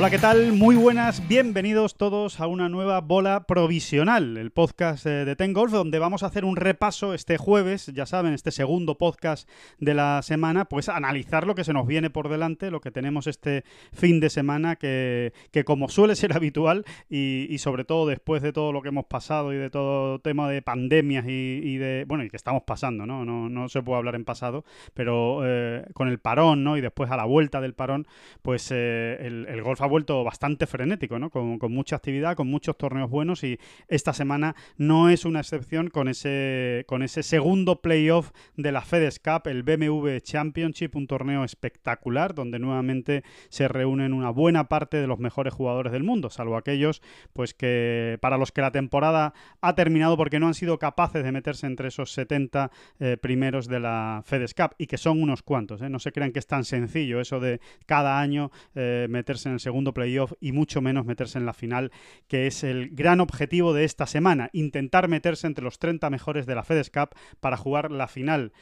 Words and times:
Hola, 0.00 0.08
¿qué 0.08 0.18
tal? 0.18 0.54
Muy 0.54 0.76
buenas, 0.76 1.28
bienvenidos 1.28 1.94
todos 1.94 2.40
a 2.40 2.46
una 2.46 2.70
nueva 2.70 3.02
bola 3.02 3.44
provisional, 3.46 4.38
el 4.38 4.50
podcast 4.50 5.04
eh, 5.04 5.26
de 5.26 5.36
Ten 5.36 5.52
Golf, 5.52 5.72
donde 5.72 5.98
vamos 5.98 6.22
a 6.22 6.26
hacer 6.28 6.46
un 6.46 6.56
repaso 6.56 7.12
este 7.12 7.36
jueves, 7.36 7.92
ya 7.92 8.06
saben, 8.06 8.32
este 8.32 8.50
segundo 8.50 8.96
podcast 8.96 9.46
de 9.78 9.92
la 9.92 10.22
semana, 10.22 10.64
pues 10.64 10.88
analizar 10.88 11.46
lo 11.46 11.54
que 11.54 11.64
se 11.64 11.74
nos 11.74 11.86
viene 11.86 12.08
por 12.08 12.30
delante, 12.30 12.70
lo 12.70 12.80
que 12.80 12.90
tenemos 12.90 13.26
este 13.26 13.62
fin 13.92 14.20
de 14.20 14.30
semana, 14.30 14.76
que, 14.76 15.34
que 15.50 15.64
como 15.64 15.90
suele 15.90 16.16
ser 16.16 16.32
habitual, 16.34 16.86
y, 17.10 17.46
y 17.50 17.58
sobre 17.58 17.84
todo 17.84 18.06
después 18.06 18.40
de 18.40 18.54
todo 18.54 18.72
lo 18.72 18.80
que 18.80 18.88
hemos 18.88 19.04
pasado 19.04 19.52
y 19.52 19.58
de 19.58 19.68
todo 19.68 20.18
tema 20.20 20.48
de 20.48 20.62
pandemias 20.62 21.26
y, 21.28 21.60
y 21.62 21.76
de, 21.76 22.06
bueno, 22.08 22.24
y 22.24 22.30
que 22.30 22.38
estamos 22.38 22.62
pasando, 22.62 23.04
¿no? 23.04 23.26
No, 23.26 23.50
no 23.50 23.68
se 23.68 23.82
puede 23.82 23.98
hablar 23.98 24.14
en 24.14 24.24
pasado, 24.24 24.64
pero 24.94 25.42
eh, 25.44 25.84
con 25.92 26.08
el 26.08 26.20
parón, 26.20 26.64
¿no? 26.64 26.78
Y 26.78 26.80
después 26.80 27.10
a 27.10 27.18
la 27.18 27.26
vuelta 27.26 27.60
del 27.60 27.74
parón, 27.74 28.06
pues 28.40 28.70
eh, 28.70 29.18
el, 29.20 29.44
el 29.46 29.62
golf 29.62 29.82
ha 29.82 29.89
vuelto 29.90 30.24
bastante 30.24 30.66
frenético, 30.66 31.18
¿no? 31.18 31.28
Con, 31.28 31.58
mucha 31.70 31.96
actividad, 31.96 32.36
con 32.36 32.48
muchos 32.48 32.78
torneos 32.78 33.10
buenos 33.10 33.44
y 33.44 33.58
esta 33.88 34.14
semana 34.14 34.56
no 34.78 35.10
es 35.10 35.24
una 35.24 35.40
excepción 35.40 35.88
con 35.88 36.08
ese, 36.08 36.84
con 36.86 37.02
ese 37.02 37.22
segundo 37.22 37.82
playoff 37.82 38.30
de 38.56 38.72
la 38.72 38.80
FedEx 38.80 39.18
Cup, 39.18 39.48
el 39.48 39.62
BMW 39.62 40.18
Championship, 40.22 40.96
un 40.96 41.06
torneo 41.06 41.44
espectacular 41.44 42.34
donde 42.34 42.58
nuevamente 42.58 43.24
se 43.48 43.68
reúnen 43.68 44.14
una 44.14 44.30
buena 44.30 44.68
parte 44.68 44.96
de 44.96 45.06
los 45.06 45.18
mejores 45.18 45.52
jugadores 45.52 45.92
del 45.92 46.04
mundo, 46.04 46.30
salvo 46.30 46.56
aquellos 46.56 47.02
pues 47.32 47.52
que 47.52 48.18
para 48.20 48.38
los 48.38 48.52
que 48.52 48.60
la 48.60 48.70
temporada 48.70 49.34
ha 49.60 49.74
terminado 49.74 50.16
porque 50.16 50.40
no 50.40 50.46
han 50.46 50.54
sido 50.54 50.78
capaces 50.78 51.24
de 51.24 51.32
meterse 51.32 51.66
entre 51.66 51.88
esos 51.88 52.12
70 52.12 52.70
eh, 53.00 53.16
primeros 53.20 53.66
de 53.66 53.80
la 53.80 54.22
FedEx 54.24 54.54
Cup 54.54 54.74
y 54.78 54.86
que 54.86 54.98
son 54.98 55.22
unos 55.22 55.42
cuantos, 55.42 55.82
¿eh? 55.82 55.88
no 55.88 55.98
se 55.98 56.12
crean 56.12 56.32
que 56.32 56.38
es 56.38 56.46
tan 56.46 56.64
sencillo 56.64 57.20
eso 57.20 57.40
de 57.40 57.60
cada 57.86 58.20
año 58.20 58.50
eh, 58.74 59.06
meterse 59.10 59.48
en 59.48 59.54
el 59.54 59.60
segundo 59.60 59.79
playoff 59.84 60.32
y 60.40 60.52
mucho 60.52 60.80
menos 60.80 61.06
meterse 61.06 61.38
en 61.38 61.46
la 61.46 61.52
final, 61.52 61.90
que 62.28 62.46
es 62.46 62.64
el 62.64 62.90
gran 62.90 63.20
objetivo 63.20 63.72
de 63.72 63.84
esta 63.84 64.06
semana, 64.06 64.50
intentar 64.52 65.08
meterse 65.08 65.46
entre 65.46 65.64
los 65.64 65.78
30 65.78 66.08
mejores 66.10 66.46
de 66.46 66.54
la 66.54 66.64
FedEx 66.64 66.90
Cup 66.90 67.10
para 67.40 67.56
jugar 67.56 67.90
la 67.90 68.08
final 68.08 68.52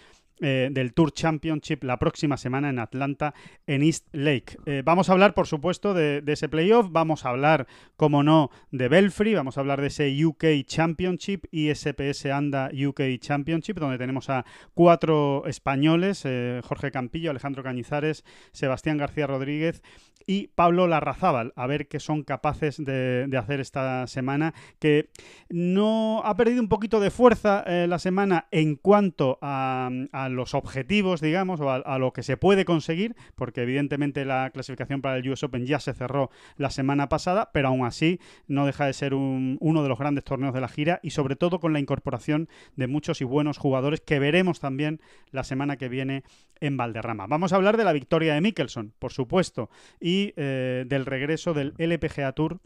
eh, 0.41 0.69
del 0.71 0.95
Tour 0.95 1.13
Championship 1.13 1.83
la 1.83 1.99
próxima 1.99 2.37
semana 2.37 2.71
en 2.71 2.79
Atlanta, 2.79 3.35
en 3.67 3.83
East 3.83 4.07
Lake. 4.13 4.57
Eh, 4.67 4.83
vamos 4.85 5.09
a 5.09 5.13
hablar, 5.13 5.35
por 5.35 5.49
supuesto, 5.49 5.95
de, 5.95 6.23
ese 6.29 6.49
playoff, 6.49 6.87
vamos 6.91 7.25
a 7.25 7.31
hablar, 7.31 7.67
como 7.97 8.23
no, 8.23 8.51
de 8.71 8.89
Belfry, 8.89 9.35
vamos 9.35 9.57
a 9.57 9.61
hablar 9.61 9.81
de 9.81 9.89
ese 9.89 10.25
UK 10.25 10.65
Championship 10.65 11.47
y 11.51 11.75
SPS 11.75 12.27
Anda 12.27 12.71
UK 12.71 13.19
Championship, 13.19 13.79
donde 13.79 13.99
tenemos 13.99 14.31
a 14.31 14.45
cuatro 14.75 15.45
españoles, 15.47 16.23
eh, 16.25 16.61
Jorge 16.63 16.93
Campillo, 16.93 17.31
Alejandro 17.31 17.65
Cañizares, 17.65 18.25
Sebastián 18.53 18.97
García 18.97 19.27
Rodríguez 19.27 19.83
y 20.29 20.48
Pablo 20.48 20.87
Larrazábal, 20.87 21.55
a 21.57 21.67
ver 21.67 21.89
qué 21.89 22.01
son 22.01 22.23
capaces 22.23 22.77
de, 22.77 23.27
hacer 23.37 23.61
esta 23.61 24.07
semana, 24.07 24.53
que 24.79 25.09
no 25.48 26.21
ha 26.23 26.37
perdido 26.37 26.61
un 26.61 26.69
poquito 26.69 27.01
de 27.01 27.11
fuerza 27.11 27.65
eh, 27.67 27.87
la 27.89 27.99
semana 27.99 28.47
en 28.50 28.77
cuanto 28.77 29.39
a, 29.41 29.89
a 30.12 30.28
los 30.28 30.53
objetivos, 30.53 31.22
digamos, 31.22 31.61
o 31.62 31.71
a, 31.71 31.77
a, 31.77 31.99
lo 31.99 32.12
que 32.12 32.22
se 32.22 32.37
puede 32.37 32.66
conseguir, 32.66 33.16
porque 33.37 33.62
evidentemente 33.62 34.27
la 34.27 34.50
clasificación 34.50 35.00
para 35.00 35.16
el 35.16 35.31
US 35.31 35.43
Open 35.44 35.65
ya 35.65 35.81
se 35.81 35.94
cerró 35.94 36.31
la 36.59 36.69
semana 36.69 37.09
pasada, 37.09 37.49
pero 37.55 37.69
aún 37.69 37.87
así 37.87 38.21
no 38.47 38.66
deja 38.66 38.84
de 38.84 38.93
ser 38.93 39.15
un, 39.15 39.56
uno 39.60 39.83
de 39.83 39.89
los 39.89 39.99
grandes 39.99 40.25
torneos 40.25 40.53
de 40.53 40.60
la 40.60 40.69
gira 40.69 41.00
y 41.03 41.10
sobre 41.10 41.37
todo 41.37 41.59
con 41.59 41.72
la 41.72 41.81
incorporación 41.81 42.50
de 42.77 42.87
muchos 42.87 43.22
y 43.22 43.25
buenos 43.25 43.56
jugadores 43.56 44.03
que 44.03 44.19
veremos 44.19 44.60
también 44.60 45.00
la 45.31 45.43
semana 45.43 45.78
que 45.78 45.89
viene 45.89 46.22
en 46.61 46.77
Valderrama. 46.77 47.27
Vamos 47.27 47.53
a 47.53 47.57
hablar 47.57 47.77
de 47.77 47.85
la 47.85 47.93
victoria 47.93 48.35
de 48.35 48.41
Mickelson, 48.41 48.93
por 48.99 49.13
supuesto, 49.13 49.71
y 50.01 50.33
eh, 50.37 50.85
del 50.87 51.07
regreso 51.07 51.55
del 51.55 51.75
LPGA 51.79 52.33
Tour 52.33 52.61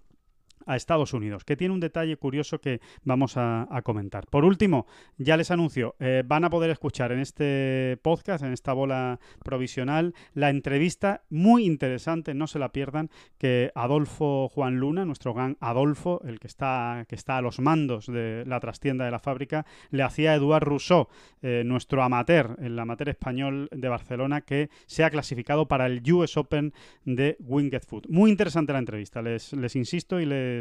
a 0.67 0.77
Estados 0.77 1.13
Unidos, 1.13 1.45
que 1.45 1.57
tiene 1.57 1.75
un 1.75 1.81
detalle 1.81 2.17
curioso 2.17 2.61
que 2.61 2.81
vamos 3.05 3.37
a, 3.37 3.69
comentar. 3.85 4.27
Por 4.27 4.45
último, 4.45 4.87
ya 5.19 5.37
les 5.37 5.51
anuncio, 5.51 5.97
eh, 5.99 6.23
van 6.25 6.45
a 6.45 6.51
poder 6.51 6.71
escuchar 6.71 7.11
en 7.11 7.19
este 7.19 7.99
podcast, 8.03 8.45
en 8.45 8.53
esta 8.53 8.73
bola 8.73 9.19
provisional, 9.45 10.15
la 10.35 10.51
entrevista 10.51 11.23
muy 11.31 11.65
interesante, 11.65 12.35
no 12.35 12.47
se 12.47 12.59
la 12.59 12.71
pierdan, 12.71 13.11
que 13.39 13.73
Adolfo 13.75 14.49
Juan 14.49 14.77
Luna, 14.77 15.05
nuestro 15.05 15.35
gran 15.35 15.57
Adolfo, 15.61 16.21
el 16.25 16.39
que 16.39 16.47
está, 16.47 17.05
que 17.09 17.15
está 17.15 17.39
a 17.39 17.43
los 17.43 17.61
mandos 17.61 18.07
de 18.07 18.45
la 18.47 18.61
trastienda 18.61 19.05
de 19.05 19.11
la 19.11 19.19
fábrica, 19.19 19.67
le 19.91 20.03
hacía 20.03 20.33
a 20.33 20.35
Eduard 20.37 20.65
Rousseau, 20.65 21.09
eh, 21.43 21.63
nuestro 21.65 22.03
amateur, 22.03 22.57
el 22.61 22.79
amateur 22.79 23.09
español 23.09 23.69
de 23.73 23.89
Barcelona, 23.89 24.43
que 24.43 24.71
se 24.87 25.05
ha 25.05 25.11
clasificado 25.11 25.67
para 25.67 25.87
el 25.87 26.03
US 26.13 26.37
Open 26.37 26.73
de 27.05 27.37
Winged 27.41 27.83
Foot. 27.83 28.07
Muy 28.09 28.31
interesante 28.31 28.73
la 28.73 28.79
entrevista, 28.79 29.23
les, 29.23 29.53
les 29.53 29.77
insisto 29.77 30.21
y 30.21 30.27
les 30.27 30.52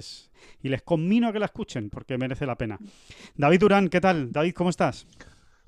y 0.62 0.70
les 0.70 0.82
conmino 0.82 1.28
a 1.28 1.34
que 1.34 1.40
la 1.40 1.46
escuchen 1.46 1.90
porque 1.90 2.18
merece 2.18 2.46
la 2.46 2.56
pena. 2.56 2.78
David 3.36 3.60
Durán, 3.60 3.90
¿qué 3.90 4.02
tal? 4.02 4.32
David, 4.32 4.54
¿cómo 4.54 4.70
estás? 4.70 5.08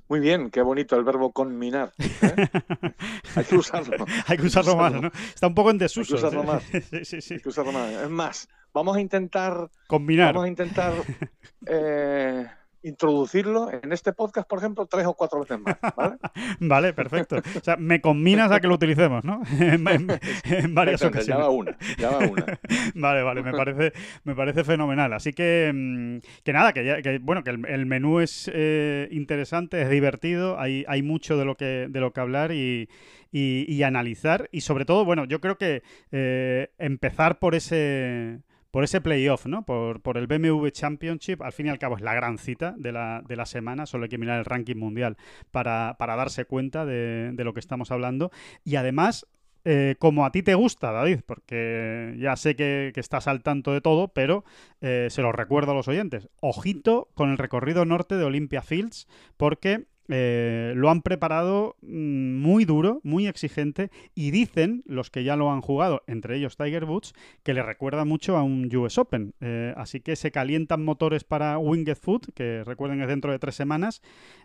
Muy 0.08 0.20
bien, 0.20 0.50
qué 0.50 0.60
bonito 0.60 0.96
el 0.96 1.04
verbo 1.04 1.32
conminar. 1.32 1.92
¿eh? 1.98 2.48
Hay 3.36 3.44
que 3.44 3.56
usarlo. 3.56 4.04
Hay 4.26 4.36
que 4.36 4.46
usarlo 4.46 4.76
más, 4.76 4.92
¿no? 4.92 5.10
Está 5.34 5.46
un 5.46 5.54
poco 5.54 5.70
en 5.70 5.78
desuso. 5.78 6.14
Hay 6.16 6.20
que 6.20 6.26
usarlo 6.26 6.44
más. 6.44 6.62
sí, 6.90 7.04
sí, 7.04 7.20
sí. 7.20 7.34
Hay 7.34 7.40
que 7.40 7.48
usarlo 7.48 7.72
más. 7.72 7.90
Es 7.90 8.10
más, 8.10 8.48
vamos 8.74 8.96
a 8.96 9.00
intentar, 9.00 9.70
Combinar. 9.86 10.34
vamos 10.34 10.44
a 10.44 10.48
intentar 10.48 10.92
eh, 11.66 12.46
introducirlo 12.84 13.70
en 13.72 13.92
este 13.92 14.12
podcast, 14.12 14.48
por 14.48 14.58
ejemplo, 14.60 14.86
tres 14.86 15.06
o 15.06 15.14
cuatro 15.14 15.40
veces 15.40 15.58
más. 15.58 15.76
¿vale? 15.96 16.16
Vale, 16.60 16.92
perfecto. 16.92 17.36
O 17.56 17.60
sea, 17.60 17.76
me 17.76 18.00
combinas 18.00 18.50
a 18.52 18.60
que 18.60 18.68
lo 18.68 18.74
utilicemos, 18.74 19.24
¿no? 19.24 19.42
en, 19.60 19.86
en- 19.88 20.08
en 20.44 20.74
varias 20.74 21.00
Ya 21.00 21.08
ocasiones. 21.08 21.44
va 21.44 21.50
una, 21.50 21.76
ya 21.98 22.10
va 22.10 22.18
una. 22.18 22.58
Vale, 22.94 23.22
vale, 23.22 23.42
me 23.42 23.52
parece, 23.52 23.92
me 24.24 24.34
parece 24.34 24.64
fenomenal. 24.64 25.12
Así 25.12 25.32
que, 25.32 25.70
mm, 25.74 26.18
que 26.44 26.52
nada, 26.52 26.72
que, 26.72 26.84
ya- 26.84 27.02
que, 27.02 27.18
bueno, 27.18 27.42
que 27.42 27.50
el, 27.50 27.66
el 27.66 27.86
menú 27.86 28.20
es 28.20 28.50
eh, 28.54 29.08
interesante, 29.10 29.82
es 29.82 29.90
divertido, 29.90 30.58
hay, 30.60 30.84
hay 30.88 31.02
mucho 31.02 31.36
de 31.36 31.44
lo 31.44 31.56
que, 31.56 31.86
de 31.88 32.00
lo 32.00 32.12
que 32.12 32.20
hablar 32.20 32.52
y, 32.52 32.88
y- 33.32 33.64
y 33.68 33.82
analizar. 33.82 34.48
Y 34.52 34.60
sobre 34.60 34.84
todo, 34.84 35.04
bueno, 35.04 35.24
yo 35.24 35.40
creo 35.40 35.56
que 35.58 35.82
eh, 36.12 36.70
empezar 36.78 37.38
por 37.38 37.54
ese. 37.54 38.38
Por 38.74 38.82
ese 38.82 39.00
playoff, 39.00 39.46
¿no? 39.46 39.64
Por, 39.64 40.00
por 40.00 40.18
el 40.18 40.26
BMW 40.26 40.66
Championship, 40.70 41.42
al 41.42 41.52
fin 41.52 41.66
y 41.66 41.68
al 41.68 41.78
cabo 41.78 41.94
es 41.94 42.02
la 42.02 42.12
gran 42.12 42.38
cita 42.38 42.74
de 42.76 42.90
la, 42.90 43.22
de 43.24 43.36
la 43.36 43.46
semana, 43.46 43.86
solo 43.86 44.02
hay 44.02 44.08
que 44.08 44.18
mirar 44.18 44.40
el 44.40 44.44
ranking 44.44 44.74
mundial 44.74 45.16
para, 45.52 45.94
para 45.96 46.16
darse 46.16 46.44
cuenta 46.44 46.84
de, 46.84 47.30
de 47.34 47.44
lo 47.44 47.54
que 47.54 47.60
estamos 47.60 47.92
hablando. 47.92 48.32
Y 48.64 48.74
además, 48.74 49.28
eh, 49.64 49.94
como 50.00 50.26
a 50.26 50.32
ti 50.32 50.42
te 50.42 50.56
gusta, 50.56 50.90
David, 50.90 51.20
porque 51.24 52.16
ya 52.18 52.34
sé 52.34 52.56
que, 52.56 52.92
estás 52.96 53.28
al 53.28 53.44
tanto 53.44 53.72
de 53.72 53.80
todo, 53.80 54.08
pero 54.08 54.44
eh, 54.80 55.06
se 55.08 55.22
lo 55.22 55.30
recuerdo 55.30 55.70
a 55.70 55.76
los 55.76 55.86
oyentes. 55.86 56.28
Ojito 56.40 57.08
con 57.14 57.30
el 57.30 57.38
recorrido 57.38 57.84
norte 57.84 58.16
de 58.16 58.24
Olympia 58.24 58.60
Fields, 58.60 59.06
porque 59.36 59.86
eh, 60.08 60.72
lo 60.76 60.90
han 60.90 61.02
preparado 61.02 61.76
mm, 61.82 62.36
muy 62.36 62.64
duro, 62.64 63.00
muy 63.02 63.26
exigente, 63.26 63.90
y 64.14 64.30
dicen 64.30 64.82
los 64.86 65.10
que 65.10 65.24
ya 65.24 65.36
lo 65.36 65.50
han 65.50 65.60
jugado, 65.60 66.02
entre 66.06 66.36
ellos 66.36 66.56
Tiger 66.56 66.84
Woods, 66.84 67.14
que 67.42 67.54
le 67.54 67.62
recuerda 67.62 68.04
mucho 68.04 68.36
a 68.36 68.42
un 68.42 68.74
US 68.74 68.98
Open. 68.98 69.34
Eh, 69.40 69.72
así 69.76 70.00
que 70.00 70.16
se 70.16 70.30
calientan 70.30 70.84
motores 70.84 71.24
para 71.24 71.58
Winged 71.58 71.96
Foot, 71.96 72.34
que 72.34 72.64
recuerden 72.64 73.00
es 73.02 73.08
dentro 73.08 73.32
de 73.32 73.38
tres 73.38 73.54
semanas, 73.54 74.02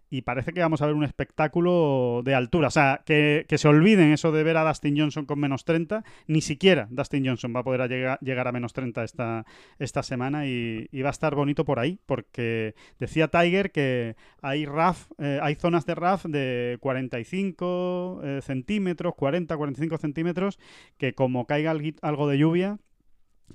y 0.09 0.23
parece 0.23 0.53
que 0.53 0.61
vamos 0.61 0.81
a 0.81 0.87
ver 0.87 0.95
un 0.95 1.03
espectáculo 1.03 2.21
de 2.23 2.33
altura. 2.33 2.69
O 2.69 2.71
sea, 2.71 3.01
que, 3.05 3.45
se 3.49 3.67
olviden 3.67 4.11
eso 4.11 4.31
de 4.31 4.43
ver 4.43 4.57
a 4.57 4.67
Dustin 4.67 4.97
Johnson 4.97 5.25
con 5.25 5.39
menos 5.39 5.65
30. 5.65 6.03
Ni 6.27 6.41
siquiera 6.41 6.87
Dustin 6.89 7.25
Johnson 7.25 7.53
va 7.55 7.59
a 7.59 7.63
poder 7.63 7.87
llegar, 8.21 8.47
a 8.47 8.51
menos 8.51 8.73
30 8.73 9.03
esta, 9.03 9.45
esta 9.77 10.01
semana 10.01 10.47
y, 10.47 10.87
y 10.91 11.01
va 11.01 11.09
a 11.09 11.11
estar 11.11 11.35
bonito 11.35 11.65
por 11.65 11.79
ahí, 11.79 11.99
porque 12.05 12.73
decía 12.99 13.27
Tiger 13.27 13.71
que 13.71 14.15
hay 14.41 14.65
RAF, 14.65 15.07
eh, 15.19 15.39
hay 15.49 15.55
zonas 15.55 15.85
de 15.87 15.95
RAF 15.95 16.25
de 16.25 16.77
45 16.79 18.21
eh, 18.23 18.39
centímetros, 18.43 19.15
40, 19.15 19.57
45 19.57 19.97
centímetros, 19.97 20.59
que 20.97 21.13
como 21.13 21.47
caiga 21.47 21.73
algo 22.01 22.27
de 22.27 22.37
lluvia, 22.37 22.77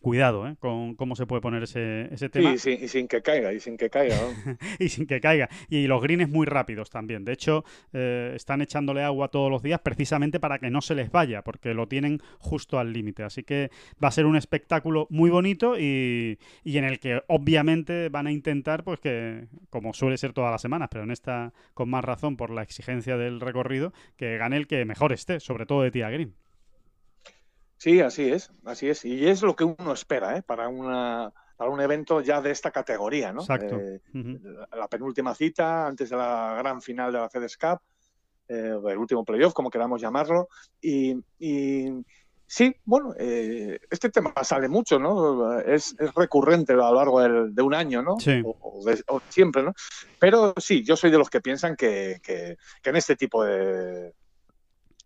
Cuidado, 0.01 0.47
¿eh? 0.47 0.57
Con 0.59 0.95
cómo 0.95 1.17
se 1.17 1.27
puede 1.27 1.41
poner 1.41 1.63
ese, 1.63 2.13
ese 2.13 2.29
tema. 2.29 2.57
Sí, 2.57 2.79
y 2.81 2.89
sin 2.89 3.09
que 3.09 3.23
caiga, 3.23 3.53
y 3.53 3.61
sin 3.61 3.77
que 3.77 3.91
caiga. 3.91 4.17
¿no? 4.17 4.57
y 4.79 4.89
sin 4.89 5.07
que 5.07 5.21
caiga. 5.21 5.49
Y 5.69 5.87
los 5.87 6.03
greens 6.03 6.29
muy 6.29 6.47
rápidos 6.47 6.91
también. 6.91 7.25
De 7.25 7.33
hecho, 7.33 7.65
eh, 7.93 8.33
están 8.35 8.61
echándole 8.61 9.03
agua 9.03 9.29
todos 9.29 9.51
los 9.51 9.63
días 9.63 9.81
precisamente 9.81 10.41
para 10.41 10.59
que 10.59 10.71
no 10.71 10.81
se 10.81 10.95
les 10.95 11.11
vaya, 11.11 11.43
porque 11.43 11.75
lo 11.75 11.89
tienen 11.89 12.21
justo 12.39 12.79
al 12.79 12.93
límite. 12.93 13.23
Así 13.23 13.43
que 13.43 13.71
va 14.03 14.09
a 14.09 14.13
ser 14.13 14.27
un 14.27 14.37
espectáculo 14.37 15.07
muy 15.11 15.31
bonito 15.31 15.79
y, 15.79 16.39
y 16.63 16.79
en 16.79 16.85
el 16.85 16.99
que 17.01 17.23
obviamente 17.29 18.09
van 18.09 18.27
a 18.27 18.33
intentar, 18.33 18.85
pues 18.85 19.01
que, 19.01 19.47
como 19.71 19.95
suele 19.95 20.17
ser 20.19 20.33
todas 20.33 20.51
las 20.51 20.63
semanas, 20.63 20.89
pero 20.91 21.05
en 21.05 21.11
esta 21.11 21.53
con 21.73 21.89
más 21.89 22.05
razón 22.05 22.37
por 22.37 22.51
la 22.51 22.63
exigencia 22.63 23.17
del 23.17 23.41
recorrido, 23.41 23.93
que 24.17 24.37
gane 24.39 24.57
el 24.57 24.67
que 24.67 24.85
mejor 24.85 25.13
esté, 25.13 25.41
sobre 25.41 25.67
todo 25.67 25.83
de 25.83 25.91
tía 25.91 26.11
green. 26.11 26.35
Sí, 27.77 28.01
así 28.01 28.31
es, 28.31 28.51
así 28.65 28.89
es. 28.89 29.05
Y 29.05 29.29
es 29.29 29.43
lo 29.43 29.55
que 29.57 29.65
uno 29.65 29.93
espera 29.93 30.37
¿eh? 30.37 30.43
para, 30.43 30.69
una, 30.69 31.33
para 31.57 31.71
un 31.71 31.81
evento 31.81 32.21
ya 32.21 32.41
de 32.41 32.51
esta 32.51 32.71
categoría, 32.71 33.33
¿no? 33.33 33.41
Exacto. 33.43 33.79
Eh, 33.79 34.01
la 34.77 34.89
penúltima 34.89 35.35
cita 35.35 35.87
antes 35.87 36.09
de 36.11 36.17
la 36.17 36.55
gran 36.59 36.81
final 36.81 37.13
de 37.13 37.19
la 37.19 37.29
FedEx 37.29 37.57
Cup, 37.59 37.81
eh, 38.49 38.79
el 38.89 38.99
último 38.99 39.25
playoff, 39.25 39.53
como 39.53 39.71
queramos 39.71 40.01
llamarlo. 40.01 40.49
Y, 40.81 41.15
y 41.39 41.91
sí, 42.47 42.75
bueno, 42.85 43.15
eh, 43.19 43.79
este 43.91 44.09
tema 44.11 44.33
sale 44.45 44.69
mucho, 44.69 44.99
¿no? 44.99 45.59
Es, 45.61 45.95
es 45.99 46.15
recurrente 46.15 46.73
a 46.73 46.77
lo 46.77 46.95
largo 46.95 47.21
del- 47.21 47.55
de 47.55 47.63
un 47.63 47.75
año, 47.75 48.03
¿no? 48.03 48.19
Sí. 48.19 48.41
O, 48.45 48.57
o 48.81 48.85
de- 48.85 49.03
o 49.09 49.21
siempre, 49.29 49.63
¿no? 49.63 49.75
Pero 50.19 50.55
sí, 50.59 50.83
yo 50.85 50.97
soy 50.97 51.11
de 51.11 51.19
los 51.19 51.29
que 51.29 51.41
piensan 51.41 51.75
que, 51.77 52.21
que- 52.23 52.57
que 52.83 52.91
en 52.91 52.97
este 52.97 53.17
tipo 53.17 53.45
de, 53.45 54.15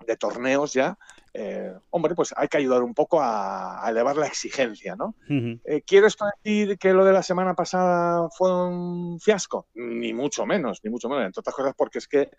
de 0.07 0.17
torneos 0.17 0.73
ya, 0.73 0.97
eh, 1.41 1.73
hombre, 1.91 2.15
pues 2.17 2.35
hay 2.37 2.49
que 2.49 2.57
ayudar 2.57 2.83
un 2.83 2.95
poco 2.95 3.21
a, 3.23 3.85
a 3.87 3.91
elevar 3.91 4.17
la 4.17 4.27
exigencia, 4.27 4.97
¿no? 4.97 5.15
Ujú. 5.29 5.61
Eh, 5.65 5.83
¿Quiero 5.87 6.09
esto 6.09 6.25
decir 6.43 6.77
que 6.79 6.93
lo 6.93 7.05
de 7.05 7.13
la 7.13 7.23
semana 7.23 7.55
pasada 7.55 8.29
fue 8.37 8.51
un 8.69 9.21
fiasco? 9.21 9.69
Ni 9.75 10.13
mucho 10.13 10.45
menos, 10.47 10.81
ni 10.83 10.91
mucho 10.91 11.09
menos. 11.09 11.27
Entre 11.27 11.41
otras 11.41 11.55
cosas 11.55 11.75
porque 11.77 11.99
es 11.99 12.09
que 12.09 12.31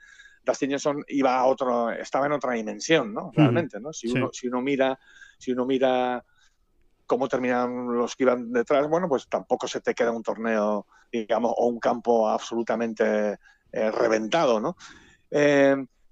Dustin 0.44 0.72
Johnson 0.72 1.04
iba 1.08 1.38
a 1.38 1.46
otro, 1.46 1.92
estaba 1.92 2.26
en 2.26 2.34
otra 2.34 2.54
dimensión, 2.54 3.14
¿no? 3.14 3.32
Realmente, 3.34 3.80
¿no? 3.80 3.94
Si 3.94 4.08
Sí. 4.10 4.18
uno, 4.18 4.30
si 4.34 4.48
uno 4.48 4.62
mira, 4.62 5.00
si 5.38 5.52
uno 5.54 5.66
mira 5.66 6.24
cómo 7.06 7.28
terminan 7.28 7.88
los 7.98 8.16
que 8.16 8.24
iban 8.24 8.52
detrás, 8.52 8.88
bueno, 8.90 9.08
pues 9.08 9.28
tampoco 9.30 9.68
se 9.68 9.80
te 9.82 9.94
queda 9.94 10.12
un 10.12 10.24
torneo, 10.24 10.86
digamos, 11.12 11.54
o 11.58 11.68
un 11.68 11.80
campo 11.80 12.28
absolutamente 12.30 13.38
eh, 13.72 13.92
reventado, 13.92 14.60
¿no? 14.60 14.76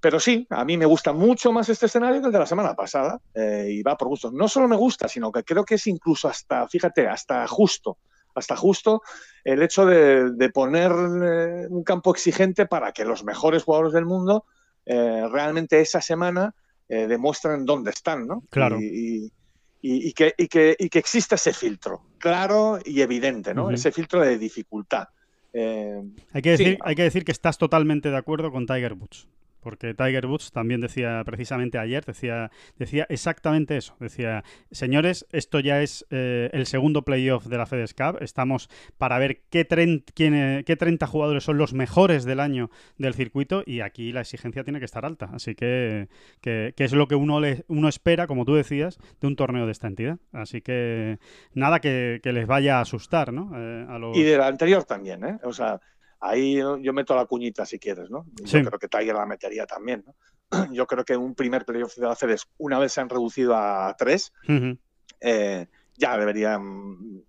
Pero 0.08 0.22
sí, 0.22 0.48
a 0.52 0.64
mí 0.64 0.78
me 0.78 0.86
gusta 0.86 1.12
mucho 1.12 1.52
más 1.52 1.68
este 1.68 1.88
escenario 1.88 2.22
que 2.22 2.28
el 2.28 2.32
de 2.32 2.40
la 2.40 2.46
semana 2.46 2.74
pasada 2.76 3.20
eh, 3.34 3.68
y 3.72 3.84
va 3.84 3.98
por 3.98 4.08
gusto. 4.08 4.32
No 4.32 4.48
solo 4.48 4.70
me 4.70 4.78
gusta, 4.78 5.10
sino 5.10 5.34
que 5.34 5.44
creo 5.44 5.66
que 5.66 5.76
es 5.76 5.86
incluso 5.86 6.30
hasta, 6.30 6.66
fíjate, 6.70 7.10
hasta 7.10 7.46
justo, 7.46 7.98
hasta 8.34 8.56
justo 8.56 9.02
el 9.44 9.62
hecho 9.62 9.86
de, 9.86 10.32
de 10.32 10.50
poner 10.50 10.94
eh, 10.94 11.68
un 11.70 11.84
campo 11.84 12.12
exigente 12.12 12.68
para 12.68 12.94
que 12.94 13.04
los 13.04 13.26
mejores 13.26 13.64
jugadores 13.66 13.92
del 13.92 14.06
mundo 14.06 14.46
eh, 14.86 15.28
realmente 15.30 15.82
esa 15.82 16.00
semana 16.00 16.56
demuestren 16.88 17.66
dónde 17.66 17.90
están, 17.92 18.26
¿no? 18.28 18.44
Claro. 18.50 18.80
Y, 18.80 18.86
y- 18.86 19.32
y- 19.82 20.08
y 20.08 20.14
que, 20.14 20.34
y, 20.38 20.48
que, 20.48 20.74
y 20.80 20.88
que 20.88 21.00
exista 21.00 21.36
ese 21.36 21.52
filtro, 21.52 22.04
claro 22.18 22.80
y 22.86 23.02
evidente, 23.02 23.54
¿no? 23.54 23.72
Ese 23.72 23.92
filtro 23.92 24.22
de 24.22 24.38
dificultad. 24.38 25.10
Eh, 25.52 26.02
Hay 26.32 26.42
que, 26.42 26.56
Sí. 26.56 26.64
decir, 26.64 26.78
hay 26.82 26.96
que 26.96 27.04
decir 27.04 27.26
que 27.26 27.34
estás 27.34 27.58
totalmente 27.58 28.10
de 28.10 28.16
acuerdo 28.16 28.54
con 28.54 28.66
Tiger 28.66 28.94
Woods. 28.94 29.28
Porque 29.68 29.94
Tiger 29.94 30.28
Woods 30.28 30.54
también 30.54 30.80
decía 30.80 31.22
precisamente 31.26 31.78
ayer, 31.78 32.06
decía, 32.06 32.52
decía 32.78 33.06
exactamente 33.10 33.76
eso. 33.76 33.98
Decía, 34.00 34.46
señores, 34.72 35.28
esto 35.34 35.60
ya 35.60 35.82
es 35.82 36.06
eh, 36.10 36.50
el 36.54 36.66
segundo 36.68 37.02
playoff 37.02 37.48
de 37.48 37.58
la 37.58 37.66
FedEx 37.66 37.94
Cup. 37.94 38.20
Estamos 38.22 38.70
para 38.98 39.20
ver 39.20 39.42
qué, 39.50 39.68
tren- 39.68 40.06
quién, 40.16 40.34
eh, 40.36 40.64
qué 40.66 40.78
30 40.78 41.06
jugadores 41.06 41.44
son 41.44 41.58
los 41.58 41.74
mejores 41.74 42.24
del 42.24 42.40
año 42.40 42.70
del 42.98 43.14
circuito 43.14 43.62
y 43.66 43.82
aquí 43.82 44.14
la 44.14 44.22
exigencia 44.22 44.64
tiene 44.64 44.80
que 44.80 44.86
estar 44.86 45.04
alta. 45.04 45.30
Así 45.34 45.54
que, 45.54 46.08
que, 46.40 46.74
que 46.78 46.86
es 46.86 46.94
lo 46.94 47.10
que 47.10 47.16
uno, 47.16 47.42
le, 47.42 47.66
uno 47.68 47.90
espera, 47.90 48.26
como 48.26 48.46
tú 48.46 48.56
decías, 48.56 48.98
de 49.20 49.28
un 49.28 49.36
torneo 49.36 49.66
de 49.66 49.74
esta 49.74 49.88
entidad. 49.88 50.18
Así 50.32 50.62
que 50.62 51.20
nada 51.54 51.82
que, 51.82 52.22
que 52.24 52.32
les 52.32 52.48
vaya 52.48 52.78
a 52.78 52.82
asustar, 52.84 53.34
¿no? 53.34 53.52
Eh, 53.54 53.86
a. 53.90 53.98
Y 54.16 54.24
del 54.24 54.40
anterior 54.40 54.86
también, 54.86 55.26
¿eh? 55.26 55.40
O 55.44 55.52
sea, 55.52 55.82
ahí 56.20 56.56
yo 56.56 56.94
meto 56.94 57.16
la 57.16 57.26
cuñita 57.26 57.66
si 57.66 57.80
quieres, 57.80 58.10
¿no? 58.10 58.26
Yo 58.44 58.64
creo 58.64 58.80
que 58.80 58.88
Tiger 58.88 59.16
la 59.16 59.26
metería 59.26 59.66
también, 59.66 60.04
¿no? 60.06 60.16
Yo 60.72 60.88
creo 60.88 61.04
que 61.04 61.18
un 61.18 61.36
primer 61.36 61.66
playoff 61.66 61.98
de 61.98 62.08
la 62.08 62.16
FedEx, 62.16 62.48
una 62.58 62.80
vez 62.80 62.94
se 62.94 63.02
han 63.02 63.10
reducido 63.10 63.54
a 63.54 63.94
tres, 63.98 64.32
eh, 65.20 65.68
ya 65.96 66.18
debería 66.18 66.58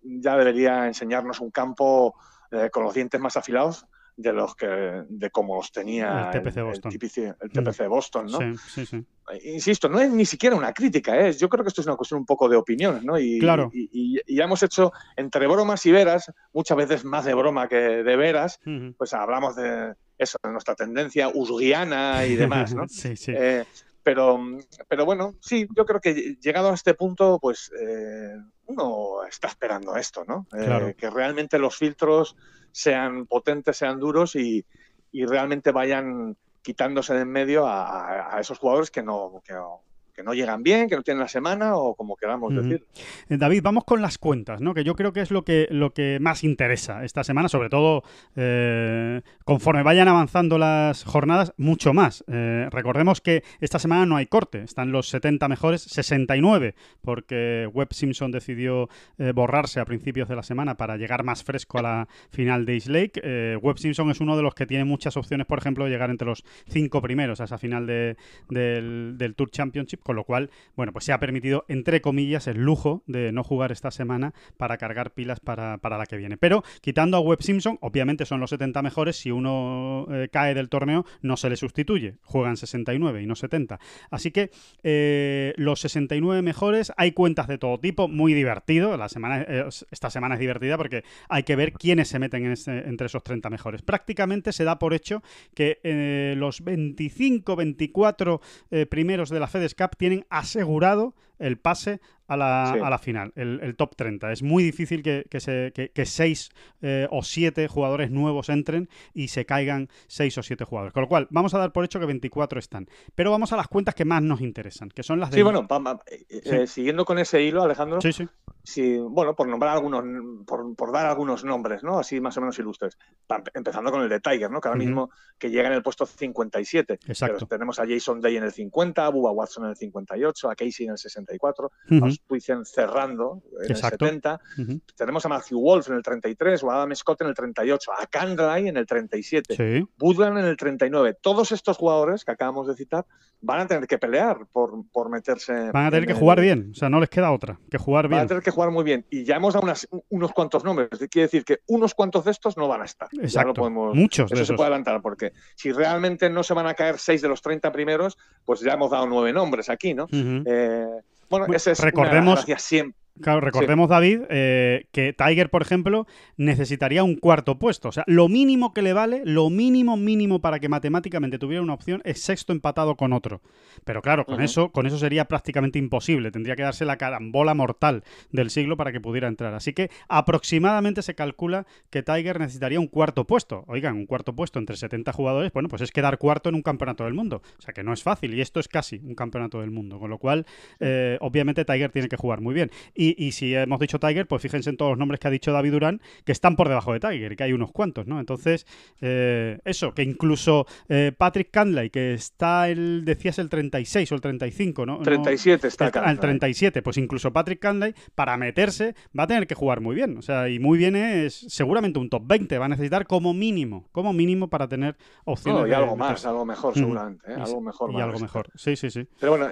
ya 0.03 0.37
debería 0.37 0.87
enseñarnos 0.87 1.41
un 1.41 1.51
campo 1.51 2.15
eh, 2.53 2.71
con 2.71 2.85
los 2.85 2.95
dientes 2.95 3.21
más 3.21 3.37
afilados 3.37 3.87
de 4.21 4.33
los 4.33 4.57
que 4.57 4.67
de 5.09 5.31
como 5.31 5.55
los 5.55 5.71
tenía 5.71 6.33
El 6.35 6.43
TPC 6.43 6.61
Boston. 6.63 6.91
Mm. 6.91 6.99
TPC, 6.99 7.19
el 7.41 7.51
TPC 7.53 7.89
Boston, 7.89 8.27
¿no? 8.27 8.39
Sí, 8.39 8.59
sí, 8.75 8.87
sí. 8.87 9.05
Insisto, 9.45 9.89
no 9.89 10.01
es 10.01 10.11
ni 10.11 10.25
siquiera 10.25 10.57
una 10.57 10.73
crítica, 10.73 11.17
¿eh? 11.21 11.33
yo 11.35 11.49
creo 11.49 11.63
que 11.63 11.69
esto 11.69 11.83
es 11.83 11.87
una 11.87 11.95
cuestión 11.97 12.19
un 12.19 12.27
poco 12.27 12.49
de 12.49 12.57
opiniones, 12.57 13.05
¿no? 13.05 13.17
Y, 13.17 13.39
Claro. 13.39 13.71
y, 13.73 13.89
y- 13.93 14.21
y 14.27 14.37
ya 14.37 14.45
hemos 14.45 14.61
hecho 14.65 14.91
entre 15.17 15.47
bromas 15.47 15.87
y 15.87 15.93
veras, 15.93 16.33
muchas 16.53 16.77
veces 16.77 17.05
más 17.05 17.27
de 17.27 17.35
broma 17.35 17.69
que 17.69 17.77
de 17.77 18.17
veras, 18.17 18.59
pues 18.97 19.15
hablamos 19.15 19.55
de 19.55 19.95
eso, 20.19 20.37
de 20.43 20.51
nuestra 20.51 20.75
tendencia 20.75 21.29
usguiana 21.33 22.27
y 22.27 22.35
demás, 22.35 22.75
¿no? 22.75 22.85
sí, 22.89 23.17
sí. 23.17 23.33
Eh, 23.37 23.65
pero, 24.03 24.41
pero 24.89 25.05
bueno, 25.05 25.35
sí, 25.41 25.69
yo 25.77 25.85
creo 25.87 26.01
que 26.01 26.37
llegado 26.41 26.71
a 26.71 26.75
este 26.75 26.95
punto, 26.95 27.39
pues 27.41 27.71
eh, 27.81 28.35
uno 28.69 29.25
está 29.29 29.49
esperando 29.49 29.97
esto, 29.97 30.25
¿no? 30.27 30.47
Eh. 30.53 30.95
Que 30.97 31.11
realmente 31.11 31.59
los 31.59 31.77
filtros 31.77 32.37
sean 32.71 33.27
potentes, 33.27 33.77
sean 33.77 33.99
duros 33.99 34.37
y, 34.37 34.65
y 35.11 35.25
realmente 35.27 35.73
vayan 35.73 36.37
quitándose 36.63 37.15
de 37.15 37.23
en 37.23 37.31
medio 37.31 37.67
a, 37.67 37.83
a- 38.31 38.37
a 38.37 38.41
esos 38.41 38.59
jugadores 38.59 38.91
que 38.91 39.03
no, 39.03 39.43
que, 39.45 39.55
no- 39.55 39.83
que 40.19 40.25
no 40.25 40.35
llegan 40.35 40.65
bien, 40.65 40.89
que 40.89 40.97
no 40.97 41.03
tienen 41.05 41.21
la 41.21 41.29
semana 41.29 41.77
o 41.77 41.95
como 41.95 42.17
queramos 42.17 42.53
decir. 42.53 42.85
Eh, 43.29 43.37
David, 43.37 43.63
vamos 43.63 43.85
con 43.85 44.03
las 44.03 44.19
cuentas, 44.19 44.61
¿no? 44.61 44.75
Que 44.75 44.83
yo 44.83 44.97
creo 44.97 45.13
que 45.13 45.21
es 45.21 45.31
lo 45.31 45.45
que, 45.45 45.69
lo 45.71 45.95
que 45.95 46.19
más 46.21 46.43
interesa 46.43 47.05
esta 47.05 47.23
semana, 47.23 47.49
sobre 47.49 47.69
todo 47.69 48.03
eh, 48.35 49.21
conforme 49.45 49.85
vayan 49.85 50.09
avanzando 50.09 50.59
las 50.59 51.05
jornadas, 51.05 51.53
mucho 51.57 51.95
más. 51.95 52.25
Eh, 52.27 52.67
recordemos 52.73 53.21
que 53.21 53.45
esta 53.61 53.79
semana 53.79 54.07
no 54.07 54.17
hay 54.17 54.27
corte, 54.27 54.63
están 54.63 54.91
los 54.91 55.09
70 55.09 55.47
mejores, 55.47 55.83
69, 55.83 56.75
porque 57.01 57.69
Webb 57.73 57.93
Simpson 57.93 58.33
decidió 58.33 58.89
eh, 59.19 59.31
borrarse 59.33 59.79
a 59.79 59.85
principios 59.85 60.29
de 60.29 60.35
la 60.35 60.43
semana 60.43 60.77
para 60.77 60.97
llegar 60.97 61.23
más 61.23 61.45
fresco 61.45 61.79
a 61.79 61.83
la 61.83 62.09
final 62.31 62.67
de 62.67 62.75
East 62.75 62.89
Lake. 62.89 63.21
Eh, 63.23 63.57
Webb 63.63 63.79
Simpson 63.79 64.11
es 64.11 64.21
uno 64.21 64.37
de 64.37 64.43
los 64.43 64.55
que 64.55 64.67
tiene 64.67 64.85
muchas 64.85 65.17
opciones, 65.17 65.47
por 65.47 65.59
ejemplo, 65.59 65.85
de 65.85 65.91
llegar 65.91 66.11
entre 66.11 66.27
los 66.27 66.45
cinco 66.67 67.01
primeros 67.01 67.41
a 67.41 67.45
esa 67.45 67.57
final 67.59 67.87
de- 67.87 68.17
del, 68.49 69.15
del 69.17 69.35
Tour 69.37 69.51
Championship, 69.51 70.01
con 70.09 70.17
lo 70.17 70.25
cual, 70.25 70.49
bueno, 70.75 70.95
pues 70.95 71.05
se 71.05 71.13
ha 71.13 71.21
permitido, 71.21 71.67
entre 71.69 72.01
comillas, 72.01 72.47
el 72.47 72.57
lujo 72.57 73.03
de 73.07 73.31
no 73.31 73.45
jugar 73.45 73.73
esta 73.73 73.91
semana 73.91 74.33
para 74.57 74.79
cargar 74.79 75.13
pilas 75.13 75.39
para, 75.39 75.77
para 75.77 75.99
la 75.99 76.07
que 76.07 76.17
viene. 76.17 76.39
Pero 76.39 76.65
quitando 76.81 77.19
a 77.19 77.21
Webb 77.21 77.43
Simpson, 77.43 77.77
obviamente 77.83 78.25
son 78.25 78.41
los 78.41 78.49
70 78.49 78.81
mejores, 78.81 79.17
si 79.17 79.31
uno 79.31 80.07
eh, 80.11 80.31
cae 80.33 80.55
del 80.55 80.71
torneo 80.71 81.05
no 81.21 81.37
se 81.37 81.51
le 81.51 81.57
sustituye, 81.57 82.15
juegan 82.23 82.57
69 82.57 83.23
y 83.23 83.27
no 83.27 83.35
70. 83.35 83.81
Así 84.11 84.31
que 84.31 84.51
eh, 84.83 85.53
los 85.59 85.81
69 85.81 86.41
mejores, 86.41 86.91
hay 86.97 87.13
cuentas 87.13 87.47
de 87.47 87.59
todo 87.59 87.79
tipo, 87.79 88.09
muy 88.09 88.33
divertido, 88.33 88.97
la 88.97 89.11
semana, 89.11 89.43
eh, 89.43 89.69
esta 89.91 90.09
semana 90.09 90.37
es 90.37 90.41
divertida 90.41 90.79
porque 90.79 91.05
hay 91.29 91.43
que 91.43 91.55
ver 91.55 91.75
quiénes 91.75 92.09
se 92.09 92.19
meten 92.19 92.55
entre 92.67 93.09
esos 93.09 93.23
30 93.23 93.51
mejores. 93.51 93.83
Prácticamente 93.83 94.55
se 94.55 94.65
da 94.65 94.79
por 94.79 94.95
hecho 94.95 95.23
que 95.55 96.33
los 96.35 96.65
25, 96.65 97.57
24 97.57 98.41
eh, 98.71 98.87
primeros 98.87 99.31
de 99.31 99.41
la 99.41 99.49
FedEx 99.49 99.75
Cup 99.75 99.97
tienen 99.99 100.25
asegurado 100.31 101.13
el 101.39 101.59
pase 101.59 102.01
a 102.27 102.37
la, 102.37 102.73
Sí. 102.75 102.81
a 102.83 102.91
la 102.91 102.99
final, 102.99 103.33
el, 103.37 103.59
el 103.63 103.75
top 103.75 103.97
30. 103.97 104.31
Es 104.33 104.43
muy 104.43 104.63
difícil 104.63 105.03
que, 105.03 105.25
que, 105.31 105.41
se, 105.41 105.73
que, 105.75 105.91
que 105.93 106.05
seis 106.05 106.51
eh, 106.83 107.09
o 107.11 107.23
siete 107.23 107.69
jugadores 107.69 108.11
nuevos 108.11 108.51
entren 108.51 108.91
y 109.15 109.29
se 109.29 109.47
caigan 109.47 109.89
seis 110.09 110.37
o 110.37 110.43
siete 110.43 110.65
jugadores. 110.65 110.93
Con 110.93 111.03
lo 111.05 111.09
cual, 111.09 111.27
vamos 111.31 111.55
a 111.55 111.59
dar 111.59 111.73
por 111.73 111.85
hecho 111.87 111.99
que 111.99 112.05
24 112.05 112.59
están. 112.59 112.87
Pero 113.15 113.31
vamos 113.31 113.53
a 113.55 113.57
las 113.57 113.69
cuentas 113.69 113.95
que 113.95 114.05
más 114.05 114.23
nos 114.23 114.43
interesan, 114.43 114.91
que 114.91 115.03
son 115.03 115.21
las 115.21 115.31
de... 115.31 115.39
Sí, 115.39 115.43
bueno, 115.43 115.67
pa- 115.67 115.83
pa- 115.83 116.01
eh, 116.07 116.27
eh, 116.29 116.67
siguiendo 116.67 117.07
con 117.07 117.19
ese 117.19 117.43
hilo, 117.43 117.63
Alejandro, 117.63 118.01
Sí, 118.03 118.13
sí. 118.13 118.27
Sí, 118.63 118.99
bueno, 118.99 119.35
por 119.35 119.49
nombrar 119.49 119.73
algunos, 119.73 120.05
por, 120.47 120.77
por 120.77 120.93
dar 120.93 121.07
algunos 121.07 121.43
nombres, 121.45 121.83
¿no? 121.83 121.99
Así 121.99 122.21
más 122.21 122.37
o 122.37 122.43
menos 122.43 122.59
ilustres. 122.59 122.99
Pa- 123.27 123.43
Empezando 123.55 123.91
con 123.91 124.03
el 124.03 124.11
de 124.11 124.21
Tiger, 124.21 124.51
¿no? 124.51 124.61
Que 124.61 124.69
ahora 124.69 124.79
mismo 124.79 125.09
que 125.39 125.49
llega 125.49 125.69
en 125.69 125.75
el 125.75 125.83
puesto 125.83 126.05
57. 126.05 126.99
Exacto. 127.07 127.37
Pero 127.39 127.47
tenemos 127.47 127.79
a 127.79 127.87
Jason 127.87 128.21
Day 128.21 128.37
en 128.37 128.45
el 128.45 128.53
50, 128.53 129.07
a 129.07 129.09
Bubba 129.09 129.31
Watson 129.31 129.65
en 129.65 129.71
el 129.71 129.77
58, 129.77 130.51
a 130.51 130.55
Casey 130.55 130.85
en 130.85 130.93
el 130.93 130.99
34, 131.33 131.71
Ujú, 131.91 132.05
a 132.07 132.11
Stuyven 132.11 132.65
cerrando 132.65 133.43
en 133.63 133.71
Exacto. 133.71 134.05
el 134.07 134.11
70, 134.13 134.41
ujú. 134.59 134.81
tenemos 134.97 135.25
a 135.27 135.29
Matthew 135.29 135.61
Wolf 135.61 135.89
en 135.89 135.97
el 135.97 136.03
33 136.03 136.63
o 136.65 136.71
a 136.71 136.77
Adam 136.77 136.95
Scott 136.95 137.21
en 137.23 137.29
el 137.29 137.35
38, 137.35 137.91
a 137.93 138.07
Candlay 138.07 138.69
en 138.69 138.77
el 138.77 138.87
37, 138.87 139.55
Sí. 139.57 139.87
Woodland 140.01 140.39
en 140.39 140.45
el 140.47 140.57
39. 140.57 141.17
Todos 141.21 141.53
estos 141.53 141.77
jugadores 141.77 142.25
que 142.25 142.33
acabamos 142.33 142.67
de 142.67 142.75
citar 142.75 143.05
van 143.41 143.61
a 143.61 143.67
tener 143.69 143.87
que 143.87 143.99
pelear 143.99 144.47
por, 144.51 144.73
por 144.91 145.11
meterse. 145.11 145.53
Van 145.71 145.87
a 145.87 145.91
tener 145.91 146.03
en 146.05 146.07
que 146.09 146.13
el- 146.13 146.19
jugar 146.19 146.41
bien, 146.41 146.71
o 146.73 146.75
sea, 146.75 146.89
no 146.89 146.99
les 146.99 147.09
queda 147.09 147.31
otra 147.31 147.61
que 147.71 147.79
jugar 147.79 148.09
Van 148.09 148.15
a 148.15 148.23
bien. 148.23 148.29
tener 148.29 148.43
que 148.43 148.51
jugar 148.51 148.71
muy 148.73 148.83
bien. 148.83 149.07
Y 149.11 149.25
ya 149.25 149.37
hemos 149.37 149.55
dado 149.55 149.65
unas- 149.65 149.87
unos 150.09 150.33
cuantos 150.33 150.65
nombres. 150.65 150.89
Quiere 151.11 151.27
decir 151.27 151.45
que 151.45 151.59
unos 151.69 151.95
cuantos 151.95 152.25
de 152.25 152.33
estos 152.33 152.57
no 152.57 152.67
van 152.67 152.83
a 152.83 152.85
estar. 152.85 153.09
Ya 153.13 153.23
Exacto. 153.23 153.55
podemos, 153.55 153.95
Muchos 153.95 154.29
de 154.31 154.35
eso 154.35 154.37
se 154.37 154.43
esos. 154.45 154.57
puede 154.57 154.69
adelantar, 154.69 155.01
porque 155.03 155.33
si 155.55 155.71
realmente 155.73 156.29
no 156.31 156.43
se 156.43 156.55
van 156.55 156.67
a 156.67 156.75
caer 156.75 156.99
seis 156.99 157.23
de 157.23 157.29
los 157.29 157.41
30 157.43 157.71
primeros, 157.71 158.19
pues 158.45 158.61
ya 158.61 158.73
hemos 158.73 158.91
dado 158.91 159.07
nueve 159.07 159.33
nombres 159.33 159.69
aquí, 159.69 159.95
¿no? 159.95 160.05
Ujú. 160.05 160.43
Eh, 160.47 160.87
bueno, 161.31 161.47
esa 161.55 161.71
es 161.73 161.81
recordemos- 161.81 162.45
una 162.45 162.59
siempre. 162.59 162.99
Claro, 163.21 163.41
recordemos, 163.41 163.89
David, 163.89 164.23
eh, 164.29 164.87
que 164.93 165.13
Tiger, 165.13 165.51
por 165.51 165.63
ejemplo, 165.63 166.07
necesitaría 166.37 167.03
un 167.03 167.17
cuarto 167.17 167.59
puesto. 167.59 167.89
O 167.89 167.93
sea, 167.93 168.05
lo 168.07 168.29
mínimo 168.29 168.73
que 168.73 168.83
le 168.83 168.93
vale, 168.93 169.23
lo 169.25 169.51
mínimo 169.51 169.97
mínimo 169.97 170.41
para 170.41 170.61
que 170.61 170.69
matemáticamente 170.69 171.39
tuviera 171.39 171.63
una 171.63 171.75
opción 171.75 172.01
es 172.05 172.21
sexto 172.21 172.53
empatado 172.53 172.97
con 172.97 173.13
otro. 173.13 173.41
Pero 173.85 174.03
claro, 174.03 174.25
con 174.25 174.41
eso, 174.41 174.71
con 174.71 174.87
eso 174.87 174.99
sería 174.99 175.27
prácticamente 175.27 175.79
imposible. 175.79 176.31
Tendría 176.31 176.57
que 176.57 176.63
darse 176.63 176.85
la 176.85 176.97
carambola 176.97 177.55
mortal 177.55 178.05
del 178.31 178.51
siglo 178.51 178.77
para 178.77 178.93
que 178.93 179.01
pudiera 179.01 179.29
entrar. 179.29 179.55
Así 179.55 179.73
que 179.73 179.91
aproximadamente 180.09 181.03
se 181.03 181.15
calcula 181.15 181.67
que 181.91 182.03
Tiger 182.03 182.39
necesitaría 182.41 182.81
un 182.81 182.89
cuarto 182.89 183.27
puesto. 183.27 183.65
Oigan, 183.67 183.97
un 183.97 184.07
cuarto 184.07 184.35
puesto 184.35 184.59
entre 184.59 184.77
70 184.77 185.13
jugadores, 185.13 185.53
bueno, 185.53 185.69
pues 185.69 185.83
es 185.83 185.93
quedar 185.93 186.19
cuarto 186.19 186.49
en 186.49 186.55
un 186.55 186.63
campeonato 186.63 187.05
del 187.05 187.15
mundo. 187.15 187.43
O 187.59 187.63
sea 187.63 187.73
que 187.73 187.83
no 187.83 187.93
es 187.93 188.03
fácil. 188.03 188.35
Y 188.35 188.41
esto 188.41 188.61
es 188.61 188.69
casi 188.69 189.01
un 189.03 189.15
campeonato 189.15 189.61
del 189.61 189.71
mundo. 189.71 189.99
Con 189.99 190.11
lo 190.11 190.19
cual, 190.19 190.47
eh, 190.81 191.19
obviamente 191.21 191.65
Tiger 191.65 191.91
tiene 191.91 192.09
que 192.09 192.17
jugar 192.17 192.41
muy 192.41 192.55
bien. 192.55 192.71
Y, 192.95 193.08
y 193.17 193.33
si 193.33 193.55
hemos 193.55 193.79
dicho 193.81 193.99
Tiger, 193.99 194.27
pues 194.27 194.43
fíjense 194.43 194.71
en 194.71 194.77
todos 194.77 194.91
los 194.91 194.99
nombres 194.99 195.21
que 195.21 195.29
ha 195.29 195.31
dicho 195.31 195.53
David 195.53 195.73
Durán, 195.73 196.01
que 196.25 196.33
están 196.33 196.57
por 196.57 196.69
debajo 196.69 196.93
de 196.93 197.01
Tiger, 197.01 197.37
que 197.37 197.45
hay 197.45 197.53
unos 197.53 197.71
cuantos, 197.73 198.07
¿no? 198.07 198.19
Entonces, 198.21 198.67
eh, 199.01 199.59
eso, 199.65 199.95
que 199.95 200.03
incluso 200.03 200.67
eh, 200.89 201.13
Patrick 201.17 201.51
Canlay, 201.51 201.91
que 201.91 202.15
está 202.15 202.69
el, 202.69 203.05
decías 203.05 203.39
el 203.39 203.49
36 203.49 204.11
o 204.13 204.15
el 204.15 204.21
35, 204.21 204.87
¿no? 204.87 204.97
No- 204.99 205.03
37 205.03 205.69
está 205.69 205.89
el, 205.89 205.99
al 205.99 206.21
37, 206.21 206.83
pues 206.83 206.97
incluso 206.99 207.33
Patrick 207.33 207.61
Canlay, 207.61 207.95
para 208.15 208.37
meterse, 208.37 208.95
va 209.19 209.25
a 209.25 209.27
tener 209.27 209.47
que 209.47 209.55
jugar 209.55 209.81
muy 209.81 209.95
bien. 209.95 210.17
O 210.19 210.23
sea, 210.23 210.49
y 210.49 210.59
muy 210.59 210.79
bien 210.79 210.97
es 210.97 211.35
seguramente 211.49 211.99
un 211.99 212.09
top 212.11 212.23
20. 212.27 212.59
Va 212.59 212.67
a 212.67 212.69
necesitar 212.69 213.07
como 213.07 213.33
mínimo, 213.35 213.89
como 213.93 214.13
mínimo 214.13 214.49
para 214.49 214.69
tener 214.69 214.97
opciones. 215.25 215.61
No, 215.61 215.67
y 215.67 215.71
de 215.71 215.77
algo 215.77 215.97
más, 215.97 216.25
algo 216.27 216.45
mejor, 216.45 216.75
seguramente. 216.75 217.31
¿eh? 217.31 217.35
Y- 217.39 217.41
Algo 217.41 217.61
mejor. 217.61 217.93
Y 217.93 218.01
algo 218.01 218.19
mejor. 218.19 218.49
Sí, 218.55 218.77
sí, 218.77 218.91
sí. 218.91 219.07
Pero 219.19 219.33
bueno, 219.37 219.49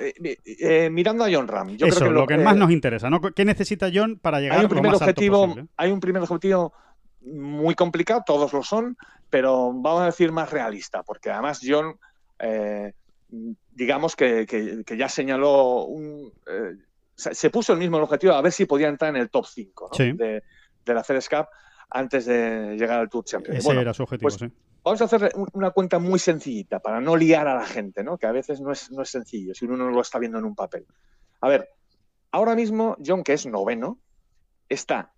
mirando 0.91 1.25
a 1.25 1.29
John 1.33 1.49
Ram, 1.49 1.77
yo 1.77 1.87
Eso, 1.87 2.01
creo 2.01 2.11
que 2.11 2.15
lo, 2.15 2.27
que 2.27 2.37
más 2.39 2.57
nos 2.57 2.71
interesa, 2.71 3.11
¿no? 3.11 3.21
¿Qué 3.21 3.45
necesita 3.47 3.89
John 3.93 4.19
para 4.19 4.41
llegar 4.41 4.59
hay 4.59 4.65
un 4.65 4.71
lo 4.71 4.75
primer 4.75 4.93
alto 4.93 5.05
objetivo, 5.05 5.47
posible? 5.47 5.69
hay 5.77 5.91
un 5.93 6.01
primer 6.01 6.23
objetivo 6.23 6.73
muy 7.23 7.75
complicado, 7.75 8.23
todos 8.27 8.53
lo 8.53 8.63
son, 8.63 8.97
pero 9.31 9.73
vamos 9.73 10.03
a 10.03 10.07
decir 10.07 10.31
más 10.33 10.51
realista, 10.51 11.03
porque 11.03 11.31
además 11.31 11.61
John, 11.67 11.99
eh, 12.39 12.93
digamos 13.73 14.15
que, 14.17 14.47
que- 14.47 14.83
que 14.85 14.97
ya 14.97 15.09
señaló 15.09 15.85
un, 15.85 16.33
eh, 16.47 16.77
se 17.15 17.35
se 17.35 17.51
puso 17.51 17.73
el 17.73 17.79
mismo 17.79 17.97
objetivo 17.99 18.35
a 18.35 18.43
ver 18.43 18.53
si 18.53 18.67
podía 18.67 18.89
entrar 18.89 19.11
en 19.15 19.21
el 19.23 19.31
top 19.31 19.47
5 19.47 19.89
¿no? 19.91 19.97
Sí. 19.97 20.13
de, 20.13 20.43
de 20.85 20.95
la 20.95 21.03
FedEx 21.03 21.29
Cup 21.29 21.47
antes 21.91 22.27
de 22.27 22.77
llegar 22.79 23.01
al 23.01 23.09
Tour 23.09 23.25
Champions. 23.25 23.59
Ese 23.59 23.69
Bueno, 23.69 23.81
era 23.81 23.95
su 23.95 24.03
objetivo, 24.03 24.29
pues, 24.29 24.35
sí. 24.35 24.47
Vamos 24.85 25.01
a 25.03 25.05
hacer 25.07 25.33
un- 25.35 25.49
una 25.55 25.71
cuenta 25.71 25.99
muy 25.99 26.19
sencillita 26.19 26.79
para 26.79 27.01
no 27.01 27.17
liar 27.17 27.49
a 27.49 27.55
la 27.57 27.65
gente, 27.65 28.05
¿no? 28.05 28.19
que 28.19 28.27
a 28.27 28.33
veces 28.33 28.61
no 28.61 28.71
es, 28.71 28.91
no 28.93 29.03
es 29.03 29.11
sencillo 29.11 29.55
si 29.55 29.65
uno 29.65 29.77
no 29.77 29.91
lo 29.91 30.01
está 30.01 30.19
viendo 30.19 30.39
en 30.39 30.45
un 30.45 30.55
papel. 30.55 30.87
A 31.41 31.49
ver, 31.49 31.69
ahora 32.37 32.55
mismo 32.55 32.97
John, 33.05 33.25
que 33.25 33.33
es 33.33 33.47
noveno, 33.47 33.99
está 34.69 35.13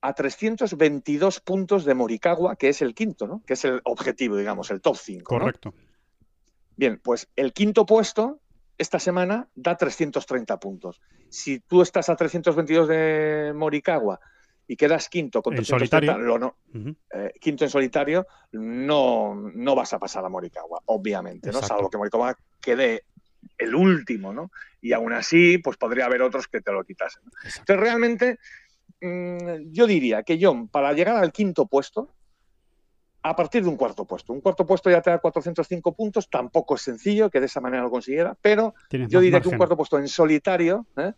a 0.00 0.12
322 0.12 1.40
puntos 1.40 1.84
de 1.84 1.94
Morikawa, 1.94 2.56
que 2.56 2.68
es 2.68 2.82
el 2.82 2.94
quinto, 2.94 3.28
¿no? 3.28 3.42
que 3.46 3.52
es 3.52 3.64
el 3.64 3.80
objetivo, 3.84 4.36
digamos, 4.36 4.72
el 4.72 4.80
top 4.80 4.96
5. 4.96 5.24
Correcto. 5.24 5.72
Bien, 6.76 7.00
pues 7.02 7.28
el 7.36 7.52
quinto 7.52 7.86
puesto 7.86 8.40
esta 8.76 8.98
semana 8.98 9.48
da 9.54 9.76
330 9.76 10.58
puntos. 10.58 11.00
Si 11.28 11.60
tú 11.60 11.80
estás 11.80 12.08
a 12.08 12.16
322 12.16 12.88
de 12.88 13.52
Morikawa 13.54 14.18
y 14.66 14.74
quedas 14.74 15.08
quinto 15.08 15.42
con 15.42 15.52
En 15.52 15.58
330, 15.58 16.12
solitario. 16.12 16.26
lo 16.26 16.38
no, 16.40 16.56
eh, 17.14 17.34
quinto 17.40 17.62
en 17.62 17.70
solitario, 17.70 18.26
no, 18.50 19.36
no 19.36 19.76
vas 19.76 19.92
a 19.92 20.00
pasar 20.00 20.24
a 20.24 20.28
Morikawa, 20.28 20.82
obviamente, 20.86 21.52
¿no? 21.52 21.58
Exacto. 21.58 21.76
Salvo 21.76 21.90
que 21.90 21.98
Morikawa 21.98 22.36
quede 22.60 23.04
el 23.58 23.76
último, 23.76 24.32
¿no? 24.32 24.50
Y 24.82 24.92
aún 24.92 25.14
así, 25.14 25.56
pues 25.58 25.78
podría 25.78 26.04
haber 26.04 26.20
otros 26.20 26.46
que 26.48 26.60
te 26.60 26.72
lo 26.72 26.84
quitasen. 26.84 27.22
Entonces, 27.44 27.76
realmente, 27.76 28.38
mm, 29.00 29.72
yo 29.72 29.86
diría 29.86 30.22
que 30.22 30.38
John, 30.38 30.68
para 30.68 30.92
llegar 30.92 31.16
al 31.16 31.32
quinto 31.32 31.66
puesto, 31.66 32.10
a 33.22 33.36
partir 33.36 33.62
de 33.62 33.68
un 33.68 33.76
cuarto 33.76 34.04
puesto, 34.04 34.32
un 34.32 34.40
cuarto 34.40 34.66
puesto 34.66 34.90
ya 34.90 35.00
te 35.00 35.10
da 35.10 35.18
405 35.18 35.94
puntos, 35.94 36.28
tampoco 36.28 36.74
es 36.74 36.82
sencillo 36.82 37.30
que 37.30 37.40
de 37.40 37.46
esa 37.46 37.60
manera 37.60 37.84
lo 37.84 37.90
consiguiera, 37.90 38.36
pero 38.42 38.74
Tienes 38.88 39.08
yo 39.08 39.20
diría 39.20 39.40
que 39.40 39.48
un 39.48 39.56
cuarto 39.56 39.76
puesto 39.76 39.98
en 39.98 40.08
solitario 40.08 40.86
¿eh? 40.96 41.12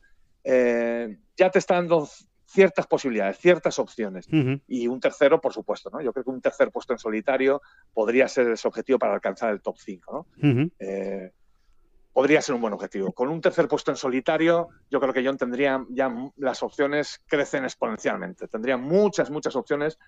Eh, 0.45 1.19
ya 1.37 1.51
te 1.51 1.59
está 1.59 1.77
dando 1.77 2.07
ciertas 2.45 2.87
posibilidades, 2.87 3.39
ciertas 3.39 3.79
opciones 3.79 4.29
y 4.69 4.87
un 4.87 5.01
tercero, 5.01 5.41
por 5.41 5.53
supuesto, 5.53 5.91
¿no? 5.91 6.01
Yo 6.01 6.13
creo 6.13 6.25
que 6.25 6.31
un 6.31 6.41
tercer 6.41 6.71
puesto 6.71 6.93
en 6.93 6.99
solitario 6.99 7.63
podría 7.93 8.29
ser 8.29 8.49
ese 8.51 8.69
objetivo 8.69 8.99
para 8.99 9.15
alcanzar 9.15 9.51
el 9.51 9.61
top 9.61 9.77
5, 9.79 10.27
¿no? 10.41 10.71
Eh, 10.79 11.33
podría 12.15 12.41
ser 12.41 12.55
un 12.55 12.63
buen 12.63 12.73
objetivo. 12.73 13.13
Con 13.13 13.29
un 13.29 13.41
tercer 13.43 13.69
puesto 13.69 13.91
en 13.91 13.97
solitario, 13.99 14.69
yo 14.91 15.01
creo 15.01 15.13
que 15.13 15.23
John 15.23 15.37
tendría 15.37 15.85
ya 15.91 16.11
las 16.37 16.63
opciones 16.63 17.21
crecen 17.27 17.65
exponencialmente. 17.65 18.49
Tendría 18.49 18.77
muchas, 18.79 19.31
muchas 19.31 19.55
opciones 19.57 19.99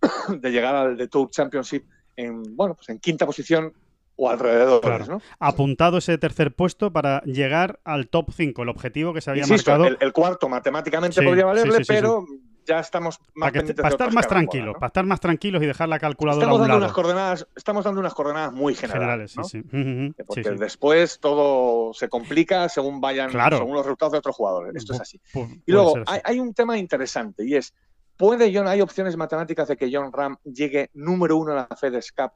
de 0.28 0.50
llegar 0.50 0.74
al 0.74 0.96
The 0.96 1.08
Tour 1.08 1.30
Championship 1.30 1.84
en, 2.16 2.56
bueno, 2.56 2.74
pues 2.74 2.88
en 2.88 2.98
quinta 2.98 3.26
posición 3.26 3.72
o 4.16 4.28
alrededor, 4.30 4.80
Claro. 4.80 5.04
¿no? 5.06 5.22
Apuntado 5.38 5.98
ese 5.98 6.16
tercer 6.18 6.54
puesto 6.54 6.92
para 6.92 7.22
llegar 7.22 7.80
al 7.84 8.08
top 8.08 8.30
5, 8.34 8.62
el 8.62 8.68
objetivo 8.68 9.12
que 9.14 9.20
se 9.20 9.30
había 9.30 9.42
Insisto, 9.42 9.70
marcado. 9.72 9.88
el, 9.88 9.98
el 10.00 10.12
cuarto 10.12 10.48
matemáticamente 10.48 11.20
Sí, 11.20 11.26
podría 11.26 11.44
valerle, 11.46 11.72
sí, 11.72 11.78
sí, 11.78 11.84
sí, 11.84 11.92
pero 11.92 12.24
ya 12.66 12.80
estamos 12.80 13.18
más 13.34 13.50
para, 13.52 13.64
que- 13.64 13.74
para 13.74 13.88
estar 13.88 14.12
más 14.12 14.28
tranquilos, 14.28 14.66
¿no? 14.66 14.72
para 14.74 14.86
estar 14.88 15.04
más 15.04 15.20
tranquilos 15.20 15.62
y 15.62 15.66
dejar 15.66 15.88
la 15.88 15.98
calculadora 15.98 16.44
Estamos 16.44 16.58
a 16.60 16.62
un 16.62 16.68
dando 16.68 16.74
lado. 16.80 16.84
unas 16.86 16.94
coordenadas, 16.94 17.46
estamos 17.56 17.84
dando 17.84 18.00
unas 18.00 18.14
coordenadas 18.14 18.52
muy 18.52 18.74
generales. 18.74 19.34
Porque 19.34 20.42
Sí, 20.44 20.50
después 20.58 21.18
todo 21.20 21.92
se 21.94 22.08
complica 22.08 22.68
según 22.68 23.00
vayan, 23.00 23.30
Claro. 23.30 23.58
según 23.58 23.74
los 23.74 23.84
resultados 23.84 24.12
de 24.12 24.18
otros 24.18 24.36
jugadores. 24.36 24.74
Esto 24.76 24.94
es 24.94 25.00
así. 25.00 25.20
pu- 25.32 25.62
Y 25.66 25.72
luego 25.72 25.96
así. 25.96 26.04
hay, 26.06 26.20
hay 26.24 26.40
un 26.40 26.54
tema 26.54 26.78
interesante 26.78 27.44
y 27.44 27.54
es, 27.56 27.74
¿puede 28.16 28.52
John, 28.54 28.66
hay 28.68 28.80
opciones 28.80 29.16
matemáticas 29.16 29.68
de 29.68 29.76
que 29.76 29.90
John 29.92 30.12
Ram 30.12 30.36
llegue 30.44 30.90
número 30.94 31.36
uno 31.36 31.50
en 31.52 31.56
la 31.56 31.68
FedEx 31.76 32.12
Cup 32.12 32.32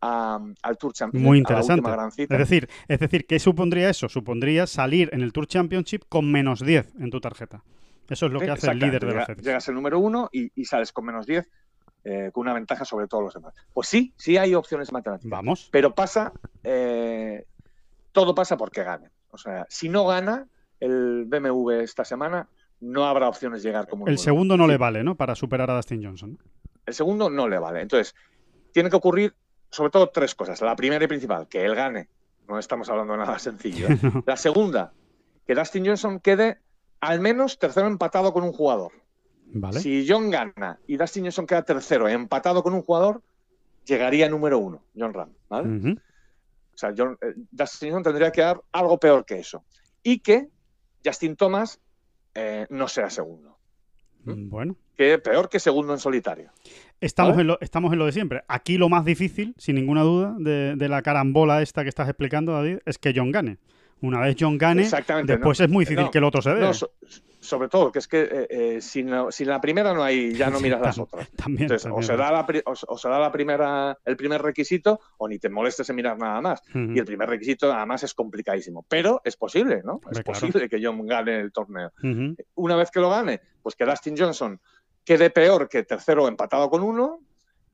a- 0.00 0.40
al 0.62 0.76
Tour 0.78 0.92
Championship? 0.92 1.26
Muy 1.26 1.36
a 1.36 1.38
la 1.38 1.38
interesante. 1.38 1.74
última 1.80 1.92
gran 1.96 2.12
cita? 2.12 2.34
Es 2.34 2.38
decir, 2.40 2.68
es 2.88 2.98
decir, 3.00 3.26
¿qué 3.26 3.38
supondría 3.38 3.88
eso? 3.88 4.08
Supondría 4.08 4.66
salir 4.66 5.08
en 5.12 5.22
el 5.22 5.32
Tour 5.32 5.46
Championship 5.46 6.02
con 6.08 6.30
menos 6.30 6.60
10 6.60 6.92
en 6.98 7.10
tu 7.10 7.20
tarjeta. 7.20 7.62
Eso 8.12 8.26
es 8.26 8.32
lo 8.32 8.40
que 8.40 8.50
hace 8.50 8.70
el 8.70 8.78
líder 8.78 9.04
de 9.04 9.14
la 9.14 9.26
FedEx. 9.26 9.42
Llegas 9.42 9.68
el 9.68 9.74
número 9.74 9.98
uno 9.98 10.28
y, 10.32 10.52
y 10.54 10.64
sales 10.66 10.92
con 10.92 11.06
menos 11.06 11.26
10, 11.26 11.48
eh, 12.04 12.30
con 12.32 12.42
una 12.42 12.52
ventaja 12.52 12.84
sobre 12.84 13.06
todos 13.06 13.24
los 13.24 13.34
demás. 13.34 13.54
Pues 13.72 13.88
sí, 13.88 14.12
sí 14.16 14.36
hay 14.36 14.54
opciones 14.54 14.92
matemáticas. 14.92 15.30
Vamos. 15.30 15.68
Pero 15.70 15.94
pasa, 15.94 16.32
eh, 16.62 17.46
todo 18.12 18.34
pasa 18.34 18.56
porque 18.56 18.82
gane. 18.82 19.08
O 19.30 19.38
sea, 19.38 19.66
si 19.70 19.88
no 19.88 20.06
gana 20.06 20.46
el 20.80 21.24
BMW 21.26 21.70
esta 21.80 22.04
semana, 22.04 22.48
no 22.80 23.06
habrá 23.06 23.28
opciones 23.28 23.62
de 23.62 23.68
llegar 23.68 23.88
como 23.88 24.08
El 24.08 24.18
segundo 24.18 24.56
no 24.56 24.66
le 24.66 24.76
vale, 24.76 25.04
¿no? 25.04 25.14
Para 25.14 25.34
superar 25.34 25.70
a 25.70 25.76
Dustin 25.76 26.04
Johnson. 26.04 26.38
El 26.84 26.94
segundo 26.94 27.30
no 27.30 27.48
le 27.48 27.58
vale. 27.58 27.80
Entonces, 27.80 28.14
tiene 28.72 28.90
que 28.90 28.96
ocurrir 28.96 29.34
sobre 29.70 29.90
todo 29.90 30.10
tres 30.10 30.34
cosas. 30.34 30.60
La 30.60 30.76
primera 30.76 31.04
y 31.04 31.08
principal, 31.08 31.48
que 31.48 31.64
él 31.64 31.74
gane. 31.74 32.08
No 32.48 32.58
estamos 32.58 32.90
hablando 32.90 33.12
de 33.12 33.20
nada 33.20 33.38
sencillo. 33.38 33.88
¿eh? 33.88 33.98
La 34.26 34.36
segunda, 34.36 34.92
que 35.46 35.54
Dustin 35.54 35.86
Johnson 35.86 36.18
quede 36.18 36.58
al 37.02 37.20
menos 37.20 37.58
tercero 37.58 37.88
empatado 37.88 38.32
con 38.32 38.44
un 38.44 38.52
jugador. 38.52 38.92
Vale. 39.46 39.80
Si 39.80 40.06
John 40.08 40.30
gana 40.30 40.78
y 40.86 40.96
Dustin 40.96 41.24
Johnson 41.24 41.46
queda 41.46 41.64
tercero 41.64 42.08
empatado 42.08 42.62
con 42.62 42.72
un 42.74 42.82
jugador, 42.82 43.20
llegaría 43.84 44.30
número 44.30 44.58
uno, 44.60 44.82
John 44.96 45.12
Ram. 45.12 45.30
¿vale? 45.48 45.96
O 46.74 46.78
sea, 46.78 46.94
John, 46.96 47.18
eh, 47.20 47.34
Dustin 47.50 47.90
Johnson 47.90 48.04
tendría 48.04 48.30
que 48.30 48.40
dar 48.40 48.62
algo 48.70 48.98
peor 48.98 49.24
que 49.26 49.40
eso. 49.40 49.64
Y 50.04 50.20
que 50.20 50.48
Justin 51.04 51.34
Thomas 51.34 51.80
eh, 52.34 52.66
no 52.70 52.86
sea 52.86 53.10
segundo. 53.10 53.58
Bueno. 54.24 54.76
Que 54.96 55.18
peor 55.18 55.48
que 55.48 55.58
segundo 55.58 55.92
en 55.92 55.98
solitario. 55.98 56.52
Estamos 57.00 57.36
en, 57.36 57.48
lo, 57.48 57.60
estamos 57.60 57.92
en 57.92 57.98
lo 57.98 58.06
de 58.06 58.12
siempre. 58.12 58.44
Aquí 58.46 58.78
lo 58.78 58.88
más 58.88 59.04
difícil, 59.04 59.54
sin 59.58 59.74
ninguna 59.74 60.02
duda, 60.02 60.36
de, 60.38 60.76
de 60.76 60.88
la 60.88 61.02
carambola 61.02 61.62
esta 61.62 61.82
que 61.82 61.88
estás 61.88 62.08
explicando, 62.08 62.52
David, 62.52 62.78
es 62.86 62.98
que 62.98 63.12
John 63.14 63.32
gane. 63.32 63.58
Una 64.02 64.20
vez 64.20 64.36
John 64.38 64.58
gane, 64.58 64.82
después 65.24 65.58
no. 65.60 65.64
es 65.64 65.70
muy 65.70 65.84
difícil 65.84 66.04
No, 66.04 66.10
que 66.10 66.18
el 66.18 66.24
otro 66.24 66.42
se 66.42 66.50
dé. 66.54 66.60
No, 66.60 66.74
so- 66.74 66.92
sobre 67.40 67.68
todo, 67.68 67.90
que 67.90 67.98
es 67.98 68.06
que 68.06 68.20
eh, 68.22 68.46
eh, 68.50 68.80
sin, 68.80 69.10
la, 69.10 69.26
sin 69.32 69.48
la 69.48 69.60
primera 69.60 69.92
no 69.92 70.04
hay, 70.04 70.32
ya 70.34 70.48
no 70.48 70.60
miras 70.60 70.80
las 70.80 70.98
otras. 70.98 71.28
También, 71.32 71.62
Entonces, 71.62 71.90
o 71.92 72.00
se, 72.00 72.16
da 72.16 72.30
la, 72.30 72.46
o 72.66 72.76
se- 72.76 72.86
o 72.88 72.96
se 72.98 73.08
da 73.08 73.18
la 73.18 73.32
primera, 73.32 73.98
el 74.04 74.16
primer 74.16 74.40
requisito 74.42 75.00
o 75.18 75.26
ni 75.28 75.40
te 75.40 75.48
molestes 75.48 75.88
en 75.90 75.96
mirar 75.96 76.16
nada 76.18 76.40
más. 76.40 76.62
Y 76.72 76.98
el 76.98 77.04
primer 77.04 77.28
requisito, 77.28 77.72
además, 77.72 78.04
es 78.04 78.14
complicadísimo. 78.14 78.84
Pero 78.88 79.20
es 79.24 79.36
posible, 79.36 79.82
¿no? 79.84 80.00
Es 80.10 80.20
claro. 80.20 80.24
posible 80.24 80.68
que 80.68 80.78
John 80.80 81.04
gane 81.04 81.40
el 81.40 81.50
torneo. 81.52 81.90
Una 82.54 82.76
vez 82.76 82.90
que 82.92 83.00
lo 83.00 83.10
gane, 83.10 83.40
pues 83.60 83.74
que 83.74 83.84
Dustin 83.84 84.14
Johnson 84.16 84.60
quede 85.04 85.30
peor 85.30 85.68
que 85.68 85.82
tercero 85.82 86.28
empatado 86.28 86.70
con 86.70 86.82
uno. 86.82 87.20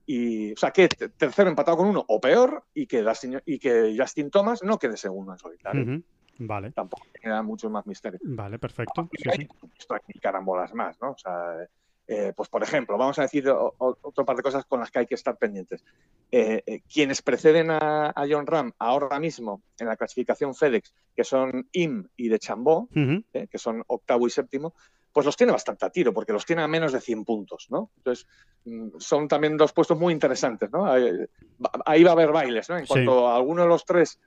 Y, 0.07 0.53
o 0.55 0.57
sea, 0.57 0.71
que 0.71 0.89
te- 0.89 1.11
tercero 1.11 1.51
empatado 1.51 1.77
con 1.77 1.89
uno 1.89 2.03
o 2.09 2.19
peor 2.19 2.65
y 2.73 2.87
que, 2.87 3.03
Dustin, 3.03 3.43
y 3.45 3.59
que 3.59 3.95
Justin 3.99 4.31
Thomas 4.31 4.63
no 4.63 4.79
quede 4.79 4.97
segundo 4.97 5.33
en 5.33 5.39
solitario. 5.39 6.03
Vale, 6.39 6.73
Tampoco 6.73 7.07
queda 7.21 7.43
mucho 7.43 7.69
más 7.69 7.87
misterio. 7.87 8.19
vale, 8.23 8.59
perfecto. 8.59 9.09
Sí, 9.17 9.29
hay, 9.29 9.49
sí. 9.79 10.19
carambolas 10.21 10.73
más, 10.73 10.97
¿no? 11.01 11.11
O 11.11 11.19
sea, 11.19 11.67
eh, 12.07 12.33
pues 12.35 12.49
por 12.49 12.63
ejemplo, 12.63 12.97
vamos 12.97 13.19
a 13.19 13.23
decir 13.23 13.49
o- 13.51 13.75
o- 13.77 13.99
otro 14.03 14.25
par 14.25 14.37
de 14.37 14.43
cosas 14.43 14.65
con 14.67 14.81
las 14.81 14.91
que 14.91 15.01
hay 15.01 15.07
que 15.07 15.15
estar 15.17 15.37
pendientes. 15.37 15.85
Eh, 16.31 16.63
eh, 16.65 16.81
quienes 16.93 17.23
preceden 17.23 17.71
a, 17.71 18.11
a 18.15 18.27
John 18.31 18.47
Ram 18.47 18.73
ahora 18.79 19.19
mismo 19.19 19.63
en 19.79 19.89
la 19.89 19.97
clasificación 19.97 20.55
FedEx, 20.55 20.95
que 21.15 21.25
son 21.25 21.69
Im 21.73 22.09
y 22.17 22.29
de 22.29 22.39
Chambó, 22.39 22.89
que 23.33 23.59
son 23.59 23.83
octavo 23.89 24.27
y 24.27 24.31
séptimo, 24.31 24.75
pues 25.13 25.27
los 25.27 25.37
tiene 25.37 25.53
bastante 25.53 25.85
a 25.87 25.91
tiro, 25.91 26.13
porque 26.15 26.33
los 26.33 26.47
tiene 26.47 26.63
a 26.63 26.69
menos 26.69 26.93
de 26.93 27.01
100 27.01 27.25
puntos, 27.25 27.67
¿no? 27.71 27.91
Entonces, 27.97 28.27
mm, 28.65 28.91
son 28.99 29.27
también 29.27 29.57
dos 29.57 29.73
puestos 29.73 29.99
muy 29.99 30.13
interesantes, 30.13 30.71
¿no? 30.71 30.87
Ahí, 30.87 32.05
va- 32.05 32.11
a 32.11 32.13
haber 32.13 32.31
bailes, 32.31 32.69
¿no? 32.71 32.77
En 32.79 32.87
Sí. 32.87 32.93
cuanto 32.93 33.27
a 33.29 33.37
alguno 33.37 33.63
de 33.63 33.69
los 33.69 33.85
tres, 33.85 34.21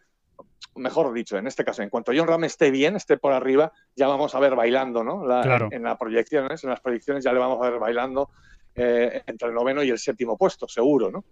mejor 0.76 1.12
dicho, 1.14 1.38
en 1.38 1.48
este 1.48 1.64
caso, 1.66 1.82
en 1.84 1.90
cuanto 1.90 2.12
John 2.16 2.28
Ram 2.28 2.44
esté 2.46 2.72
bien, 2.72 2.96
esté 2.96 3.18
por 3.18 3.34
arriba, 3.34 3.72
ya 3.96 4.08
vamos 4.08 4.34
a 4.36 4.40
ver 4.40 4.56
bailando, 4.56 5.04
¿no? 5.04 5.26
La- 5.26 5.42
Claro. 5.42 5.68
en, 5.72 5.84
las 5.84 5.98
proyecciones, 5.98 6.64
en 6.64 6.70
las 6.70 6.80
proyecciones 6.80 7.24
ya 7.24 7.34
le 7.34 7.40
vamos 7.40 7.60
a 7.66 7.70
ver 7.70 7.80
bailando 7.80 8.30
eh, 8.76 9.22
entre 9.28 9.50
el 9.50 9.54
noveno 9.54 9.84
y 9.84 9.90
el 9.90 10.00
séptimo 10.00 10.38
puesto, 10.38 10.68
seguro, 10.68 11.12
¿no? 11.12 11.26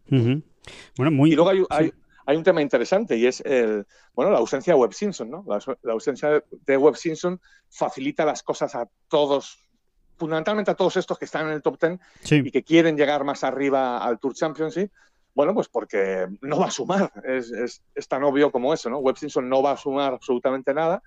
Bueno, 0.97 1.11
muy. 1.11 1.31
Y 1.31 1.35
luego 1.35 1.49
hay, 1.51 1.59
sí. 1.59 1.65
hay- 1.69 1.93
hay 2.25 2.37
un 2.37 2.43
tema 2.43 2.61
interesante 2.61 3.15
y 3.17 3.25
es 3.25 3.41
el, 3.41 3.87
bueno, 4.13 4.29
la 4.29 4.37
ausencia 4.37 4.73
de 4.73 4.79
Web 4.79 4.93
Simpson, 4.93 5.31
¿no? 5.31 5.43
La, 5.47 5.59
la 5.81 5.93
ausencia 5.93 6.43
de 6.51 6.77
Web 6.77 6.95
Simpson 6.95 7.39
facilita 7.69 8.23
las 8.23 8.43
cosas 8.43 8.75
a 8.75 8.87
todos, 9.07 9.57
fundamentalmente 10.15 10.69
a 10.69 10.75
todos 10.75 10.97
estos 10.97 11.17
que 11.17 11.25
están 11.25 11.47
en 11.47 11.53
el 11.53 11.61
top 11.63 11.79
10 11.81 11.99
Sí. 12.21 12.41
y 12.45 12.51
que 12.51 12.63
quieren 12.63 12.95
llegar 12.97 13.23
más 13.23 13.43
arriba 13.43 13.97
al 13.97 14.19
Tour 14.19 14.35
Championship. 14.35 14.91
Bueno, 15.39 15.53
pues 15.53 15.69
porque 15.69 16.27
no 16.41 16.59
va 16.59 16.65
a 16.65 16.69
sumar, 16.71 17.13
es, 17.23 17.49
es- 17.49 17.81
es 17.95 18.07
tan 18.09 18.23
obvio 18.23 18.51
como 18.51 18.73
eso, 18.73 18.89
¿no? 18.89 18.97
Web 18.97 19.15
Simpson 19.15 19.47
no 19.47 19.63
va 19.63 19.71
a 19.71 19.77
sumar 19.77 20.11
absolutamente 20.11 20.73
nada 20.73 21.01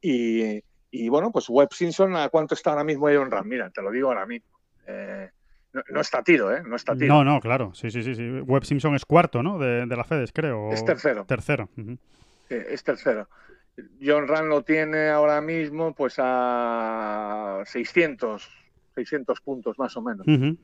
y, 0.00 0.58
y, 0.90 1.08
bueno, 1.10 1.30
pues 1.30 1.50
Web 1.50 1.68
Simpson, 1.70 2.16
¿a 2.16 2.30
cuánto 2.30 2.54
está 2.54 2.70
ahora 2.70 2.82
mismo 2.82 3.10
Iron 3.10 3.30
Ram? 3.30 3.46
Mira, 3.46 3.68
te 3.68 3.82
lo 3.82 3.90
digo 3.90 4.08
ahora 4.08 4.24
mismo. 4.24 4.58
Eh, 4.86 5.28
no, 5.74 5.82
no 5.90 6.00
está 6.00 6.22
tiro, 6.22 6.50
¿eh? 6.56 6.62
No 6.66 6.76
está 6.76 6.96
tiro. 6.96 7.12
No, 7.12 7.24
no, 7.24 7.40
claro. 7.40 7.74
Sí, 7.74 7.90
sí, 7.90 8.02
sí, 8.02 8.14
sí. 8.14 8.22
Web 8.40 8.64
Simpson 8.64 8.94
es 8.94 9.04
cuarto, 9.04 9.42
¿no? 9.42 9.58
De, 9.58 9.84
de 9.84 9.96
la 9.96 10.04
FedEx, 10.04 10.32
creo. 10.32 10.72
Es 10.72 10.82
tercero. 10.82 11.26
Tercero. 11.26 11.68
Eh, 12.48 12.66
es 12.70 12.82
tercero. 12.82 13.28
John 14.00 14.26
Ram 14.28 14.46
lo 14.46 14.62
tiene 14.62 15.10
ahora 15.10 15.42
mismo 15.42 15.92
pues 15.94 16.14
a 16.18 17.62
600, 17.66 18.48
600 18.94 19.40
puntos 19.42 19.78
más 19.78 19.94
o 19.98 20.00
menos. 20.00 20.26
Ujú. 20.26 20.56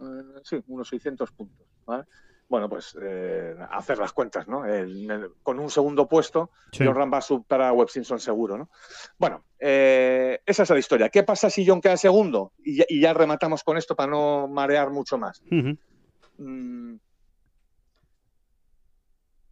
Eh, 0.00 0.40
sí, 0.44 0.62
unos 0.68 0.88
600 0.88 1.32
puntos. 1.32 1.66
¿vale? 1.86 2.04
Bueno, 2.48 2.68
pues 2.68 2.96
eh, 3.02 3.54
hacer 3.70 3.98
las 3.98 4.12
cuentas, 4.12 4.48
¿no? 4.48 4.64
El- 4.64 5.10
el- 5.10 5.30
con 5.42 5.58
un 5.58 5.68
segundo 5.70 6.08
puesto, 6.08 6.50
Sí. 6.72 6.84
John 6.86 6.94
Ram 6.94 7.12
va 7.12 7.18
a 7.18 7.22
Simpson 7.90 8.18
seguro, 8.20 8.56
¿no? 8.56 8.70
Bueno, 9.18 9.44
eh, 9.58 10.40
esa 10.46 10.62
es 10.62 10.70
la 10.70 10.78
historia. 10.78 11.08
¿Qué 11.10 11.22
pasa 11.24 11.50
si 11.50 11.66
John 11.66 11.80
queda 11.82 11.96
segundo? 11.98 12.52
Y 12.64 12.76
ya, 12.78 12.84
y 12.88 13.00
ya 13.00 13.12
rematamos 13.12 13.62
con 13.64 13.76
esto 13.76 13.94
para 13.94 14.10
no 14.10 14.48
marear 14.48 14.88
mucho 14.90 15.18
más. 15.18 15.42
Mm, 16.38 16.94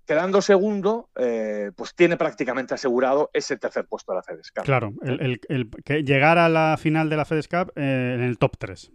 quedando 0.06 0.40
segundo, 0.40 1.10
eh, 1.16 1.72
pues 1.76 1.94
tiene 1.94 2.16
prácticamente 2.16 2.74
asegurado 2.74 3.28
ese 3.32 3.56
tercer 3.56 3.86
puesto 3.86 4.12
de 4.12 4.16
la 4.16 4.22
FedEx 4.22 4.52
Cup. 4.52 4.64
Claro, 4.64 4.92
el, 5.02 5.20
el- 5.20 5.40
el- 5.48 5.70
que 5.84 6.02
llegar 6.04 6.38
a 6.38 6.48
la 6.48 6.76
final 6.78 7.10
de 7.10 7.16
la 7.16 7.24
FedEx 7.24 7.48
Cup 7.48 7.72
eh, 7.76 8.12
en 8.16 8.22
el 8.22 8.38
top 8.38 8.56
3. 8.56 8.92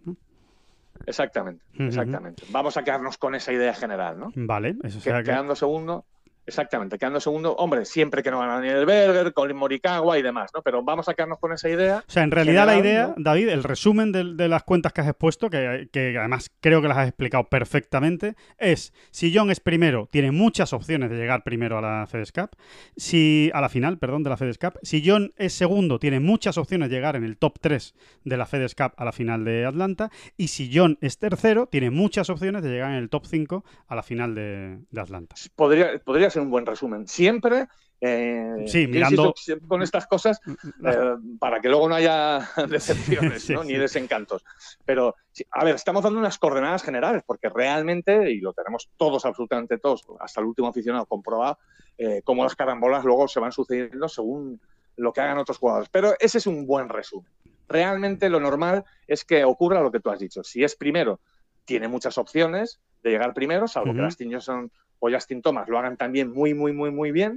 Exactamente, 1.06 1.64
exactamente. 1.78 2.44
Vamos 2.50 2.76
a 2.76 2.84
quedarnos 2.84 3.18
con 3.18 3.34
esa 3.34 3.52
idea 3.52 3.74
general, 3.74 4.18
¿no? 4.18 4.32
Vale, 4.34 4.76
eso 4.82 5.00
que... 5.00 5.22
Quedando 5.22 5.54
segundo, 5.54 6.04
exactamente, 6.46 6.98
quedando 6.98 7.20
segundo, 7.20 7.54
hombre, 7.54 7.84
siempre 7.84 8.22
que 8.22 8.30
no 8.30 8.40
gana 8.40 8.54
Daniel 8.54 8.84
Berger, 8.86 9.32
Colin 9.32 9.56
Morikawa 9.56 10.18
y 10.18 10.22
demás, 10.22 10.50
¿no? 10.54 10.62
Pero 10.62 10.82
vamos 10.82 11.08
a 11.08 11.14
quedarnos 11.14 11.38
con 11.38 11.52
esa 11.52 11.68
idea. 11.68 12.04
O 12.06 12.10
sea, 12.10 12.22
en 12.22 12.30
realidad 12.30 12.66
la 12.66 12.78
idea, 12.78 13.08
¿no? 13.08 13.14
David, 13.16 13.48
el 13.48 13.62
resumen 13.62 14.12
de, 14.12 14.34
de 14.34 14.48
las 14.48 14.62
cuentas 14.64 14.92
que 14.92 15.00
has 15.00 15.08
expuesto, 15.08 15.50
que, 15.50 15.88
que 15.92 16.16
además 16.18 16.50
creo 16.60 16.82
que 16.82 16.88
las 16.88 16.98
has 16.98 17.08
explicado 17.08 17.44
perfectamente, 17.44 18.34
es 18.58 18.92
si 19.10 19.34
John 19.34 19.50
es 19.50 19.60
primero, 19.60 20.08
tiene 20.10 20.32
muchas 20.32 20.72
opciones 20.72 21.10
de 21.10 21.16
llegar 21.16 21.44
primero 21.44 21.78
a 21.78 21.80
la 21.80 22.06
FedEx 22.06 22.32
Cup, 22.32 22.50
si 22.96 23.50
a 23.54 23.60
la 23.60 23.68
final, 23.68 23.98
perdón, 23.98 24.22
de 24.22 24.30
la 24.30 24.36
FedEx 24.36 24.58
Cup, 24.58 24.78
si 24.82 25.02
John 25.06 25.32
es 25.36 25.52
segundo, 25.52 25.98
tiene 25.98 26.20
muchas 26.20 26.58
opciones 26.58 26.90
de 26.90 26.96
llegar 26.96 27.16
en 27.16 27.24
el 27.24 27.36
top 27.36 27.58
3 27.60 27.94
de 28.24 28.36
la 28.36 28.46
FedEx 28.46 28.74
Cup 28.74 28.92
a 28.96 29.04
la 29.04 29.12
final 29.12 29.44
de 29.44 29.64
Atlanta, 29.64 30.10
y 30.36 30.48
si 30.48 30.70
John 30.72 30.98
es 31.00 31.18
tercero, 31.18 31.66
tiene 31.66 31.90
muchas 31.90 32.30
opciones 32.30 32.62
de 32.62 32.70
llegar 32.70 32.90
en 32.90 32.96
el 32.96 33.08
top 33.08 33.26
5 33.26 33.64
a 33.86 33.94
la 33.94 34.02
final 34.02 34.34
de, 34.34 34.78
de 34.90 35.00
Atlanta. 35.00 35.36
Podría, 35.54 35.98
podría 36.04 36.30
ser 36.32 36.42
un 36.42 36.50
buen 36.50 36.66
resumen. 36.66 37.06
Siempre. 37.06 37.66
eh, 38.04 38.64
Sí, 38.66 38.88
mirando- 38.88 39.32
con 39.68 39.80
estas 39.80 40.08
cosas 40.08 40.40
eh, 40.84 41.14
para 41.38 41.60
que 41.60 41.68
luego 41.68 41.88
no 41.88 41.94
haya 41.94 42.40
decepciones 42.68 43.42
Sí, 43.46 43.52
¿no? 43.54 43.62
sí. 43.62 43.68
ni 43.68 43.74
desencantos. 43.78 44.44
Pero, 44.84 45.14
a 45.52 45.64
ver, 45.64 45.76
estamos 45.76 46.02
dando 46.02 46.18
unas 46.18 46.36
coordenadas 46.38 46.82
generales, 46.82 47.22
porque 47.24 47.48
realmente, 47.48 48.30
y 48.32 48.40
lo 48.40 48.52
tenemos 48.54 48.90
todos, 48.96 49.24
absolutamente 49.24 49.78
todos, 49.78 50.04
hasta 50.18 50.40
el 50.40 50.46
último 50.48 50.66
aficionado 50.68 51.06
comprobado, 51.06 51.58
eh, 51.96 52.22
cómo 52.24 52.42
las 52.42 52.56
carambolas 52.56 53.04
luego 53.04 53.28
se 53.28 53.38
van 53.38 53.52
sucediendo 53.52 54.08
según 54.08 54.60
lo 54.96 55.12
que 55.12 55.20
hagan 55.20 55.38
otros 55.38 55.58
jugadores. 55.58 55.88
Pero 55.90 56.14
ese 56.18 56.38
es 56.38 56.46
un 56.48 56.66
buen 56.66 56.88
resumen. 56.88 57.30
Realmente 57.68 58.28
lo 58.28 58.40
normal 58.40 58.84
es 59.06 59.24
que 59.24 59.44
ocurra 59.44 59.80
lo 59.80 59.92
que 59.92 60.00
tú 60.00 60.10
has 60.10 60.18
dicho. 60.18 60.42
Si 60.42 60.64
es 60.64 60.74
primero, 60.74 61.20
tiene 61.64 61.86
muchas 61.86 62.18
opciones 62.18 62.80
de 63.02 63.10
llegar 63.10 63.32
primero, 63.32 63.68
salvo 63.68 63.90
Ujú. 63.90 63.98
que 63.98 64.04
Dustin 64.04 64.32
Johnson 64.32 64.72
o 65.04 65.10
Justin 65.10 65.42
Thomas 65.42 65.68
lo 65.68 65.78
hagan 65.78 65.96
también 65.96 66.30
muy, 66.32 66.54
muy, 66.54 66.72
muy, 66.72 66.92
muy 66.92 67.10
bien. 67.10 67.36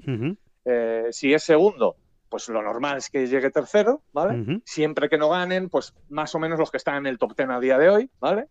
Eh, 0.65 1.07
si 1.11 1.33
es 1.33 1.43
segundo, 1.43 1.95
pues 2.29 2.47
lo 2.49 2.61
normal 2.61 2.97
es 2.97 3.09
que 3.09 3.25
llegue 3.25 3.49
tercero, 3.49 4.03
¿vale? 4.13 4.61
Siempre 4.65 5.09
que 5.09 5.17
no 5.17 5.29
ganen, 5.29 5.69
pues 5.69 5.93
más 6.09 6.35
o 6.35 6.39
menos 6.39 6.59
los 6.59 6.69
que 6.69 6.77
están 6.77 6.97
en 6.97 7.07
el 7.07 7.17
top 7.17 7.35
10 7.35 7.49
a 7.49 7.59
día 7.59 7.77
de 7.79 7.89
hoy, 7.89 8.09
¿vale? 8.19 8.47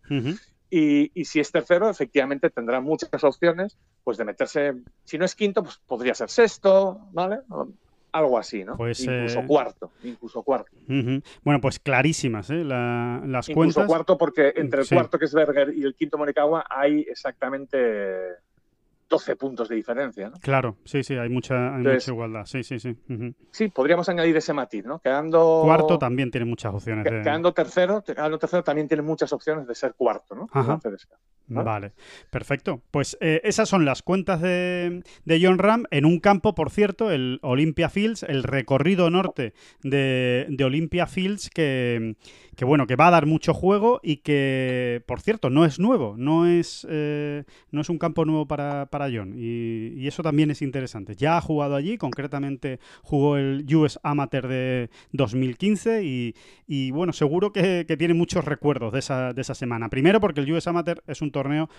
Y, 0.69 1.11
y 1.13 1.23
si 1.25 1.39
es 1.39 1.49
tercero, 1.51 1.89
efectivamente 1.89 2.49
tendrá 2.49 2.81
muchas 2.81 3.23
opciones, 3.23 3.77
pues 4.03 4.17
de 4.17 4.25
meterse, 4.25 4.73
si 5.05 5.17
no 5.17 5.23
es 5.23 5.33
quinto, 5.35 5.63
pues 5.63 5.79
podría 5.87 6.13
ser 6.13 6.29
sexto, 6.29 6.99
¿vale? 7.13 7.37
Algo 8.11 8.37
así, 8.37 8.63
¿no? 8.65 8.75
Pues, 8.75 8.99
incluso 9.01 9.39
eh, 9.41 9.45
cuarto, 9.47 9.91
incluso 10.03 10.43
cuarto. 10.43 10.71
Bueno, 11.43 11.61
pues 11.61 11.79
clarísimas 11.79 12.49
¿eh? 12.49 12.63
La- 12.65 13.21
las 13.25 13.47
Incluso 13.47 13.75
cuentas. 13.79 13.87
cuarto 13.87 14.17
porque 14.17 14.53
entre 14.57 14.81
el 14.81 14.85
Sí. 14.87 14.95
cuarto 14.95 15.17
que 15.19 15.25
es 15.25 15.33
Berger 15.33 15.73
y 15.73 15.83
el 15.83 15.95
quinto 15.95 16.17
Morikawa 16.17 16.65
hay 16.69 17.01
exactamente 17.01 17.77
12 19.09 19.35
puntos 19.35 19.69
de 19.69 19.75
diferencia, 19.75 20.29
¿no? 20.29 20.37
Claro, 20.39 20.77
sí, 20.83 21.03
sí, 21.03 21.15
hay 21.15 21.29
mucha, 21.29 21.69
hay 21.69 21.77
Entonces- 21.77 22.05
mucha 22.07 22.11
igualdad. 22.13 22.45
Sí, 22.45 22.63
sí, 22.63 22.79
sí. 22.79 22.95
Sí, 23.51 23.67
podríamos 23.69 24.09
añadir 24.09 24.35
ese 24.37 24.53
matiz, 24.53 24.83
¿no? 24.85 24.99
Quedando 24.99 25.61
Cuarto 25.63 25.97
también 25.99 26.31
tiene 26.31 26.45
muchas 26.45 26.73
opciones. 26.73 27.03
De- 27.03 27.21
Quedando 27.21 27.53
tercero, 27.53 28.03
quedando 28.03 28.39
tercero 28.39 28.63
también 28.63 28.87
tiene 28.87 29.03
muchas 29.03 29.31
opciones 29.33 29.67
de 29.67 29.75
ser 29.75 29.93
cuarto, 29.95 30.35
¿no? 30.35 30.47
Ajá. 30.51 30.79
¿vale? 30.83 31.63
Vale, 31.65 31.93
perfecto. 32.31 32.81
Pues 32.89 33.17
eh, 33.21 33.41
esas 33.43 33.69
son 33.69 33.85
las 33.85 34.01
cuentas 34.01 34.41
de, 34.41 35.03
de 35.25 35.39
John 35.41 35.59
Ram 35.59 35.85
en 35.91 36.05
un 36.05 36.19
campo, 36.19 36.55
por 36.55 36.71
cierto, 36.71 37.11
el 37.11 37.39
Olympia 37.43 37.89
Fields, 37.89 38.23
el 38.23 38.41
recorrido 38.43 39.11
norte 39.11 39.53
de, 39.83 40.47
de 40.49 40.63
Olympia 40.63 41.05
Fields, 41.05 41.51
que, 41.51 42.15
que, 42.55 42.65
bueno, 42.65 42.87
que 42.87 42.95
va 42.95 43.07
a 43.07 43.11
dar 43.11 43.25
mucho 43.25 43.53
juego 43.53 43.99
y 44.03 44.17
que, 44.17 45.03
por 45.05 45.21
cierto, 45.21 45.49
no 45.49 45.65
es 45.65 45.79
nuevo, 45.79 46.15
no 46.17 46.47
es, 46.47 46.85
eh, 46.89 47.43
no 47.71 47.81
es 47.81 47.89
un 47.89 47.97
campo 47.97 48.25
nuevo 48.25 48.47
para, 48.47 48.87
para 48.87 49.09
John. 49.11 49.33
Y, 49.37 49.93
y 49.95 50.07
eso 50.07 50.23
también 50.23 50.51
es 50.51 50.61
interesante. 50.61 51.15
Ya 51.15 51.37
ha 51.37 51.41
jugado 51.41 51.75
allí, 51.75 51.97
concretamente 51.97 52.79
jugó 53.03 53.37
el 53.37 53.65
US 53.75 53.99
Amateur 54.03 54.47
de 54.47 54.89
2015 55.11 56.03
y, 56.03 56.35
y, 56.67 56.91
bueno, 56.91 57.13
seguro 57.13 57.51
que, 57.51 57.85
que 57.87 57.97
tiene 57.97 58.13
muchos 58.13 58.45
recuerdos 58.45 58.93
de 58.93 58.99
esa, 58.99 59.33
de 59.33 59.41
esa 59.41 59.55
semana. 59.55 59.89
Primero 59.89 60.19
porque 60.19 60.41
el 60.41 60.51
US 60.51 60.67
Amateur 60.67 61.03
es 61.07 61.21
un 61.21 61.31
torneo 61.31 61.69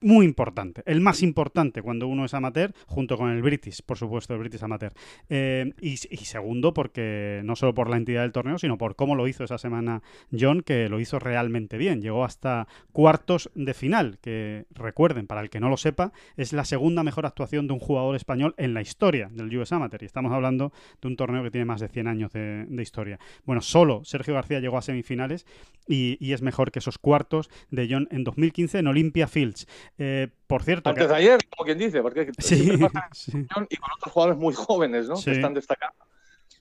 muy 0.00 0.26
importante, 0.26 0.82
el 0.86 1.00
más 1.00 1.22
importante 1.22 1.82
cuando 1.82 2.06
uno 2.06 2.24
es 2.24 2.34
amateur, 2.34 2.72
junto 2.86 3.16
con 3.16 3.30
el 3.30 3.42
British, 3.42 3.82
por 3.82 3.96
supuesto, 3.96 4.34
el 4.34 4.40
British 4.40 4.62
Amateur. 4.62 4.92
Eh, 5.28 5.72
y, 5.80 5.96
segundo, 5.96 6.74
porque 6.74 7.40
no 7.44 7.56
solo 7.56 7.74
por 7.74 7.88
la 7.88 7.96
entidad 7.96 8.22
del 8.22 8.32
torneo, 8.32 8.58
sino 8.58 8.78
por 8.78 8.96
cómo 8.96 9.14
lo 9.14 9.26
hizo 9.28 9.44
esa 9.44 9.58
semana 9.58 10.02
John, 10.38 10.62
que 10.62 10.88
lo 10.88 11.00
hizo 11.00 11.18
realmente 11.18 11.78
bien. 11.78 12.02
Llegó 12.02 12.24
hasta 12.24 12.68
cuartos 12.92 13.50
de 13.54 13.74
final, 13.74 14.18
que 14.20 14.66
recuerden, 14.70 15.26
para 15.26 15.40
el 15.40 15.50
que 15.50 15.60
no 15.60 15.68
lo 15.68 15.76
sepa, 15.76 16.12
es 16.36 16.52
la 16.52 16.64
segunda 16.64 17.02
mejor 17.02 17.26
actuación 17.26 17.66
de 17.66 17.72
un 17.72 17.80
jugador 17.80 18.16
español 18.16 18.54
en 18.58 18.74
la 18.74 18.82
historia 18.82 19.28
del 19.32 19.56
US 19.56 19.72
Amateur. 19.72 20.02
Y 20.02 20.06
estamos 20.06 20.32
hablando 20.32 20.72
de 21.00 21.08
un 21.08 21.16
torneo 21.16 21.42
que 21.42 21.50
tiene 21.50 21.64
más 21.64 21.80
de 21.80 21.88
100 21.88 22.06
años 22.06 22.32
de, 22.32 22.66
de 22.68 22.82
historia. 22.82 23.18
Bueno, 23.44 23.62
solo 23.62 24.04
Sergio 24.04 24.34
García 24.34 24.60
llegó 24.60 24.78
a 24.78 24.82
semifinales 24.82 25.46
y, 25.88 26.16
y, 26.20 26.32
es 26.32 26.42
mejor 26.42 26.72
que 26.72 26.80
esos 26.80 26.98
cuartos 26.98 27.48
de 27.70 27.86
John 27.88 28.08
en 28.10 28.24
2015 28.24 28.78
en 28.78 28.86
Olympia 28.88 29.28
Fields. 29.28 29.66
Eh, 29.98 30.28
por 30.46 30.62
cierto. 30.62 30.90
Antes 30.90 31.06
que... 31.06 31.12
de 31.12 31.16
ayer, 31.16 31.38
como 31.48 31.64
quien 31.64 31.78
dice, 31.78 32.02
porque 32.02 32.30
sí, 32.38 32.70
sí. 33.12 33.32
y 33.70 33.76
con 33.76 33.90
otros 33.96 34.12
jugadores 34.12 34.38
muy 34.38 34.54
jóvenes, 34.54 35.08
¿no? 35.08 35.16
Sí. 35.16 35.26
Que 35.26 35.32
están 35.32 35.54
destacando. 35.54 36.04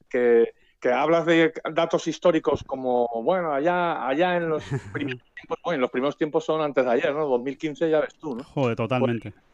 Que, 0.10 0.54
que, 0.80 0.92
hablas 0.92 1.26
de 1.26 1.54
datos 1.74 2.08
históricos 2.08 2.64
como, 2.64 3.08
bueno, 3.24 3.54
allá, 3.54 4.08
allá 4.08 4.38
en 4.38 4.50
los 4.50 4.64
primeros 4.94 5.22
tiempos, 5.34 5.60
bueno, 5.64 5.76
en 5.76 5.82
los 5.82 5.92
primeros 5.92 6.18
tiempos 6.18 6.46
son 6.46 6.62
antes 6.62 6.86
de 6.86 6.92
ayer, 6.92 7.14
¿no? 7.14 7.28
2015 7.28 7.90
ya 7.90 8.02
ves 8.02 8.16
tú, 8.16 8.36
¿no? 8.36 8.44
Joder, 8.44 8.76
totalmente. 8.76 9.30
Bueno, 9.30 9.46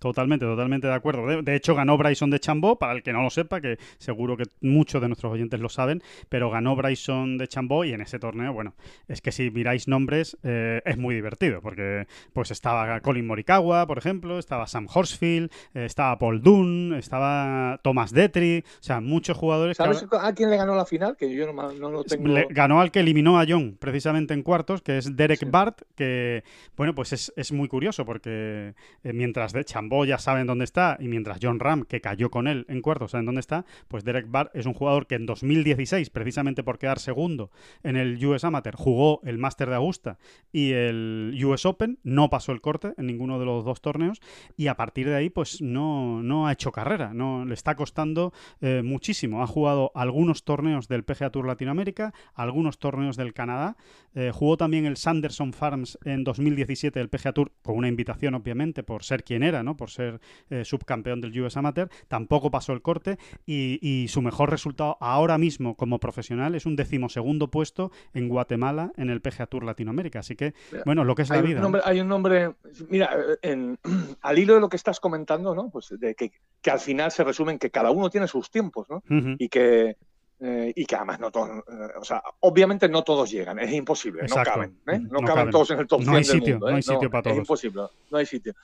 Totalmente, 0.00 0.46
totalmente 0.46 0.86
de 0.86 0.94
acuerdo. 0.94 1.26
De, 1.26 1.42
de, 1.42 1.54
hecho, 1.56 1.74
ganó 1.74 1.98
Bryson 1.98 2.30
de 2.30 2.40
Chambó, 2.40 2.78
para 2.78 2.92
el 2.92 3.02
que 3.02 3.12
no 3.12 3.22
lo 3.22 3.30
sepa, 3.30 3.60
que 3.60 3.78
seguro 3.98 4.36
que 4.36 4.44
muchos 4.60 5.02
de 5.02 5.08
nuestros 5.08 5.32
oyentes 5.32 5.60
lo 5.60 5.68
saben, 5.68 6.02
pero 6.28 6.50
ganó 6.50 6.76
Bryson 6.76 7.36
de 7.36 7.48
Chambó 7.48 7.84
y 7.84 7.92
en 7.92 8.00
ese 8.00 8.18
torneo, 8.18 8.52
bueno, 8.52 8.74
es 9.08 9.20
que 9.20 9.32
si 9.32 9.50
miráis 9.50 9.88
nombres, 9.88 10.38
eh, 10.42 10.80
es 10.84 10.96
muy 10.96 11.14
divertido, 11.14 11.60
porque 11.60 12.06
pues 12.32 12.50
estaba 12.50 13.00
Colin 13.00 13.26
Morikawa, 13.26 13.86
por 13.86 13.98
ejemplo, 13.98 14.38
estaba 14.38 14.66
Sam 14.66 14.86
Horsfield, 14.92 15.50
eh, 15.74 15.84
estaba 15.84 16.18
Paul 16.18 16.42
Dunn, 16.42 16.94
estaba 16.94 17.80
Thomas 17.82 18.12
Detry, 18.12 18.64
o 18.66 18.82
sea, 18.82 19.00
muchos 19.00 19.36
jugadores. 19.36 19.76
¿Sabes 19.76 20.02
que... 20.02 20.16
a 20.18 20.32
quién 20.32 20.50
le 20.50 20.56
ganó 20.56 20.76
la 20.76 20.86
final? 20.86 21.16
Que 21.16 21.34
yo 21.34 21.52
no, 21.52 21.72
no 21.72 21.90
lo 21.90 22.04
tengo. 22.04 22.28
Le 22.28 22.46
ganó 22.50 22.80
al 22.80 22.90
que 22.90 23.00
eliminó 23.00 23.38
a 23.40 23.44
John, 23.48 23.76
precisamente 23.78 24.34
en 24.34 24.42
cuartos, 24.42 24.82
que 24.82 24.98
es 24.98 25.16
Derek 25.16 25.40
sí. 25.40 25.46
Bart, 25.46 25.82
que, 25.94 26.44
bueno, 26.76 26.94
pues 26.94 27.12
es, 27.12 27.32
es 27.36 27.52
muy 27.52 27.68
curioso, 27.68 28.04
porque 28.04 28.74
eh, 29.04 29.12
mientras 29.12 29.52
de 29.58 29.64
Chambó 29.64 30.04
ya 30.04 30.18
saben 30.18 30.46
dónde 30.46 30.64
está 30.64 30.96
y 31.00 31.08
mientras 31.08 31.38
John 31.42 31.60
Ram, 31.60 31.84
que 31.84 32.00
cayó 32.00 32.30
con 32.30 32.48
él 32.48 32.64
en 32.68 32.80
cuartos, 32.80 33.12
saben 33.12 33.26
dónde 33.26 33.40
está, 33.40 33.64
pues 33.88 34.04
Derek 34.04 34.30
Barr 34.30 34.50
es 34.54 34.66
un 34.66 34.74
jugador 34.74 35.06
que 35.06 35.16
en 35.16 35.26
2016, 35.26 36.10
precisamente 36.10 36.62
por 36.62 36.78
quedar 36.78 36.98
segundo 36.98 37.50
en 37.82 37.96
el 37.96 38.24
US 38.24 38.44
Amateur, 38.44 38.76
jugó 38.76 39.20
el 39.24 39.38
Master 39.38 39.68
de 39.68 39.76
Augusta 39.76 40.18
y 40.52 40.72
el 40.72 41.38
US 41.44 41.66
Open, 41.66 41.98
no 42.02 42.30
pasó 42.30 42.52
el 42.52 42.60
corte 42.60 42.94
en 42.96 43.06
ninguno 43.06 43.38
de 43.38 43.44
los 43.44 43.64
dos 43.64 43.80
torneos 43.80 44.20
y 44.56 44.68
a 44.68 44.76
partir 44.76 45.08
de 45.08 45.16
ahí 45.16 45.30
pues 45.30 45.60
no, 45.60 46.22
no 46.22 46.46
ha 46.46 46.52
hecho 46.52 46.72
carrera, 46.72 47.12
no 47.12 47.44
le 47.44 47.54
está 47.54 47.74
costando 47.74 48.32
eh, 48.60 48.82
muchísimo. 48.84 49.42
Ha 49.42 49.46
jugado 49.46 49.92
algunos 49.94 50.44
torneos 50.44 50.88
del 50.88 51.04
PGA 51.04 51.30
Tour 51.30 51.46
Latinoamérica, 51.46 52.14
algunos 52.34 52.78
torneos 52.78 53.16
del 53.16 53.34
Canadá, 53.34 53.76
eh, 54.14 54.30
jugó 54.32 54.56
también 54.56 54.86
el 54.86 54.96
Sanderson 54.96 55.52
Farms 55.52 55.98
en 56.04 56.24
2017 56.24 56.98
del 56.98 57.08
PGA 57.08 57.32
Tour 57.32 57.52
con 57.62 57.76
una 57.76 57.88
invitación 57.88 58.34
obviamente 58.34 58.82
por 58.82 59.04
ser 59.04 59.24
quien 59.24 59.42
era, 59.48 59.62
¿no? 59.62 59.76
por 59.76 59.90
ser 59.90 60.20
eh, 60.50 60.64
subcampeón 60.64 61.20
del 61.20 61.38
US 61.40 61.56
Amateur, 61.56 61.88
tampoco 62.08 62.50
pasó 62.50 62.72
el 62.72 62.82
corte 62.82 63.18
y, 63.46 63.78
y, 63.82 64.08
su 64.08 64.22
mejor 64.22 64.50
resultado 64.50 64.96
ahora 65.00 65.38
mismo 65.38 65.76
como 65.76 65.98
profesional 65.98 66.54
es 66.54 66.66
un 66.66 66.76
decimosegundo 66.76 67.50
puesto 67.50 67.90
en 68.14 68.28
Guatemala 68.28 68.92
en 68.96 69.10
el 69.10 69.20
PGA 69.20 69.46
Tour 69.46 69.64
Latinoamérica. 69.64 70.20
Así 70.20 70.36
que, 70.36 70.54
bueno, 70.84 71.04
lo 71.04 71.14
que 71.14 71.22
es 71.22 71.30
hay 71.30 71.38
la 71.38 71.42
vida. 71.42 71.56
Un 71.58 71.62
nombre, 71.62 71.82
¿no? 71.84 71.90
Hay 71.90 72.00
un 72.00 72.08
nombre, 72.08 72.54
mira, 72.88 73.10
en, 73.42 73.78
al 74.22 74.38
hilo 74.38 74.54
de 74.54 74.60
lo 74.60 74.68
que 74.68 74.76
estás 74.76 75.00
comentando, 75.00 75.54
¿no? 75.54 75.70
Pues 75.70 75.94
de 75.98 76.14
que, 76.14 76.32
que 76.60 76.70
al 76.70 76.80
final 76.80 77.10
se 77.10 77.24
resume 77.24 77.52
en 77.52 77.58
que 77.58 77.70
cada 77.70 77.90
uno 77.90 78.10
tiene 78.10 78.28
sus 78.28 78.50
tiempos, 78.50 78.88
¿no? 78.88 78.96
Uh 79.08 79.14
-huh. 79.14 79.36
Y 79.38 79.48
que 79.48 79.96
eh, 80.40 80.72
y 80.76 80.86
que 80.86 80.94
además 80.94 81.18
no 81.18 81.32
todos, 81.32 81.50
eh, 81.50 81.62
o 82.00 82.04
sea, 82.04 82.22
obviamente 82.40 82.88
no 82.88 83.02
todos 83.02 83.28
llegan, 83.28 83.58
es 83.58 83.72
imposible, 83.72 84.22
Exacto. 84.22 84.50
no 84.50 84.54
caben, 84.54 84.70
¿eh? 84.86 84.98
no, 85.00 85.20
no, 85.20 85.26
caben, 85.26 85.34
caben 85.34 85.50
todos 85.50 85.70
en 85.72 85.80
el 85.80 85.86
top 85.88 86.02
no 86.02 86.14
hay 86.14 86.22
100 86.22 86.24
sitio, 86.24 86.46
del 86.46 86.52
mundo, 86.54 86.70
no 86.70 86.76
hay 86.76 86.82
sitio 86.82 87.10
para 87.10 87.22
todos. 87.22 87.36
Es 87.36 87.40
imposible, 87.40 87.82
no 88.08 88.18
hay 88.18 88.26
sitio. 88.26 88.54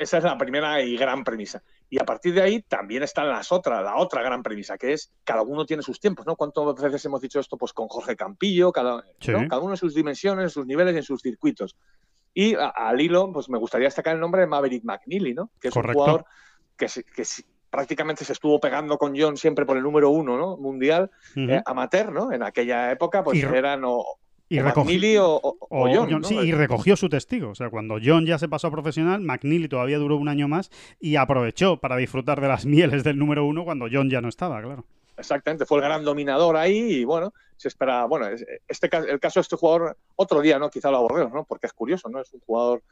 Esa 0.00 0.16
es 0.16 0.24
la 0.24 0.38
primera 0.38 0.80
y 0.80 0.96
gran 0.96 1.22
premisa. 1.24 1.62
Y 1.90 2.00
a 2.00 2.06
partir 2.06 2.32
de 2.32 2.40
ahí 2.40 2.62
también 2.62 3.02
están 3.02 3.28
las 3.28 3.52
otras, 3.52 3.84
la 3.84 3.96
otra 3.96 4.22
gran 4.22 4.42
premisa, 4.42 4.78
que 4.78 4.94
es 4.94 5.12
cada 5.24 5.42
uno 5.42 5.66
tiene 5.66 5.82
sus 5.82 6.00
tiempos, 6.00 6.24
¿no? 6.26 6.36
¿Cuántas 6.36 6.82
veces 6.84 7.04
hemos 7.04 7.20
dicho 7.20 7.38
esto? 7.38 7.58
Pues 7.58 7.74
con 7.74 7.86
Jorge 7.86 8.16
Campillo, 8.16 8.72
cada, 8.72 9.04
sí. 9.20 9.30
¿no? 9.30 9.46
cada 9.46 9.60
uno 9.60 9.74
en 9.74 9.76
sus 9.76 9.94
dimensiones, 9.94 10.44
en 10.44 10.48
sus 10.48 10.64
niveles, 10.64 10.96
en 10.96 11.02
sus 11.02 11.20
circuitos. 11.20 11.76
Y 12.32 12.54
a, 12.54 12.68
al 12.68 12.98
hilo, 12.98 13.30
pues 13.30 13.50
me 13.50 13.58
gustaría 13.58 13.88
destacar 13.88 14.14
el 14.14 14.20
nombre 14.20 14.40
de 14.40 14.46
Maverick 14.46 14.84
McNeely, 14.84 15.34
¿no? 15.34 15.50
Que 15.60 15.68
es 15.68 15.74
Correcto. 15.74 15.98
un 15.98 16.04
jugador 16.04 16.24
que, 16.78 16.86
que, 16.86 17.24
prácticamente 17.68 18.24
se 18.24 18.32
estuvo 18.32 18.58
pegando 18.58 18.96
con 18.96 19.12
John 19.14 19.36
siempre 19.36 19.66
por 19.66 19.76
el 19.76 19.82
número 19.82 20.08
uno, 20.08 20.38
¿no? 20.38 20.56
Mundial, 20.56 21.10
uh 21.36 21.40
-huh. 21.40 21.58
eh, 21.58 21.62
amateur, 21.66 22.10
¿no? 22.10 22.32
En 22.32 22.42
aquella 22.42 22.90
época, 22.90 23.22
pues 23.22 23.38
y, 23.38 23.42
eran 23.42 23.82
o, 23.84 24.18
y 24.50 24.58
o 24.58 24.64
recogió, 24.64 24.84
McNeely 24.84 25.16
o, 25.16 25.36
o, 25.36 25.56
o 25.70 25.82
John, 25.86 26.08
John 26.10 26.22
¿no? 26.22 26.28
sí, 26.28 26.34
y 26.34 26.50
recogió 26.50 26.96
su 26.96 27.08
testigo. 27.08 27.50
O 27.50 27.54
sea, 27.54 27.70
cuando 27.70 27.98
John 28.02 28.26
ya 28.26 28.36
se 28.36 28.48
pasó 28.48 28.66
a 28.66 28.70
profesional, 28.72 29.20
McNeely 29.20 29.68
todavía 29.68 29.96
duró 29.98 30.16
un 30.16 30.28
año 30.28 30.48
más 30.48 30.70
y 30.98 31.14
aprovechó 31.16 31.78
para 31.78 31.96
disfrutar 31.96 32.40
de 32.40 32.48
las 32.48 32.66
mieles 32.66 33.04
del 33.04 33.16
número 33.16 33.46
uno 33.46 33.64
cuando 33.64 33.86
John 33.90 34.10
ya 34.10 34.20
no 34.20 34.28
estaba, 34.28 34.60
claro. 34.60 34.84
Exactamente, 35.16 35.66
fue 35.66 35.78
el 35.78 35.84
gran 35.84 36.04
dominador 36.04 36.56
ahí 36.56 36.78
y 36.78 37.04
bueno, 37.04 37.32
se 37.56 37.68
espera, 37.68 38.06
bueno, 38.06 38.26
este 38.66 38.90
el 39.08 39.20
caso 39.20 39.38
de 39.38 39.42
este 39.42 39.56
jugador, 39.56 39.96
otro 40.16 40.40
día, 40.40 40.58
¿no? 40.58 40.68
Quizá 40.68 40.90
lo 40.90 40.96
aborremos, 40.96 41.32
¿no? 41.32 41.44
Porque 41.44 41.66
es 41.66 41.72
curioso, 41.72 42.08
¿no? 42.08 42.20
Es 42.20 42.32
un 42.32 42.40
jugador 42.40 42.82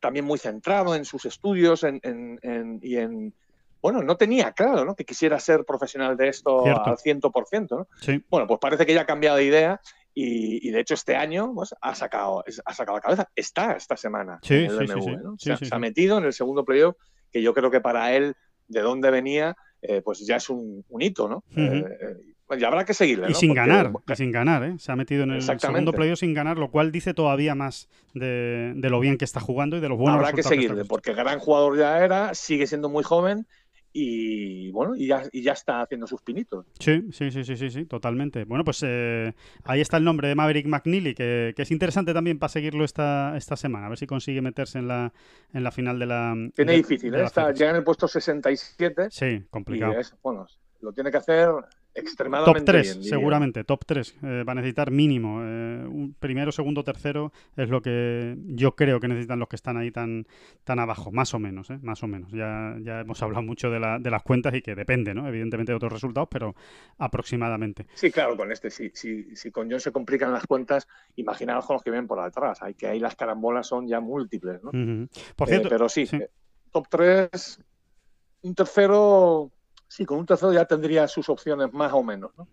también 0.00 0.24
muy 0.24 0.38
centrado 0.38 0.94
en 0.94 1.04
sus 1.04 1.24
estudios 1.24 1.82
en, 1.84 2.00
en, 2.02 2.38
en, 2.42 2.80
y 2.82 2.96
en, 2.96 3.34
bueno, 3.80 4.02
no 4.02 4.16
tenía 4.16 4.52
claro, 4.52 4.84
¿no? 4.84 4.94
Que 4.94 5.04
quisiera 5.04 5.38
ser 5.38 5.64
profesional 5.64 6.16
de 6.16 6.28
esto 6.28 6.62
Cierto. 6.64 6.90
al 6.90 6.96
100%, 6.96 7.68
¿no? 7.70 7.86
Sí. 8.00 8.22
Bueno, 8.28 8.46
pues 8.46 8.58
parece 8.60 8.84
que 8.84 8.94
ya 8.94 9.02
ha 9.02 9.06
cambiado 9.06 9.36
de 9.36 9.44
idea 9.44 9.80
y, 10.20 10.68
y, 10.68 10.72
de 10.72 10.80
hecho 10.80 10.94
este 10.94 11.14
año 11.14 11.52
pues, 11.54 11.74
ha, 11.80 11.94
sacado, 11.94 12.42
ha 12.64 12.74
sacado 12.74 12.98
la 12.98 13.02
cabeza. 13.02 13.28
Está 13.36 13.72
esta 13.72 13.96
semana 13.96 14.40
sí, 14.42 14.54
en 14.54 14.70
el 14.72 14.88
sí, 14.88 15.56
se, 15.56 15.64
se 15.64 15.74
ha 15.74 15.78
metido 15.78 16.18
en 16.18 16.24
el 16.24 16.32
segundo 16.32 16.64
playoff, 16.64 16.96
que 17.30 17.40
yo 17.40 17.54
creo 17.54 17.70
que 17.70 17.80
para 17.80 18.14
él, 18.16 18.34
de 18.66 18.80
dónde 18.80 19.12
venía, 19.12 19.56
eh, 19.80 20.02
pues 20.04 20.26
ya 20.26 20.36
es 20.36 20.50
un, 20.50 20.84
un 20.88 21.02
hito, 21.02 21.28
¿no? 21.28 21.44
Uh 21.52 21.60
-huh. 21.60 21.88
eh, 21.88 22.58
y 22.58 22.64
habrá 22.64 22.84
que 22.84 22.94
seguirle. 22.94 23.30
Y 23.30 23.34
sin 23.34 23.50
Porque, 23.50 23.60
ganar, 23.60 23.92
y 24.08 24.16
sin 24.16 24.32
ganar, 24.32 24.64
¿eh? 24.64 24.74
Se 24.78 24.90
ha 24.90 24.96
metido 24.96 25.22
en 25.22 25.32
el 25.32 25.42
segundo 25.42 25.92
playoff 25.92 26.18
sin 26.18 26.34
ganar, 26.34 26.56
lo 26.58 26.70
cual 26.70 26.90
dice 26.90 27.14
todavía 27.14 27.54
más 27.54 27.88
de, 28.14 28.72
de 28.74 28.90
lo 28.90 28.98
bien 29.00 29.18
que 29.18 29.24
está 29.24 29.38
jugando 29.38 29.76
y 29.76 29.80
de 29.80 29.88
los 29.88 29.98
buenos 29.98 30.18
Habrá 30.18 30.32
que 30.32 30.42
seguirle, 30.42 30.84
porque 30.84 31.12
gran 31.12 31.38
jugador 31.38 31.78
ya 31.78 32.02
era, 32.02 32.34
sigue 32.34 32.66
siendo 32.66 32.88
muy 32.88 33.04
joven 33.04 33.46
y 33.92 34.70
bueno, 34.70 34.94
y 34.96 35.06
ya, 35.06 35.22
y 35.32 35.42
ya 35.42 35.52
está 35.52 35.82
haciendo 35.82 36.06
sus 36.06 36.22
pinitos. 36.22 36.66
Sí, 36.78 37.04
sí, 37.12 37.30
sí, 37.30 37.44
sí, 37.44 37.56
sí, 37.56 37.70
sí 37.70 37.84
totalmente. 37.86 38.44
Bueno, 38.44 38.64
pues 38.64 38.82
eh, 38.86 39.34
ahí 39.64 39.80
está 39.80 39.96
el 39.96 40.04
nombre 40.04 40.28
de 40.28 40.34
Maverick 40.34 40.66
McNeely, 40.66 41.14
que, 41.14 41.52
que, 41.56 41.62
es 41.62 41.70
interesante 41.70 42.12
también 42.12 42.38
para 42.38 42.48
seguirlo 42.48 42.84
esta, 42.84 43.36
esta 43.36 43.56
semana, 43.56 43.86
a 43.86 43.88
ver 43.88 43.98
si 43.98 44.06
consigue 44.06 44.42
meterse 44.42 44.78
en 44.78 44.88
la, 44.88 45.12
en 45.52 45.64
la 45.64 45.70
final 45.70 45.98
de 45.98 46.06
la. 46.06 46.34
Tiene 46.54 46.72
de, 46.72 46.78
difícil, 46.78 47.12
de 47.12 47.20
¿eh? 47.20 47.24
Está, 47.24 47.52
llega 47.52 47.70
en 47.70 47.76
el 47.76 47.84
puesto 47.84 48.06
67. 48.06 49.08
Sí, 49.10 49.44
complicado. 49.50 49.94
Y 49.94 49.96
es, 49.96 50.14
bueno, 50.22 50.46
lo 50.80 50.92
tiene 50.92 51.10
que 51.10 51.16
hacer 51.16 51.48
extremadamente 51.98 52.60
top 52.60 52.66
3, 52.66 52.82
bien, 52.82 52.98
diría. 53.02 53.10
seguramente, 53.10 53.64
top 53.64 53.84
3. 53.84 54.16
Eh, 54.22 54.44
va 54.46 54.52
a 54.52 54.54
necesitar 54.54 54.90
mínimo. 54.90 55.40
Eh, 55.42 55.84
un 55.86 56.14
primero, 56.18 56.52
segundo, 56.52 56.84
tercero 56.84 57.32
es 57.56 57.68
lo 57.68 57.82
que 57.82 58.36
yo 58.46 58.74
creo 58.74 59.00
que 59.00 59.08
necesitan 59.08 59.38
los 59.38 59.48
que 59.48 59.56
están 59.56 59.76
ahí 59.76 59.90
tan, 59.90 60.26
tan 60.64 60.78
abajo, 60.78 61.10
más 61.12 61.34
o 61.34 61.38
menos, 61.38 61.70
¿eh? 61.70 61.78
más 61.82 62.02
o 62.02 62.06
menos. 62.06 62.30
Ya, 62.32 62.76
ya 62.80 63.00
hemos 63.00 63.22
hablado 63.22 63.42
mucho 63.42 63.70
de, 63.70 63.80
la, 63.80 63.98
de 63.98 64.10
las 64.10 64.22
cuentas 64.22 64.54
y 64.54 64.62
que 64.62 64.74
depende, 64.74 65.14
¿no? 65.14 65.28
evidentemente, 65.28 65.72
de 65.72 65.76
otros 65.76 65.92
resultados, 65.92 66.28
pero 66.30 66.54
aproximadamente. 66.98 67.86
Sí, 67.94 68.10
claro, 68.10 68.36
con 68.36 68.50
este, 68.52 68.70
si, 68.70 68.90
si, 68.94 69.34
si 69.36 69.50
con 69.50 69.70
John 69.70 69.80
se 69.80 69.92
complican 69.92 70.32
las 70.32 70.46
cuentas, 70.46 70.88
imaginaos 71.16 71.66
con 71.66 71.74
los 71.74 71.82
que 71.82 71.90
vienen 71.90 72.06
por 72.06 72.20
atrás. 72.20 72.62
Hay 72.62 72.74
que 72.74 72.86
ahí 72.86 72.98
las 72.98 73.16
carambolas 73.16 73.66
son 73.66 73.86
ya 73.86 74.00
múltiples, 74.00 74.62
¿no? 74.62 74.70
Uh 74.70 74.72
-huh. 74.72 75.08
Por 75.36 75.48
cierto, 75.48 75.68
eh, 75.68 75.70
pero 75.70 75.88
sí, 75.88 76.06
sí. 76.06 76.18
Top 76.70 76.86
3, 76.88 77.60
un 78.42 78.54
tercero 78.54 79.50
sí, 79.88 80.04
con 80.04 80.18
un 80.18 80.26
tercero 80.26 80.52
ya 80.52 80.66
tendría 80.66 81.08
sus 81.08 81.28
opciones 81.28 81.72
más 81.72 81.92
o 81.92 82.02
menos. 82.02 82.30
¿no? 82.36 82.46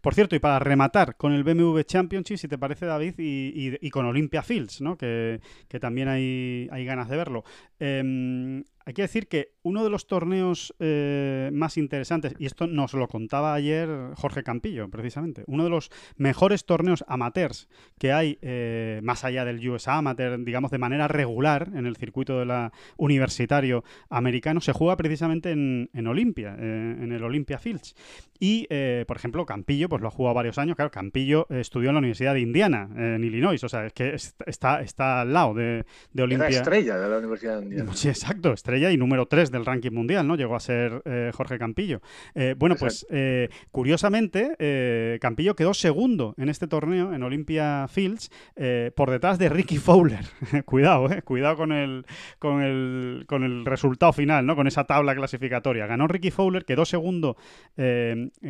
Por 0.00 0.14
cierto, 0.14 0.36
y 0.36 0.40
para 0.40 0.58
rematar 0.58 1.16
con 1.16 1.32
el 1.32 1.44
BMW 1.44 1.80
Championship, 1.82 2.36
si 2.36 2.48
te 2.48 2.58
parece, 2.58 2.86
David, 2.86 3.14
y, 3.16 3.90
con 3.90 4.04
Olympia 4.06 4.42
Fields, 4.42 4.80
¿no? 4.80 4.96
que, 4.98 5.40
que 5.68 5.80
también 5.80 6.08
hay, 6.08 6.68
hay, 6.70 6.84
ganas 6.84 7.08
de 7.08 7.16
verlo. 7.16 7.44
Eh, 7.78 8.62
Hay 8.86 8.92
que 8.94 9.02
decir 9.02 9.28
que 9.28 9.52
uno 9.62 9.82
de 9.82 9.90
los 9.90 10.06
torneos 10.06 10.74
eh, 10.78 11.50
más 11.52 11.78
interesantes, 11.78 12.34
y 12.38 12.46
esto 12.46 12.66
nos 12.66 12.92
lo 12.92 13.08
contaba 13.08 13.54
ayer 13.54 13.88
Jorge 14.16 14.42
Campillo, 14.42 14.88
precisamente, 14.90 15.42
uno 15.46 15.64
de 15.64 15.70
los 15.70 15.90
mejores 16.16 16.66
torneos 16.66 17.04
amateurs 17.08 17.68
que 17.98 18.12
hay, 18.12 18.38
eh, 18.42 19.00
más 19.02 19.24
allá 19.24 19.44
del 19.44 19.66
US 19.70 19.88
Amateur, 19.88 20.38
digamos, 20.44 20.70
de 20.70 20.78
manera 20.78 21.08
regular 21.08 21.70
en 21.74 21.86
el 21.86 21.96
circuito 21.96 22.38
de 22.38 22.44
la 22.46 22.72
universitario 22.96 23.84
americano, 24.10 24.60
se 24.60 24.72
juega 24.72 24.96
precisamente 24.96 25.50
en, 25.52 25.88
en 25.94 26.06
Olimpia, 26.06 26.56
eh, 26.58 26.96
en 27.00 27.12
el 27.12 27.22
Olympia 27.24 27.58
Fields. 27.58 27.94
Y, 28.40 28.66
eh, 28.68 29.04
por 29.06 29.16
ejemplo, 29.16 29.46
Campillo, 29.46 29.88
pues 29.88 30.02
lo 30.02 30.08
ha 30.08 30.10
jugado 30.10 30.34
varios 30.34 30.58
años. 30.58 30.76
Claro, 30.76 30.90
Campillo 30.90 31.46
estudió 31.50 31.90
en 31.90 31.94
la 31.94 31.98
Universidad 32.00 32.34
de 32.34 32.40
Indiana, 32.40 32.88
en 32.96 33.22
Illinois. 33.24 33.62
O 33.62 33.68
sea, 33.68 33.86
es 33.86 33.92
que 33.92 34.14
es- 34.14 34.34
está, 34.44 34.82
está 34.82 35.20
al 35.22 35.32
lado 35.32 35.54
de, 35.54 35.62
de 35.64 35.84
Era 36.14 36.24
Olimpia. 36.24 36.48
estrella 36.48 36.98
de 36.98 37.08
la 37.08 37.18
Universidad 37.18 37.58
de 37.60 37.64
Indiana. 37.66 37.94
Sí, 37.94 38.08
exacto, 38.08 38.52
estrella 38.52 38.73
y 38.76 38.96
número 38.96 39.26
3 39.26 39.50
del 39.50 39.64
ranking 39.64 39.92
mundial, 39.92 40.26
¿no? 40.26 40.36
Llegó 40.36 40.56
a 40.56 40.60
ser 40.60 41.02
eh, 41.04 41.30
Jorge 41.34 41.58
Campillo. 41.58 42.00
Eh, 42.34 42.54
bueno, 42.58 42.76
pues 42.76 43.06
eh, 43.10 43.48
curiosamente, 43.70 45.18
Campillo 45.20 45.54
quedó 45.54 45.74
segundo 45.74 46.34
en 46.36 46.48
este 46.48 46.66
torneo, 46.66 47.12
en 47.12 47.22
Olympia 47.22 47.86
Fields, 47.88 48.30
por 48.94 49.10
detrás 49.10 49.38
de 49.38 49.48
Ricky 49.48 49.78
Fowler. 49.78 50.24
cuidado, 50.64 51.10
eh, 51.10 51.22
cuidado 51.22 51.56
con 51.56 51.72
el, 51.72 52.06
con, 52.38 52.62
el, 52.62 53.24
con 53.26 53.44
el 53.44 53.64
resultado 53.64 54.12
final, 54.12 54.46
¿no? 54.46 54.56
Con 54.56 54.66
esa 54.66 54.84
tabla 54.84 55.14
clasificatoria. 55.14 55.86
Ganó 55.86 56.08
Ricky 56.08 56.30
Fowler, 56.30 56.64
quedó 56.64 56.84
segundo 56.84 57.36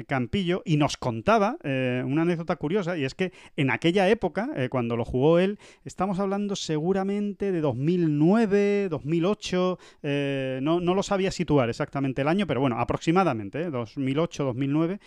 Campillo 0.07 0.63
y 0.65 0.77
nos 0.77 0.97
contaba 0.97 1.57
una 1.63 2.23
anécdota 2.23 2.57
curiosa 2.57 2.97
y 2.97 3.05
es 3.05 3.15
que 3.15 3.33
en 3.57 3.71
aquella 3.71 4.09
época, 4.09 4.51
cuando 4.71 4.97
lo 4.97 5.05
jugó 5.05 5.39
él, 5.39 5.59
estamos 5.85 6.19
hablando 6.19 6.57
seguramente 6.57 7.53
de 7.53 7.61
2009, 7.61 8.89
2008, 8.91 9.79
eh, 10.03 10.14
no, 10.63 10.81
no 10.81 10.95
lo 10.95 11.03
sabía 11.03 11.31
situar 11.31 11.69
exactamente 11.71 12.23
el 12.23 12.29
año, 12.29 12.47
pero 12.47 12.61
bueno, 12.61 12.79
aproximadamente, 12.79 13.63
¿eh? 13.63 13.71
2008, 13.71 14.45
2009. 14.45 14.99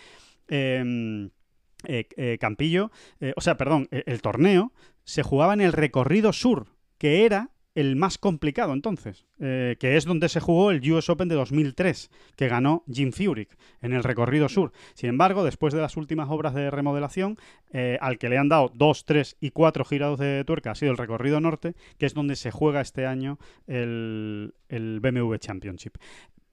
eh, 0.48 1.28
eh, 1.84 2.08
eh, 2.16 2.38
Campillo, 2.40 2.90
eh, 3.20 3.32
o 3.36 3.40
sea, 3.40 3.56
perdón, 3.56 3.86
eh, 3.92 4.02
el 4.06 4.20
torneo 4.20 4.72
se 5.04 5.22
jugaba 5.22 5.54
en 5.54 5.60
el 5.60 5.72
recorrido 5.72 6.32
sur, 6.32 6.66
que 6.98 7.24
era 7.24 7.50
el 7.78 7.94
más 7.94 8.18
complicado 8.18 8.72
entonces, 8.72 9.24
eh, 9.38 9.76
que 9.78 9.96
es 9.96 10.04
donde 10.04 10.28
se 10.28 10.40
jugó 10.40 10.72
el 10.72 10.92
US 10.92 11.08
Open 11.10 11.28
de 11.28 11.36
2003, 11.36 12.10
que 12.34 12.48
ganó 12.48 12.82
Jim 12.92 13.12
Furyk 13.12 13.56
en 13.82 13.92
el 13.92 14.02
recorrido 14.02 14.48
sur. 14.48 14.72
Sin 14.94 15.10
embargo, 15.10 15.44
después 15.44 15.72
de 15.72 15.80
las 15.80 15.96
últimas 15.96 16.28
obras 16.28 16.54
de 16.54 16.72
remodelación, 16.72 17.38
eh, 17.72 17.96
al 18.00 18.18
que 18.18 18.28
le 18.28 18.36
han 18.36 18.48
dado 18.48 18.72
dos, 18.74 19.04
tres 19.04 19.36
y 19.40 19.52
cuatro 19.52 19.84
girados 19.84 20.18
de 20.18 20.42
tuerca 20.44 20.72
ha 20.72 20.74
sido 20.74 20.90
el 20.90 20.98
recorrido 20.98 21.40
norte, 21.40 21.76
que 21.98 22.06
es 22.06 22.14
donde 22.14 22.34
se 22.34 22.50
juega 22.50 22.80
este 22.80 23.06
año 23.06 23.38
el, 23.68 24.54
el 24.68 24.98
BMW 24.98 25.36
Championship. 25.36 25.98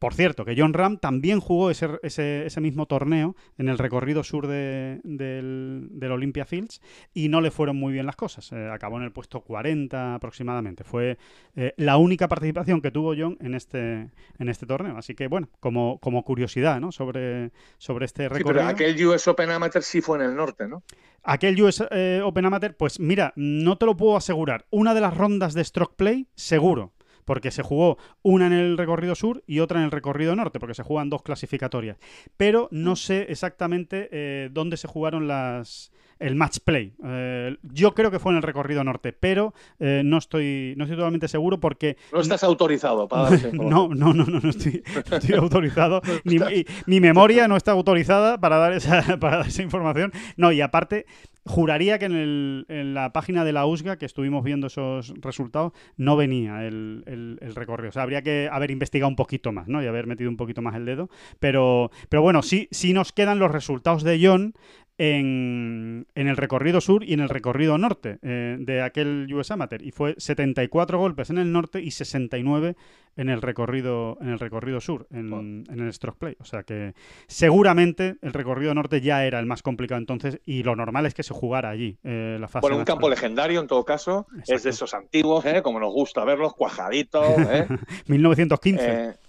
Por 0.05 0.13
cierto, 0.13 0.45
que 0.45 0.53
John 0.55 0.73
Ram 0.73 0.97
también 0.97 1.39
jugó 1.39 1.71
ese, 1.71 1.89
ese, 2.03 2.45
ese 2.45 2.61
mismo 2.61 2.85
torneo 2.85 3.35
en 3.57 3.69
el 3.69 3.79
recorrido 3.79 4.23
sur 4.23 4.45
de- 4.45 5.01
del, 5.03 5.87
del 5.93 6.11
Olympia 6.11 6.45
Fields 6.45 6.79
y 7.11 7.27
no 7.27 7.41
le 7.41 7.49
fueron 7.49 7.75
muy 7.77 7.91
bien 7.91 8.05
las 8.05 8.15
cosas. 8.15 8.51
Eh, 8.51 8.69
acabó 8.71 8.97
en 8.97 9.03
el 9.03 9.11
puesto 9.11 9.41
40 9.41 10.13
aproximadamente. 10.13 10.83
Fue 10.83 11.17
eh, 11.55 11.73
la 11.77 11.97
única 11.97 12.27
participación 12.27 12.81
que 12.81 12.91
tuvo 12.91 13.15
John 13.17 13.35
en 13.41 13.55
este, 13.55 14.11
en 14.37 14.47
este 14.49 14.67
torneo. 14.67 14.95
Así 14.95 15.15
que, 15.15 15.25
bueno, 15.27 15.49
como, 15.59 15.99
como 15.99 16.21
curiosidad 16.23 16.79
¿no? 16.79 16.91
sobre, 16.91 17.51
sobre 17.79 18.05
este 18.05 18.23
Sí, 18.23 18.27
recorrido. 18.29 18.53
pero 18.61 18.67
aquel 18.67 19.07
US 19.07 19.27
Open 19.27 19.49
Amateur 19.49 19.81
sí 19.81 20.01
fue 20.01 20.19
en 20.19 20.25
el 20.25 20.35
norte, 20.35 20.67
¿no? 20.67 20.83
Aquel 21.23 21.59
US 21.63 21.83
eh, 21.89 22.21
Open 22.23 22.45
Amateur, 22.45 22.75
pues 22.77 22.99
mira, 22.99 23.33
no 23.35 23.79
te 23.79 23.87
lo 23.87 23.97
puedo 23.97 24.15
asegurar. 24.17 24.67
Una 24.69 24.93
de 24.93 25.01
las 25.01 25.17
rondas 25.17 25.55
de 25.55 25.63
Stroke 25.63 25.95
Play, 25.95 26.27
seguro. 26.35 26.93
Porque 27.25 27.51
se 27.51 27.63
jugó 27.63 27.97
una 28.21 28.47
en 28.47 28.53
el 28.53 28.77
recorrido 28.77 29.15
sur 29.15 29.43
y 29.47 29.59
otra 29.59 29.79
en 29.79 29.85
el 29.85 29.91
recorrido 29.91 30.35
norte, 30.35 30.59
porque 30.59 30.75
se 30.75 30.83
juegan 30.83 31.09
dos 31.09 31.23
clasificatorias. 31.23 31.97
Pero 32.37 32.67
no 32.71 32.95
sé 32.95 33.27
exactamente 33.29 34.09
eh, 34.11 34.49
dónde 34.51 34.77
se 34.77 34.87
jugaron 34.87 35.27
las 35.27 35.91
el 36.19 36.35
match 36.35 36.59
play. 36.63 36.93
Eh, 37.03 37.57
yo 37.63 37.93
creo 37.93 38.11
que 38.11 38.19
fue 38.19 38.31
en 38.31 38.37
el 38.37 38.43
recorrido 38.43 38.83
norte, 38.83 39.13
pero 39.13 39.53
eh, 39.79 40.01
no 40.03 40.17
estoy 40.17 40.73
no 40.77 40.85
estoy 40.85 40.97
totalmente 40.97 41.27
seguro 41.27 41.59
porque 41.59 41.97
No 42.11 42.21
estás 42.21 42.43
autorizado 42.43 43.07
para 43.07 43.23
dar 43.29 43.33
esa 43.33 43.51
no, 43.51 43.89
no, 43.89 44.13
no, 44.13 44.25
no, 44.25 44.39
no 44.39 44.49
estoy, 44.49 44.83
no 44.93 44.99
estoy 45.17 45.35
autorizado. 45.35 46.01
Ni, 46.23 46.39
mi, 46.39 46.65
mi 46.85 46.99
memoria 46.99 47.47
no 47.47 47.57
está 47.57 47.71
autorizada 47.71 48.39
para 48.39 48.57
dar 48.57 48.73
esa, 48.73 49.01
para 49.19 49.37
dar 49.37 49.47
esa 49.47 49.61
información. 49.61 50.11
No, 50.37 50.51
y 50.51 50.61
aparte, 50.61 51.05
juraría 51.45 51.99
que 51.99 52.05
en, 52.05 52.11
el- 52.15 52.93
la 52.93 53.13
página 53.13 53.43
de 53.45 53.53
la 53.53 53.65
USGA, 53.65 53.97
que 53.97 54.05
estuvimos 54.05 54.43
viendo 54.43 54.67
esos 54.67 55.13
resultados, 55.21 55.73
no 55.95 56.15
venía 56.17 56.65
el 56.65 57.39
recorrido. 57.55 57.89
O 57.89 57.91
sea, 57.91 58.03
habría 58.03 58.21
que 58.23 58.49
haber 58.51 58.71
investigado 58.71 59.09
un 59.09 59.15
poquito 59.15 59.51
más, 59.51 59.67
¿no? 59.67 59.81
Y 59.83 59.87
haber 59.87 60.07
metido 60.07 60.29
un 60.29 60.37
poquito 60.37 60.61
más 60.61 60.75
el 60.75 60.85
dedo. 60.85 61.09
Pero, 61.39 61.91
pero 62.09 62.21
bueno, 62.21 62.41
sí, 62.41 62.67
sí 62.71 62.93
nos 62.93 63.11
quedan 63.11 63.39
los 63.39 63.51
resultados 63.51 64.03
de 64.03 64.19
John 64.21 64.53
en, 64.97 66.07
en 66.15 66.27
el 66.27 66.37
recorrido 66.37 66.81
sur 66.81 67.03
y 67.03 67.13
en 67.13 67.19
el 67.19 67.29
recorrido 67.29 67.77
norte 67.77 68.19
eh, 68.21 68.57
de 68.59 68.81
aquel 68.81 69.27
US 69.33 69.51
Amateur. 69.51 69.81
Y 69.81 69.91
fue 69.91 70.15
74 70.17 70.97
golpes 70.97 71.29
en 71.29 71.37
el 71.37 71.51
norte 71.51 71.81
y 71.81 71.91
69 71.91 72.75
en 73.17 73.29
el 73.29 73.41
recorrido, 73.41 74.17
en 74.21 74.29
el 74.29 74.39
recorrido 74.39 74.81
sur, 74.81 75.07
en, 75.11 75.63
en 75.69 75.79
el 75.79 75.93
stroke 75.93 76.17
play. 76.17 76.35
O 76.39 76.45
sea 76.45 76.63
que 76.63 76.93
seguramente 77.27 78.17
el 78.21 78.33
recorrido 78.33 78.73
norte 78.73 79.01
ya 79.01 79.25
era 79.25 79.39
el 79.39 79.45
más 79.45 79.61
complicado 79.61 79.99
entonces 79.99 80.39
y 80.45 80.63
lo 80.63 80.75
normal 80.75 81.05
es 81.05 81.13
que 81.13 81.23
se 81.23 81.33
jugara 81.33 81.69
allí 81.69 81.97
eh, 82.03 82.37
la 82.39 82.47
fase. 82.47 82.61
Bueno, 82.61 82.77
un 82.77 82.85
campo 82.85 83.09
legendario 83.09 83.61
en 83.61 83.67
todo 83.67 83.85
caso, 83.85 84.27
es 84.47 84.63
de 84.63 84.69
esos 84.69 84.93
antiguos, 84.93 85.45
¿eh? 85.45 85.61
como 85.61 85.79
nos 85.79 85.93
gusta 85.93 86.23
verlos, 86.25 86.53
cuajaditos. 86.53 87.25
¿eh? 87.49 87.67
1915. 88.07 89.24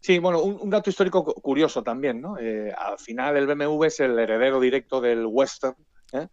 Eh, 0.00 0.02
sí, 0.02 0.18
bueno, 0.18 0.42
un, 0.42 0.58
un 0.62 0.70
dato 0.70 0.90
histórico 0.90 1.24
cu- 1.24 1.40
curioso 1.40 1.82
también, 1.82 2.20
¿no? 2.20 2.38
Eh, 2.38 2.72
al 2.76 2.98
final 2.98 3.36
el 3.36 3.46
BMW 3.46 3.86
es 3.86 4.00
el 4.00 4.18
heredero 4.18 4.58
directo 4.60 5.00
del 5.00 5.26
Western, 5.26 5.76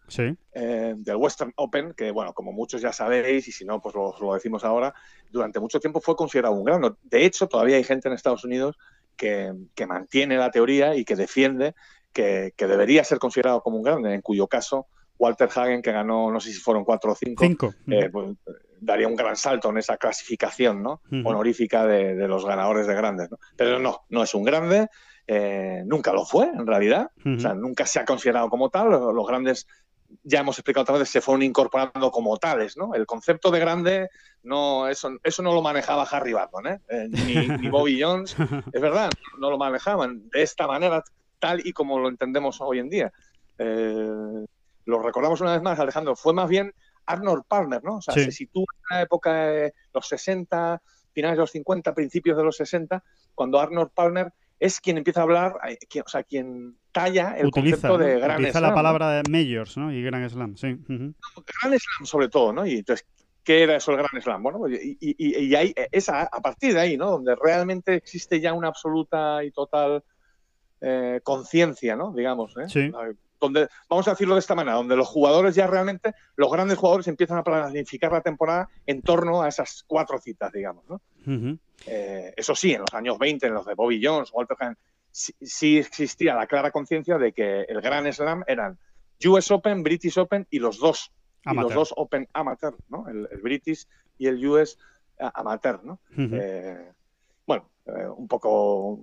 sí. 0.08 0.36
eh, 0.54 0.94
del 0.98 1.16
Western 1.18 1.52
Open, 1.58 1.94
que 1.94 2.12
bueno, 2.12 2.34
como 2.34 2.52
muchos 2.52 2.82
ya 2.82 2.92
sabéis, 2.94 3.48
y 3.48 3.52
si 3.52 3.66
no, 3.66 3.80
pues 3.82 3.94
lo, 3.94 4.16
lo 4.20 4.34
decimos 4.34 4.64
ahora, 4.64 4.94
durante 5.30 5.60
mucho 5.60 5.80
tiempo 5.80 6.00
fue 6.02 6.16
considerado 6.16 6.56
un 6.56 6.64
grande. 6.64 6.92
De 7.04 7.26
hecho, 7.26 7.48
todavía 7.48 7.76
hay 7.78 7.84
gente 7.84 8.08
en 8.08 8.14
Estados 8.16 8.44
Unidos 8.44 8.76
que, 9.16 9.52
que 9.76 9.86
mantiene 9.86 10.38
la 10.38 10.50
teoría 10.52 10.96
y 10.96 11.04
que 11.04 11.16
defiende 11.16 11.76
que, 12.14 12.54
que 12.56 12.68
debería 12.68 13.04
ser 13.04 13.20
considerado 13.20 13.62
como 13.62 13.78
un 13.78 13.84
grande, 13.84 14.14
en 14.14 14.22
cuyo 14.22 14.48
caso 14.48 14.88
Walter 15.20 15.50
Hagen, 15.54 15.82
que 15.82 15.92
ganó, 15.92 16.32
no 16.32 16.40
sé 16.40 16.54
si 16.54 16.60
fueron 16.60 16.86
cuatro 16.86 17.12
o 17.12 17.16
cinco, 17.16 17.44
Cinco. 17.46 17.74
eh, 17.88 18.10
pues, 18.12 18.36
daría 18.80 19.08
un 19.08 19.16
gran 19.16 19.36
salto 19.36 19.70
en 19.70 19.78
esa 19.78 19.98
clasificación 19.98 20.84
¿no? 20.84 21.02
Honorífica 21.24 21.86
de, 21.86 22.16
de 22.16 22.28
los 22.28 22.46
ganadores 22.46 22.88
de 22.88 22.96
grandes. 22.96 23.32
¿no? 23.32 23.38
Pero 23.56 23.80
no, 23.80 24.06
no 24.10 24.24
es 24.24 24.34
un 24.34 24.44
grande, 24.44 24.88
eh, 25.30 25.84
nunca 25.86 26.14
lo 26.14 26.26
fue 26.26 26.46
en 26.46 26.66
realidad, 26.66 27.12
o 27.26 27.38
sea, 27.38 27.54
nunca 27.54 27.86
se 27.86 28.00
ha 28.00 28.06
considerado 28.06 28.50
como 28.50 28.70
tal. 28.70 28.90
Los, 28.90 29.28
grandes, 29.28 29.68
ya 30.24 30.40
hemos 30.40 30.58
explicado 30.58 30.84
otras 30.84 31.00
veces, 31.00 31.12
se 31.12 31.22
fueron 31.22 31.42
incorporando 31.42 32.12
como 32.12 32.38
tales. 32.38 32.78
¿no? 32.78 32.94
El 32.96 33.06
concepto 33.06 33.52
de 33.52 33.60
grande, 33.60 34.10
no, 34.44 34.88
eso, 34.88 35.12
eso 35.22 35.44
no 35.44 35.54
lo 35.54 35.62
manejaba 35.62 36.04
Harry 36.04 36.32
Barton, 36.32 36.68
¿eh? 36.68 36.80
Eh, 36.88 37.08
ni, 37.10 37.48
ni 37.62 37.70
Bobby 37.70 38.02
Jones, 38.02 38.38
es 38.72 38.82
verdad, 38.82 39.10
no 39.38 39.50
lo 39.52 39.58
manejaban 39.58 40.30
de 40.30 40.44
esta 40.44 40.66
manera, 40.66 41.04
tal 41.40 41.66
y 41.66 41.74
como 41.74 42.00
lo 42.00 42.08
entendemos 42.08 42.62
hoy 42.62 42.80
en 42.80 42.90
día. 42.90 43.12
Eh, 43.58 44.46
lo 44.86 45.04
recordamos 45.04 45.42
una 45.42 45.52
vez 45.52 45.62
más, 45.62 45.78
Alejandro, 45.78 46.16
fue 46.16 46.34
más 46.34 46.48
bien 46.48 46.74
Arnold 47.08 47.44
Palmer, 47.48 47.84
¿no? 47.84 47.98
O 47.98 48.02
sea, 48.02 48.14
Sí. 48.14 48.26
se 48.26 48.32
sitúa 48.32 48.66
en 48.90 48.98
la 48.98 49.02
época 49.04 49.34
de 49.48 49.74
los 49.94 50.08
60, 50.08 50.82
finales 51.14 51.38
de 51.38 51.42
los 51.42 51.52
50, 51.52 51.94
principios 51.96 52.38
de 52.38 52.44
los 52.44 52.56
60, 52.58 53.04
cuando 53.34 53.60
Arnold 53.60 53.92
Palmer 53.94 54.32
es 54.60 54.80
quien 54.82 54.98
empieza 54.98 55.20
a 55.22 55.24
hablar, 55.24 55.54
eh, 55.70 55.78
quien- 55.90 56.04
o 56.06 56.10
sea, 56.10 56.24
quien 56.24 56.78
talla 56.92 57.36
el 57.38 57.48
utiliza 57.48 57.88
concepto 57.88 57.98
de 57.98 58.14
¿no? 58.16 58.20
Grand 58.22 58.34
utiliza 58.40 58.60
Slam. 58.60 58.64
la 58.64 58.70
¿no? 58.70 58.76
palabra 58.76 59.12
de 59.12 59.24
Majors 59.30 59.78
¿no? 59.78 59.92
y 59.92 60.02
Grand 60.04 60.30
Slam. 60.30 60.56
Sí. 60.58 60.68
ujú. 60.74 61.14
Grand 61.62 61.80
Slam 61.80 62.06
sobre 62.06 62.30
todo, 62.30 62.54
¿no? 62.54 62.66
Y 62.66 62.78
entonces, 62.78 63.06
¿qué 63.44 63.64
era 63.64 63.76
eso 63.76 63.92
el 63.92 63.98
Grand 63.98 64.22
Slam? 64.22 64.42
Bueno, 64.44 64.58
pues, 64.60 64.80
y, 64.84 64.98
y, 65.00 65.16
y- 65.18 65.46
y 65.46 65.56
ahí, 65.56 65.74
es 65.92 66.10
a, 66.10 66.24
a 66.24 66.42
partir 66.42 66.74
de 66.74 66.80
ahí, 66.82 66.98
¿no? 66.98 67.12
Donde 67.12 67.36
realmente 67.36 67.94
existe 67.96 68.40
ya 68.42 68.54
una 68.54 68.68
absoluta 68.70 69.44
y 69.44 69.52
total 69.52 70.04
eh, 70.82 71.22
conciencia, 71.24 71.96
¿no? 71.96 72.14
Digamos, 72.14 72.56
¿eh? 72.58 72.68
Sí. 72.68 72.92
Donde, 73.40 73.68
vamos 73.90 74.08
a 74.08 74.12
decirlo 74.12 74.34
de 74.36 74.40
esta 74.40 74.56
manera, 74.56 74.78
donde 74.78 74.96
los 74.96 75.08
jugadores 75.08 75.54
ya 75.56 75.68
realmente, 75.68 76.14
los 76.36 76.52
grandes 76.52 76.78
jugadores 76.78 77.08
empiezan 77.08 77.38
a 77.38 77.44
planificar 77.44 78.12
la 78.12 78.22
temporada 78.22 78.68
en 78.86 79.02
torno 79.02 79.42
a 79.44 79.48
esas 79.48 79.84
cuatro 79.88 80.18
citas, 80.20 80.52
digamos, 80.52 80.84
¿no? 80.90 81.02
Eh, 81.86 82.34
eso 82.36 82.56
sí, 82.56 82.74
en 82.74 82.82
los 82.82 82.94
años 82.94 83.18
20, 83.20 83.46
en 83.48 83.54
los 83.54 83.66
de 83.66 83.76
Bobby 83.76 84.00
Jones, 84.04 84.32
Walter 84.34 84.58
Hagen, 84.60 84.78
sí, 85.12 85.34
sí 85.42 85.78
existía 85.78 86.34
la 86.36 86.48
clara 86.48 86.72
conciencia 86.72 87.18
de 87.18 87.32
que 87.34 87.62
el 87.62 87.82
Grand 87.82 88.12
Slam 88.12 88.44
eran 88.48 88.78
US 89.26 89.52
Open, 89.52 89.84
British 89.84 90.18
Open 90.18 90.48
y 90.50 90.60
los 90.60 90.80
dos, 90.80 91.12
y 91.46 91.50
los 91.56 91.74
dos 91.76 91.94
Open 91.96 92.28
Amateur, 92.34 92.76
¿no? 92.90 93.08
El, 93.08 93.28
el 93.32 93.42
British 93.42 93.86
y 94.18 94.28
el 94.28 94.44
US 94.48 94.78
a- 95.20 95.40
Amateur, 95.42 95.84
¿no? 95.84 96.00
Eh, 96.34 96.92
bueno, 97.46 97.70
eh, 97.86 98.08
un 98.16 98.28
poco 98.28 99.00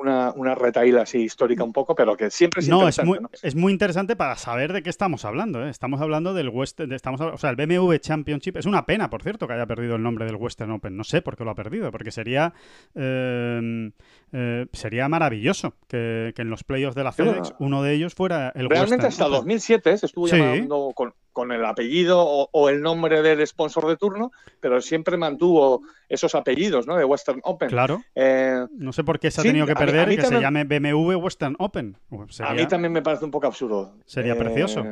una, 0.00 0.32
una 0.34 0.54
retaíla 0.54 1.02
así 1.02 1.18
histórica 1.18 1.62
un 1.62 1.72
poco, 1.72 1.94
pero 1.94 2.16
que 2.16 2.30
siempre 2.30 2.60
es 2.60 2.68
No, 2.68 2.88
es 2.88 2.98
interesante. 2.98 3.08
muy, 3.08 3.18
¿no? 3.20 3.28
es 3.42 3.54
muy 3.54 3.72
interesante 3.72 4.16
para 4.16 4.36
saber 4.36 4.72
de 4.72 4.82
qué 4.82 4.90
estamos 4.90 5.24
hablando. 5.24 5.64
¿eh? 5.66 5.70
Estamos 5.70 6.00
hablando 6.00 6.34
del 6.34 6.48
Western, 6.48 6.88
de- 6.90 6.96
estamos, 6.96 7.20
o 7.20 7.36
sea, 7.38 7.50
el 7.50 7.56
BMW 7.56 7.96
Championship. 7.98 8.56
Es 8.56 8.66
una 8.66 8.86
pena, 8.86 9.10
por 9.10 9.22
cierto, 9.22 9.46
que 9.46 9.52
haya 9.54 9.66
perdido 9.66 9.96
el 9.96 10.02
nombre 10.02 10.24
del 10.26 10.36
Western 10.36 10.70
Open. 10.72 10.96
No 10.96 11.04
sé 11.04 11.22
por 11.22 11.36
qué 11.36 11.44
lo 11.44 11.50
ha 11.50 11.54
perdido, 11.54 11.90
porque 11.90 12.10
sería 12.10 12.52
eh, 12.94 13.90
eh, 14.32 14.66
sería 14.72 15.08
maravilloso 15.08 15.74
que, 15.88 16.32
que 16.34 16.42
en 16.42 16.50
los 16.50 16.64
playoffs 16.64 16.94
de 16.94 17.04
la 17.04 17.12
FedEx 17.12 17.54
uno 17.58 17.82
de 17.82 17.94
ellos 17.94 18.14
fuera 18.14 18.48
el 18.54 18.68
Realmente 18.68 19.06
Western 19.06 19.06
hasta 19.06 19.24
Open. 19.26 19.36
2007 19.38 19.96
se 19.98 20.06
estuvo 20.06 20.26
Sí. 20.28 20.36
llamando 20.36 20.92
con, 20.94 21.12
con 21.40 21.52
el 21.52 21.64
apellido 21.64 22.20
o, 22.22 22.48
o 22.52 22.68
el 22.68 22.82
nombre 22.82 23.22
del 23.22 23.46
sponsor 23.46 23.86
de 23.88 23.96
turno, 23.96 24.30
pero 24.60 24.80
siempre 24.82 25.16
mantuvo 25.16 25.80
esos 26.08 26.34
apellidos, 26.34 26.86
¿no? 26.86 26.96
De 26.96 27.04
Western 27.04 27.40
Open. 27.44 27.68
Claro, 27.70 28.02
Eh, 28.14 28.66
no 28.76 28.92
sé 28.92 29.04
por 29.04 29.18
qué 29.18 29.30
se 29.30 29.40
ha 29.40 29.42
Sí, 29.42 29.48
tenido 29.48 29.64
que 29.64 29.72
a 29.72 29.74
mí- 29.74 29.82
a 29.82 29.86
perder 29.86 30.08
mí 30.08 30.16
que 30.16 30.22
se 30.26 30.38
llame 30.40 30.64
BMW 30.64 31.14
Western 31.16 31.56
Open. 31.58 31.96
A 32.40 32.52
mí 32.54 32.66
también 32.66 32.92
me 32.92 33.00
parece 33.02 33.24
un 33.24 33.30
poco 33.30 33.46
absurdo. 33.46 33.94
Sería 34.04 34.34
Eh, 34.34 34.36
precioso. 34.36 34.84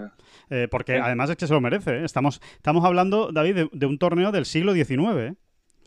Eh, 0.51 0.67
porque 0.71 0.97
además 0.99 1.29
es 1.29 1.37
que 1.37 1.47
se 1.47 1.53
lo 1.53 1.61
merece. 1.61 2.05
Estamos, 2.05 2.41
estamos 2.57 2.83
hablando, 2.85 3.31
David, 3.33 3.55
de, 3.55 3.69
de 3.73 3.87
un 3.87 3.99
torneo 3.99 4.33
del 4.33 4.47
siglo 4.47 4.73
XIX. 4.73 5.37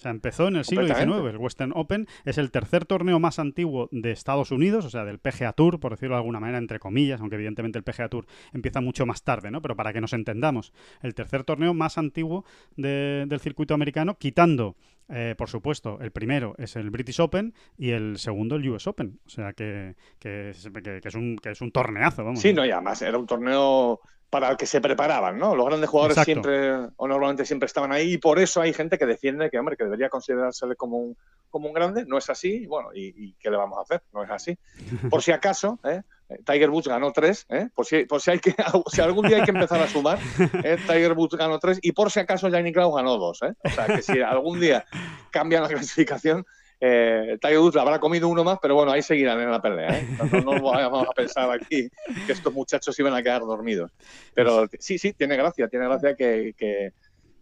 O 0.01 0.03
sea, 0.03 0.09
empezó 0.09 0.47
en 0.47 0.55
el 0.55 0.65
siglo 0.65 0.81
XIX. 0.95 1.29
El 1.29 1.37
Western 1.37 1.73
Open 1.75 2.07
es 2.25 2.39
el 2.39 2.49
tercer 2.49 2.85
torneo 2.85 3.19
más 3.19 3.37
antiguo 3.37 3.87
de 3.91 4.09
Estados 4.11 4.49
Unidos, 4.49 4.83
o 4.83 4.89
sea, 4.89 5.05
del 5.05 5.19
PGA 5.19 5.53
Tour, 5.53 5.79
por 5.79 5.91
decirlo 5.91 6.15
de 6.15 6.21
alguna 6.21 6.39
manera, 6.39 6.57
entre 6.57 6.79
comillas, 6.79 7.21
aunque 7.21 7.35
evidentemente 7.35 7.77
el 7.77 7.83
PGA 7.83 8.09
Tour 8.09 8.25
empieza 8.51 8.81
mucho 8.81 9.05
más 9.05 9.21
tarde, 9.23 9.51
¿no? 9.51 9.61
Pero 9.61 9.75
para 9.75 9.93
que 9.93 10.01
nos 10.01 10.13
entendamos, 10.13 10.73
el 11.03 11.13
tercer 11.13 11.43
torneo 11.43 11.75
más 11.75 11.99
antiguo 11.99 12.45
de- 12.77 13.25
del 13.27 13.39
circuito 13.39 13.75
americano, 13.75 14.15
quitando, 14.17 14.75
eh, 15.07 15.35
por 15.37 15.49
supuesto, 15.49 15.99
el 16.01 16.09
primero 16.09 16.55
es 16.57 16.75
el 16.77 16.89
British 16.89 17.21
Open 17.21 17.53
y 17.77 17.91
el 17.91 18.17
segundo 18.17 18.55
el 18.55 18.67
US 18.69 18.87
Open. 18.87 19.19
O 19.27 19.29
sea, 19.29 19.53
que, 19.53 19.95
que, 20.17 20.49
es, 20.49 20.67
que- 20.73 20.81
que 20.99 21.07
es, 21.09 21.13
un, 21.13 21.37
que 21.37 21.51
es 21.51 21.61
un 21.61 21.71
torneazo, 21.71 22.23
vamos. 22.23 22.39
Sí, 22.41 22.53
no, 22.53 22.65
y 22.65 22.71
además 22.71 22.99
era 23.03 23.19
un 23.19 23.27
torneo 23.27 23.99
para 24.31 24.49
el 24.49 24.57
que 24.57 24.65
se 24.65 24.79
preparaban, 24.79 25.37
¿no? 25.37 25.55
Los 25.55 25.65
grandes 25.65 25.89
jugadores 25.89 26.17
Exacto. 26.17 26.31
siempre, 26.49 26.89
o 26.95 27.07
normalmente 27.07 27.45
siempre 27.45 27.67
estaban 27.67 27.91
ahí, 27.91 28.13
y 28.13 28.17
por 28.17 28.39
eso 28.39 28.61
hay 28.61 28.73
gente 28.73 28.97
que 28.97 29.05
defiende 29.05 29.49
que, 29.49 29.59
hombre, 29.59 29.75
que 29.75 29.83
debería 29.83 30.07
considerársele 30.07 30.77
como 30.77 30.97
un, 30.97 31.17
como 31.49 31.67
un 31.67 31.73
grande. 31.73 32.05
No 32.07 32.17
es 32.17 32.29
así, 32.29 32.63
y 32.63 32.65
bueno, 32.65 32.89
y, 32.93 33.13
y 33.25 33.33
qué 33.33 33.51
le 33.51 33.57
vamos 33.57 33.77
a 33.77 33.81
hacer? 33.81 34.01
No 34.13 34.23
es 34.23 34.31
así. 34.31 34.57
Por 35.11 35.21
si 35.21 35.33
acaso, 35.33 35.79
¿eh? 35.83 36.01
Tiger 36.45 36.69
Woods 36.69 36.87
ganó 36.87 37.11
tres, 37.11 37.45
¿eh? 37.49 37.67
por, 37.75 37.85
si, 37.85 38.05
por 38.05 38.21
si, 38.21 38.31
hay 38.31 38.39
que, 38.39 38.55
si 38.87 39.01
algún 39.01 39.27
día 39.27 39.37
hay 39.37 39.43
que 39.43 39.51
empezar 39.51 39.81
a 39.81 39.87
sumar, 39.87 40.17
¿eh? 40.63 40.77
Tiger 40.87 41.11
Woods 41.11 41.35
ganó 41.35 41.59
tres, 41.59 41.79
y 41.81 41.91
por 41.91 42.09
si 42.09 42.21
acaso 42.21 42.47
Yannick 42.47 42.75
Klaus 42.75 42.95
ganó 42.95 43.17
dos. 43.17 43.41
¿eh? 43.41 43.53
O 43.63 43.69
sea, 43.69 43.85
que 43.87 44.01
si 44.01 44.21
algún 44.21 44.61
día 44.61 44.85
cambian 45.29 45.63
la 45.63 45.67
clasificación, 45.67 46.45
eh, 46.81 47.37
Tiger 47.39 47.59
Woods 47.59 47.77
habrá 47.77 47.99
comido 47.99 48.27
uno 48.27 48.43
más, 48.43 48.57
pero 48.61 48.75
bueno, 48.75 48.91
ahí 48.91 49.01
seguirán 49.03 49.39
en 49.39 49.51
la 49.51 49.61
pelea. 49.61 49.99
¿eh? 49.99 50.07
No, 50.17 50.25
no, 50.25 50.41
no 50.41 50.61
vamos 50.63 51.07
a 51.07 51.13
pensar 51.13 51.49
aquí 51.51 51.87
que 52.25 52.31
estos 52.33 52.51
muchachos 52.53 52.97
iban 52.99 53.13
a 53.13 53.21
quedar 53.23 53.41
dormidos. 53.41 53.91
Pero 54.33 54.67
sí, 54.79 54.97
sí, 54.97 55.13
tiene 55.13 55.37
gracia, 55.37 55.67
tiene 55.67 55.85
gracia 55.85 56.15
que, 56.15 56.53
que- 56.57 56.91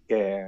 que, 0.08 0.45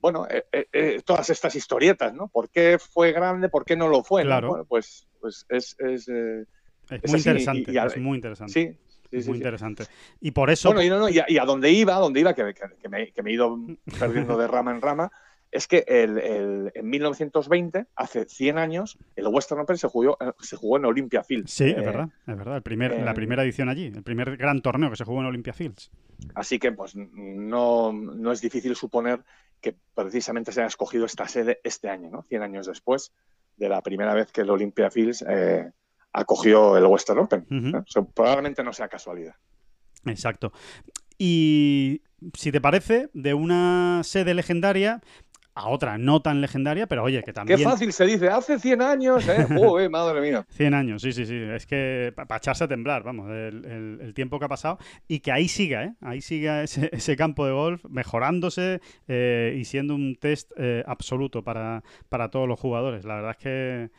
bueno, 0.00 0.26
eh, 0.28 0.44
eh, 0.52 0.66
eh, 0.72 1.02
todas 1.04 1.28
estas 1.30 1.54
historietas, 1.56 2.12
¿no? 2.14 2.28
¿Por 2.28 2.50
qué 2.50 2.78
fue 2.78 3.12
grande? 3.12 3.48
¿Por 3.48 3.64
qué 3.64 3.76
no 3.76 3.88
lo 3.88 4.02
fue? 4.04 4.22
no? 4.22 4.28
Claro. 4.28 4.48
Bueno, 4.48 4.64
pues, 4.66 5.06
pues 5.20 5.44
es, 5.48 5.74
es, 5.78 6.08
eh, 6.08 6.44
Es 6.90 7.04
Es 7.04 7.10
muy 7.10 7.18
así, 7.20 7.28
interesante, 7.30 7.70
y- 7.70 7.74
y 7.74 7.78
es 7.78 7.96
muy 7.98 8.16
interesante. 8.16 8.52
sí, 8.52 8.78
sí, 9.10 9.16
muy 9.16 9.22
sí. 9.24 9.30
interesante. 9.32 9.84
Y 10.20 10.30
por 10.32 10.50
eso, 10.50 10.68
Bueno, 10.68 10.82
y, 10.82 10.88
no, 10.90 10.98
no, 10.98 11.08
y, 11.08 11.18
a, 11.18 11.24
y 11.28 11.38
a 11.38 11.44
donde 11.44 11.70
iba, 11.70 11.96
a 11.96 12.00
donde 12.00 12.20
iba, 12.20 12.34
que, 12.34 12.52
que- 12.54 12.76
que 12.80 12.88
me, 12.88 13.12
que 13.12 13.22
me 13.22 13.30
he 13.30 13.34
ido 13.34 13.56
perdiendo 13.98 14.36
de 14.36 14.46
rama 14.46 14.70
en 14.72 14.82
rama, 14.82 15.10
es 15.54 15.66
que 15.68 15.84
el, 15.86 16.18
el- 16.18 16.72
en 16.74 16.88
1920, 16.90 17.86
hace 17.94 18.24
100 18.26 18.58
años, 18.58 18.98
el 19.16 19.26
Western 19.28 19.60
Open 19.60 19.78
se 19.78 19.88
jugó, 19.88 20.16
eh, 20.20 20.32
se 20.40 20.56
jugó 20.56 20.76
en 20.78 20.84
Olympia 20.84 21.22
Fields. 21.22 21.50
sí, 21.52 21.64
Eh, 21.64 21.74
es 21.78 21.84
verdad, 21.84 22.08
es 22.26 22.36
verdad. 22.36 22.56
El 22.56 22.62
primer, 22.62 23.00
la 23.02 23.12
eh, 23.12 23.14
primera 23.14 23.42
edición 23.44 23.68
allí, 23.68 23.86
el 23.86 24.02
primer 24.02 24.36
gran 24.36 24.60
torneo 24.62 24.90
que 24.90 24.96
se 24.96 25.04
jugó 25.04 25.20
en 25.20 25.26
Olympia 25.26 25.52
Fields. 25.52 25.90
Así 26.34 26.58
que 26.58 26.72
pues 26.72 26.94
no, 26.96 27.92
no 27.92 28.32
es 28.32 28.40
difícil 28.40 28.74
suponer 28.76 29.22
que 29.60 29.74
precisamente 29.94 30.52
se 30.52 30.60
haya 30.60 30.68
escogido 30.68 31.06
esta 31.06 31.26
sede 31.28 31.60
este 31.64 31.88
año, 31.88 32.10
¿no? 32.10 32.22
100 32.22 32.42
años 32.42 32.66
después 32.66 33.12
de 33.56 33.68
la 33.68 33.80
primera 33.80 34.12
vez 34.12 34.32
que 34.32 34.40
el 34.42 34.50
Olympia 34.50 34.90
Fields 34.90 35.24
eh, 35.28 35.70
acogió 36.12 36.76
el 36.76 36.84
Western 36.84 37.20
Open. 37.20 37.46
Ujú. 37.50 37.76
¿eh? 37.76 37.80
O 37.80 37.86
sea, 37.86 38.02
probablemente 38.02 38.62
no 38.64 38.72
sea 38.72 38.88
casualidad. 38.88 39.34
Exacto. 40.04 40.52
Y 41.16 42.02
si 42.34 42.50
te 42.52 42.60
parece, 42.60 43.10
de 43.14 43.34
una 43.34 44.00
sede 44.02 44.34
legendaria 44.34 45.00
a 45.56 45.68
otra 45.68 45.98
no 45.98 46.20
tan 46.20 46.40
legendaria, 46.40 46.86
pero 46.88 47.04
oye, 47.04 47.22
que 47.22 47.32
también... 47.32 47.58
Qué 47.58 47.64
fácil 47.64 47.92
se 47.92 48.04
dice, 48.06 48.28
hace 48.28 48.58
100 48.58 48.82
años, 48.82 49.26
¿eh? 49.28 49.46
Joder, 49.56 49.88
madre 49.88 50.20
mía. 50.20 50.44
100 50.50 50.74
años, 50.74 51.02
sí, 51.02 51.12
sí, 51.12 51.24
sí. 51.26 51.36
Es 51.36 51.64
que 51.66 52.12
para 52.14 52.36
echarse 52.38 52.64
a 52.64 52.68
temblar, 52.68 53.02
vamos, 53.04 53.30
el, 53.30 53.64
el- 53.64 53.98
el 54.00 54.14
tiempo 54.14 54.38
que 54.38 54.46
ha 54.46 54.48
pasado 54.48 54.78
y 55.06 55.20
que 55.20 55.30
ahí 55.30 55.46
siga, 55.48 55.84
¿eh? 55.84 55.94
Ahí 56.00 56.20
siga 56.20 56.62
ese, 56.64 56.88
ese 56.92 57.16
campo 57.16 57.46
de 57.46 57.52
golf 57.52 57.84
mejorándose 57.88 58.80
eh, 59.06 59.56
y 59.58 59.64
siendo 59.64 59.94
un 59.94 60.16
test 60.16 60.50
eh, 60.56 60.82
absoluto 60.86 61.44
para, 61.44 61.84
para 62.08 62.30
todos 62.30 62.48
los 62.48 62.58
jugadores. 62.58 63.04
La 63.04 63.14
verdad 63.16 63.30
es 63.30 63.36
que, 63.36 63.90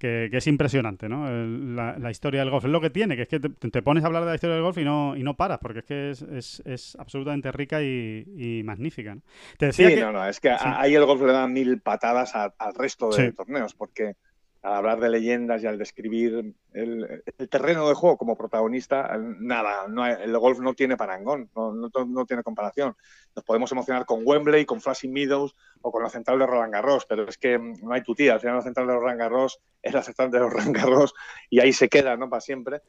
que, 0.00 0.28
que 0.30 0.38
es 0.38 0.46
impresionante, 0.48 1.08
¿no? 1.08 1.28
El- 1.28 1.76
la, 1.76 1.96
la 1.98 2.10
historia 2.10 2.40
del 2.40 2.50
golf. 2.50 2.64
Es 2.64 2.70
lo 2.70 2.80
que 2.80 2.90
tiene, 2.90 3.14
que 3.14 3.22
es 3.22 3.28
que 3.28 3.38
te, 3.38 3.50
te 3.50 3.82
pones 3.82 4.02
a 4.02 4.08
hablar 4.08 4.24
de 4.24 4.30
la 4.30 4.34
historia 4.34 4.54
del 4.56 4.64
golf 4.64 4.78
y 4.78 4.84
no, 4.84 5.14
y 5.16 5.22
no 5.22 5.36
paras, 5.36 5.58
porque 5.60 5.80
es 5.80 5.84
que 5.84 6.10
es, 6.10 6.22
es- 6.22 6.62
es 6.64 6.96
absolutamente 6.98 7.52
rica 7.52 7.82
y, 7.82 8.24
y 8.36 8.62
magnífica. 8.64 9.14
¿no? 9.14 9.20
Te 9.58 9.70
Sí, 9.72 9.82
decía 9.84 9.94
que... 9.96 10.00
no, 10.00 10.12
no, 10.12 10.26
es 10.26 10.40
que 10.40 10.48
sí. 10.48 10.64
ahí 10.64 10.94
el 10.94 11.04
golf 11.04 11.22
le 11.22 11.32
da 11.32 11.46
mil 11.46 11.80
patadas 11.80 12.34
a- 12.34 12.54
al 12.58 12.74
resto 12.74 13.10
de 13.14 13.28
Sí. 13.28 13.32
torneos, 13.36 13.74
porque 13.74 14.14
al 14.62 14.74
hablar 14.74 15.00
de 15.00 15.08
leyendas 15.08 15.62
y 15.62 15.66
al 15.66 15.78
describir 15.78 16.54
el, 16.74 17.22
el 17.38 17.48
terreno 17.48 17.88
de 17.88 17.94
juego 17.94 18.18
como 18.18 18.36
protagonista, 18.36 19.10
nada, 19.38 19.88
no 19.88 20.02
hay- 20.02 20.16
el 20.22 20.36
golf 20.38 20.60
no 20.60 20.74
tiene 20.74 20.96
parangón, 20.98 21.48
no, 21.56 21.72
no, 21.72 21.88
no 22.06 22.26
tiene 22.26 22.42
comparación. 22.42 22.94
Nos 23.34 23.44
podemos 23.44 23.72
emocionar 23.72 24.04
con 24.04 24.20
Wembley, 24.24 24.66
con 24.66 24.80
Flushing 24.82 25.12
Meadows 25.12 25.54
o 25.80 25.90
con 25.90 26.02
la 26.02 26.10
central 26.10 26.38
de 26.38 26.46
Roland 26.46 26.72
Garros, 26.74 27.06
pero 27.06 27.26
es 27.26 27.38
que 27.38 27.58
no 27.58 27.92
hay 27.92 28.02
tu 28.02 28.14
tía, 28.14 28.34
al 28.34 28.40
final 28.40 28.56
la 28.56 28.62
central 28.62 28.86
de 28.86 28.94
Roland 28.94 29.18
Garros 29.18 29.60
es 29.80 29.94
la 29.94 30.02
central 30.02 30.30
de 30.30 30.38
Roland 30.40 30.76
Garros 30.76 31.14
y 31.48 31.60
ahí 31.60 31.72
se 31.72 31.88
queda, 31.88 32.16
¿no? 32.18 32.28
Para 32.28 32.40
siempre. 32.40 32.82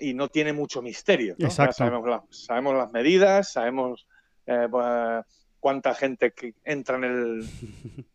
Y 0.00 0.14
no 0.14 0.26
tiene 0.28 0.52
mucho 0.52 0.82
misterio. 0.82 1.36
Exacto. 1.38 1.74
sabemos, 1.74 2.08
la- 2.08 2.24
sabemos 2.30 2.74
las 2.74 2.90
medidas, 2.90 3.52
sabemos 3.52 4.08
eh, 4.46 4.66
pues, 4.68 5.24
cuánta 5.60 5.94
gente 5.94 6.32
que 6.32 6.54
entra 6.64 6.96
en 6.96 7.04
el, 7.04 7.44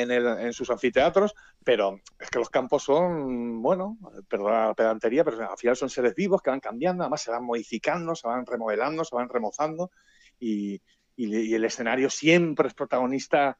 en, 0.00 0.10
el, 0.10 0.26
en 0.26 0.52
sus 0.52 0.70
anfiteatros, 0.70 1.34
pero 1.64 2.00
es 2.20 2.30
que 2.30 2.38
los 2.38 2.50
campos 2.50 2.82
son, 2.84 3.60
bueno, 3.62 3.98
perdona 4.28 4.66
la 4.68 4.74
pedantería, 4.74 5.24
pero 5.24 5.50
al 5.50 5.56
final 5.58 5.76
son 5.76 5.90
seres 5.90 6.14
vivos 6.14 6.40
que 6.42 6.50
van 6.50 6.60
cambiando, 6.60 7.02
además 7.02 7.22
se 7.22 7.30
van 7.30 7.44
modificando, 7.44 8.14
se 8.14 8.26
van 8.28 8.46
remodelando, 8.46 9.04
se 9.04 9.14
van 9.16 9.28
remozando 9.28 9.90
y, 10.38 10.74
y- 11.16 11.36
y 11.50 11.54
el 11.54 11.64
escenario 11.64 12.10
siempre 12.10 12.68
es 12.68 12.74
protagonista 12.74 13.58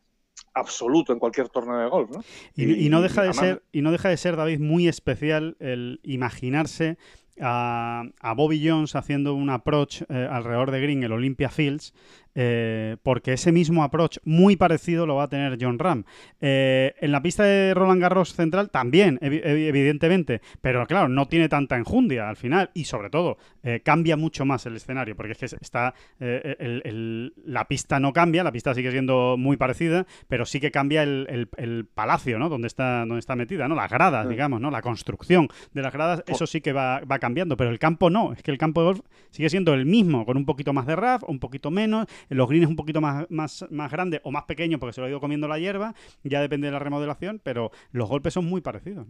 absoluto 0.54 1.12
en 1.12 1.18
cualquier 1.18 1.48
torneo 1.48 1.78
de 1.78 1.88
golf, 1.88 2.10
¿no? 2.10 2.22
Y, 2.54 2.86
y 2.86 2.88
no 2.88 3.02
deja 3.02 3.22
de 3.22 3.28
además- 3.30 3.44
ser, 3.44 3.62
y 3.72 3.82
no 3.82 3.90
deja 3.90 4.08
de 4.08 4.16
ser, 4.16 4.36
David, 4.36 4.60
muy 4.60 4.86
especial 4.86 5.56
el 5.58 5.98
imaginarse 6.04 6.96
a, 7.40 8.02
a 8.20 8.34
Bobby 8.34 8.66
Jones 8.66 8.94
haciendo 8.96 9.34
un 9.34 9.50
approach 9.50 10.02
eh, 10.08 10.28
alrededor 10.30 10.70
de 10.70 10.80
Green, 10.80 11.02
el 11.02 11.12
Olympia 11.12 11.48
Fields, 11.50 11.92
eh, 12.40 12.96
porque 13.02 13.32
ese 13.32 13.50
mismo 13.50 13.82
approach 13.82 14.18
muy 14.24 14.54
parecido 14.54 15.06
lo 15.06 15.16
va 15.16 15.24
a 15.24 15.28
tener 15.28 15.58
John 15.60 15.76
Ram. 15.80 16.04
Eh, 16.40 16.94
en 17.00 17.10
la 17.10 17.20
pista 17.20 17.42
de 17.42 17.74
Roland 17.74 18.00
Garros 18.00 18.32
Central 18.32 18.70
también, 18.70 19.18
evi- 19.18 19.42
evi- 19.42 19.66
evidentemente, 19.66 20.40
pero 20.60 20.86
claro, 20.86 21.08
no 21.08 21.26
tiene 21.26 21.48
tanta 21.48 21.76
enjundia 21.76 22.28
al 22.28 22.36
final 22.36 22.70
y 22.74 22.84
sobre 22.84 23.10
todo 23.10 23.38
eh, 23.64 23.80
cambia 23.84 24.16
mucho 24.16 24.44
más 24.44 24.64
el 24.66 24.76
escenario, 24.76 25.16
porque 25.16 25.32
es 25.32 25.38
que 25.38 25.46
está 25.60 25.94
el- 26.20 26.82
el- 26.84 27.32
la 27.44 27.66
pista 27.66 27.98
no 27.98 28.12
cambia, 28.12 28.44
la 28.44 28.52
pista 28.52 28.72
sigue 28.72 28.92
siendo 28.92 29.36
muy 29.36 29.56
parecida, 29.56 30.06
pero 30.28 30.46
sí 30.46 30.60
que 30.60 30.70
cambia 30.70 31.02
el, 31.02 31.26
el- 31.28 31.48
el 31.56 31.86
palacio, 31.86 32.38
¿no? 32.38 32.48
Donde 32.48 32.68
está, 32.68 33.00
donde 33.00 33.18
está 33.18 33.34
metida, 33.34 33.66
¿no? 33.66 33.74
Las 33.74 33.90
gradas, 33.90 34.26
Mm. 34.26 34.28
digamos, 34.30 34.60
¿no? 34.60 34.70
La 34.70 34.80
construcción 34.82 35.48
de 35.72 35.82
las 35.82 35.92
gradas, 35.92 36.22
eso 36.28 36.46
sí 36.46 36.60
que 36.60 36.72
va, 36.72 37.00
va 37.00 37.18
cambiando, 37.18 37.56
pero 37.56 37.70
el 37.70 37.78
campo 37.80 38.10
no, 38.10 38.32
es 38.32 38.42
que 38.44 38.50
el 38.52 38.58
campo 38.58 38.80
de 38.82 38.86
golf 38.86 39.00
sigue 39.30 39.50
siendo 39.50 39.74
el 39.74 39.86
mismo, 39.86 40.24
con 40.24 40.36
un 40.36 40.44
poquito 40.46 40.72
más 40.72 40.86
de 40.86 40.94
RAF, 40.94 41.24
un 41.26 41.40
poquito 41.40 41.70
menos, 41.70 42.06
los 42.28 42.48
greens 42.48 42.68
un 42.68 42.76
poquito 42.76 43.00
más, 43.00 43.26
más, 43.30 43.64
más 43.70 43.90
grandes 43.90 44.20
o 44.24 44.30
más 44.30 44.44
pequeños 44.44 44.78
porque 44.80 44.92
se 44.92 45.00
lo 45.00 45.06
ha 45.06 45.10
ido 45.10 45.20
comiendo 45.20 45.48
la 45.48 45.58
hierba, 45.58 45.94
ya 46.24 46.40
depende 46.40 46.66
de 46.68 46.72
la 46.72 46.78
remodelación, 46.78 47.40
pero 47.42 47.70
los 47.92 48.08
golpes 48.08 48.34
son 48.34 48.44
muy 48.46 48.60
parecidos. 48.60 49.06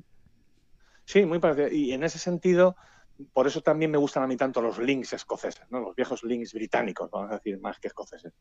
Sí, 1.05 1.25
muy 1.25 1.39
parecido. 1.39 1.69
Y 1.69 1.93
en 1.93 2.03
ese 2.05 2.19
sentido, 2.19 2.77
por 3.33 3.47
eso 3.47 3.61
también 3.63 3.91
me 3.91 3.99
gustan 3.99 4.23
a 4.23 4.27
mí 4.27 4.37
tanto 4.37 4.61
los 4.61 4.79
links 4.79 5.13
escoceses, 5.13 5.65
¿no? 5.71 5.81
los 5.81 5.97
viejos 5.97 6.23
links 6.23 6.53
británicos, 6.53 7.11
vamos 7.11 7.31
a 7.33 7.35
decir, 7.35 7.59
más 7.61 7.79
que 7.79 7.89
escoceses. 7.89 8.33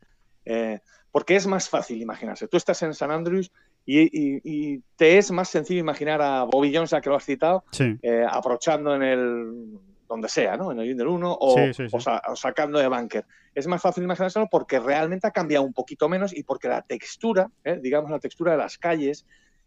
Eh, 0.45 0.79
porque 1.11 1.35
es 1.35 1.47
más 1.47 1.69
fácil 1.69 2.01
imaginarse. 2.01 2.47
Tú 2.47 2.57
estás 2.57 2.81
en 2.83 2.93
San 2.93 3.11
Andrews 3.11 3.51
y, 3.85 4.01
y- 4.01 4.41
y 4.43 4.83
te 4.95 5.17
es 5.17 5.31
más 5.31 5.49
sencillo 5.49 5.79
imaginar 5.79 6.21
a 6.21 6.43
Bobby 6.43 6.73
Jones, 6.75 6.93
a 6.93 7.01
que 7.01 7.09
lo 7.09 7.15
has 7.15 7.25
citado, 7.25 7.63
Sí, 7.71 7.97
eh, 8.01 8.25
aprochando 8.29 8.93
en 8.95 9.01
el 9.03 9.79
donde 10.07 10.29
sea, 10.29 10.55
¿no? 10.57 10.71
En 10.71 10.79
el 10.79 10.89
Inder 10.89 11.07
1 11.07 11.37
o, 11.39 11.55
Sí, 11.57 11.73
sí, 11.73 11.89
sí. 11.89 11.95
o 11.95 11.99
sa- 11.99 12.21
o 12.27 12.35
sacando 12.35 12.79
de 12.79 12.87
bunker. 12.87 13.25
Es 13.53 13.67
más 13.67 13.81
fácil 13.81 14.03
imaginárselo 14.03 14.47
porque 14.49 14.79
realmente 14.79 15.27
ha 15.27 15.31
cambiado 15.31 15.65
un 15.65 15.73
poquito 15.73 16.07
menos 16.09 16.35
y 16.35 16.43
porque 16.43 16.67
la 16.67 16.81
textura, 16.81 17.49
¿eh? 17.63 17.79
digamos 17.81 18.09
la 18.11 18.19
textura 18.19 18.51
de 18.53 18.57
las 18.59 18.77
calles 18.77 19.25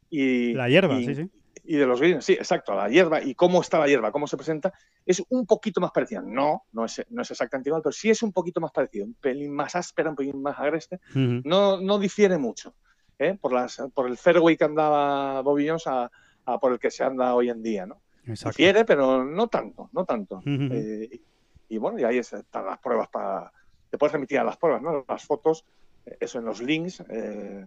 y, 0.09 0.55
la 0.55 0.68
hierba, 0.68 0.94
y- 0.98 1.05
sí, 1.07 1.14
sí. 1.14 1.31
y 1.64 1.76
de 1.76 1.87
los 1.87 2.00
greens, 2.00 2.24
sí, 2.24 2.33
exacto, 2.33 2.74
la 2.74 2.88
hierba 2.88 3.22
y 3.22 3.35
cómo 3.35 3.61
está 3.61 3.79
la 3.79 3.87
hierba, 3.87 4.11
cómo 4.12 4.26
se 4.26 4.37
presenta, 4.37 4.72
es 5.05 5.22
un 5.29 5.46
poquito 5.46 5.81
más 5.81 5.90
parecida. 5.92 6.22
No, 6.24 6.64
no 6.72 6.85
es, 6.85 7.05
no 7.11 7.22
es 7.22 7.31
exactamente 7.31 7.68
igual, 7.68 7.83
pero 7.83 7.92
sí 7.92 8.11
es 8.11 8.22
un 8.22 8.33
poquito 8.33 8.61
más 8.61 8.72
parecido, 8.72 9.05
un 9.07 9.14
pelín 9.14 9.53
más 9.53 9.76
áspera, 9.76 10.11
un 10.11 10.16
pelín 10.16 10.40
más 10.42 10.59
agreste. 10.59 11.00
No, 11.44 11.81
no 11.81 11.98
difiere 11.98 12.38
mucho 12.38 12.74
¿eh? 13.18 13.37
por, 13.40 13.53
las, 13.53 13.81
por 13.94 14.09
el 14.09 14.16
fairway 14.16 14.57
que 14.57 14.64
andaba 14.64 15.40
Bobby 15.42 15.68
Jones 15.68 15.87
a, 15.87 16.11
a 16.46 16.59
por 16.59 16.72
el 16.72 16.79
que 16.79 16.90
se 16.90 17.05
anda 17.05 17.35
hoy 17.35 17.50
en 17.50 17.62
día, 17.62 17.87
¿no? 17.87 18.00
Exacto. 18.30 18.56
Difiere, 18.56 18.84
pero 18.84 19.24
no 19.24 19.48
tanto, 19.48 19.88
no 19.92 20.04
tanto. 20.04 20.42
Eh, 20.46 21.08
y, 21.68 21.74
y 21.74 21.78
bueno, 21.78 21.98
y 21.98 22.04
ahí 22.04 22.18
están 22.18 22.64
las 22.66 22.78
pruebas 22.78 23.08
para... 23.08 23.52
Te 23.90 23.98
puedes 23.98 24.12
remitir 24.12 24.38
a 24.38 24.44
las 24.44 24.56
pruebas, 24.56 24.80
¿no? 24.82 25.04
Las 25.08 25.24
fotos, 25.24 25.64
eh, 26.06 26.16
eso 26.20 26.38
en 26.38 26.44
los 26.44 26.60
links, 26.62 27.02
eh, 27.10 27.66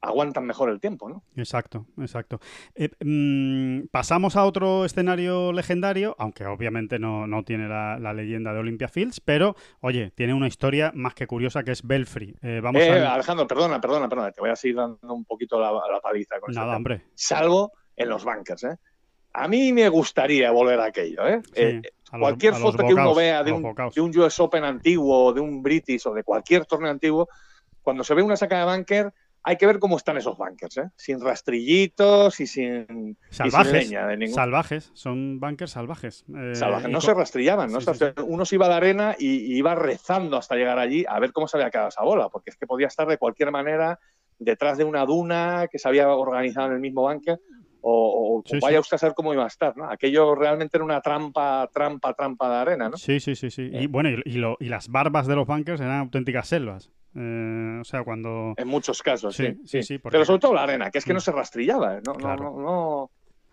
aguantan 0.00 0.44
mejor 0.44 0.68
el 0.70 0.80
tiempo, 0.80 1.08
¿no? 1.08 1.22
Exacto, 1.36 1.86
exacto. 1.98 2.40
Eh, 2.74 2.90
mm, 3.04 3.86
pasamos 3.90 4.34
a 4.36 4.44
otro 4.44 4.84
escenario 4.84 5.52
legendario, 5.52 6.16
aunque 6.18 6.44
obviamente 6.46 6.98
no, 6.98 7.26
no 7.26 7.44
tiene 7.44 7.68
la, 7.68 7.98
la 7.98 8.12
leyenda 8.12 8.52
de 8.52 8.58
Olympia 8.60 8.88
Fields, 8.88 9.20
pero 9.20 9.54
oye, 9.80 10.10
tiene 10.14 10.34
una 10.34 10.48
historia 10.48 10.90
más 10.94 11.14
que 11.14 11.26
curiosa 11.26 11.62
que 11.62 11.70
es 11.72 11.86
Belfry. 11.86 12.34
Eh, 12.42 12.60
vamos 12.62 12.82
Eh, 12.82 12.90
a... 13.00 13.14
Alejandro, 13.14 13.46
perdona, 13.46 13.80
perdona, 13.80 14.08
perdona, 14.08 14.32
te 14.32 14.40
voy 14.40 14.50
a 14.50 14.56
seguir 14.56 14.76
dando 14.76 15.14
un 15.14 15.24
poquito 15.24 15.60
la, 15.60 15.70
la 15.72 16.00
paliza 16.02 16.40
con 16.40 16.52
Nada, 16.52 16.76
hombre. 16.76 17.04
Salvo 17.14 17.72
en 17.96 18.08
los 18.08 18.24
bunkers, 18.24 18.64
¿eh? 18.64 18.76
A 19.34 19.48
mí 19.48 19.72
me 19.72 19.88
gustaría 19.88 20.50
volver 20.52 20.80
a 20.80 20.86
aquello, 20.86 21.26
¿eh? 21.26 21.40
Sí, 21.44 21.52
Eh, 21.62 21.82
a 22.12 22.18
los- 22.18 22.26
cualquier 22.28 22.54
a 22.54 22.56
foto 22.56 22.78
que 22.86 22.94
uno 22.94 23.14
vea 23.14 23.42
de 23.42 23.50
un, 23.52 23.74
de 23.94 24.00
un 24.00 24.18
US 24.18 24.40
Open 24.42 24.64
antiguo, 24.64 25.32
de 25.32 25.40
un 25.40 25.62
British 25.62 26.06
o 26.06 26.14
de 26.14 26.22
cualquier 26.22 26.64
torneo 26.66 26.90
antiguo, 26.90 27.28
cuando 27.82 28.04
se 28.04 28.14
ve 28.14 28.22
una 28.22 28.36
saca 28.36 28.58
de 28.64 28.76
bunker, 28.76 29.12
hay 29.46 29.56
que 29.58 29.66
ver 29.66 29.78
cómo 29.78 29.96
están 29.98 30.16
esos 30.16 30.38
bunkers, 30.38 30.78
¿eh? 30.78 30.90
Sin 30.96 31.20
rastrillitos 31.20 32.40
y 32.40 32.46
sin, 32.46 32.82
y 32.82 33.16
sin 33.30 33.50
Salvajes, 33.50 33.72
leña 33.90 34.06
de 34.06 34.16
ningún 34.16 34.34
salvajes, 34.34 34.90
son 34.94 35.38
bunkers 35.40 35.72
salvajes. 35.72 36.24
Eh, 36.34 36.54
salvaje. 36.54 36.88
y 36.88 36.92
No 36.92 37.00
se 37.00 37.12
rastrillaban, 37.12 37.70
¿no? 37.72 37.80
Sí, 37.80 37.90
O 37.90 37.94
sea, 37.94 38.14
Uno 38.24 38.44
se 38.46 38.54
iba 38.54 38.66
a 38.66 38.70
la 38.70 38.76
arena 38.76 39.16
y, 39.18 39.52
y 39.52 39.58
iba 39.58 39.74
rezando 39.74 40.36
hasta 40.36 40.54
llegar 40.56 40.78
allí 40.78 41.04
a 41.08 41.18
ver 41.20 41.32
cómo 41.32 41.46
se 41.48 41.56
había 41.58 41.70
quedado 41.70 41.88
esa 41.88 42.02
bola, 42.02 42.28
porque 42.30 42.50
es 42.50 42.56
que 42.56 42.66
podía 42.66 42.86
estar 42.86 43.06
de 43.06 43.18
cualquier 43.18 43.50
manera 43.50 43.98
detrás 44.38 44.78
de 44.78 44.84
una 44.84 45.04
duna 45.04 45.66
que 45.70 45.78
se 45.78 45.88
había 45.88 46.08
organizado 46.08 46.68
en 46.68 46.74
el 46.74 46.80
mismo 46.80 47.02
bunker, 47.02 47.38
o, 47.86 48.38
o 48.38 48.42
Sí, 48.46 48.58
vaya 48.62 48.78
sí. 48.78 48.80
usted 48.80 48.94
a 48.94 48.98
saber 48.98 49.14
cómo 49.14 49.32
iba 49.34 49.44
a 49.44 49.48
estar, 49.48 49.76
¿no? 49.76 49.88
Aquello 49.90 50.34
realmente 50.34 50.76
era 50.78 50.84
una 50.84 51.00
trampa, 51.02 51.68
trampa, 51.72 52.14
trampa 52.14 52.48
de 52.48 52.56
arena, 52.56 52.88
¿no? 52.88 52.96
Sí, 52.96 53.20
sí, 53.20 53.34
sí, 53.34 53.50
sí. 53.50 53.68
Y 53.72 53.84
Eh. 53.84 53.86
bueno, 53.88 54.08
y, 54.10 54.22
y 54.24 54.32
lo- 54.38 54.56
y 54.58 54.66
las 54.70 54.88
barbas 54.88 55.26
de 55.26 55.36
los 55.36 55.46
bunkers 55.46 55.80
eran 55.80 55.98
auténticas 56.00 56.48
selvas. 56.48 56.90
Eh, 57.14 57.78
o 57.80 57.84
sea, 57.84 58.02
cuando... 58.02 58.54
En 58.56 58.68
muchos 58.68 59.02
casos, 59.02 59.36
Sí, 59.36 59.46
sí. 59.46 59.60
sí, 59.66 59.82
sí, 59.82 59.98
porque- 59.98 60.14
Pero 60.14 60.24
sobre 60.24 60.40
todo 60.40 60.54
la 60.54 60.62
arena, 60.64 60.90
que 60.90 60.98
es 60.98 61.04
que 61.04 61.12
Mm. 61.12 61.14
no 61.16 61.20
se 61.20 61.32
rastrillaba, 61.32 61.96
¿eh? 61.98 62.00
no, 62.06 62.12
no, 62.14 62.18
Claro. 62.18 62.42
no, 62.44 62.60
no. 62.62 63.10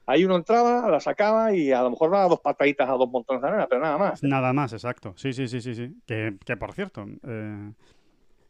Ahí 0.07 0.25
uno 0.25 0.35
entraba, 0.35 0.89
la 0.89 0.99
sacaba 0.99 1.53
y 1.53 1.71
a 1.71 1.83
lo 1.83 1.91
mejor 1.91 2.09
daba 2.11 2.27
dos 2.27 2.39
pataditas 2.39 2.89
a 2.89 2.93
dos 2.93 3.09
montones 3.09 3.41
de 3.41 3.47
arena, 3.49 3.67
pero 3.69 3.81
nada 3.81 3.97
más. 3.97 4.23
Nada 4.23 4.51
más, 4.51 4.73
exacto. 4.73 5.13
Sí, 5.15 5.31
sí, 5.31 5.47
sí, 5.47 5.61
sí, 5.61 5.75
sí. 5.75 5.93
Que, 6.07 6.37
que, 6.43 6.57
por 6.57 6.73
cierto, 6.73 7.05
eh, 7.27 7.71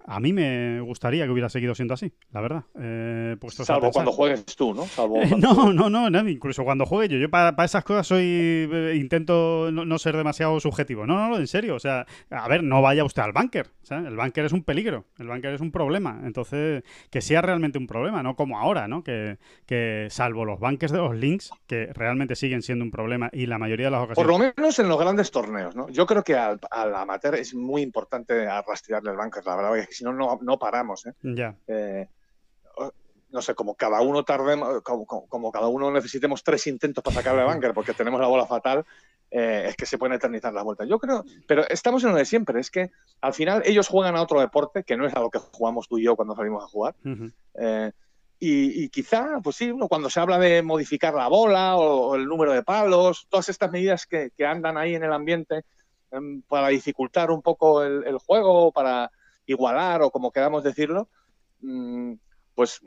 a 0.05 0.19
mí 0.19 0.33
me 0.33 0.81
gustaría 0.81 1.25
que 1.25 1.31
hubiera 1.31 1.49
seguido 1.49 1.75
siendo 1.75 1.93
así, 1.93 2.13
la 2.31 2.41
verdad. 2.41 2.63
Eh, 2.79 3.37
Salvo 3.49 3.91
cuando 3.91 4.11
juegues 4.11 4.45
tú, 4.55 4.73
¿no? 4.73 4.85
Salvo 4.85 5.21
Eh, 5.21 5.35
no, 5.37 5.71
no, 5.71 5.89
no, 5.89 6.09
no, 6.09 6.29
incluso 6.29 6.63
cuando 6.63 6.85
juegue 6.85 7.13
yo. 7.13 7.17
Yo 7.19 7.29
para, 7.29 7.55
para 7.55 7.65
esas 7.65 7.83
cosas 7.83 8.07
soy 8.07 8.23
eh, 8.23 8.95
intento 8.99 9.69
no, 9.71 9.85
no 9.85 9.97
ser 9.99 10.17
demasiado 10.17 10.59
subjetivo. 10.59 11.05
No, 11.05 11.15
no, 11.15 11.29
no, 11.29 11.37
en 11.37 11.47
serio. 11.47 11.75
O 11.75 11.79
sea, 11.79 12.05
a 12.29 12.47
ver, 12.47 12.63
no 12.63 12.81
vaya 12.81 13.03
usted 13.03 13.21
al 13.21 13.33
bunker. 13.33 13.67
¿sabes? 13.83 14.07
El 14.07 14.15
bunker 14.15 14.45
es 14.45 14.51
un 14.51 14.63
peligro. 14.63 15.05
El 15.19 15.27
bunker 15.27 15.53
es 15.53 15.61
un 15.61 15.71
problema. 15.71 16.21
Entonces, 16.23 16.83
que 17.09 17.21
sea 17.21 17.41
realmente 17.41 17.77
un 17.77 17.87
problema, 17.87 18.23
no 18.23 18.35
como 18.35 18.59
ahora, 18.59 18.87
¿no? 18.87 19.03
Que, 19.03 19.37
que 19.65 20.07
salvo 20.09 20.45
los 20.45 20.59
bunkers 20.59 20.91
de 20.91 20.97
los 20.97 21.15
links, 21.15 21.51
que 21.67 21.87
realmente 21.93 22.35
siguen 22.35 22.61
siendo 22.61 22.83
un 22.85 22.91
problema 22.91 23.29
y 23.31 23.45
la 23.45 23.57
mayoría 23.57 23.87
de 23.87 23.91
las 23.91 24.01
Por 24.01 24.11
ocasiones. 24.11 24.53
lo 24.55 24.61
menos 24.61 24.79
en 24.79 24.89
los 24.89 24.99
grandes 24.99 25.31
torneos, 25.31 25.75
¿no? 25.75 25.89
Yo 25.89 26.05
creo 26.05 26.23
que 26.23 26.35
al, 26.35 26.59
al 26.69 26.95
amateur 26.95 27.35
es 27.35 27.53
muy 27.53 27.81
importante 27.81 28.45
rastrearle 28.45 29.11
el 29.11 29.17
bunker, 29.17 29.45
la 29.45 29.55
verdad, 29.55 29.71
si 29.93 30.03
no, 30.03 30.13
no, 30.13 30.39
no 30.41 30.57
paramos, 30.59 31.05
¿eh? 31.05 31.13
Ya, 31.23 31.55
Eh, 31.67 32.07
no 33.29 33.41
sé, 33.41 33.55
como 33.55 33.75
cada 33.75 34.01
uno 34.01 34.23
tardemos, 34.25 34.81
como, 34.81 35.05
como- 35.05 35.27
como 35.27 35.51
cada 35.53 35.67
uno 35.67 35.89
necesitemos 35.89 36.43
tres 36.43 36.67
intentos 36.67 37.01
para 37.01 37.13
sacarle 37.13 37.41
el 37.41 37.47
bunker 37.47 37.73
porque 37.73 37.93
tenemos 37.93 38.19
la 38.19 38.27
bola 38.27 38.45
fatal, 38.45 38.83
eh, 39.29 39.67
es 39.69 39.77
que 39.77 39.85
se 39.85 39.97
pueden 39.97 40.15
eternizar 40.17 40.53
las 40.53 40.65
vueltas. 40.65 40.89
Yo 40.89 40.99
creo, 40.99 41.23
pero 41.47 41.65
estamos 41.69 42.03
en 42.03 42.09
lo 42.11 42.17
de 42.17 42.25
siempre, 42.25 42.59
es 42.59 42.69
que 42.69 42.91
al 43.21 43.33
final 43.33 43.61
ellos 43.65 43.87
juegan 43.87 44.17
a 44.17 44.21
otro 44.21 44.41
deporte 44.41 44.83
que 44.83 44.97
no 44.97 45.07
es 45.07 45.13
a 45.15 45.21
lo 45.21 45.29
que 45.29 45.39
jugamos 45.39 45.87
tú 45.87 45.97
y 45.97 46.03
yo 46.03 46.17
cuando 46.17 46.35
salimos 46.35 46.61
a 46.61 46.67
jugar. 46.67 46.93
ujú, 47.05 47.31
Eh, 47.53 47.91
y, 48.37 48.83
y 48.83 48.89
quizá, 48.89 49.39
pues 49.41 49.55
sí, 49.55 49.71
cuando 49.87 50.09
se 50.09 50.19
habla 50.19 50.37
de 50.37 50.61
modificar 50.61 51.13
la 51.13 51.27
bola 51.29 51.77
o, 51.77 52.07
o 52.09 52.15
el 52.15 52.25
número 52.25 52.51
de 52.51 52.63
palos, 52.63 53.27
todas 53.29 53.47
estas 53.47 53.71
medidas 53.71 54.05
que, 54.07 54.31
que 54.35 54.45
andan 54.45 54.77
ahí 54.77 54.95
en 54.95 55.03
el 55.05 55.13
ambiente 55.13 55.63
em, 56.11 56.41
para 56.41 56.67
dificultar 56.67 57.31
un 57.31 57.41
poco 57.41 57.81
el, 57.83 58.03
el 58.05 58.17
juego, 58.17 58.73
para 58.73 59.09
igualar 59.51 60.01
o 60.01 60.09
como 60.11 60.31
queramos 60.31 60.63
decirlo, 60.63 61.09
mm, 61.61 62.13
pues 62.55 62.81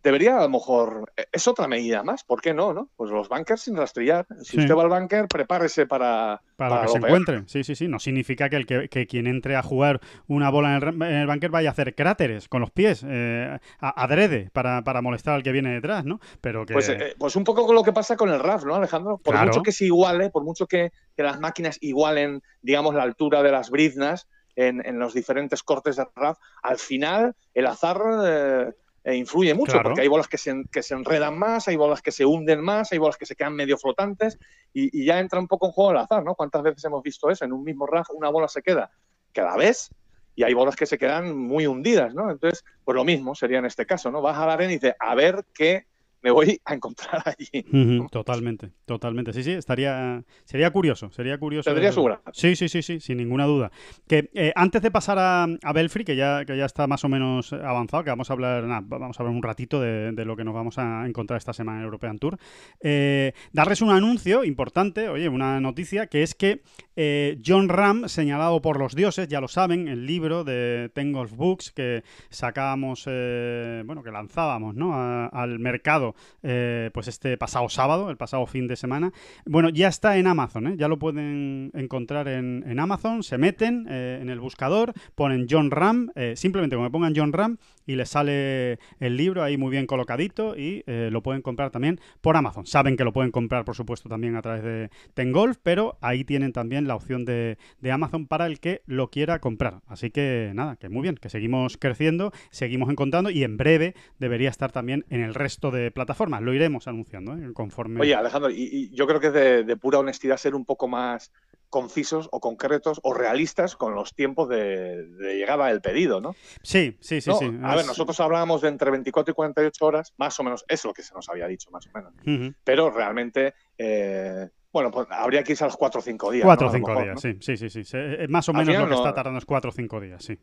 debería 0.00 0.38
a 0.38 0.42
lo 0.42 0.48
mejor, 0.48 1.12
e, 1.16 1.26
es 1.32 1.48
otra 1.48 1.66
medida 1.66 2.04
más, 2.04 2.22
¿por 2.22 2.40
qué 2.40 2.54
no? 2.54 2.72
no? 2.72 2.88
Pues 2.96 3.10
los 3.10 3.28
bunkers 3.28 3.62
sin 3.62 3.76
rastrillar. 3.76 4.26
Si 4.42 4.52
Sí. 4.52 4.58
usted 4.60 4.74
va 4.76 4.82
al 4.84 4.88
bunker, 4.88 5.26
prepárese 5.26 5.86
para, 5.86 6.40
Para, 6.56 6.76
lo 6.76 6.80
que 6.82 6.88
se 6.88 6.92
peor. 7.00 7.08
encuentre. 7.08 7.42
Sí, 7.46 7.64
sí, 7.64 7.74
sí. 7.74 7.88
No 7.88 7.98
significa 7.98 8.48
que, 8.48 8.56
el 8.56 8.64
que, 8.64 8.88
que 8.88 9.06
quien 9.08 9.26
entre 9.26 9.56
a 9.56 9.62
jugar 9.62 10.00
una 10.28 10.50
bola 10.50 10.76
en 10.76 10.82
el, 10.82 11.02
en 11.02 11.14
el 11.16 11.26
bunker 11.26 11.50
vaya 11.50 11.70
a 11.70 11.72
hacer 11.72 11.94
cráteres 11.96 12.48
con 12.48 12.60
los 12.60 12.70
pies, 12.70 13.04
eh, 13.06 13.58
adrede, 13.80 14.50
para, 14.52 14.82
para 14.84 15.02
molestar 15.02 15.34
al 15.34 15.42
que 15.42 15.52
viene 15.52 15.74
detrás, 15.74 16.04
¿no? 16.04 16.20
Pero 16.40 16.64
que. 16.64 16.74
Pues, 16.74 16.88
eh, 16.90 17.14
pues 17.18 17.34
un 17.34 17.44
poco 17.44 17.66
con 17.66 17.74
lo 17.74 17.82
que 17.82 17.92
pasa 17.92 18.16
con 18.16 18.28
el 18.30 18.38
RAF, 18.40 18.64
¿no, 18.64 18.76
Alejandro? 18.76 19.18
Por 19.18 19.34
Claro. 19.34 19.48
mucho 19.48 19.62
que 19.62 19.72
se 19.72 19.86
iguale, 19.86 20.30
por 20.30 20.44
mucho 20.44 20.66
que, 20.68 20.92
que 21.16 21.22
las 21.24 21.40
máquinas 21.40 21.76
igualen, 21.80 22.40
digamos, 22.62 22.94
la 22.94 23.02
altura 23.02 23.42
de 23.42 23.50
las 23.50 23.68
briznas 23.68 24.28
en, 24.66 24.84
en 24.84 24.98
los 24.98 25.14
diferentes 25.14 25.62
cortes 25.62 25.96
de 25.96 26.06
RAF, 26.16 26.38
al 26.62 26.78
final 26.78 27.34
el 27.54 27.66
azar 27.66 28.00
eh, 28.26 28.72
eh, 29.04 29.14
influye 29.14 29.54
mucho, 29.54 29.72
Claro. 29.72 29.90
porque 29.90 30.02
hay 30.02 30.08
bolas 30.08 30.26
que 30.26 30.36
se, 30.36 30.64
que 30.72 30.82
se 30.82 30.94
enredan 30.94 31.38
más, 31.38 31.68
hay 31.68 31.76
bolas 31.76 32.02
que 32.02 32.10
se 32.10 32.24
hunden 32.24 32.60
más, 32.60 32.90
hay 32.90 32.98
bolas 32.98 33.16
que 33.16 33.24
se 33.26 33.36
quedan 33.36 33.54
medio 33.54 33.78
flotantes, 33.78 34.36
y, 34.72 35.00
y 35.00 35.04
ya 35.06 35.20
entra 35.20 35.38
un 35.38 35.46
poco 35.46 35.66
en 35.66 35.72
juego 35.72 35.92
el 35.92 35.98
azar, 35.98 36.24
¿no? 36.24 36.34
¿Cuántas 36.34 36.62
veces 36.62 36.84
hemos 36.84 37.02
visto 37.02 37.30
eso? 37.30 37.44
En 37.44 37.52
un 37.52 37.62
mismo 37.62 37.86
RAF 37.86 38.10
una 38.10 38.30
bola 38.30 38.48
se 38.48 38.60
queda 38.62 38.90
que 39.32 39.42
la 39.42 39.56
ves 39.56 39.90
y 40.34 40.42
hay 40.44 40.54
bolas 40.54 40.76
que 40.76 40.86
se 40.86 40.98
quedan 40.98 41.36
muy 41.36 41.66
hundidas, 41.66 42.14
¿no? 42.14 42.30
Entonces, 42.30 42.64
pues 42.84 42.94
lo 42.96 43.04
mismo 43.04 43.34
sería 43.34 43.58
en 43.58 43.64
este 43.66 43.86
caso, 43.86 44.10
¿no? 44.10 44.20
Vas 44.22 44.38
a 44.38 44.46
la 44.46 44.54
arena 44.54 44.72
y 44.72 44.76
dices, 44.76 44.94
a 44.98 45.14
ver 45.14 45.44
qué 45.54 45.86
me 46.22 46.30
voy 46.30 46.60
a 46.64 46.74
encontrar 46.74 47.22
allí. 47.38 47.64
Totalmente, 48.10 48.70
totalmente. 48.84 49.32
Sí, 49.32 49.42
sí, 49.44 49.52
estaría. 49.52 50.22
Sería 50.44 50.70
curioso, 50.70 51.10
sería 51.10 51.38
curioso. 51.38 51.70
Tendría 51.70 51.92
su 51.92 52.02
gracia. 52.04 52.32
Sí, 52.32 52.56
sí, 52.56 52.68
sí, 52.68 52.82
sí, 52.82 53.00
sin 53.00 53.18
ninguna 53.18 53.44
duda. 53.46 53.70
Que 54.06 54.30
eh, 54.34 54.52
antes 54.56 54.82
de 54.82 54.90
pasar 54.90 55.18
a, 55.18 55.44
a 55.44 55.72
Belfry, 55.72 56.04
que 56.04 56.16
ya, 56.16 56.44
que 56.44 56.56
ya 56.56 56.64
está 56.64 56.86
más 56.86 57.04
o 57.04 57.08
menos 57.08 57.52
avanzado, 57.52 58.04
que 58.04 58.10
vamos 58.10 58.30
a 58.30 58.32
hablar, 58.32 58.64
vamos 58.84 59.18
a 59.18 59.22
hablar 59.22 59.36
un 59.36 59.42
ratito 59.42 59.80
de, 59.80 60.12
de 60.12 60.24
lo 60.24 60.36
que 60.36 60.44
nos 60.44 60.54
vamos 60.54 60.78
a 60.78 61.06
encontrar 61.06 61.38
esta 61.38 61.52
semana 61.52 61.78
en 61.78 61.84
European 61.84 62.18
Tour. 62.18 62.38
eh, 62.80 63.32
darles 63.52 63.80
un 63.82 63.90
anuncio 63.90 64.44
importante, 64.44 65.08
oye, 65.08 65.28
una 65.28 65.60
noticia, 65.60 66.06
que 66.06 66.22
es 66.22 66.34
que 66.34 66.62
eh, 66.96 67.38
John 67.44 67.68
Ram, 67.68 68.08
señalado 68.08 68.60
por 68.60 68.78
los 68.78 68.94
dioses, 68.94 69.28
ya 69.28 69.40
lo 69.40 69.48
saben, 69.48 69.88
el 69.88 70.06
libro 70.06 70.44
de 70.44 70.90
Ten 70.94 71.12
Golf 71.12 71.32
Books 71.34 71.70
que 71.72 72.02
sacábamos, 72.30 73.04
bueno, 73.04 74.02
que 74.02 74.10
lanzábamos, 74.10 74.74
¿no? 74.74 74.94
A- 74.94 75.26
al 75.26 75.58
mercado, 75.58 76.07
eh, 76.42 76.90
pues 76.92 77.08
este 77.08 77.36
pasado 77.36 77.68
sábado, 77.68 78.10
el 78.10 78.16
pasado 78.16 78.46
fin 78.46 78.68
de 78.68 78.76
semana. 78.76 79.12
Bueno, 79.46 79.68
ya 79.68 79.88
está 79.88 80.18
en 80.18 80.26
Amazon, 80.26 80.68
¿eh? 80.68 80.74
Ya 80.76 80.88
lo 80.88 80.98
pueden 80.98 81.70
encontrar 81.74 82.28
en, 82.28 82.78
Amazon, 82.78 83.22
se 83.22 83.38
meten 83.38 83.86
eh, 83.88 84.18
en 84.20 84.30
el 84.30 84.40
buscador, 84.40 84.92
ponen 85.14 85.46
John 85.48 85.70
Ram, 85.70 86.10
simplemente 86.34 86.76
como 86.76 86.90
pongan 86.90 87.12
John 87.14 87.32
Ram 87.32 87.58
y 87.86 87.96
les 87.96 88.08
sale 88.08 88.78
el 89.00 89.16
libro 89.16 89.42
ahí 89.42 89.56
muy 89.56 89.70
bien 89.70 89.86
colocadito 89.86 90.56
y 90.56 90.84
lo 90.86 91.22
pueden 91.22 91.42
comprar 91.42 91.70
también 91.70 92.00
por 92.20 92.36
Amazon. 92.36 92.66
Saben 92.66 92.96
que 92.96 93.04
lo 93.04 93.12
pueden 93.12 93.30
comprar, 93.30 93.64
por 93.64 93.74
supuesto, 93.74 94.08
también 94.08 94.36
a 94.36 94.42
través 94.42 94.62
de 94.62 94.90
Tengolf, 95.14 95.58
pero 95.62 95.98
ahí 96.00 96.24
tienen 96.24 96.52
también 96.52 96.86
la 96.86 96.94
opción 96.94 97.24
de, 97.24 97.58
de 97.80 97.92
Amazon 97.92 98.26
para 98.26 98.46
el 98.46 98.60
que 98.60 98.82
lo 98.86 99.10
quiera 99.10 99.40
comprar. 99.40 99.80
Así 99.86 100.10
que 100.10 100.52
nada, 100.54 100.76
que 100.76 100.88
muy 100.88 101.02
bien, 101.02 101.16
que 101.16 101.28
seguimos 101.28 101.76
creciendo, 101.76 102.32
seguimos 102.50 102.90
encontrando 102.90 103.30
y 103.30 103.44
en 103.44 103.56
breve 103.56 103.94
debería 104.18 104.50
estar 104.50 104.72
también 104.72 105.04
en 105.10 105.22
el 105.22 105.34
resto 105.34 105.70
de 105.70 105.90
plataformas. 105.98 106.40
Lo 106.42 106.54
iremos 106.54 106.86
anunciando 106.88 107.34
¿eh? 107.36 107.52
conforme. 107.52 108.00
Oye, 108.00 108.14
Alejandro, 108.14 108.50
y, 108.50 108.62
y 108.70 108.90
yo 108.94 109.06
creo 109.06 109.20
que 109.20 109.26
es 109.28 109.32
de, 109.32 109.64
de 109.64 109.76
pura 109.76 109.98
honestidad 109.98 110.36
ser 110.36 110.54
un 110.54 110.64
poco 110.64 110.88
más 110.88 111.32
concisos 111.70 112.28
o 112.32 112.40
concretos 112.40 112.98
o 113.02 113.12
realistas 113.12 113.76
con 113.76 113.94
los 113.94 114.14
tiempos 114.14 114.48
de, 114.48 115.04
de 115.06 115.34
llegada 115.36 115.66
del 115.66 115.82
pedido, 115.82 116.18
¿no? 116.20 116.34
sí, 116.62 116.96
sí, 117.00 117.20
sí, 117.20 117.28
No, 117.28 117.36
sí. 117.36 117.44
A 117.62 117.76
ver, 117.76 117.84
nosotros 117.84 118.18
hablábamos 118.20 118.62
de 118.62 118.68
entre 118.68 118.90
24 118.90 119.32
y 119.32 119.34
48 119.34 119.84
horas, 119.84 120.14
más 120.16 120.40
o 120.40 120.44
menos, 120.44 120.64
es 120.66 120.82
lo 120.86 120.94
que 120.94 121.02
se 121.02 121.14
nos 121.14 121.28
había 121.28 121.46
dicho, 121.46 121.70
más 121.70 121.86
o 121.86 121.90
menos. 121.98 122.54
Pero 122.64 122.90
realmente, 122.90 123.52
eh, 123.76 124.48
bueno, 124.72 124.90
pues 124.90 125.06
habría 125.10 125.42
que 125.42 125.52
irse 125.52 125.64
a 125.64 125.66
los 125.66 125.76
4 125.76 126.00
o 126.00 126.02
5 126.02 126.30
días. 126.30 126.44
Cuatro 126.46 126.68
¿no? 126.68 126.70
o 126.70 126.70
A 126.70 126.72
lo 126.72 126.78
cinco 126.78 126.90
mejor, 126.92 127.04
días, 127.04 127.14
¿no? 127.16 127.20
sí, 127.20 127.56
sí, 127.56 127.68
sí, 127.68 127.84
sí. 127.84 127.96
Eh, 127.98 128.26
Más 128.30 128.48
o 128.48 128.52
menos 128.54 128.74
lo 128.74 128.84
que 128.84 128.90
no- 128.90 128.96
está 128.96 129.12
tardando 129.12 129.38
es 129.38 129.44
cuatro 129.44 129.68
o 129.68 129.72
cinco 129.74 130.00
días, 130.00 130.24
sí. 130.24 130.38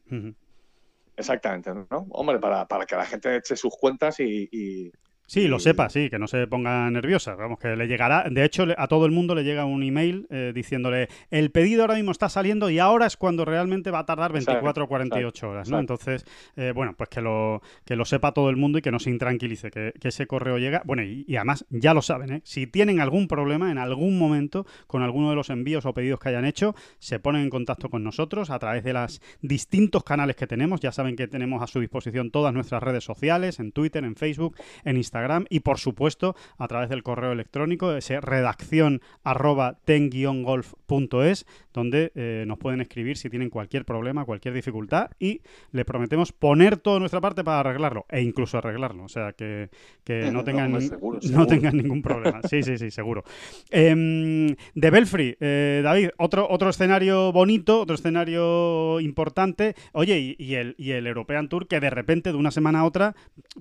Exactamente, 1.17 1.73
¿no? 1.73 2.07
Hombre, 2.11 2.39
para, 2.39 2.67
para 2.67 2.85
que 2.85 2.95
la 2.95 3.05
gente 3.05 3.35
eche 3.37 3.55
sus 3.55 3.75
cuentas 3.77 4.19
y, 4.19 4.49
y- 4.51 4.91
Sí, 5.27 5.47
lo 5.47 5.57
sepa, 5.57 5.89
sí, 5.89 6.09
que 6.09 6.19
no 6.19 6.27
se 6.27 6.45
ponga 6.45 6.89
nerviosa. 6.91 7.33
Vamos, 7.35 7.57
que 7.57 7.75
le 7.75 7.87
llegará. 7.87 8.29
De 8.29 8.45
hecho, 8.45 8.67
a 8.77 8.87
todo 8.87 9.07
el 9.07 9.11
mundo 9.11 9.33
le 9.33 9.43
llega 9.43 9.65
un 9.65 9.81
email 9.81 10.27
eh, 10.29 10.51
diciéndole: 10.53 11.07
el 11.31 11.49
pedido 11.49 11.81
ahora 11.81 11.95
mismo 11.95 12.11
está 12.11 12.29
saliendo 12.29 12.69
y 12.69 12.77
ahora 12.77 13.07
es 13.07 13.17
cuando 13.17 13.43
realmente 13.43 13.89
va 13.89 13.99
a 13.99 14.05
tardar 14.05 14.31
24 14.31 14.83
o 14.83 14.87
48 14.87 15.49
horas, 15.49 15.69
¿no? 15.69 15.79
Entonces, 15.79 16.25
eh, 16.55 16.73
bueno, 16.75 16.93
pues 16.95 17.09
que 17.09 17.21
lo, 17.21 17.61
que 17.85 17.95
lo 17.95 18.05
sepa 18.05 18.33
todo 18.33 18.51
el 18.51 18.55
mundo 18.55 18.77
y 18.77 18.81
que 18.83 18.91
no 18.91 18.99
se 18.99 19.09
intranquilice, 19.09 19.71
que, 19.71 19.93
que 19.99 20.09
ese 20.09 20.27
correo 20.27 20.59
llega. 20.59 20.83
Bueno, 20.85 21.01
y, 21.01 21.25
y 21.27 21.37
además, 21.37 21.65
ya 21.69 21.95
lo 21.95 22.03
saben, 22.03 22.31
¿eh? 22.31 22.41
Si 22.43 22.67
tienen 22.67 22.99
algún 22.99 23.27
problema 23.27 23.71
en 23.71 23.79
algún 23.79 24.19
momento 24.19 24.67
con 24.85 25.01
alguno 25.01 25.31
de 25.31 25.35
los 25.35 25.49
envíos 25.49 25.87
o 25.87 25.93
pedidos 25.93 26.19
que 26.19 26.29
hayan 26.29 26.45
hecho, 26.45 26.75
se 26.99 27.19
ponen 27.19 27.41
en 27.41 27.49
contacto 27.49 27.89
con 27.89 28.03
nosotros 28.03 28.51
a 28.51 28.59
través 28.59 28.83
de 28.83 28.93
los 28.93 29.21
distintos 29.41 30.03
canales 30.03 30.35
que 30.35 30.45
tenemos. 30.45 30.81
Ya 30.81 30.91
saben 30.91 31.15
que 31.15 31.27
tenemos 31.27 31.63
a 31.63 31.67
su 31.67 31.79
disposición 31.79 32.29
todas 32.29 32.53
nuestras 32.53 32.83
redes 32.83 33.03
sociales, 33.03 33.59
en 33.59 33.71
Twitter, 33.71 34.03
en 34.03 34.15
Facebook, 34.15 34.55
en 34.83 34.97
Instagram 34.97 35.14
y 35.49 35.61
por 35.61 35.79
supuesto 35.79 36.35
a 36.57 36.67
través 36.67 36.89
del 36.89 37.03
correo 37.03 37.31
electrónico, 37.31 37.93
ese 37.93 38.19
redacción 38.19 39.01
arroba 39.23 39.77
ten-golf.es, 39.85 41.45
donde 41.75 42.11
eh, 42.15 42.45
nos 42.47 42.57
pueden 42.57 42.79
escribir 42.79 43.17
si 43.17 43.29
tienen 43.29 43.49
cualquier 43.49 43.85
problema, 43.85 44.23
cualquier 44.25 44.53
dificultad 44.53 45.11
y 45.19 45.41
le 45.71 45.83
prometemos 45.83 46.31
poner 46.31 46.77
toda 46.77 46.99
nuestra 46.99 47.19
parte 47.19 47.43
para 47.43 47.59
arreglarlo 47.59 48.05
e 48.09 48.21
incluso 48.21 48.57
arreglarlo. 48.57 49.03
O 49.03 49.09
sea, 49.09 49.33
que, 49.33 49.69
que 50.03 50.31
no, 50.31 50.43
tengan, 50.43 50.81
seguro, 50.81 51.19
no 51.29 51.45
tengan 51.45 51.77
ningún 51.77 52.01
problema. 52.01 52.41
Sí, 52.43 52.63
sí, 52.63 52.77
sí, 52.77 52.91
seguro. 52.91 53.23
Em, 53.69 54.55
de 54.73 54.89
Belfry, 54.89 55.37
eh, 55.39 55.81
David, 55.83 56.09
otro, 56.17 56.47
otro 56.49 56.69
escenario 56.69 57.31
bonito, 57.33 57.81
otro 57.81 57.95
escenario 57.95 58.99
importante. 59.01 59.75
Oye, 59.91 60.17
y, 60.19 60.35
y 60.39 60.55
el, 60.55 60.75
y 60.77 60.91
el 60.91 61.05
European 61.07 61.49
Tour 61.49 61.67
que 61.67 61.79
de 61.79 61.89
repente, 61.89 62.31
de 62.31 62.37
una 62.37 62.51
semana 62.51 62.79
a 62.79 62.85
otra, 62.85 63.15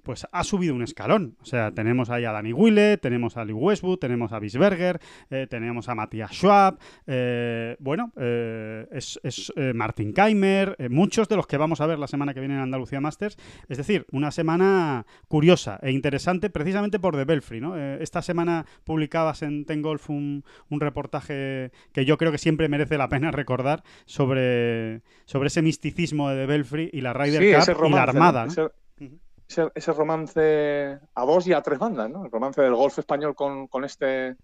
pues 0.04 0.26
ha 0.30 0.44
subido 0.44 0.74
un 0.74 0.82
escalón. 0.82 1.36
O 1.42 1.44
sea, 1.44 1.72
tenemos 1.72 2.10
ahí 2.10 2.24
a 2.24 2.32
Danny 2.32 2.52
Wille, 2.52 2.96
tenemos 2.98 3.36
a 3.36 3.44
Lee 3.44 3.52
Westwood, 3.52 3.98
tenemos 3.98 4.32
a 4.32 4.38
Bisberger, 4.38 5.00
eh, 5.30 5.46
tenemos 5.48 5.88
a 5.88 5.94
Matthias 5.94 6.32
Schwab, 6.32 6.78
eh, 7.06 7.76
bueno, 8.12 8.12
eh, 8.16 8.86
es, 8.92 9.18
es, 9.22 9.52
eh, 9.56 9.72
Martin 9.74 10.12
Keimer, 10.12 10.76
eh, 10.78 10.88
muchos 10.88 11.28
de 11.28 11.36
los 11.36 11.46
que 11.46 11.56
vamos 11.56 11.80
a 11.80 11.86
ver 11.86 11.98
la 11.98 12.06
semana 12.06 12.34
que 12.34 12.40
viene 12.40 12.54
en 12.54 12.60
Andalucía 12.60 13.00
Masters. 13.00 13.36
Es 13.68 13.78
decir, 13.78 14.06
una 14.12 14.30
semana 14.30 15.06
curiosa 15.28 15.78
e 15.82 15.90
interesante 15.90 16.50
precisamente 16.50 16.98
por 16.98 17.16
The 17.16 17.24
Belfry, 17.24 17.60
¿no? 17.60 17.76
Esta 17.76 18.22
semana 18.22 18.66
publicabas 18.84 19.42
en 19.42 19.64
Ten 19.64 19.82
Golf 19.82 20.10
un, 20.10 20.44
un 20.70 20.80
reportaje 20.80 21.70
que 21.92 22.04
yo 22.04 22.18
creo 22.18 22.32
que 22.32 22.38
siempre 22.38 22.68
merece 22.68 22.98
la 22.98 23.08
pena 23.08 23.30
recordar 23.32 23.82
sobre, 24.04 25.02
sobre 25.24 25.48
ese 25.48 25.62
misticismo 25.62 26.28
de 26.30 26.36
The 26.42 26.46
Belfry 26.46 26.90
y 26.92 27.00
la 27.00 27.12
Ryder 27.12 27.42
Sí, 27.64 27.72
Cup 27.72 27.86
y 27.86 27.90
la 27.90 28.02
Armada. 28.02 28.44
Ese, 28.46 28.62
Ujú. 28.62 29.18
ese- 29.48 29.70
ese 29.74 29.92
romance 29.92 30.98
a 31.14 31.24
dos 31.24 31.46
y 31.46 31.52
a 31.52 31.60
tres 31.62 31.78
bandas, 31.78 32.10
¿no? 32.10 32.24
El 32.24 32.30
romance 32.30 32.60
del 32.62 32.74
golf 32.74 32.98
español 32.98 33.34
con, 33.34 33.66
con 33.68 33.84
este 33.84 34.36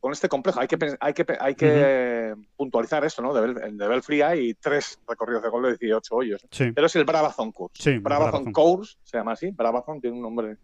con 0.00 0.12
este 0.12 0.28
complejo. 0.28 0.60
Hay 0.60 0.68
que, 0.68 0.78
hay 1.00 1.12
que, 1.12 1.26
hay 1.40 1.54
que 1.54 2.34
puntualizar 2.56 3.04
esto, 3.04 3.22
¿no? 3.22 3.34
De, 3.34 3.70
de 3.72 3.88
Belfry 3.88 4.22
hay 4.22 4.54
tres 4.54 4.98
recorridos 5.06 5.42
de 5.42 5.48
golf 5.48 5.78
de 5.78 5.86
18 5.86 6.14
hoyos. 6.14 6.46
Sí. 6.50 6.72
Pero 6.72 6.86
es 6.86 6.96
el 6.96 7.04
Brabazon 7.04 7.52
Course. 7.52 7.82
Sí, 7.82 7.98
Brabazon 7.98 8.44
Brabazon. 8.44 8.52
Course 8.52 8.96
se 9.02 9.18
llama 9.18 9.32
así. 9.32 9.50
Brabazon 9.50 10.00
tiene 10.00 10.16
un 10.16 10.22
nombre. 10.22 10.56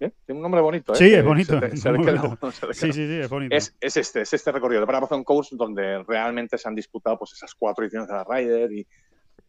¿eh? 0.00 0.10
Tiene 0.24 0.38
un 0.38 0.42
nombre 0.42 0.60
bonito, 0.60 0.92
¿eh? 0.92 0.96
Sí, 0.96 1.12
es 1.12 1.24
bonito, 1.24 1.60
Se, 1.74 1.90
bonito. 1.90 2.52
Sí, 2.72 2.92
sí, 2.92 2.92
sí, 2.92 3.20
es 3.20 3.28
bonito. 3.28 3.54
es, 3.54 3.74
es 3.80 3.96
este, 3.96 4.22
es 4.22 4.32
este 4.32 4.52
recorrido, 4.52 4.80
el 4.80 4.86
Brabazon 4.86 5.24
Course, 5.24 5.56
donde 5.56 6.02
realmente 6.04 6.58
se 6.58 6.68
han 6.68 6.74
disputado 6.74 7.18
pues, 7.18 7.32
esas 7.32 7.54
cuatro 7.54 7.84
ediciones 7.84 8.08
de 8.08 8.14
la 8.14 8.24
Ryder 8.24 8.72
y, 8.72 8.86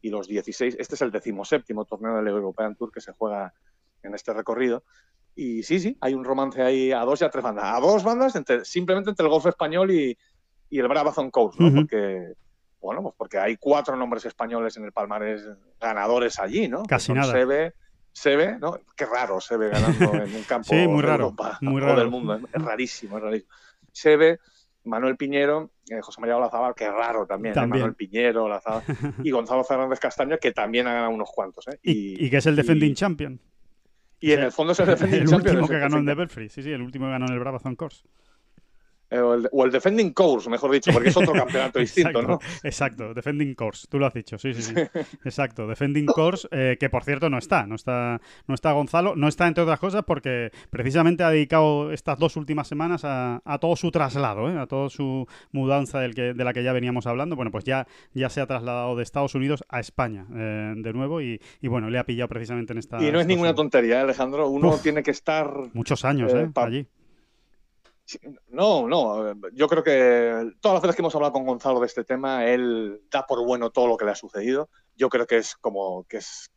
y 0.02 0.10
los 0.10 0.28
16. 0.28 0.78
Este 0.80 0.96
es 0.96 1.02
el 1.02 1.12
decimoséptimo 1.12 1.86
torneo 1.86 2.16
del 2.16 2.28
European 2.28 2.76
Tour 2.76 2.92
que 2.92 3.02
se 3.02 3.12
juega 3.12 3.54
en 4.04 4.14
este 4.16 4.34
recorrido. 4.34 4.84
Y 5.36 5.64
sí, 5.64 5.80
sí, 5.80 5.98
hay 6.00 6.14
un 6.14 6.24
romance 6.24 6.62
ahí 6.62 6.92
a 6.92 7.00
dos 7.02 7.22
y 7.22 7.26
a 7.26 7.30
tres 7.30 7.44
bandas. 7.44 7.66
A 7.66 7.80
dos 7.80 8.04
bandas, 8.04 8.36
entre, 8.36 8.64
simplemente 8.64 9.10
entre 9.10 9.26
el 9.26 9.30
golf 9.30 9.46
español 9.46 9.92
y, 9.92 10.18
y 10.70 10.80
el 10.80 10.88
Brabazon 10.88 11.30
Course, 11.30 11.62
¿no? 11.62 11.74
Porque, 11.76 12.34
bueno, 12.80 13.02
pues 13.04 13.16
porque 13.18 13.38
hay 13.40 13.58
cuatro 13.58 13.96
nombres 13.98 14.26
españoles 14.26 14.78
en 14.78 14.86
el 14.86 14.92
palmarés 14.94 15.44
ganadores 15.80 16.40
allí, 16.40 16.68
¿no? 16.70 16.84
Casi 16.84 17.12
nada. 17.14 17.34
Seve, 17.34 17.74
Seve, 18.14 18.58
¿no? 18.60 18.80
Qué 18.96 19.06
raro 19.06 19.42
Seve 19.42 19.70
ganando 19.70 20.14
en 20.24 20.34
un 20.36 20.44
campo 20.44 20.70
Sí, 20.70 20.88
muy 20.88 21.02
de 21.02 21.08
raro, 21.08 21.24
Europa 21.26 21.58
muy 21.62 21.82
raro. 21.82 22.00
del 22.00 22.10
mundo. 22.10 22.40
Es 22.54 22.62
rarísimo, 22.62 23.18
es 23.18 23.24
rarísimo. 23.24 23.52
Seve, 23.92 24.40
Manuel 24.86 25.18
Piñero, 25.18 25.72
eh, 25.90 26.00
José 26.02 26.22
María 26.22 26.38
Olazábal, 26.38 26.74
que 26.76 26.90
raro 26.90 27.26
también, 27.26 27.52
¿eh? 27.52 27.56
También. 27.56 27.82
Manuel 27.82 27.96
Piñero, 27.96 28.46
Olazábal, 28.46 28.84
y 29.24 29.32
Gonzalo 29.32 29.64
Fernández 29.66 30.00
Castaño, 30.00 30.38
que 30.38 30.52
también 30.54 30.88
ha 30.88 30.94
ganado 30.94 31.12
unos 31.12 31.30
cuantos. 31.34 31.68
¿eh? 31.68 31.78
Y, 31.84 32.26
y 32.26 32.30
que 32.30 32.38
es 32.38 32.46
el 32.46 32.56
defending 32.56 32.92
y- 32.92 32.96
champion. 32.96 33.42
Y 34.26 34.32
en 34.32 34.42
el 34.42 34.52
fondo 34.52 34.74
es 34.74 34.80
el 34.80 34.88
defending 34.88 35.22
el 35.22 35.28
champion, 35.28 35.58
último 35.58 35.68
que 35.68 35.80
ganó 35.80 35.98
en 35.98 36.10
efectivamente. 36.10 36.16
Belfry. 36.16 36.50
Sí, 36.50 36.64
sí, 36.64 36.72
el 36.72 36.82
último 36.82 37.06
que 37.06 37.12
ganó 37.12 37.28
en 37.28 37.34
el 37.34 37.40
Brabazon 37.40 37.76
Course. 37.76 38.04
Eh, 39.16 39.20
o, 39.20 39.34
el, 39.34 39.50
o 39.52 39.66
el 39.66 39.72
defending 39.72 40.12
course, 40.14 40.50
mejor 40.50 40.72
dicho, 40.72 40.92
porque 40.92 41.10
es 41.10 41.18
otro 41.18 41.34
campeonato 41.34 41.80
distinto, 41.80 42.10
exacto, 42.20 42.28
¿no? 42.32 42.40
Exacto, 42.64 43.14
Defending 43.14 43.56
Course, 43.56 43.88
tú 43.90 44.00
lo 44.00 44.06
has 44.06 44.14
dicho, 44.14 44.38
sí, 44.38 44.54
sí, 44.54 44.62
sí. 44.62 44.74
Exacto, 45.26 45.68
Defending 45.68 46.06
Course, 46.06 46.48
eh, 46.52 46.78
que 46.80 46.90
por 46.90 47.04
cierto 47.04 47.30
no 47.30 47.38
está, 47.38 47.66
no 47.66 47.76
está, 47.76 48.20
no 48.48 48.56
está 48.56 48.72
Gonzalo, 48.74 49.16
no 49.16 49.28
está 49.28 49.48
entre 49.48 49.64
otras 49.64 49.80
cosas 49.80 50.04
porque 50.06 50.52
precisamente 50.70 51.24
ha 51.24 51.30
dedicado 51.30 51.92
estas 51.92 52.20
dos 52.20 52.36
últimas 52.36 52.68
semanas 52.68 53.04
a, 53.06 53.42
a 53.46 53.60
todo 53.60 53.76
su 53.76 53.92
traslado, 53.92 54.50
¿eh? 54.50 54.58
a 54.60 54.68
toda 54.68 54.90
su 54.90 55.28
mudanza 55.52 56.00
del 56.00 56.14
que, 56.16 56.34
de 56.34 56.44
la 56.44 56.54
que 56.54 56.64
ya 56.64 56.74
veníamos 56.74 57.08
hablando. 57.08 57.36
Bueno, 57.36 57.52
pues 57.52 57.64
ya, 57.64 57.88
ya 58.14 58.30
se 58.30 58.42
ha 58.42 58.48
trasladado 58.48 58.96
de 58.96 59.04
Estados 59.04 59.36
Unidos 59.36 59.64
a 59.70 59.80
España 59.80 60.26
eh, 60.36 60.74
de 60.76 60.94
nuevo 60.94 61.22
y, 61.22 61.40
y 61.62 61.68
bueno, 61.68 61.90
le 61.90 62.00
ha 62.00 62.06
pillado 62.06 62.28
precisamente 62.30 62.74
en 62.74 62.80
esta. 62.80 63.02
Y 63.02 63.12
no 63.12 63.20
es 63.20 63.28
ninguna 63.28 63.54
tontería, 63.54 64.00
¿eh, 64.00 64.02
Alejandro. 64.04 64.48
Uno 64.50 64.70
Uf. 64.70 64.82
tiene 64.82 65.04
que 65.04 65.12
estar 65.12 65.50
Muchos 65.74 66.04
años, 66.06 66.34
Eh, 66.34 66.50
Allí. 66.56 66.88
No, 68.48 68.88
no. 68.88 69.34
Yo 69.54 69.68
creo 69.68 69.84
que 69.84 70.52
todas 70.62 70.76
las 70.76 70.82
veces 70.82 70.96
que 70.96 71.02
hemos 71.02 71.16
hablado 71.16 71.34
con 71.34 71.46
Gonzalo 71.46 71.80
de 71.80 71.88
este 71.88 72.04
tema, 72.04 72.46
él 72.46 73.02
da 73.10 73.26
por 73.26 73.44
bueno 73.46 73.72
todo 73.72 73.88
lo 73.88 73.98
que 73.98 74.06
le 74.06 74.12
ha 74.12 74.16
sucedido. 74.16 74.70
Yo 74.96 75.10
creo 75.10 75.26
que 75.26 75.38
es 75.38 75.56
como 75.56 76.04
que 76.06 76.18
es 76.18 76.52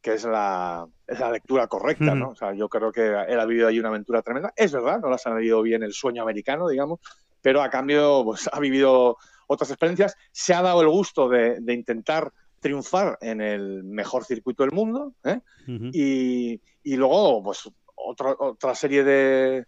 que 0.00 0.14
es 0.14 0.24
la, 0.24 0.88
es 1.06 1.20
la 1.20 1.30
lectura 1.30 1.66
correcta, 1.66 2.14
¿no? 2.14 2.30
O 2.30 2.34
sea, 2.34 2.54
yo 2.54 2.70
creo 2.70 2.90
que 2.90 3.06
él 3.06 3.38
ha 3.38 3.44
vivido 3.44 3.68
ahí 3.68 3.78
una 3.78 3.90
aventura 3.90 4.22
tremenda. 4.22 4.50
Es 4.56 4.72
verdad, 4.72 4.98
no 4.98 5.08
le 5.08 5.16
ha 5.16 5.18
salido 5.18 5.60
bien 5.60 5.82
el 5.82 5.92
sueño 5.92 6.22
americano, 6.22 6.68
digamos, 6.68 7.00
pero 7.42 7.60
a 7.60 7.68
cambio 7.68 8.22
pues, 8.24 8.48
ha 8.50 8.58
vivido 8.60 9.18
otras 9.46 9.70
experiencias. 9.70 10.16
Se 10.32 10.54
ha 10.54 10.62
dado 10.62 10.80
el 10.80 10.88
gusto 10.88 11.28
de, 11.28 11.60
de 11.60 11.74
intentar 11.74 12.32
triunfar 12.60 13.18
en 13.20 13.40
el 13.40 13.84
mejor 13.84 14.24
circuito 14.24 14.62
del 14.62 14.72
mundo, 14.72 15.14
¿eh? 15.24 15.40
Y, 15.66 16.60
y 16.82 16.96
luego 16.96 17.42
pues 17.42 17.68
otra, 17.94 18.34
otra 18.38 18.74
serie 18.74 19.04
de, 19.04 19.66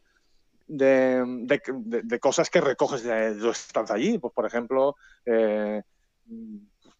de, 0.76 1.22
de- 1.26 2.02
de- 2.02 2.18
cosas 2.20 2.50
que 2.50 2.60
recoges 2.60 3.02
de, 3.04 3.34
tu 3.36 3.50
estancia 3.50 3.94
allí. 3.96 4.18
Pues 4.18 4.32
por 4.34 4.46
ejemplo, 4.46 4.96
eh, 5.26 5.82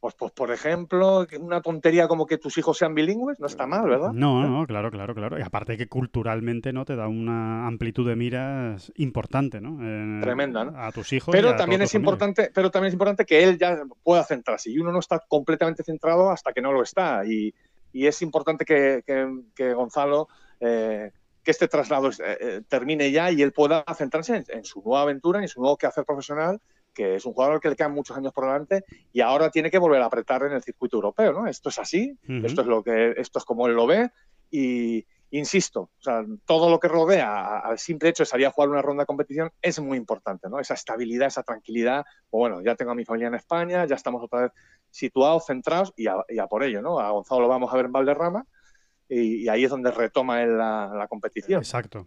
pues, 0.00 0.14
pues 0.18 0.32
por 0.32 0.50
ejemplo, 0.50 1.24
una 1.40 1.60
tontería 1.60 2.08
como 2.08 2.26
que 2.26 2.36
tus 2.38 2.58
hijos 2.58 2.76
sean 2.76 2.92
bilingües, 2.94 3.38
no 3.38 3.46
está 3.46 3.66
mal, 3.68 3.88
¿verdad? 3.88 4.12
No, 4.12 4.42
no, 4.48 4.66
claro, 4.66 4.90
claro, 4.90 5.14
claro. 5.14 5.38
Y 5.38 5.42
aparte 5.42 5.76
que 5.76 5.86
culturalmente 5.86 6.72
no 6.72 6.84
te 6.84 6.96
da 6.96 7.06
una 7.06 7.66
amplitud 7.68 8.08
de 8.08 8.16
miras 8.16 8.92
importante, 8.96 9.60
¿no? 9.60 9.78
Eh, 9.80 10.20
Tremenda, 10.22 10.64
¿no? 10.64 10.76
A 10.76 10.90
tus 10.90 11.12
hijos. 11.12 11.32
y 11.32 11.38
Pero 11.38 11.50
a 11.50 11.56
también 11.56 11.82
es 11.82 11.92
familia. 11.92 12.04
importante, 12.04 12.50
pero 12.52 12.70
también 12.70 12.88
es 12.88 12.94
importante 12.94 13.24
que 13.24 13.44
él 13.44 13.58
ya 13.58 13.80
pueda 14.02 14.24
centrarse. 14.24 14.70
Y 14.72 14.78
uno 14.80 14.90
no 14.90 14.98
está 14.98 15.20
completamente 15.28 15.84
centrado 15.84 16.30
hasta 16.30 16.52
que 16.52 16.60
no 16.60 16.72
lo 16.72 16.82
está. 16.82 17.24
Y, 17.24 17.54
y 17.92 18.06
es 18.06 18.22
importante 18.22 18.64
que, 18.64 19.02
que- 19.06 19.40
que 19.54 19.72
Gonzalo, 19.72 20.26
eh, 20.58 21.12
que 21.42 21.50
este 21.50 21.68
traslado 21.68 22.10
eh, 22.10 22.14
eh, 22.20 22.60
termine 22.68 23.10
ya 23.10 23.30
y 23.30 23.42
él 23.42 23.52
pueda 23.52 23.84
centrarse 23.96 24.36
en, 24.36 24.44
en 24.48 24.64
su 24.64 24.82
nueva 24.82 25.02
aventura, 25.02 25.40
en 25.40 25.48
su 25.48 25.60
nuevo 25.60 25.76
quehacer 25.76 26.04
profesional, 26.04 26.60
que 26.92 27.16
es 27.16 27.24
un 27.24 27.32
jugador 27.32 27.60
que 27.60 27.70
le 27.70 27.76
quedan 27.76 27.92
muchos 27.92 28.16
años 28.16 28.32
por 28.32 28.44
delante 28.44 28.84
y 29.12 29.20
ahora 29.20 29.50
tiene 29.50 29.70
que 29.70 29.78
volver 29.78 30.02
a 30.02 30.06
apretar 30.06 30.42
en 30.44 30.52
el 30.52 30.62
circuito 30.62 30.96
europeo, 30.96 31.32
¿no? 31.32 31.46
Esto 31.46 31.70
es 31.70 31.78
así, 31.78 32.16
Ujú. 32.24 32.46
esto 32.46 32.60
es 32.60 32.66
lo 32.66 32.82
que, 32.82 33.14
esto 33.16 33.38
es 33.38 33.44
como 33.44 33.66
él 33.66 33.74
lo 33.74 33.86
ve 33.86 34.10
y 34.50 35.04
insisto, 35.30 35.80
o 35.80 36.02
sea, 36.02 36.22
todo 36.44 36.68
lo 36.68 36.78
que 36.78 36.88
rodea 36.88 37.60
al 37.60 37.78
simple 37.78 38.10
hecho 38.10 38.22
de 38.22 38.26
salir 38.26 38.46
a 38.46 38.50
jugar 38.50 38.68
una 38.68 38.82
ronda 38.82 39.02
de 39.02 39.06
competición 39.06 39.50
es 39.62 39.80
muy 39.80 39.96
importante, 39.96 40.48
¿no? 40.50 40.60
Esa 40.60 40.74
estabilidad, 40.74 41.28
esa 41.28 41.42
tranquilidad. 41.42 42.04
O 42.28 42.38
bueno, 42.38 42.60
ya 42.60 42.74
tengo 42.74 42.90
a 42.90 42.94
mi 42.94 43.06
familia 43.06 43.28
en 43.28 43.34
España, 43.36 43.86
ya 43.86 43.94
estamos 43.94 44.22
otra 44.22 44.42
vez 44.42 44.52
situados, 44.90 45.46
centrados 45.46 45.94
y 45.96 46.06
a, 46.06 46.16
y 46.28 46.38
a 46.38 46.46
por 46.46 46.62
ello, 46.62 46.82
¿no? 46.82 47.00
A 47.00 47.10
Gonzalo 47.10 47.40
lo 47.40 47.48
vamos 47.48 47.72
a 47.72 47.76
ver 47.76 47.86
en 47.86 47.92
Valderrama 47.92 48.46
y, 49.14 49.44
y 49.44 49.48
ahí 49.48 49.64
es 49.64 49.70
donde 49.70 49.90
retoma 49.90 50.44
la, 50.46 50.90
la 50.96 51.06
competición. 51.08 51.58
Exacto. 51.60 52.06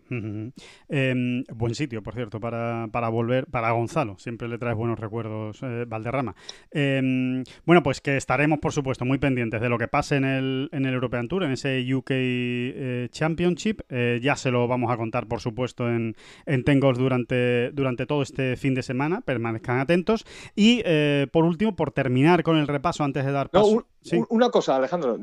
Em, 0.90 1.44
buen 1.54 1.76
sitio, 1.76 2.02
por 2.04 2.14
cierto, 2.14 2.40
para, 2.40 2.88
para 2.92 3.10
volver, 3.10 3.48
para 3.48 3.72
Gonzalo. 3.72 4.18
Siempre 4.18 4.48
le 4.48 4.58
traes 4.58 4.76
buenos 4.76 5.00
recuerdos, 5.00 5.60
eh, 5.64 5.86
Valderrama. 5.88 6.36
Em, 6.72 7.44
bueno, 7.66 7.84
pues 7.84 8.02
que 8.02 8.18
estaremos, 8.18 8.60
por 8.60 8.72
supuesto, 8.72 9.06
muy 9.06 9.18
pendientes 9.18 9.62
de 9.62 9.70
lo 9.70 9.78
que 9.78 9.88
pase 9.88 10.16
en 10.18 10.26
el, 10.26 10.70
en 10.72 10.86
el 10.86 10.94
European 10.94 11.28
Tour, 11.28 11.44
en 11.44 11.52
ese 11.52 11.84
UK 11.94 12.12
eh, 12.12 13.08
Championship. 13.12 13.82
Eh, 13.90 14.20
ya 14.22 14.36
se 14.36 14.52
lo 14.52 14.68
vamos 14.68 14.92
a 14.92 14.98
contar, 14.98 15.28
por 15.28 15.40
supuesto, 15.42 15.90
en, 15.90 16.16
en 16.46 16.64
Tengos 16.64 16.98
durante, 16.98 17.72
durante 17.72 18.06
todo 18.06 18.22
este 18.22 18.56
fin 18.56 18.74
de 18.76 18.84
semana. 18.84 19.22
Permanezcan 19.22 19.80
atentos. 19.80 20.26
Y, 20.56 20.84
por 21.32 21.46
último, 21.46 21.76
por 21.76 21.92
terminar 21.92 22.44
con 22.44 22.58
el 22.58 22.68
repaso, 22.68 23.04
antes 23.04 23.26
de 23.26 23.32
dar 23.32 23.50
No, 23.54 23.62
paso... 23.62 23.72
un- 23.72 23.86
Sí. 24.06 24.18
un- 24.18 24.28
una 24.30 24.52
cosa, 24.52 24.76
Alejandro, 24.76 25.18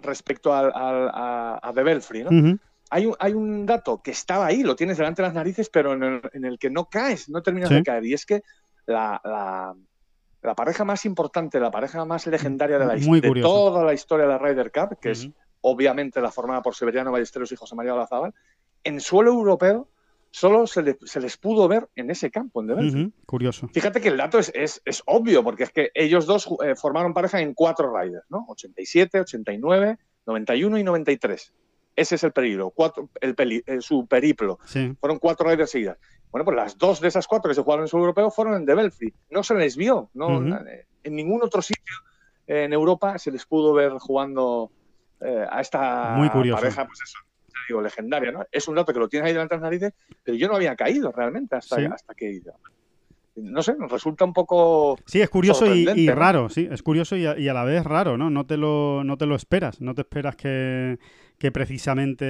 respecto 0.00 0.54
al, 0.54 0.70
al- 0.72 1.10
a, 1.28 1.58
a 1.62 1.72
¿no? 1.72 2.58
Hay 2.90 3.04
un, 3.06 3.14
hay 3.18 3.34
un 3.34 3.66
dato 3.66 4.00
que 4.02 4.12
estaba 4.12 4.46
ahí, 4.46 4.62
lo 4.62 4.74
tienes 4.74 4.96
delante 4.96 5.20
de 5.22 5.28
las 5.28 5.34
narices, 5.34 5.68
pero 5.68 5.92
en 5.92 6.02
el, 6.02 6.20
en 6.32 6.44
el 6.46 6.58
que 6.58 6.70
no 6.70 6.86
caes, 6.86 7.28
no 7.28 7.42
terminas 7.42 7.68
Sí. 7.68 7.74
de 7.74 7.82
caer. 7.82 8.04
Y 8.06 8.14
es 8.14 8.24
que 8.24 8.40
la, 8.86 9.20
la- 9.24 9.74
la 10.40 10.54
pareja 10.54 10.84
más 10.84 11.04
importante, 11.04 11.58
la 11.60 11.70
pareja 11.70 12.04
más 12.04 12.26
legendaria 12.28 12.78
de, 12.78 12.86
la, 12.86 12.96
Muy 12.96 13.20
de 13.20 13.30
toda 13.42 13.84
la 13.84 13.92
historia 13.92 14.24
de 14.26 14.32
la 14.32 14.38
Ryder 14.38 14.70
Cup, 14.72 14.98
que 15.00 15.10
es 15.10 15.28
obviamente 15.60 16.20
la 16.20 16.30
formada 16.30 16.62
por 16.62 16.74
Severiano 16.76 17.10
Ballesteros 17.10 17.50
y 17.52 17.56
José 17.56 17.74
María 17.74 17.92
Olazábal, 17.94 18.32
en 18.84 19.00
suelo 19.00 19.32
europeo 19.32 19.88
solo 20.30 20.66
se, 20.68 20.82
le- 20.82 20.98
se 21.04 21.20
les 21.20 21.36
pudo 21.38 21.66
ver 21.66 21.88
en 21.96 22.10
ese 22.10 22.30
campo, 22.30 22.60
en 22.60 22.68
De 22.68 22.74
Belfry. 22.74 23.02
Ujú, 23.02 23.12
Curioso. 23.26 23.68
Fíjate 23.74 24.00
que 24.00 24.08
el 24.08 24.16
dato 24.16 24.38
es, 24.38 24.52
es- 24.54 24.80
es 24.84 25.02
obvio, 25.06 25.42
porque 25.42 25.64
es 25.64 25.70
que 25.72 25.90
ellos 25.92 26.24
dos 26.26 26.48
eh, 26.64 26.76
formaron 26.76 27.12
pareja 27.12 27.40
en 27.40 27.52
cuatro 27.54 27.92
riders, 27.94 28.24
¿no? 28.28 28.44
87, 28.48 29.20
89, 29.20 29.98
91 30.28 30.78
y 30.78 30.84
93. 30.84 31.52
Ese 31.96 32.14
es 32.14 32.22
el 32.22 32.30
peligro, 32.32 32.70
cuatro, 32.70 33.08
el 33.20 33.34
peli- 33.34 33.64
eh, 33.66 33.80
su 33.80 34.06
periplo. 34.06 34.60
Sí. 34.64 34.94
Fueron 35.00 35.18
cuatro 35.18 35.50
riders 35.50 35.70
seguidas. 35.70 35.98
Bueno, 36.30 36.44
pues 36.44 36.56
las 36.56 36.78
dos 36.78 37.00
de 37.00 37.08
esas 37.08 37.26
cuatro 37.26 37.48
que 37.48 37.54
se 37.56 37.62
jugaron 37.62 37.84
en 37.84 37.88
suelo 37.88 38.04
europeo 38.04 38.30
fueron 38.30 38.54
en 38.54 38.64
De 38.66 38.74
Belfry. 38.74 39.12
No 39.30 39.42
se 39.42 39.54
les 39.54 39.76
vio, 39.76 40.10
no, 40.14 40.38
en 41.02 41.14
ningún 41.16 41.42
otro 41.42 41.60
sitio 41.62 41.94
en 42.46 42.72
Europa 42.72 43.18
se 43.18 43.30
les 43.32 43.44
pudo 43.46 43.72
ver 43.74 43.92
jugando 43.98 44.70
eh, 45.20 45.44
a 45.50 45.60
esta 45.60 46.14
Muy 46.16 46.28
curioso. 46.30 46.60
pareja, 46.62 46.86
pues 46.86 47.00
eso, 47.02 47.18
te 47.46 47.54
digo, 47.68 47.82
legendaria, 47.82 48.30
¿no? 48.32 48.44
Es 48.52 48.68
un 48.68 48.74
dato 48.76 48.92
que 48.92 48.98
lo 49.00 49.08
tienes 49.08 49.26
ahí 49.26 49.32
delante 49.32 49.54
de 49.54 49.60
las 49.60 49.64
narices, 49.66 49.92
pero 50.22 50.36
yo 50.36 50.46
no 50.48 50.54
había 50.56 50.76
caído 50.76 51.10
realmente 51.12 51.56
hasta, 51.56 51.76
Sí. 51.76 51.84
hasta 51.86 52.14
que 52.14 52.40
no 53.42 53.62
sé, 53.62 53.74
nos 53.78 53.90
resulta 53.90 54.24
un 54.24 54.32
poco 54.32 54.98
Sí, 55.06 55.20
es 55.20 55.28
curioso 55.30 55.66
y, 55.74 56.08
raro, 56.10 56.48
sí, 56.48 56.68
es 56.70 56.82
curioso 56.82 57.16
y 57.16 57.26
a, 57.26 57.38
y 57.38 57.48
a 57.48 57.54
la 57.54 57.64
vez 57.64 57.84
raro, 57.84 58.16
¿no? 58.16 58.30
No 58.30 58.46
te 58.46 58.56
lo, 58.56 59.02
no 59.04 59.16
te 59.16 59.26
lo 59.26 59.34
esperas, 59.36 59.80
no 59.80 59.94
te 59.94 60.02
esperas 60.02 60.36
que, 60.36 60.98
que 61.38 61.52
precisamente... 61.52 62.24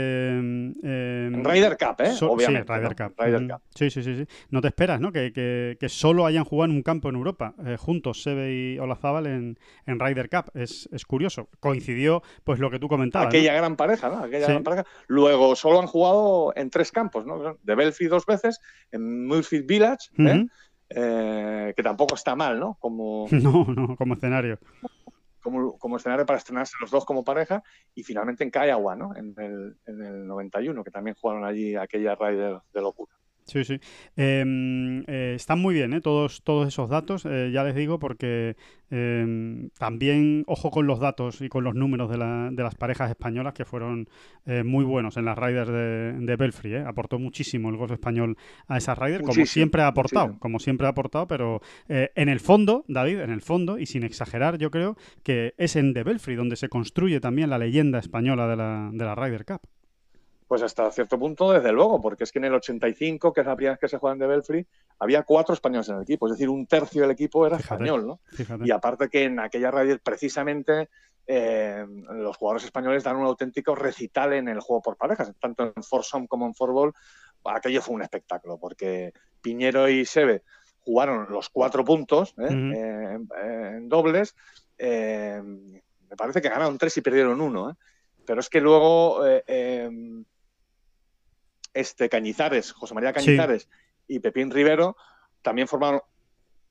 eh, 0.83 1.31
Ryder 1.33 1.77
Cup, 1.79 2.01
¿eh? 2.01 2.13
so- 2.13 2.31
Obviamente. 2.33 2.73
sí, 2.73 2.79
Ryder 2.79 2.97
¿no? 3.01 3.09
Cup. 3.09 3.15
Ryder. 3.19 3.49
Cup. 3.49 3.63
Sí, 3.75 3.91
sí, 3.91 4.03
sí, 4.03 4.17
sí. 4.17 4.27
No 4.51 4.61
te 4.61 4.69
esperas, 4.69 5.01
¿no? 5.01 5.13
Que, 5.13 5.33
que, 5.33 5.77
que 5.81 5.89
solo 5.89 6.27
hayan 6.27 6.45
jugado 6.45 6.71
en 6.71 6.77
un 6.77 6.83
campo 6.83 7.09
en 7.09 7.17
Europa, 7.17 7.55
eh, 7.65 7.77
juntos, 7.79 8.23
Sebe 8.23 8.53
y 8.55 8.79
Olazábal 8.79 9.27
en, 9.27 9.59
en 9.87 9.99
Ryder 10.01 10.29
Cup. 10.29 10.51
Es, 10.55 10.89
es 10.93 11.05
curioso. 11.07 11.49
Coincidió, 11.61 12.23
pues, 12.45 12.59
lo 12.59 12.71
que 12.71 12.79
tú 12.79 12.89
comentabas. 12.89 13.27
¿no? 13.27 13.29
Aquella 13.31 13.55
gran 13.55 13.77
pareja, 13.77 14.09
¿no? 14.09 14.19
Aquella 14.19 14.47
Sí. 14.47 14.53
gran 14.53 14.65
pareja. 14.65 14.87
Luego 15.07 15.57
solo 15.57 15.81
han 15.81 15.87
jugado 15.87 16.53
en 16.57 16.71
tres 16.71 16.93
campos, 16.93 17.27
¿no? 17.27 17.57
De 17.63 17.75
Belfry 17.75 18.07
dos 18.09 18.27
veces, 18.27 18.61
en 18.93 19.27
Murphy 19.27 19.61
Village, 19.61 20.09
¿eh? 20.19 20.47
Eh, 20.91 21.75
que 21.77 21.83
tampoco 21.83 22.15
está 22.15 22.35
mal, 22.35 22.59
¿no? 22.59 22.77
Como, 22.81 23.27
No, 23.31 23.65
no, 23.65 23.97
como 23.97 24.15
escenario. 24.15 24.59
como, 25.43 25.79
como 25.79 25.97
escenario 25.97 26.25
para 26.27 26.39
estrenarse 26.39 26.77
los 26.81 26.91
dos 26.91 27.05
como 27.05 27.25
pareja. 27.25 27.63
Y 27.95 28.03
finalmente 28.03 28.45
en 28.45 28.51
Kiowa, 28.51 28.97
¿no? 28.97 29.15
En 29.17 29.35
el, 29.39 29.77
en 29.87 30.03
el 30.03 30.27
91, 30.27 30.83
que 30.85 30.91
también 30.91 31.17
jugaron 31.21 31.45
allí 31.45 31.77
aquella 31.77 32.15
Ryder 32.15 32.61
de 32.73 32.81
locura. 32.81 33.13
Sí, 33.49 33.65
sí. 33.65 33.81
Eh, 34.17 35.03
eh, 35.09 35.33
están 35.35 35.59
muy 35.61 35.75
bien, 35.75 35.93
¿eh? 35.95 36.01
Todos, 36.01 36.43
todos 36.45 36.69
esos 36.69 36.89
datos, 36.89 37.25
eh, 37.27 37.51
ya 37.53 37.65
les 37.65 37.75
digo, 37.75 37.99
porque 37.99 38.57
eh, 38.91 39.69
también 39.79 40.45
ojo 40.47 40.71
con 40.71 40.87
los 40.87 40.99
datos 41.01 41.41
y 41.41 41.49
con 41.49 41.65
los 41.65 41.75
números 41.75 42.11
de, 42.11 42.19
la- 42.19 42.51
de 42.53 42.63
las 42.63 42.75
parejas 42.75 43.11
españolas 43.11 43.55
que 43.55 43.65
fueron 43.65 44.09
eh, 44.47 44.63
muy 44.65 44.85
buenos 44.85 45.17
en 45.17 45.25
las 45.25 45.37
Riders 45.39 45.69
de, 45.69 46.13
de 46.21 46.37
Belfry. 46.37 46.75
¿eh? 46.75 46.85
Aportó 46.87 47.19
muchísimo 47.19 47.69
el 47.71 47.77
golf 47.77 47.93
español 47.93 48.37
a 48.67 48.77
esas 48.79 48.99
Riders, 48.99 49.23
como 49.23 49.33
siempre 49.47 49.83
ha 49.83 49.87
aportado, 49.89 50.27
muchísimo. 50.27 50.41
como 50.41 50.59
siempre 50.59 50.87
ha 50.87 50.91
aportado, 50.91 51.27
pero 51.27 51.61
eh, 51.89 52.11
en 52.15 52.29
el 52.29 52.41
fondo, 52.41 52.85
David, 52.89 53.21
en 53.21 53.31
el 53.31 53.41
fondo, 53.43 53.79
y 53.79 53.87
sin 53.87 54.05
exagerar, 54.05 54.59
yo 54.59 54.71
creo 54.71 54.97
que 55.23 55.55
es 55.59 55.77
en 55.77 55.93
De 55.93 56.03
Belfry 56.05 56.35
donde 56.35 56.57
se 56.57 56.69
construye 56.69 57.21
también 57.21 57.51
la 57.51 57.59
leyenda 57.59 57.99
española 57.99 58.47
de 58.47 58.57
la, 58.57 58.91
de 58.93 59.05
la 59.05 59.15
Ryder 59.15 59.45
Cup. 59.45 59.61
Pues 60.49 60.63
hasta 60.63 60.91
cierto 60.91 61.19
punto, 61.19 61.53
desde 61.53 61.71
luego, 61.73 62.01
porque 62.01 62.25
es 62.25 62.33
que 62.33 62.39
en 62.39 62.47
el 62.47 62.55
85, 62.55 63.33
que 63.35 63.43
es 63.43 63.47
la 63.47 63.55
primera 63.55 63.75
vez 63.75 63.81
que 63.81 63.89
se 63.89 63.99
juegan 63.99 64.19
de 64.19 64.27
Belfry, 64.27 64.67
había 64.99 65.23
cuatro 65.23 65.53
españoles 65.55 65.89
en 65.91 65.97
el 65.97 66.03
equipo, 66.03 66.27
es 66.27 66.33
decir, 66.33 66.49
un 66.49 66.67
tercio 66.67 67.03
del 67.03 67.11
equipo 67.11 67.47
era 67.47 67.59
Fíjate. 67.59 67.75
español, 67.75 68.07
¿no? 68.07 68.21
Fíjate. 68.33 68.65
Y 68.67 68.71
aparte 68.71 69.09
que 69.11 69.25
en 69.25 69.39
aquella 69.41 69.71
radio 69.71 69.99
precisamente 70.03 70.89
eh, 71.27 71.85
los 72.15 72.37
jugadores 72.39 72.65
españoles 72.65 73.05
dan 73.05 73.17
un 73.17 73.27
auténtico 73.27 73.75
recital 73.75 74.33
en 74.33 74.49
el 74.49 74.61
juego 74.61 74.81
por 74.81 74.97
parejas, 74.97 75.31
tanto 75.39 75.71
en 75.77 75.83
foursome 75.83 76.27
como 76.27 76.47
en 76.47 76.55
fourball. 76.55 76.93
Aquello 77.45 77.83
fue 77.83 77.95
un 77.95 78.03
espectáculo, 78.03 78.59
porque 78.59 79.13
Piñero 79.43 79.89
y 79.89 80.07
Sebe 80.07 80.43
jugaron 80.81 81.27
los 81.31 81.51
cuatro 81.51 81.85
puntos 81.85 82.35
¿eh? 82.39 82.49
Eh, 82.49 83.19
en, 83.43 83.89
dobles. 83.91 84.35
eh, 84.79 85.43
me 85.45 86.17
parece 86.17 86.41
que 86.41 86.49
ganaron 86.49 86.79
tres 86.79 86.97
y 86.97 87.03
perdieron 87.03 87.41
uno. 87.43 87.71
¿eh? 87.71 87.75
Pero 88.25 88.41
es 88.41 88.49
que 88.49 88.61
luego 88.63 89.21
eh, 89.27 89.91
este 91.75 92.09
Cañizares, 92.09 92.73
José 92.73 92.95
María 92.95 93.11
Sí. 93.17 93.27
Cañizares 93.27 93.69
y 94.07 94.21
Pepín 94.21 94.51
Rivero 94.51 94.97
también 95.43 95.69
formaron 95.69 96.01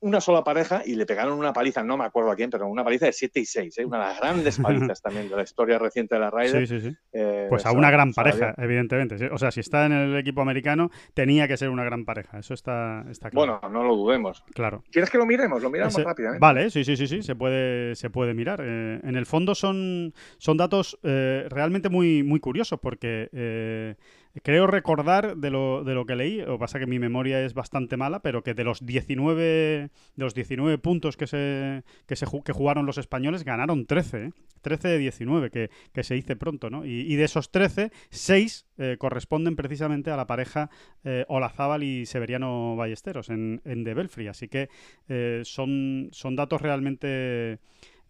una 0.00 0.20
sola 0.20 0.44
pareja 0.44 0.82
y 0.86 0.94
le 0.94 1.06
pegaron 1.06 1.36
una 1.36 1.52
paliza, 1.52 1.82
no 1.82 1.96
me 1.96 2.04
acuerdo 2.04 2.30
a 2.30 2.36
quién, 2.36 2.50
pero 2.50 2.68
una 2.68 2.84
paliza 2.84 3.06
de 3.06 3.12
7 3.12 3.40
y 3.40 3.44
6, 3.44 3.78
¿eh? 3.78 3.84
una 3.84 3.98
de 3.98 4.04
las 4.04 4.20
grandes 4.20 4.58
palizas 4.92 5.02
también 5.02 5.28
de 5.28 5.34
la 5.34 5.42
historia 5.42 5.76
reciente 5.76 6.14
de 6.14 6.20
la 6.20 6.30
Ryder. 6.30 6.68
Sí, 6.68 6.78
sí, 6.80 6.88
sí. 6.90 6.96
Eh, 7.12 7.46
Pues 7.48 7.66
a 7.66 7.72
una 7.72 7.90
gran 7.90 8.12
pareja, 8.12 8.54
evidentemente. 8.58 9.28
O 9.32 9.38
sea, 9.38 9.50
si 9.50 9.58
está 9.58 9.86
en 9.86 9.92
el 9.92 10.16
equipo 10.16 10.40
americano, 10.40 10.92
tenía 11.14 11.48
que 11.48 11.56
ser 11.56 11.68
una 11.70 11.82
gran 11.82 12.04
pareja. 12.04 12.38
Eso 12.38 12.54
está, 12.54 13.04
está 13.10 13.30
claro. 13.30 13.58
Bueno, 13.60 13.74
no 13.74 13.88
lo 13.88 13.96
dudemos. 13.96 14.44
claro. 14.54 14.84
¿Quieres 14.92 15.10
que 15.10 15.18
lo 15.18 15.26
miremos? 15.26 15.60
Lo 15.60 15.68
miramos 15.68 15.94
Ese- 15.94 16.04
rápidamente. 16.04 16.38
Vale, 16.40 16.70
sí, 16.70 16.84
sí, 16.84 16.96
sí, 16.96 17.08
sí, 17.08 17.22
se 17.24 17.34
puede, 17.34 17.96
se 17.96 18.08
puede 18.08 18.34
mirar. 18.34 18.60
Eh, 18.64 19.00
en 19.02 19.16
el 19.16 19.26
fondo 19.26 19.56
son, 19.56 20.14
son 20.38 20.56
datos 20.56 20.96
realmente 21.02 21.88
muy, 21.88 22.22
muy 22.22 22.38
curiosos 22.38 22.78
porque 22.80 23.96
creo 24.42 24.66
recordar 24.66 25.36
de 25.36 25.50
lo, 25.50 25.84
de 25.84 25.94
lo 25.94 26.06
que 26.06 26.16
leí, 26.16 26.38
que 26.38 26.58
pasa 26.58 26.78
que 26.78 26.86
mi 26.86 26.98
memoria 26.98 27.44
es 27.44 27.54
bastante 27.54 27.96
mala, 27.96 28.20
pero 28.20 28.42
que 28.42 28.54
de 28.54 28.64
los 28.64 28.84
19, 28.84 29.42
de 29.42 29.90
los 30.16 30.34
19 30.34 30.78
puntos 30.78 31.16
que 31.16 31.26
se, 31.26 31.84
que 32.06 32.16
se 32.16 32.26
que 32.44 32.52
jugaron 32.52 32.86
los 32.86 32.98
españoles, 32.98 33.44
ganaron 33.44 33.86
13, 33.86 34.24
¿eh? 34.24 34.30
13 34.60 34.88
de 34.88 34.98
19, 34.98 35.50
que, 35.50 35.70
que 35.92 36.02
se 36.02 36.14
dice 36.14 36.36
pronto, 36.36 36.70
¿no? 36.70 36.84
Y, 36.84 37.16
de 37.16 37.24
esos 37.24 37.50
13, 37.50 37.90
6 38.10 38.66
eh, 38.78 38.96
corresponden 38.98 39.56
precisamente 39.56 40.10
a 40.10 40.16
la 40.16 40.26
pareja 40.26 40.70
eh, 41.04 41.24
Olazábal 41.28 41.82
y 41.82 42.06
Severiano 42.06 42.76
Ballesteros 42.76 43.30
en, 43.30 43.60
en 43.64 43.84
The 43.84 43.94
Belfry. 43.94 44.28
Así 44.28 44.48
que 44.48 44.68
eh, 45.08 45.42
son, 45.44 46.08
son 46.12 46.36
datos 46.36 46.60
realmente 46.60 47.58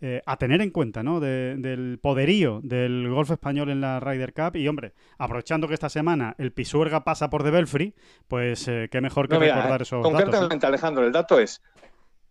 eh, 0.01 0.23
a 0.27 0.37
tener 0.37 0.61
en 0.63 0.71
cuenta, 0.71 1.03
¿no? 1.03 1.21
De- 1.21 1.57
del 1.57 1.99
poderío 2.01 2.61
del 2.63 3.09
golf 3.09 3.31
español 3.31 3.69
en 3.71 3.81
la 3.81 3.99
Ryder 4.01 4.33
Cup. 4.33 4.57
Y, 4.57 4.69
hombre, 4.69 4.93
aprovechando 5.19 5.67
que 5.69 5.75
esta 5.75 5.89
semana 5.89 6.35
el 6.39 6.53
Pisuerga 6.53 7.05
pasa 7.05 7.31
por 7.31 7.43
The 7.43 7.51
Belfry, 7.51 7.95
pues 8.29 8.69
eh, 8.69 8.89
qué 8.91 9.01
mejor 9.01 9.29
que 9.29 9.35
No, 9.35 9.41
mira, 9.41 9.57
recordar 9.57 9.81
eh, 9.81 9.83
esos 9.83 10.03
datos. 10.03 10.21
¿eh? 10.21 10.25
concretamente, 10.25 10.67
Alejandro, 10.67 11.05
el 11.07 11.13
dato 11.13 11.39
es, 11.41 11.61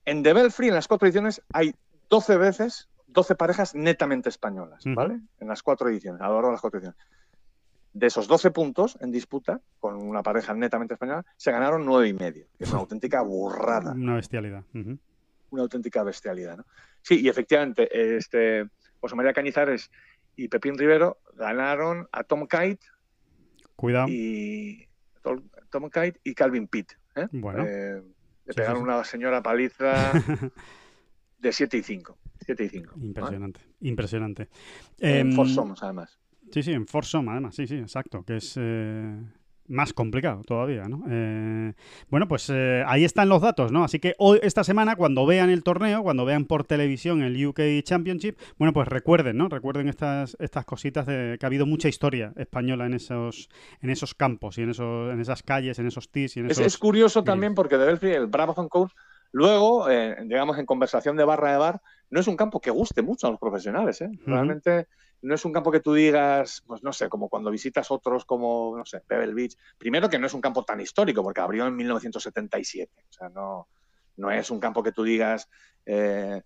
en 0.05 0.24
The 0.24 0.34
Belfry, 0.34 0.70
en 0.70 0.74
las 0.76 0.88
cuatro 0.88 1.07
ediciones, 1.07 1.41
hay 1.51 1.76
12 2.09 2.38
veces, 2.38 2.88
12 3.07 3.36
parejas 3.36 3.76
netamente 3.76 4.30
españolas. 4.30 4.84
¿vale? 4.86 5.20
En 5.39 5.47
las 5.49 5.61
cuatro 5.63 5.89
ediciones, 5.89 6.22
a 6.22 6.28
lo 6.28 6.36
largo 6.36 6.47
de 6.49 6.53
las 6.53 6.61
cuatro 6.61 6.80
ediciones. 6.80 6.97
De 7.93 8.05
esos 8.07 8.28
12 8.28 8.51
puntos 8.51 8.97
en 9.01 9.11
disputa, 9.11 9.59
con 9.80 9.95
una 9.95 10.22
pareja 10.22 10.53
netamente 10.53 10.93
española, 10.93 11.26
se 11.36 11.51
ganaron 11.51 11.84
nueve 11.84 12.07
y 12.09 12.13
medio, 12.13 12.45
que 12.57 12.63
es 12.65 12.70
una 12.72 12.80
auténtica 12.82 13.22
burrada, 13.24 13.93
Una 13.93 14.15
bestialidad. 14.15 14.63
Ujú. 14.76 14.99
Una 15.49 15.63
auténtica 15.63 16.03
bestialidad, 16.03 16.57
¿no? 16.57 16.65
Sí, 17.01 17.21
y 17.21 17.29
efectivamente, 17.29 18.17
este, 18.17 18.65
José 18.99 19.15
María 19.15 19.33
Cañizares 19.33 19.89
y 20.35 20.47
Pepín 20.49 20.77
Rivero 20.77 21.19
ganaron 21.35 22.07
a 22.11 22.23
Tom 22.23 22.47
Kite 22.47 22.85
Cuidado. 23.75 24.07
y 24.09 24.87
Tom, 25.21 25.89
Kite 25.89 26.19
y 26.23 26.33
Calvin 26.33 26.67
Pitt. 26.67 26.93
¿eh? 27.15 27.27
Bueno. 27.31 27.65
Eh, 27.65 28.01
le 28.45 28.53
pegaron 28.53 28.77
sí, 28.77 28.81
sí. 28.81 28.89
una 28.89 29.03
señora 29.03 29.43
paliza 29.43 30.11
de 31.39 31.51
7 31.51 31.77
y 31.77 31.83
5. 31.83 32.17
7 32.45 32.63
y 32.63 32.69
5. 32.69 32.93
Impresionante, 33.01 33.59
impresionante. 33.81 34.49
En 34.99 35.27
Em, 35.27 35.33
Foursomes, 35.35 35.83
además. 35.83 36.17
Sí, 36.51 36.63
sí, 36.63 36.71
en 36.71 36.87
Foursome, 36.87 37.29
además, 37.31 37.55
sí, 37.55 37.67
sí, 37.67 37.75
exacto, 37.75 38.23
que 38.23 38.37
es 38.37 38.55
eh, 38.57 39.17
más 39.68 39.93
complicado 39.93 40.43
todavía, 40.43 40.88
¿no? 40.88 41.03
Eh, 41.09 41.74
bueno, 42.09 42.28
pues 42.28 42.49
eh, 42.49 42.84
ahí 42.88 43.03
están 43.03 43.30
los 43.30 43.41
datos, 43.41 43.72
¿no? 43.72 43.84
Así 43.84 43.99
que 43.99 44.15
hoy, 44.18 44.39
esta 44.41 44.63
semana, 44.63 44.95
cuando 44.95 45.26
vean 45.26 45.49
el 45.49 45.63
torneo, 45.63 46.03
cuando 46.03 46.26
vean 46.26 46.45
por 46.45 46.63
televisión 46.63 47.22
el 47.22 47.45
UK 47.45 47.61
Championship, 47.84 48.38
bueno, 48.57 48.74
pues 48.74 48.88
recuerden, 48.88 49.38
¿no? 49.38 49.49
Recuerden 49.49 49.89
estas, 49.89 50.38
estas 50.39 50.65
cositas 50.65 51.05
de 51.05 51.38
que 51.39 51.45
ha 51.45 51.47
habido 51.47 51.65
mucha 51.65 51.89
historia 51.89 52.34
española 52.38 52.86
en 52.86 52.93
esos, 52.93 53.49
en 53.82 53.89
esos 53.89 54.13
campos 54.13 54.57
y 54.57 54.61
en, 54.61 54.70
esos, 54.72 55.13
en 55.13 55.20
esas 55.20 55.43
calles, 55.43 55.80
en 55.80 55.88
esos 55.88 56.09
tees 56.09 56.38
y 56.38 56.39
en 56.39 56.47
Es, 56.47 56.53
esos... 56.53 56.65
es 56.65 56.78
curioso 56.78 57.22
greens. 57.22 57.34
también 57.34 57.55
porque 57.55 57.78
de 57.78 57.86
Belfry, 57.86 58.11
el 58.13 58.28
Brabazon 58.28 58.70
Coast, 58.70 58.95
luego, 59.32 59.89
eh, 59.89 60.15
digamos, 60.24 60.57
en 60.57 60.65
conversación 60.65 61.18
de 61.18 61.26
barra 61.26 61.51
de 61.51 61.57
bar, 61.57 61.82
no 62.09 62.20
es 62.20 62.28
un 62.28 62.38
campo 62.38 62.61
que 62.61 62.72
guste 62.72 63.01
mucho 63.01 63.28
a 63.28 63.32
los 63.32 63.39
profesionales. 63.39 64.01
¿eh? 64.01 64.09
Realmente 64.26 64.88
no 65.22 65.36
es 65.36 65.45
un 65.45 65.53
campo 65.53 65.72
que 65.72 65.80
tú 65.80 65.93
digas, 65.93 66.63
pues 66.68 66.84
no 66.84 66.93
sé, 66.93 67.09
como 67.09 67.30
cuando 67.30 67.51
visitas 67.51 67.89
otros 67.91 68.26
como, 68.26 68.76
no 68.78 68.86
sé, 68.86 69.01
Pebble 69.01 69.34
Beach. 69.34 69.57
Primero 69.78 70.09
que 70.09 70.20
no 70.20 70.28
es 70.28 70.34
un 70.34 70.41
campo 70.41 70.63
tan 70.63 70.80
histórico 70.80 71.24
porque 71.24 71.41
abrió 71.41 71.65
en 71.65 71.76
1977. 71.76 73.05
O 73.09 73.13
sea, 73.13 73.30
no, 73.30 73.68
no 74.18 74.32
es 74.32 74.51
un 74.51 74.59
campo 74.59 74.84
que 74.84 74.91
tú 74.91 75.03
digas 75.03 75.49
eh, 75.86 76.41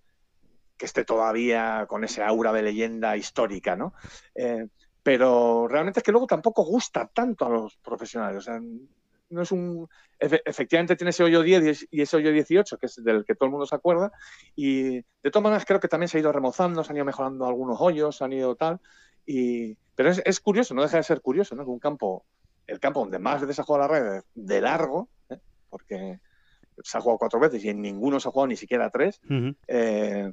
que 0.77 0.85
esté 0.85 1.03
todavía 1.03 1.85
con 1.87 2.03
ese 2.03 2.23
aura 2.23 2.53
de 2.53 2.63
leyenda 2.63 3.17
histórica, 3.17 3.75
¿no? 3.75 3.93
Eh, 4.35 4.67
pero 5.03 5.67
realmente 5.67 5.99
es 5.99 6.03
que 6.03 6.11
luego 6.11 6.27
tampoco 6.27 6.63
gusta 6.63 7.07
tanto 7.07 7.45
a 7.45 7.49
los 7.49 7.77
profesionales. 7.77 8.37
O 8.37 8.41
sea, 8.41 8.61
no 9.31 9.41
es 9.41 9.51
un. 9.51 9.87
Efectivamente 10.19 10.95
tiene 10.95 11.09
ese 11.09 11.23
hoyo 11.23 11.41
10 11.41 11.87
y 11.89 12.01
ese 12.01 12.17
hoyo 12.17 12.31
18, 12.31 12.77
que 12.77 12.85
es 12.85 13.03
del 13.03 13.25
que 13.25 13.35
todo 13.35 13.45
el 13.47 13.51
mundo 13.51 13.65
se 13.65 13.75
acuerda. 13.75 14.11
Y 14.55 14.97
de 14.97 15.31
todas 15.31 15.43
maneras 15.43 15.65
creo 15.65 15.79
que 15.79 15.87
también 15.87 16.09
se 16.09 16.17
ha 16.17 16.21
ido 16.21 16.31
remozando, 16.31 16.83
se 16.83 16.91
han 16.91 16.97
ido 16.97 17.05
mejorando 17.05 17.45
algunos 17.45 17.79
hoyos, 17.79 18.17
se 18.17 18.23
han 18.23 18.33
ido 18.33 18.55
tal. 18.55 18.79
Y, 19.25 19.75
pero 19.95 20.09
es, 20.09 20.21
es 20.25 20.39
curioso, 20.39 20.73
no 20.73 20.83
deja 20.83 20.97
de 20.97 21.03
ser 21.03 21.21
curioso, 21.21 21.55
¿no? 21.55 21.63
Que 21.63 21.71
un 21.71 21.79
campo, 21.79 22.25
el 22.67 22.79
campo 22.79 22.99
donde 22.99 23.19
más 23.19 23.41
veces 23.41 23.55
se 23.55 23.61
ha 23.61 23.65
jugado 23.65 23.87
la 23.87 23.99
red 23.99 24.23
de 24.35 24.61
largo, 24.61 25.09
¿eh? 25.29 25.39
porque 25.69 26.19
se 26.83 26.97
ha 26.97 27.01
jugado 27.01 27.19
cuatro 27.19 27.39
veces 27.39 27.63
y 27.63 27.69
en 27.69 27.81
ninguno 27.81 28.19
se 28.19 28.27
ha 28.27 28.31
jugado 28.31 28.47
ni 28.47 28.55
siquiera 28.55 28.89
tres, 28.89 29.19
eh, 29.67 30.31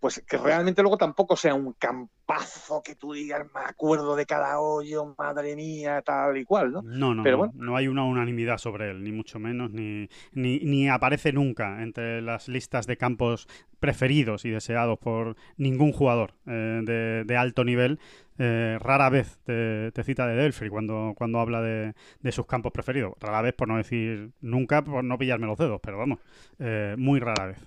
pues 0.00 0.24
que 0.26 0.38
realmente 0.38 0.80
luego 0.80 0.96
tampoco 0.96 1.36
sea 1.36 1.54
un 1.54 1.74
campazo 1.74 2.82
que 2.82 2.94
tú 2.94 3.12
digas, 3.12 3.46
me 3.54 3.60
acuerdo 3.60 4.16
de 4.16 4.24
cada 4.24 4.58
hoyo, 4.58 5.14
madre 5.18 5.54
mía, 5.54 6.00
tal 6.02 6.38
y 6.38 6.44
cual, 6.44 6.72
¿no? 6.72 6.82
No, 6.82 7.14
no, 7.14 7.22
Pero 7.22 7.50
no, 7.54 7.76
hay 7.76 7.86
una 7.86 8.04
unanimidad 8.04 8.56
sobre 8.56 8.90
él, 8.90 9.04
ni 9.04 9.12
mucho 9.12 9.38
menos, 9.38 9.70
ni, 9.70 10.08
ni, 10.32 10.88
aparece 10.88 11.32
nunca 11.32 11.82
entre 11.82 12.22
las 12.22 12.48
listas 12.48 12.86
de 12.86 12.96
campos 12.96 13.46
preferidos 13.78 14.46
y 14.46 14.50
deseados 14.50 14.98
por 14.98 15.36
ningún 15.58 15.92
jugador 15.92 16.32
eh, 16.46 17.22
de, 17.26 17.36
alto 17.36 17.64
nivel. 17.64 17.98
Eh, 18.38 18.78
rara 18.80 19.10
vez 19.10 19.38
te, 19.44 19.92
cita 20.02 20.26
de 20.26 20.34
Delphi 20.34 20.70
cuando, 20.70 21.12
cuando 21.14 21.40
habla 21.40 21.60
de, 21.60 21.94
sus 22.32 22.46
campos 22.46 22.72
preferidos. 22.72 23.12
Rara 23.20 23.42
vez, 23.42 23.52
por 23.52 23.68
no 23.68 23.76
decir 23.76 24.30
nunca, 24.40 24.82
por 24.82 25.04
no 25.04 25.18
pillarme 25.18 25.46
los 25.46 25.58
dedos, 25.58 25.80
pero 25.82 25.98
vamos, 25.98 26.20
eh, 26.58 26.94
muy 26.96 27.20
rara 27.20 27.48
vez. 27.48 27.58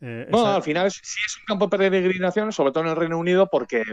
Eh, 0.00 0.28
bueno, 0.30 0.48
al 0.48 0.62
final 0.62 0.90
sí 0.90 1.20
es 1.26 1.36
un 1.38 1.44
campo 1.46 1.66
de 1.66 1.90
peregrinación, 1.90 2.52
sobre 2.52 2.72
todo 2.72 2.84
en 2.84 2.90
el 2.90 2.96
Reino 2.96 3.18
Unido, 3.18 3.48
porque 3.50 3.84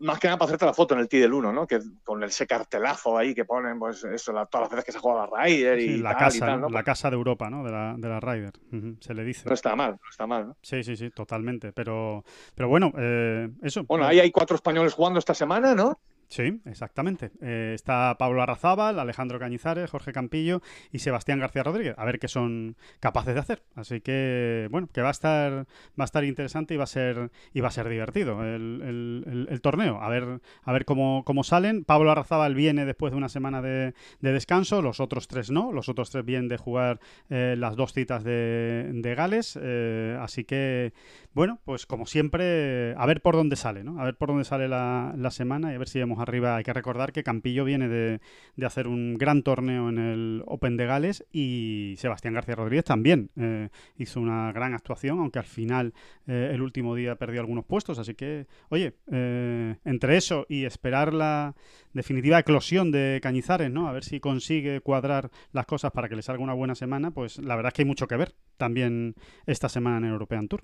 más 0.00 0.18
que 0.18 0.28
nada 0.28 0.38
para 0.38 0.48
hacerte 0.48 0.64
la 0.64 0.72
foto 0.72 0.94
en 0.94 1.00
el 1.00 1.08
T 1.08 1.18
del 1.18 1.32
1, 1.32 1.52
¿no? 1.52 1.66
Que 1.66 1.78
con 2.02 2.22
ese 2.24 2.46
cartelazo 2.46 3.18
ahí 3.18 3.34
que 3.34 3.44
ponen, 3.44 3.78
pues 3.78 4.02
eso, 4.04 4.32
todas 4.32 4.62
las 4.62 4.70
veces 4.70 4.84
que 4.86 4.92
se 4.92 4.98
juega 4.98 5.26
la 5.26 5.44
Ryder 5.44 5.78
y 5.78 5.98
la 5.98 6.16
casa, 6.16 6.56
la 6.56 6.82
casa 6.82 7.10
de 7.10 7.16
Europa, 7.16 7.50
¿no? 7.50 7.62
De 7.62 7.70
la, 7.70 7.94
de 7.96 8.08
la 8.08 8.18
Ryder, 8.18 8.52
se 9.00 9.14
le 9.14 9.24
dice. 9.24 9.46
No 9.46 9.54
está 9.54 9.76
mal, 9.76 9.92
no 9.92 10.10
está 10.10 10.26
mal, 10.26 10.48
¿no? 10.48 10.56
Sí, 10.62 10.82
sí, 10.82 10.96
sí, 10.96 11.10
totalmente. 11.10 11.72
Pero, 11.72 12.24
pero 12.54 12.68
bueno, 12.68 12.92
eh, 12.96 13.50
eso. 13.62 13.84
Bueno, 13.84 14.06
ahí 14.06 14.20
hay 14.20 14.30
cuatro 14.30 14.56
españoles 14.56 14.94
jugando 14.94 15.18
esta 15.18 15.34
semana, 15.34 15.74
¿no? 15.74 16.00
Sí, 16.30 16.60
exactamente. 16.64 17.32
Eh, 17.42 17.72
está 17.74 18.14
Pablo 18.16 18.40
Arrazábal, 18.40 19.00
Alejandro 19.00 19.40
Cañizares, 19.40 19.90
Jorge 19.90 20.12
Campillo 20.12 20.62
y 20.92 21.00
Sebastián 21.00 21.40
García 21.40 21.64
Rodríguez. 21.64 21.96
A 21.98 22.04
ver 22.04 22.20
qué 22.20 22.28
son 22.28 22.76
capaces 23.00 23.34
de 23.34 23.40
hacer. 23.40 23.64
Así 23.74 24.00
que, 24.00 24.68
bueno, 24.70 24.88
que 24.92 25.02
va 25.02 25.08
a 25.08 25.10
estar, 25.10 25.52
va 25.52 25.64
a 25.98 26.04
estar 26.04 26.22
interesante 26.22 26.74
y 26.74 26.76
va 26.76 26.84
a 26.84 26.86
ser, 26.86 27.32
y 27.52 27.60
va 27.60 27.66
a 27.66 27.72
ser 27.72 27.88
divertido 27.88 28.44
el, 28.44 29.58
torneo. 29.60 30.00
A 30.00 30.08
ver, 30.08 30.40
a 30.62 30.72
ver 30.72 30.84
cómo, 30.84 31.24
cómo, 31.24 31.42
salen. 31.42 31.82
Pablo 31.82 32.12
Arrazábal 32.12 32.54
viene 32.54 32.84
después 32.84 33.10
de 33.10 33.18
una 33.18 33.28
semana 33.28 33.60
de, 33.60 33.92
descanso, 34.20 34.82
los 34.82 35.00
otros 35.00 35.26
tres 35.26 35.50
no. 35.50 35.72
Los 35.72 35.88
otros 35.88 36.10
tres 36.10 36.24
vienen 36.24 36.46
de 36.46 36.58
jugar 36.58 37.00
eh, 37.28 37.56
las 37.58 37.74
dos 37.74 37.92
citas 37.92 38.22
de, 38.22 39.14
Gales. 39.16 39.58
Eh, 39.60 40.16
así 40.20 40.44
que, 40.44 40.92
bueno, 41.34 41.58
pues 41.64 41.86
como 41.86 42.06
siempre, 42.06 42.94
a 42.96 43.04
ver 43.04 43.20
por 43.20 43.34
dónde 43.34 43.56
sale, 43.56 43.82
¿no? 43.82 44.00
A 44.00 44.04
ver 44.04 44.14
por 44.14 44.28
dónde 44.28 44.44
sale 44.44 44.68
la, 44.68 45.12
la 45.16 45.32
semana 45.32 45.72
y 45.72 45.74
a 45.74 45.78
ver 45.78 45.88
si 45.88 45.98
vemos 45.98 46.19
arriba. 46.20 46.56
Hay 46.56 46.64
que 46.64 46.72
recordar 46.72 47.12
que 47.12 47.22
Campillo 47.22 47.64
viene 47.64 47.88
de, 47.88 48.20
hacer 48.64 48.86
un 48.88 49.14
gran 49.14 49.42
torneo 49.42 49.88
en 49.88 49.98
el 49.98 50.42
Open 50.46 50.76
de 50.76 50.86
Gales 50.86 51.24
y 51.32 51.94
Sebastián 51.98 52.34
García 52.34 52.54
Rodríguez 52.54 52.84
también 52.84 53.30
eh, 53.36 53.68
hizo 53.96 54.20
una 54.20 54.52
gran 54.52 54.74
actuación, 54.74 55.18
aunque 55.18 55.38
al 55.38 55.46
final 55.46 55.94
eh, 56.26 56.50
el 56.52 56.62
último 56.62 56.94
día 56.94 57.16
perdió 57.16 57.40
algunos 57.40 57.64
puestos. 57.64 57.98
Así 57.98 58.14
que, 58.14 58.46
oye, 58.68 58.94
eh, 59.10 59.76
entre 59.84 60.16
eso 60.16 60.46
y 60.48 60.64
esperar 60.64 61.12
la 61.12 61.54
definitiva 61.92 62.38
eclosión 62.38 62.90
de 62.90 63.20
Cañizares, 63.22 63.70
¿no? 63.70 63.88
A 63.88 63.92
ver 63.92 64.04
si 64.04 64.20
consigue 64.20 64.80
cuadrar 64.80 65.30
las 65.52 65.66
cosas 65.66 65.90
para 65.92 66.08
que 66.08 66.16
le 66.16 66.22
salga 66.22 66.42
una 66.42 66.54
buena 66.54 66.74
semana, 66.74 67.10
pues 67.10 67.38
la 67.38 67.56
verdad 67.56 67.70
es 67.70 67.74
que 67.74 67.82
hay 67.82 67.88
mucho 67.88 68.06
que 68.06 68.16
ver 68.16 68.34
también 68.56 69.14
esta 69.46 69.68
semana 69.68 69.98
en 69.98 70.04
el 70.04 70.12
European 70.12 70.48
Tour 70.48 70.62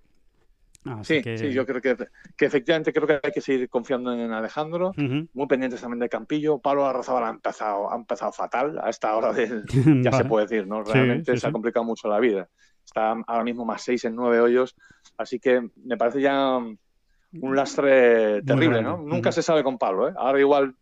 sí, 1.03 1.23
sí, 1.37 1.53
yo 1.53 1.67
creo 1.67 1.81
que, 1.81 1.97
efectivamente 2.39 2.93
creo 2.93 3.07
que 3.07 3.21
hay 3.23 3.33
que 3.33 3.41
seguir 3.41 3.69
confiando 3.69 4.13
en 4.13 4.33
Alejandro, 4.33 4.93
muy 4.97 5.47
pendientes 5.47 5.81
también 5.81 6.01
de 6.01 6.09
Campillo. 6.09 6.59
Pablo 6.59 6.87
Arrazabal 6.87 7.25
ha 7.25 7.31
empezado, 7.31 7.93
ha 7.93 7.97
empezado 7.97 8.33
fatal 8.33 8.79
a 8.83 8.91
esta 8.91 9.17
hora 9.17 9.33
ya 10.03 10.13
se 10.13 10.25
puede 10.25 10.47
decir, 10.47 10.67
¿no? 10.67 10.83
Realmente 10.83 11.37
se 11.37 11.47
ha 11.47 11.53
complicado 11.53 11.85
mucho 11.85 12.09
la 12.09 12.21
vida. 12.21 12.49
Está 12.85 13.17
ahora 13.27 13.45
mismo 13.45 13.65
más 13.65 13.83
seis 13.83 14.05
en 14.05 14.15
nueve 14.15 14.41
hoyos, 14.41 14.77
así 15.19 15.41
que 15.41 15.69
me 15.85 15.97
parece 15.97 16.21
ya 16.21 16.57
un 16.59 17.57
lastre 17.57 18.43
terrible, 18.43 18.83
¿no? 18.83 18.99
Nunca 18.99 19.33
se 19.33 19.43
sabe 19.43 19.63
con 19.63 19.79
Pablo, 19.79 20.09
¿eh? 20.09 20.15
Ahora 20.17 20.41
igual 20.41 20.75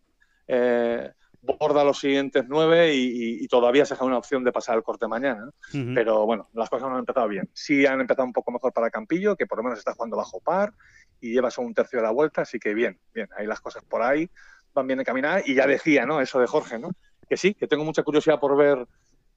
eh, 0.47 1.11
borda 1.45 1.83
los 1.83 1.99
siguientes 1.99 2.45
nueve 2.47 2.93
y, 2.93 3.47
todavía 3.47 3.85
se 3.85 3.93
deja 3.93 4.05
una 4.05 4.17
opción 4.17 4.43
de 4.43 4.51
pasar 4.51 4.75
el 4.75 4.83
corte 4.83 5.07
mañana. 5.07 5.49
Pero 5.71 6.25
bueno, 6.25 6.49
las 6.53 6.69
cosas 6.69 6.89
no 6.89 6.95
han 6.95 6.99
empezado 6.99 7.27
bien. 7.27 7.49
Sí 7.53 7.85
han 7.85 8.01
empezado 8.01 8.25
un 8.25 8.33
poco 8.33 8.51
mejor 8.51 8.73
para 8.73 8.89
Campillo, 8.89 9.35
que 9.35 9.45
por 9.45 9.59
lo 9.59 9.63
menos 9.63 9.79
está 9.79 9.93
jugando 9.93 10.17
bajo 10.17 10.39
par 10.39 10.73
y 11.21 11.31
lleva 11.31 11.51
solo 11.51 11.67
un 11.67 11.73
tercio 11.73 11.99
de 11.99 12.03
la 12.03 12.11
vuelta, 12.11 12.41
así 12.41 12.59
que 12.59 12.73
bien, 12.73 12.99
bien, 13.13 13.29
ahí 13.37 13.47
las 13.47 13.61
cosas 13.61 13.83
por 13.83 14.01
ahí 14.01 14.29
van 14.73 14.87
bien 14.87 15.03
caminar 15.03 15.43
Y 15.45 15.55
ya 15.55 15.65
decía, 15.67 16.05
¿no? 16.05 16.19
Eso 16.19 16.39
de 16.39 16.47
Jorge, 16.47 16.77
¿no? 16.79 16.89
Que 17.29 17.37
sí, 17.37 17.53
que 17.53 17.67
tengo 17.67 17.85
mucha 17.85 18.03
curiosidad 18.03 18.39
por 18.39 18.57
ver 18.57 18.85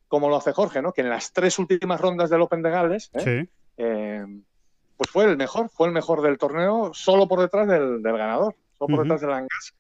cómo 0.09 0.29
lo 0.29 0.37
hace 0.37 0.53
Jorge, 0.53 0.83
¿no? 0.83 0.93
Que 0.93 1.03
en 1.03 1.11
las 1.11 1.33
tres 1.33 1.59
últimas 1.59 2.01
rondas 2.01 2.31
del 2.31 2.41
Open 2.41 2.63
de 2.63 2.71
Gales, 2.71 3.11
¿eh? 3.15 3.47
Eh, 3.77 4.25
pues 4.97 5.11
fue 5.11 5.25
el 5.25 5.37
mejor, 5.37 5.71
fue 5.71 5.87
el 5.87 5.93
mejor 5.93 6.23
del 6.23 6.39
torneo, 6.39 6.91
solo 6.93 7.29
por 7.29 7.41
detrás 7.41 7.69
del, 7.69 8.03
ganador, 8.03 8.57
solo 8.77 8.97
por 8.97 9.05
detrás 9.05 9.21
del 9.21 9.31
Langas 9.31 9.75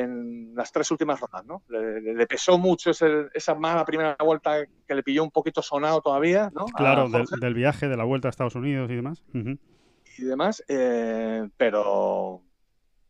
en 0.00 0.54
las 0.54 0.72
tres 0.72 0.90
últimas 0.90 1.20
rondas, 1.20 1.44
¿no? 1.44 1.62
Le, 1.68 2.26
pesó 2.26 2.58
mucho 2.58 2.90
esa 2.90 3.54
mala 3.54 3.84
primera 3.84 4.16
vuelta 4.18 4.64
que 4.86 4.94
le 4.94 5.02
pilló 5.02 5.24
un 5.24 5.30
poquito 5.30 5.62
sonado 5.62 6.00
todavía, 6.00 6.50
¿no? 6.54 6.66
Claro, 6.66 7.08
del, 7.08 7.54
viaje, 7.54 7.88
de 7.88 7.96
la 7.96 8.04
vuelta 8.04 8.28
a 8.28 8.30
Estados 8.30 8.54
Unidos 8.54 8.90
y 8.90 8.96
demás. 8.96 9.22
Y 9.32 10.24
demás, 10.24 10.64
eh, 10.68 11.48
pero 11.56 12.42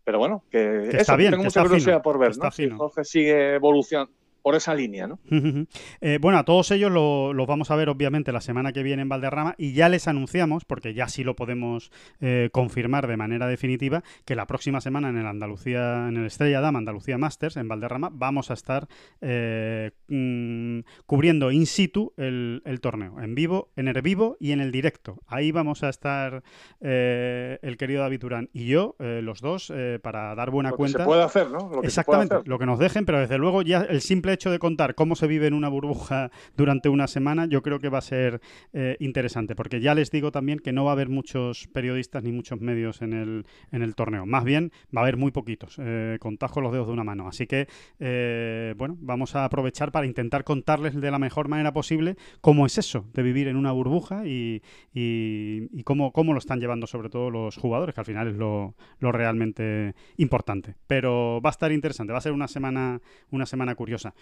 pero 0.05 0.18
bueno, 0.18 0.43
que, 0.51 0.89
está 0.97 1.16
bien, 1.16 1.32
tengo 1.32 1.45
mucha 1.45 1.62
curiosidad 1.62 2.01
por 2.01 2.18
ver, 2.18 2.34
¿no? 2.39 2.51
Si 2.51 2.70
Jorge 2.70 3.05
sigue 3.05 3.57
evolucionando, 3.57 4.11
por 4.49 4.55
esa 4.55 4.74
línea, 4.74 5.07
¿no? 5.07 5.18
Eh, 6.01 6.18
bueno, 6.20 6.38
a 6.38 6.44
todos 6.44 6.70
ellos 6.70 6.90
los 6.90 7.46
vamos 7.46 7.70
a 7.70 7.76
ver 7.76 7.88
obviamente 7.88 8.32
la 8.32 8.40
semana 8.40 8.72
que 8.72 8.82
viene 8.82 9.03
en 9.03 9.09
Valderrama 9.09 9.55
y 9.59 9.72
ya 9.72 9.88
les 9.88 10.09
anunciamos, 10.09 10.64
porque 10.64 10.94
ya 10.94 11.09
sí 11.09 11.24
lo 11.24 11.34
podemos 11.34 11.90
eh, 12.20 12.49
confirmar 12.53 13.07
de 13.09 13.16
manera 13.16 13.46
definitiva, 13.46 14.03
que 14.24 14.36
la 14.36 14.46
próxima 14.46 14.80
semana 14.80 15.11
en 15.11 15.18
el 15.18 15.26
Andalucía, 15.26 16.09
en 16.09 16.16
el 16.16 16.26
Estrella 16.26 16.61
Dama 16.61 16.78
Andalucía 16.78 17.18
Masters 17.18 17.57
en 17.57 17.68
Valderrama, 17.68 18.11
vamos 18.12 18.51
a 18.51 18.55
estar 18.55 18.88
eh, 19.20 19.90
mm, 20.07 20.80
cubriendo 21.05 21.51
in 21.51 21.66
situ 21.66 22.14
el, 22.16 22.62
torneo, 22.80 23.20
en 23.20 23.34
vivo, 23.34 23.70
en 23.76 23.88
el 23.88 24.01
vivo 24.01 24.36
y 24.40 24.53
en 24.53 24.61
el 24.61 24.70
directo. 24.70 25.18
Ahí 25.26 25.53
vamos 25.53 25.82
a 25.82 25.90
estar 25.90 26.42
el 26.80 27.76
querido 27.76 28.03
David 28.03 28.20
Durán 28.20 28.51
y 28.53 28.66
yo, 28.66 28.96
los 28.99 29.40
dos, 29.40 29.72
para 30.03 30.34
dar 30.34 30.51
buena 30.51 30.72
cuenta. 30.72 31.01
se 31.01 31.05
puede 31.05 31.22
hacer, 31.22 31.51
¿no? 31.51 31.82
Exactamente, 31.82 32.36
lo 32.44 32.59
que 32.59 32.66
nos 32.66 32.78
dejen, 32.78 33.05
pero 33.05 33.20
desde 33.20 33.36
luego 33.36 33.62
ya 33.62 33.82
el 33.82 34.01
simple 34.01 34.32
hecho 34.32 34.38
de 34.47 34.61
contar 34.61 34.95
cómo 34.95 35.16
se 35.16 35.26
vive 35.26 35.49
en 35.49 35.55
una 35.55 35.68
burbuja 35.68 36.30
durante 36.57 36.89
una 36.89 37.09
semana, 37.09 37.47
yo 37.47 37.61
creo 37.62 37.80
que 37.80 37.89
va 37.89 37.99
a 37.99 38.03
ser 38.03 38.41
eh, 38.72 38.97
interesante, 39.01 39.57
porque 39.57 39.80
ya 39.80 39.95
les 39.95 40.12
digo 40.12 40.30
también 40.30 40.61
que 40.61 40.72
no 40.72 40.84
va 40.84 40.93
a 40.93 40.95
haber 40.95 41.09
muchos 41.09 41.66
periodistas 41.72 42.22
ni 42.22 42.30
muchos 42.30 42.61
medios 42.61 43.03
en 43.03 43.12
el, 43.12 43.47
en 43.72 43.82
el 43.82 43.97
torneo. 43.97 44.24
Más 44.26 44.45
bien 44.45 44.70
va 44.97 45.01
a 45.01 45.05
haber 45.05 45.16
muy 45.16 45.32
poquitos, 45.32 45.76
eh, 45.78 46.18
contajo 46.20 46.61
los 46.61 46.72
dedos 46.72 46.86
de 46.86 46.93
una 46.93 47.05
mano. 47.05 47.26
Así 47.26 47.47
que, 47.47 47.66
eh, 47.99 48.74
bueno, 48.76 48.97
vamos 49.01 49.34
a 49.34 49.45
aprovechar 49.45 49.91
para 49.91 50.07
intentar 50.07 50.45
contarles 50.45 50.95
de 50.95 51.11
la 51.11 51.18
mejor 51.18 51.49
manera 51.49 51.72
posible 51.72 52.16
cómo 52.41 52.64
es 52.64 52.78
eso 52.78 53.07
de 53.14 53.22
vivir 53.22 53.49
en 53.49 53.57
una 53.57 53.72
burbuja 53.72 54.24
y, 54.24 54.62
y, 54.95 55.82
cómo, 55.82 56.12
cómo, 56.12 56.32
lo 56.32 56.39
están 56.39 56.61
llevando 56.61 56.86
sobre 56.86 57.09
todo 57.09 57.30
los 57.30 57.57
jugadores, 57.57 57.95
que 57.95 58.01
al 58.01 58.07
final 58.07 58.28
es 58.28 58.36
lo, 58.36 58.76
lo 59.01 59.11
realmente 59.11 59.95
importante. 60.16 60.76
Pero 60.86 61.41
va 61.45 61.51
a 61.51 61.53
estar 61.53 61.72
interesante, 61.72 62.12
va 62.12 62.18
a 62.18 62.22
ser 62.22 62.32
una 62.32 62.47
semana, 62.47 63.01
una 63.30 63.47
semana 63.47 63.74
curiosa. 63.74 64.14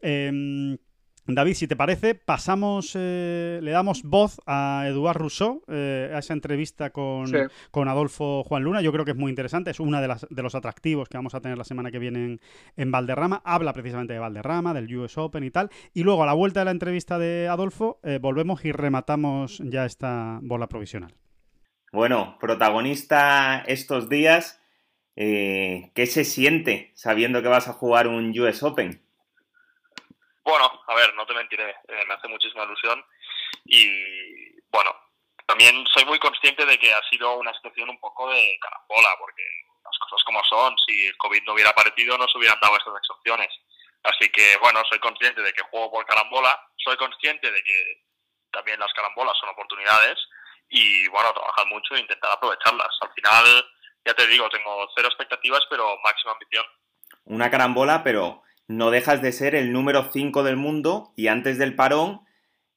Em, 0.00 0.76
David, 1.26 1.54
si 1.54 1.66
te 1.66 1.74
parece, 1.74 2.14
pasamos, 2.14 2.92
eh, 2.94 3.58
le 3.62 3.70
damos 3.70 4.02
voz 4.02 4.42
a 4.46 4.84
Eduard 4.86 5.16
Rousseau, 5.16 5.62
eh, 5.68 6.12
a 6.14 6.18
esa 6.18 6.34
entrevista 6.34 6.90
con, 6.90 7.32
con, 7.70 7.88
Adolfo 7.88 8.44
Juan 8.44 8.62
Luna. 8.62 8.82
Yo 8.82 8.92
creo 8.92 9.06
que 9.06 9.12
es 9.12 9.16
muy 9.16 9.30
interesante, 9.30 9.70
es 9.70 9.80
uno 9.80 10.02
de, 10.02 10.08
las, 10.08 10.26
de 10.28 10.42
los 10.42 10.54
atractivos 10.54 11.08
que 11.08 11.16
vamos 11.16 11.34
a 11.34 11.40
tener 11.40 11.56
la 11.56 11.64
semana 11.64 11.90
que 11.90 11.98
viene 11.98 12.40
en, 12.76 12.90
Valderrama. 12.90 13.40
Habla 13.42 13.72
precisamente 13.72 14.12
de 14.12 14.18
Valderrama, 14.18 14.74
del 14.74 14.94
US 14.98 15.16
Open 15.16 15.44
y 15.44 15.50
tal. 15.50 15.70
Y 15.94 16.02
luego, 16.02 16.22
a 16.22 16.26
la 16.26 16.34
vuelta 16.34 16.60
de 16.60 16.66
la 16.66 16.72
entrevista 16.72 17.18
de 17.18 17.48
Adolfo, 17.48 18.00
eh, 18.02 18.18
volvemos 18.20 18.62
y 18.66 18.72
rematamos 18.72 19.62
ya 19.64 19.86
esta 19.86 20.40
bola 20.42 20.68
provisional. 20.68 21.14
Bueno, 21.90 22.36
protagonista 22.38 23.64
estos 23.66 24.10
días, 24.10 24.60
¿qué 25.14 26.06
se 26.06 26.24
siente 26.24 26.90
sabiendo 26.94 27.40
que 27.40 27.48
vas 27.48 27.68
a 27.68 27.72
jugar 27.72 28.08
un 28.08 28.38
US 28.38 28.62
Open? 28.62 29.04
Bueno, 30.44 30.82
a 30.86 30.94
ver, 30.94 31.14
no 31.14 31.26
te 31.26 31.34
mentiré, 31.34 31.70
eh, 31.70 32.04
me 32.06 32.14
hace 32.14 32.28
muchísima 32.28 32.64
ilusión 32.64 33.04
y 33.64 34.60
bueno, 34.70 34.94
también 35.46 35.84
soy 35.92 36.04
muy 36.04 36.18
consciente 36.18 36.64
de 36.66 36.78
que 36.78 36.92
ha 36.92 37.02
sido 37.10 37.38
una 37.38 37.52
situación 37.54 37.88
un 37.88 37.98
poco 37.98 38.30
de 38.30 38.58
caracola, 38.60 39.08
porque 39.18 39.42
las 39.82 39.98
cosas 39.98 40.22
como 40.24 40.42
son, 40.44 40.76
si 40.86 41.06
el 41.06 41.16
COVID 41.16 41.42
no 41.44 41.54
hubiera 41.54 41.70
aparecido 41.70 42.16
no 42.18 42.28
se 42.28 42.38
hubieran 42.38 42.60
dado 42.60 42.76
estas 42.76 42.94
excepciones. 42.96 43.48
Así 44.04 44.30
que, 44.30 44.56
bueno, 44.60 44.82
soy 44.88 44.98
consciente 44.98 45.40
de 45.40 45.52
que 45.52 45.62
juego 45.62 45.90
por 45.90 46.04
carambola, 46.04 46.60
soy 46.76 46.96
consciente 46.96 47.50
de 47.50 47.62
que 47.62 48.04
también 48.50 48.78
las 48.78 48.92
carambolas 48.92 49.36
son 49.40 49.48
oportunidades 49.48 50.18
y, 50.68 51.08
bueno, 51.08 51.32
trabajar 51.32 51.66
mucho 51.66 51.94
e 51.94 52.00
intentar 52.00 52.32
aprovecharlas. 52.32 52.90
Al 53.00 53.12
final, 53.12 53.66
ya 54.04 54.14
te 54.14 54.26
digo, 54.26 54.48
tengo 54.50 54.88
cero 54.94 55.08
expectativas, 55.08 55.62
pero 55.70 55.96
máxima 56.04 56.32
ambición. 56.32 56.64
Una 57.24 57.50
carambola, 57.50 58.02
pero 58.04 58.43
no 58.68 58.90
dejas 58.90 59.22
de 59.22 59.32
ser 59.32 59.54
el 59.54 59.72
número 59.72 60.10
5 60.12 60.42
del 60.42 60.56
mundo 60.56 61.12
y 61.16 61.28
antes 61.28 61.58
del 61.58 61.74
parón 61.74 62.26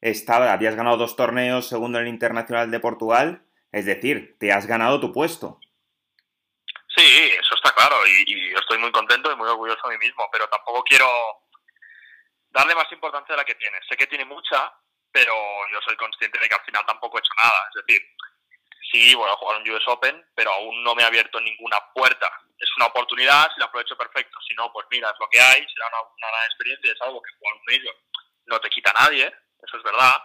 estaba, 0.02 0.52
habías 0.52 0.76
ganado 0.76 0.98
dos 0.98 1.16
torneos 1.16 1.68
segundo 1.68 1.98
en 1.98 2.06
el 2.06 2.14
Internacional 2.14 2.72
de 2.72 2.80
Portugal, 2.80 3.44
es 3.72 3.86
decir, 3.86 4.36
te 4.40 4.52
has 4.52 4.68
ganado 4.68 5.00
tu 5.00 5.12
puesto. 5.12 5.60
Sí, 6.96 7.32
eso 7.40 7.56
está 7.56 7.72
claro 7.74 7.96
y, 8.08 8.52
yo 8.52 8.60
estoy 8.60 8.78
muy 8.80 8.92
contento 8.92 9.32
y 9.32 9.36
muy 9.36 9.48
orgulloso 9.48 9.88
de 9.88 9.98
mí 9.98 10.06
mismo, 10.06 10.28
pero 10.32 10.48
tampoco 10.50 10.84
quiero 10.84 11.08
darle 12.50 12.76
más 12.76 12.92
importancia 12.92 13.34
de 13.34 13.38
la 13.38 13.46
que 13.46 13.56
tiene. 13.56 13.78
Sé 13.88 13.96
que 13.96 14.08
tiene 14.08 14.26
mucha, 14.26 14.74
pero 15.12 15.34
yo 15.72 15.80
soy 15.82 15.96
consciente 15.96 16.40
de 16.40 16.50
que 16.50 16.56
al 16.56 16.66
final 16.66 16.86
tampoco 16.86 17.18
he 17.18 17.22
hecho 17.22 17.32
nada. 17.44 17.70
Es 17.70 17.86
decir, 17.86 18.02
sí, 18.92 19.16
voy 19.16 19.30
a 19.30 19.36
jugar 19.36 19.62
un 19.62 19.70
US 19.70 19.88
Open, 19.88 20.26
pero 20.36 20.52
aún 20.52 20.84
no 20.84 20.96
me 20.96 21.04
ha 21.04 21.08
abierto 21.08 21.40
ninguna 21.40 21.78
puerta. 21.94 22.30
Es 22.58 22.70
una 22.78 22.88
oportunidad, 22.88 23.48
si 23.54 23.60
la 23.60 23.68
aprovecho 23.68 23.96
perfecto. 23.98 24.38
Si 24.48 24.54
no, 24.56 24.72
pues 24.74 24.88
mira, 24.92 25.10
es 25.10 25.16
lo 25.20 25.30
que 25.30 25.40
hay, 25.40 25.66
será 25.74 25.88
una, 25.88 26.02
una 26.02 26.28
gran 26.28 26.46
experiencia, 26.46 26.92
es 26.92 27.02
algo 27.02 27.22
que 27.22 27.32
jugar 27.40 27.54
un 27.56 27.74
ellos 27.74 27.96
no 28.48 28.60
te 28.60 28.70
quita 28.70 28.92
nadie, 29.00 29.26
eso 29.26 29.78
es 29.78 29.84
verdad. 29.84 30.16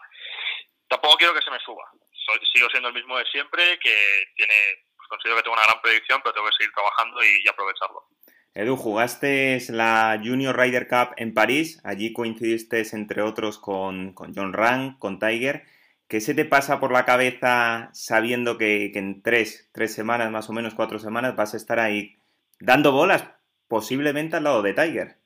Tampoco 0.89 1.17
quiero 1.17 1.35
que 1.35 1.43
se 1.43 1.51
me 1.51 1.59
suba. 1.59 1.85
Soy, 2.25 2.39
sigo 2.55 2.69
siendo 2.71 2.89
el 2.89 2.95
mismo 2.95 3.19
de 3.19 3.25
siempre, 3.27 3.79
que 3.79 3.95
tiene, 4.37 4.55
pues 4.97 5.09
considero 5.09 5.37
que 5.37 5.43
tengo 5.43 5.57
una 5.57 5.67
gran 5.67 5.83
predicción, 5.83 6.21
pero 6.23 6.35
tengo 6.35 6.47
que 6.47 6.57
seguir 6.57 6.73
trabajando 6.73 7.23
y, 7.23 7.43
y 7.45 7.49
aprovecharlo. 7.49 8.09
Edu, 8.55 8.77
jugaste 8.77 9.59
la 9.71 10.21
Junior 10.23 10.57
Ryder 10.57 10.87
Cup 10.87 11.15
en 11.17 11.35
París, 11.35 11.81
allí 11.85 12.13
coincidiste 12.13 12.83
entre 12.93 13.23
otros 13.23 13.59
con, 13.59 14.13
con 14.13 14.35
John 14.35 14.53
Rang, 14.53 14.99
con 14.99 15.19
Tiger. 15.19 15.65
¿Qué 16.13 16.21
se 16.21 16.35
te 16.35 16.45
pasa 16.45 16.79
por 16.79 16.93
la 16.93 17.07
cabeza 17.07 17.89
sabiendo 17.95 18.59
que, 18.59 18.91
que, 18.93 18.99
en 18.99 19.23
tres, 19.23 19.71
tres 19.73 19.95
semanas, 19.95 20.31
más 20.31 20.47
o 20.51 20.53
menos 20.53 20.75
cuatro 20.75 20.99
semanas, 20.99 21.35
vas 21.37 21.55
a 21.55 21.57
estar 21.57 21.81
ahí 21.81 22.19
dando 22.61 22.93
bolas, 22.93 23.25
posiblemente 23.67 24.37
al 24.37 24.45
lado 24.45 24.61
de 24.61 24.75
Tiger? 24.75 25.17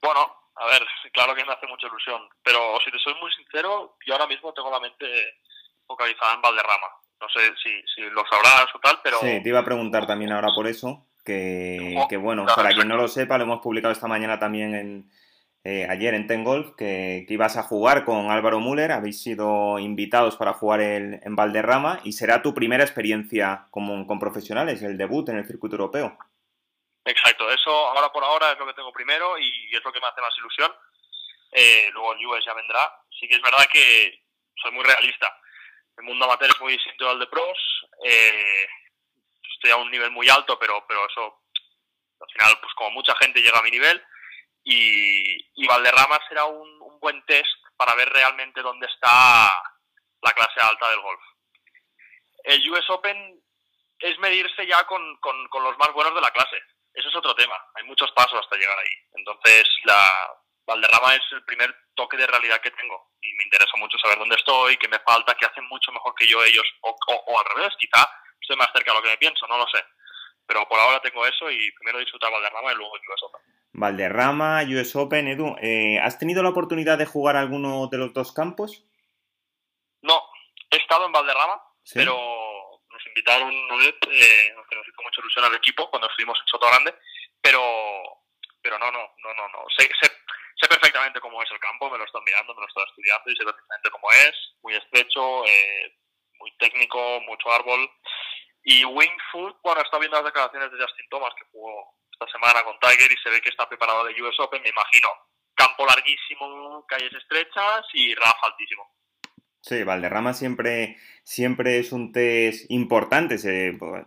Bueno, 0.00 0.20
a 0.54 0.66
ver, 0.68 0.80
claro 1.12 1.34
que 1.34 1.44
me 1.44 1.52
hace 1.52 1.66
mucha 1.66 1.86
ilusión, 1.86 2.22
pero 2.42 2.78
si 2.82 2.90
te 2.90 2.98
soy 2.98 3.12
muy 3.20 3.30
sincero, 3.34 3.98
yo 4.06 4.14
ahora 4.14 4.26
mismo 4.26 4.54
tengo 4.54 4.70
la 4.70 4.80
mente 4.80 5.04
focalizada 5.86 6.32
en 6.32 6.40
Valderrama. 6.40 6.86
No 7.20 7.28
sé 7.28 7.52
si, 7.62 7.82
si 7.94 8.08
lo 8.08 8.24
sabrás 8.24 8.74
o 8.74 8.78
tal, 8.78 9.00
pero... 9.04 9.18
Sí, 9.20 9.42
te 9.42 9.50
iba 9.50 9.58
a 9.58 9.66
preguntar 9.66 10.06
también 10.06 10.32
ahora 10.32 10.48
por 10.54 10.66
eso, 10.66 11.08
que, 11.26 11.94
que 12.08 12.16
bueno, 12.16 12.46
para 12.46 12.70
quien 12.70 12.88
no 12.88 12.96
lo 12.96 13.06
sepa, 13.06 13.36
lo 13.36 13.44
hemos 13.44 13.60
publicado 13.60 13.92
esta 13.92 14.08
mañana 14.08 14.38
también 14.38 14.74
en, 14.74 15.10
eh, 15.64 15.86
ayer 15.88 16.14
en 16.14 16.26
Ten 16.26 16.44
Golf, 16.44 16.74
que, 16.76 17.26
ibas 17.28 17.56
a 17.56 17.62
jugar 17.62 18.04
con 18.04 18.30
Álvaro 18.30 18.60
Müller, 18.60 18.92
habéis 18.92 19.22
sido 19.22 19.78
invitados 19.78 20.36
para 20.36 20.54
jugar 20.54 20.80
el, 20.80 21.20
en 21.22 21.36
Valderrama 21.36 22.00
y 22.04 22.12
será 22.12 22.42
tu 22.42 22.54
primera 22.54 22.84
experiencia 22.84 23.66
como, 23.70 24.06
con 24.06 24.18
profesionales, 24.18 24.82
el 24.82 24.96
debut 24.96 25.28
en 25.28 25.38
el 25.38 25.46
circuito 25.46 25.76
europeo. 25.76 26.16
Exacto, 27.04 27.50
eso 27.50 27.70
ahora 27.70 28.12
por 28.12 28.22
ahora 28.22 28.52
es 28.52 28.58
lo 28.58 28.66
que 28.66 28.74
tengo 28.74 28.92
primero 28.92 29.38
y 29.38 29.74
es 29.74 29.82
lo 29.82 29.92
que 29.92 30.00
me 30.00 30.06
hace 30.06 30.20
más 30.20 30.36
ilusión. 30.38 30.72
Eh, 31.52 31.88
luego 31.92 32.12
el 32.12 32.26
US 32.26 32.44
ya 32.44 32.54
vendrá. 32.54 32.80
Sí 33.18 33.26
que 33.26 33.36
es 33.36 33.42
verdad 33.42 33.66
que 33.72 34.22
soy 34.62 34.72
muy 34.72 34.84
realista. 34.84 35.34
El 35.96 36.04
mundo 36.04 36.26
amateur 36.26 36.50
es 36.50 36.60
muy 36.60 36.72
distinto 36.72 37.08
al 37.08 37.18
de 37.18 37.26
pros. 37.26 37.58
Eh, 38.04 38.66
estoy 39.54 39.70
a 39.70 39.76
un 39.76 39.90
nivel 39.90 40.10
muy 40.10 40.28
alto, 40.28 40.58
pero, 40.58 40.84
pero 40.86 41.06
eso 41.08 41.42
al 42.20 42.30
final, 42.32 42.58
pues 42.60 42.72
como 42.74 42.90
mucha 42.90 43.14
gente 43.16 43.40
llega 43.40 43.58
a 43.58 43.62
mi 43.62 43.70
nivel. 43.70 44.00
Y, 44.70 45.22
y 45.54 45.66
Valderrama 45.66 46.20
será 46.28 46.44
un, 46.44 46.68
un, 46.82 47.00
buen 47.00 47.24
test 47.24 47.48
para 47.74 47.94
ver 47.94 48.06
realmente 48.10 48.60
dónde 48.60 48.86
está 48.86 49.50
la 50.20 50.32
clase 50.32 50.60
alta 50.60 50.90
del 50.90 51.00
golf. 51.00 51.22
El 52.44 52.70
US 52.70 52.90
Open 52.90 53.40
es 54.00 54.18
medirse 54.18 54.66
ya 54.66 54.84
con, 54.84 55.18
los 55.22 55.78
más 55.78 55.90
buenos 55.94 56.14
de 56.14 56.20
la 56.20 56.30
clase. 56.32 56.60
Eso 56.92 57.08
es 57.08 57.16
otro 57.16 57.34
tema. 57.34 57.56
Hay 57.76 57.84
muchos 57.84 58.12
pasos 58.12 58.38
hasta 58.38 58.56
llegar 58.56 58.78
ahí. 58.78 58.92
Entonces, 59.14 59.64
la 59.84 60.36
Valderrama 60.66 61.14
es 61.14 61.22
el 61.32 61.42
primer 61.44 61.74
toque 61.94 62.18
de 62.18 62.26
realidad 62.26 62.60
que 62.60 62.70
tengo. 62.72 63.12
Y 63.22 63.32
me 63.36 63.44
interesa 63.44 63.72
mucho 63.78 63.96
saber 63.96 64.18
dónde 64.18 64.36
estoy, 64.36 64.76
qué 64.76 64.88
me 64.88 64.98
falta, 64.98 65.34
qué 65.34 65.46
hacen 65.46 65.66
mucho 65.68 65.92
mejor 65.92 66.14
que 66.14 66.26
yo 66.26 66.44
ellos, 66.44 66.66
o, 66.82 66.90
o, 66.90 67.14
o 67.14 67.40
al 67.40 67.56
revés, 67.56 67.72
quizá 67.78 68.06
estoy 68.38 68.56
más 68.56 68.68
cerca 68.74 68.92
de 68.92 68.98
lo 68.98 69.02
que 69.02 69.10
me 69.10 69.18
pienso, 69.18 69.46
no 69.46 69.56
lo 69.56 69.66
sé. 69.68 69.82
Pero 70.48 70.66
por 70.66 70.80
ahora 70.80 70.98
tengo 71.00 71.26
eso 71.26 71.50
y 71.50 71.70
primero 71.72 71.98
disfrutar 71.98 72.32
Valderrama 72.32 72.72
y 72.72 72.76
luego 72.76 72.94
US 72.94 73.22
Open. 73.22 73.40
Valderrama, 73.72 74.62
US 74.64 74.96
Open, 74.96 75.28
Edu, 75.28 75.54
eh, 75.60 76.00
¿has 76.02 76.18
tenido 76.18 76.42
la 76.42 76.48
oportunidad 76.48 76.96
de 76.96 77.04
jugar 77.04 77.36
alguno 77.36 77.86
de 77.88 77.98
los 77.98 78.14
dos 78.14 78.32
campos? 78.32 78.82
No, 80.00 80.22
he 80.70 80.78
estado 80.78 81.04
en 81.04 81.12
Valderrama, 81.12 81.60
¿Sí? 81.84 81.98
pero 81.98 82.16
nos 82.90 83.06
invitaron 83.06 83.54
una 83.54 83.76
vez, 83.76 83.94
eh, 84.10 84.54
que 84.70 84.76
nos 84.76 84.88
hizo 84.88 85.02
mucha 85.02 85.20
ilusión 85.20 85.44
al 85.44 85.54
equipo 85.54 85.90
cuando 85.90 86.08
estuvimos 86.08 86.38
en 86.40 86.48
Soto 86.48 86.66
Grande, 86.66 86.94
pero, 87.42 87.60
pero 88.62 88.78
no, 88.78 88.90
no, 88.90 89.04
no, 89.22 89.34
no, 89.34 89.48
no. 89.48 89.64
Sé, 89.76 89.84
sé, 90.00 90.10
sé 90.56 90.66
perfectamente 90.66 91.20
cómo 91.20 91.42
es 91.42 91.50
el 91.50 91.60
campo, 91.60 91.90
me 91.90 91.98
lo 91.98 92.04
estoy 92.04 92.22
mirando, 92.24 92.54
me 92.54 92.62
lo 92.62 92.68
estoy 92.68 92.84
estudiando 92.88 93.30
y 93.30 93.36
sé 93.36 93.44
perfectamente 93.44 93.90
cómo 93.90 94.10
es, 94.12 94.34
muy 94.62 94.74
estrecho, 94.74 95.44
eh, 95.44 95.94
muy 96.40 96.50
técnico, 96.56 97.20
mucho 97.28 97.52
árbol. 97.52 97.90
Y 98.70 98.84
Wingfoot, 98.84 99.56
bueno, 99.62 99.80
está 99.80 99.98
viendo 99.98 100.18
las 100.18 100.26
declaraciones 100.26 100.70
de 100.70 100.76
Justin 100.76 101.08
Thomas, 101.08 101.32
que 101.38 101.46
jugó 101.50 101.96
esta 102.12 102.26
semana 102.30 102.62
con 102.64 102.78
Tiger 102.78 103.10
y 103.10 103.16
se 103.16 103.30
ve 103.30 103.40
que 103.40 103.48
está 103.48 103.66
preparado 103.66 104.04
de 104.04 104.12
US 104.22 104.38
Open, 104.40 104.60
me 104.60 104.68
imagino. 104.68 105.08
Campo 105.54 105.86
larguísimo, 105.86 106.84
calles 106.86 107.14
estrechas 107.14 107.86
y 107.94 108.14
RAF 108.14 108.36
altísimo. 108.44 108.92
Sí, 109.62 109.84
Valderrama 109.84 110.34
siempre, 110.34 110.98
siempre 111.24 111.78
es 111.78 111.92
un 111.92 112.12
test 112.12 112.70
importante, 112.70 113.36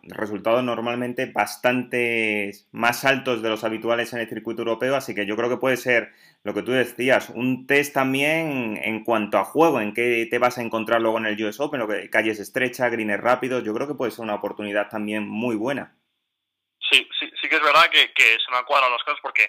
resultados 0.03 0.63
normalmente 0.63 1.25
bastante 1.25 2.51
más 2.71 3.03
altos 3.03 3.41
de 3.41 3.49
los 3.49 3.63
habituales 3.63 4.13
en 4.13 4.19
el 4.19 4.29
circuito 4.29 4.61
europeo, 4.61 4.95
así 4.95 5.15
que 5.15 5.25
yo 5.25 5.35
creo 5.35 5.49
que 5.49 5.57
puede 5.57 5.77
ser 5.77 6.13
lo 6.43 6.53
que 6.53 6.63
tú 6.63 6.71
decías, 6.71 7.29
un 7.29 7.67
test 7.67 7.93
también 7.93 8.79
en 8.81 9.03
cuanto 9.03 9.37
a 9.37 9.45
juego, 9.45 9.79
en 9.79 9.93
qué 9.93 10.27
te 10.29 10.39
vas 10.39 10.57
a 10.57 10.61
encontrar 10.61 11.01
luego 11.01 11.19
en 11.19 11.27
el 11.27 11.43
US 11.43 11.59
Open, 11.59 11.79
lo 11.79 11.87
que 11.87 12.09
calles 12.09 12.39
estrechas, 12.39 12.91
greens 12.91 13.21
rápidos, 13.21 13.63
yo 13.63 13.73
creo 13.73 13.87
que 13.87 13.95
puede 13.95 14.11
ser 14.11 14.23
una 14.23 14.35
oportunidad 14.35 14.89
también 14.89 15.27
muy 15.27 15.55
buena. 15.55 15.95
Sí, 16.89 17.07
sí, 17.19 17.31
sí 17.39 17.47
que 17.47 17.55
es 17.55 17.61
verdad 17.61 17.89
que, 17.91 18.11
que 18.13 18.23
se 18.23 18.51
me 18.51 18.57
han 18.57 18.65
cuadrado 18.65 18.91
las 18.91 19.03
cosas 19.03 19.19
porque 19.21 19.43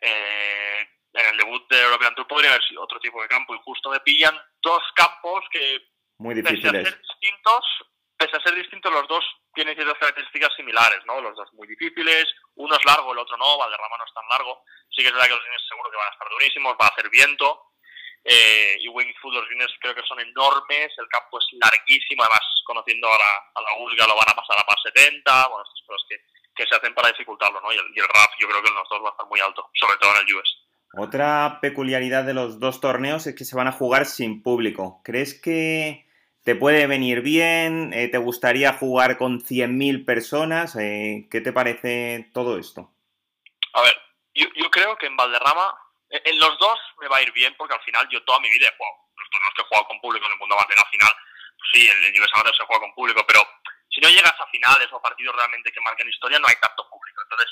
eh, 0.00 0.88
en 1.14 1.26
el 1.26 1.36
debut 1.38 1.68
de 1.70 1.80
European 1.80 2.14
Tour 2.14 2.28
podría 2.28 2.50
haber 2.50 2.62
sido 2.64 2.82
otro 2.82 3.00
tipo 3.00 3.20
de 3.22 3.28
campo 3.28 3.54
y 3.54 3.60
justo 3.64 3.90
me 3.90 4.00
pillan 4.00 4.34
dos 4.62 4.82
campos 4.94 5.44
que 5.50 5.80
muy 6.18 6.34
difíciles. 6.34 6.72
Pese 6.72 6.78
a 6.78 6.90
ser 6.90 7.00
distintos, 7.00 7.64
pese 8.16 8.36
a 8.36 8.42
ser 8.42 8.54
distintos 8.56 8.92
los 8.92 9.08
dos 9.08 9.24
tienen 9.54 9.74
ciertas 9.74 9.98
características 9.98 10.54
similares, 10.56 11.00
¿no? 11.06 11.20
Los 11.20 11.36
dos 11.36 11.52
muy 11.54 11.66
difíciles, 11.66 12.26
uno 12.58 12.74
es 12.74 12.84
largo, 12.84 13.12
el 13.12 13.18
otro 13.18 13.36
no, 13.36 13.58
Valderrama 13.58 13.98
no 13.98 14.04
es 14.04 14.14
tan 14.14 14.26
largo. 14.28 14.64
Sí 14.90 15.02
que 15.02 15.08
es 15.08 15.14
verdad 15.14 15.28
que 15.28 15.38
los 15.38 15.44
greens 15.44 15.68
seguro 15.68 15.90
que 15.90 15.96
van 15.96 16.10
a 16.10 16.12
estar 16.12 16.28
durísimos, 16.28 16.74
va 16.74 16.86
a 16.86 16.94
hacer 16.94 17.08
viento. 17.08 17.72
Eh, 18.24 18.76
y 18.80 18.88
Wingfoot, 18.88 19.32
los 19.32 19.48
greens 19.48 19.72
creo 19.80 19.94
que 19.94 20.02
son 20.02 20.18
enormes, 20.20 20.90
el 20.98 21.08
campo 21.08 21.38
es 21.38 21.46
larguísimo, 21.52 22.22
además 22.22 22.42
conociendo 22.66 23.06
a 23.08 23.16
la, 23.16 23.32
a 23.54 23.60
la 23.62 23.72
Usga 23.78 24.06
lo 24.06 24.16
van 24.16 24.28
a 24.28 24.36
pasar 24.36 24.58
a 24.58 24.66
par 24.66 24.76
70, 24.82 25.48
bueno, 25.48 25.64
estas 25.64 25.86
cosas 25.86 26.06
que, 26.10 26.66
se 26.66 26.74
hacen 26.74 26.92
para 26.92 27.08
dificultarlo, 27.08 27.60
¿no? 27.60 27.72
Y 27.72 27.76
el, 27.76 27.86
y 27.94 28.00
el 28.00 28.08
RAF 28.08 28.34
yo 28.40 28.48
creo 28.48 28.60
que 28.60 28.68
en 28.68 28.74
los 28.74 28.88
dos 28.90 29.00
va 29.00 29.08
a 29.08 29.12
estar 29.12 29.26
muy 29.26 29.38
alto, 29.38 29.70
sobre 29.74 29.96
todo 29.98 30.10
en 30.10 30.26
el 30.26 30.34
US. 30.34 30.58
Otra 30.98 31.58
peculiaridad 31.62 32.24
de 32.24 32.34
los 32.34 32.58
dos 32.58 32.80
torneos 32.80 33.28
es 33.28 33.36
que 33.36 33.44
se 33.44 33.54
van 33.54 33.68
a 33.68 33.72
jugar 33.72 34.06
sin 34.06 34.42
público. 34.42 35.00
¿Crees 35.04 35.40
que 35.40 36.07
te 36.48 36.56
puede 36.56 36.86
venir 36.86 37.20
bien? 37.20 37.92
Eh, 37.92 38.08
¿Te 38.08 38.16
gustaría 38.16 38.72
jugar 38.72 39.18
con 39.18 39.44
100.000 39.44 40.06
personas? 40.06 40.74
Eh, 40.80 41.28
¿Qué 41.30 41.42
te 41.42 41.52
parece 41.52 42.30
todo 42.32 42.56
esto? 42.56 42.90
A 43.74 43.82
ver, 43.82 43.92
yo, 44.32 44.70
creo 44.70 44.96
que 44.96 45.04
en 45.04 45.16
Valderrama, 45.18 45.76
en 46.08 46.38
los 46.40 46.58
dos 46.58 46.78
me 47.02 47.08
va 47.08 47.18
a 47.18 47.22
ir 47.22 47.32
bien 47.32 47.54
porque 47.58 47.74
al 47.74 47.82
final 47.82 48.08
yo 48.08 48.24
toda 48.24 48.40
mi 48.40 48.48
vida 48.48 48.64
he 48.64 48.76
jugado. 48.78 48.96
Los 49.14 49.28
torneos 49.28 49.52
que 49.56 49.60
he 49.60 49.64
jugado 49.66 49.88
con 49.88 50.00
público 50.00 50.24
en 50.24 50.32
el 50.32 50.38
mundo 50.38 50.54
amateur 50.54 50.78
al 50.78 50.90
final, 50.90 51.12
pues 51.58 51.68
sí, 51.70 51.86
el, 51.86 52.04
el 52.06 52.18
US 52.18 52.30
Amateur 52.32 52.56
se 52.56 52.64
juega 52.64 52.80
con 52.80 52.94
público, 52.94 53.22
pero 53.28 53.44
si 53.90 54.00
no 54.00 54.08
llegas 54.08 54.40
a 54.40 54.46
finales 54.46 54.88
o 54.90 55.02
partidos 55.02 55.36
realmente 55.36 55.70
que 55.70 55.82
marquen 55.82 56.08
historia, 56.08 56.38
no 56.38 56.48
hay 56.48 56.56
tanto 56.62 56.88
público. 56.88 57.20
Entonces, 57.24 57.50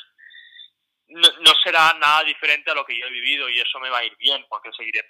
no, 1.09 1.28
no, 1.44 1.53
será 1.62 1.92
nada 2.01 2.24
diferente 2.24 2.70
a 2.70 2.74
lo 2.74 2.86
que 2.86 2.99
yo 2.99 3.05
he 3.05 3.11
vivido 3.11 3.47
y 3.51 3.61
eso 3.61 3.78
me 3.78 3.90
va 3.90 3.99
a 3.99 4.05
ir 4.05 4.16
bien 4.16 4.47
porque 4.49 4.72
seguiré, 4.72 5.05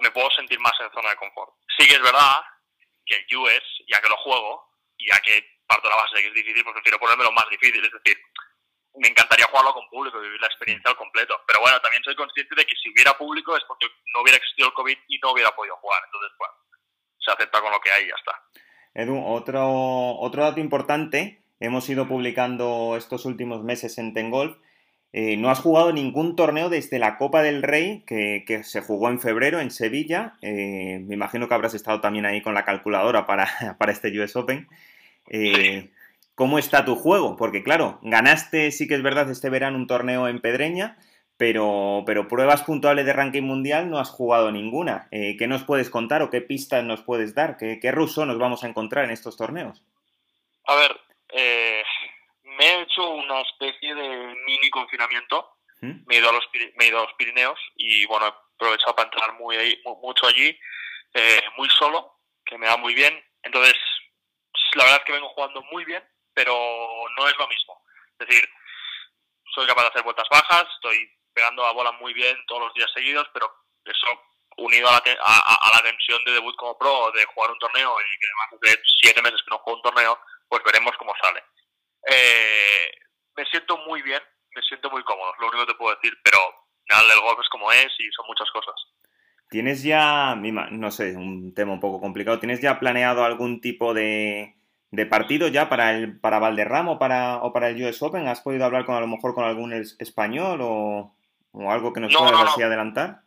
me 0.00 0.10
puedo 0.10 0.30
sentir 0.30 0.58
más 0.58 0.72
en 0.80 0.90
zona 0.90 1.10
de 1.10 1.16
confort. 1.16 1.52
Sí 1.76 1.86
que 1.86 1.96
es 1.96 2.02
verdad 2.02 2.40
que 3.06 3.16
el 3.16 3.36
US, 3.36 3.62
ya 3.88 4.00
que 4.00 4.08
lo 4.08 4.16
juego, 4.18 4.68
ya 4.98 5.18
que 5.20 5.44
parto 5.66 5.88
de 5.88 5.94
la 5.94 6.02
base 6.02 6.16
de 6.16 6.22
que 6.22 6.28
es 6.28 6.34
difícil, 6.34 6.64
pues 6.64 6.74
prefiero 6.74 6.98
ponerme 6.98 7.24
lo 7.24 7.32
más 7.32 7.48
difícil, 7.50 7.84
es 7.84 7.92
decir, 7.92 8.18
me 8.98 9.08
encantaría 9.08 9.46
jugarlo 9.46 9.74
con 9.74 9.88
público 9.88 10.18
y 10.18 10.26
vivir 10.26 10.40
la 10.40 10.46
experiencia 10.46 10.90
al 10.90 10.96
completo. 10.96 11.38
Pero 11.46 11.60
bueno, 11.60 11.80
también 11.80 12.02
soy 12.02 12.16
consciente 12.16 12.54
de 12.54 12.64
que 12.64 12.76
si 12.76 12.90
hubiera 12.90 13.16
público 13.16 13.56
es 13.56 13.64
porque 13.68 13.86
no 14.12 14.22
hubiera 14.22 14.38
existido 14.38 14.68
el 14.68 14.74
COVID 14.74 14.98
y 15.08 15.18
no 15.18 15.32
hubiera 15.32 15.54
podido 15.54 15.76
jugar. 15.76 16.02
Entonces, 16.06 16.32
bueno, 16.38 16.54
se 17.18 17.30
acepta 17.30 17.60
con 17.60 17.72
lo 17.72 17.80
que 17.80 17.90
hay 17.90 18.04
y 18.04 18.08
ya 18.08 18.14
está. 18.16 18.42
Edu, 18.94 19.22
otro, 19.22 20.16
otro 20.18 20.42
dato 20.42 20.60
importante 20.60 21.42
hemos 21.60 21.88
ido 21.88 22.08
publicando 22.08 22.96
estos 22.96 23.26
últimos 23.26 23.62
meses 23.62 23.98
en 23.98 24.14
Tengolf, 24.14 24.56
eh, 25.12 25.36
no 25.36 25.50
has 25.50 25.60
jugado 25.60 25.92
ningún 25.92 26.36
torneo 26.36 26.68
desde 26.68 26.98
la 26.98 27.16
Copa 27.16 27.42
del 27.42 27.62
Rey, 27.62 28.02
que, 28.06 28.44
que 28.46 28.64
se 28.64 28.80
jugó 28.80 29.08
en 29.08 29.20
febrero 29.20 29.60
en 29.60 29.70
Sevilla. 29.70 30.34
Eh, 30.42 31.02
me 31.06 31.14
imagino 31.14 31.48
que 31.48 31.54
habrás 31.54 31.74
estado 31.74 32.00
también 32.00 32.26
ahí 32.26 32.42
con 32.42 32.54
la 32.54 32.64
calculadora 32.64 33.26
para, 33.26 33.46
para 33.78 33.92
este 33.92 34.08
US 34.20 34.36
Open. 34.36 34.68
Eh, 35.28 35.90
¿Cómo 36.34 36.58
está 36.58 36.84
tu 36.84 36.96
juego? 36.96 37.36
Porque 37.36 37.62
claro, 37.62 37.98
ganaste, 38.02 38.70
sí 38.70 38.86
que 38.86 38.94
es 38.94 39.02
verdad, 39.02 39.30
este 39.30 39.48
verano 39.48 39.78
un 39.78 39.86
torneo 39.86 40.28
en 40.28 40.40
Pedreña, 40.40 40.98
pero, 41.38 42.02
pero 42.04 42.28
pruebas 42.28 42.62
puntuales 42.62 43.06
de 43.06 43.14
ranking 43.14 43.42
mundial 43.42 43.88
no 43.88 43.98
has 43.98 44.10
jugado 44.10 44.52
ninguna. 44.52 45.08
¿Qué 45.10 45.46
nos 45.48 45.64
puedes 45.64 45.88
contar 45.88 46.20
o 46.20 46.28
qué 46.28 46.42
pistas 46.42 46.84
nos 46.84 47.02
puedes 47.02 47.34
dar? 47.34 47.56
¿Qué, 47.56 47.78
qué 47.80 47.90
ruso 47.90 48.26
nos 48.26 48.38
vamos 48.38 48.64
a 48.64 48.68
encontrar 48.68 49.06
en 49.06 49.12
estos 49.12 49.38
torneos? 49.38 49.82
A 50.66 50.74
ver, 50.76 50.90
eh, 51.32 51.82
me 52.58 52.64
he 52.66 52.80
hecho 52.82 53.08
una 53.10 53.40
especie 53.42 53.94
de 53.94 54.08
mini 54.46 54.70
confinamiento. 54.70 55.52
¿Mm? 55.80 56.04
Me 56.06 56.14
he, 56.16 56.18
ido 56.18 56.30
a 56.30 56.32
los, 56.32 56.44
me 56.76 56.84
he 56.84 56.88
ido 56.88 56.98
a 56.98 57.02
los 57.02 57.12
Pirineos 57.14 57.58
y 57.76 58.06
bueno, 58.06 58.26
he 58.26 58.28
aprovechado 58.28 58.96
para 58.96 59.08
entrar 59.08 59.32
muy 59.34 59.56
ahí, 59.56 59.80
mu- 59.84 60.00
mucho 60.00 60.26
allí, 60.26 60.58
eh, 61.14 61.42
muy 61.58 61.68
solo, 61.70 62.18
que 62.44 62.56
me 62.58 62.66
da 62.66 62.76
muy 62.76 62.94
bien. 62.94 63.22
Entonces, 63.42 63.74
la 64.74 64.84
verdad 64.84 65.00
es 65.00 65.04
que 65.04 65.12
vengo 65.12 65.28
jugando 65.30 65.62
muy 65.70 65.84
bien, 65.84 66.02
pero 66.34 66.54
no 67.16 67.28
es 67.28 67.36
lo 67.36 67.46
mismo. 67.48 67.82
Es 68.18 68.26
decir, 68.26 68.48
soy 69.54 69.66
capaz 69.66 69.82
de 69.82 69.88
hacer 69.88 70.02
vueltas 70.02 70.28
bajas, 70.30 70.66
estoy 70.76 71.10
pegando 71.34 71.64
a 71.66 71.72
bola 71.72 71.92
muy 71.92 72.12
bien 72.14 72.36
todos 72.46 72.62
los 72.62 72.74
días 72.74 72.90
seguidos, 72.94 73.28
pero 73.34 73.50
eso 73.84 74.06
unido 74.58 74.88
a 74.88 74.92
la, 74.92 75.00
te- 75.02 75.18
a, 75.22 75.70
la 75.74 75.82
tensión 75.82 76.24
de 76.24 76.32
debut 76.32 76.56
como 76.56 76.78
pro, 76.78 77.10
de 77.12 77.24
jugar 77.26 77.50
un 77.50 77.58
torneo 77.58 77.94
y 78.00 78.18
que 78.18 78.26
además 78.26 78.60
hace 78.62 78.82
siete 79.02 79.20
meses 79.22 79.42
que 79.42 79.50
no 79.50 79.58
juego 79.58 79.76
un 79.76 79.82
torneo, 79.82 80.18
pues 80.48 80.62
veremos 80.64 80.96
cómo 80.96 81.12
sale. 81.22 81.42
Eh, 82.16 82.90
me 83.36 83.44
siento 83.46 83.76
muy 83.86 84.00
bien, 84.02 84.22
me 84.54 84.62
siento 84.62 84.90
muy 84.90 85.02
cómodo, 85.04 85.32
es 85.34 85.40
lo 85.40 85.48
único 85.48 85.66
que 85.66 85.72
te 85.72 85.78
puedo 85.78 85.94
decir, 85.96 86.12
pero 86.24 86.38
final 86.88 87.10
el 87.10 87.20
golf 87.20 87.38
es 87.42 87.48
como 87.50 87.70
es 87.72 87.88
y 87.98 88.10
son 88.12 88.26
muchas 88.26 88.50
cosas. 88.50 88.74
¿Tienes 89.50 89.82
ya, 89.82 90.34
no 90.34 90.90
sé, 90.90 91.14
un 91.16 91.54
tema 91.54 91.72
un 91.72 91.80
poco 91.80 92.00
complicado, 92.00 92.38
¿tienes 92.40 92.60
ya 92.60 92.80
planeado 92.80 93.24
algún 93.24 93.60
tipo 93.60 93.92
de, 93.94 94.56
de 94.90 95.06
partido 95.06 95.48
ya 95.48 95.68
para 95.68 95.92
el 95.92 96.18
para 96.18 96.38
Valderrama 96.40 96.92
o 96.92 96.98
para, 96.98 97.36
o 97.42 97.52
para 97.52 97.68
el 97.68 97.80
US 97.84 98.02
Open? 98.02 98.26
¿Has 98.26 98.40
podido 98.40 98.64
hablar 98.64 98.84
con 98.86 98.96
a 98.96 99.00
lo 99.00 99.06
mejor 99.06 99.34
con 99.34 99.44
algún 99.44 99.72
es- 99.72 99.96
español 100.00 100.60
o, 100.62 101.16
o 101.52 101.70
algo 101.70 101.92
que 101.92 102.00
nos 102.00 102.12
No, 102.12 102.18
puedas 102.20 102.32
no, 102.34 102.44
no. 102.44 102.50
así 102.50 102.62
adelantar? 102.62 103.20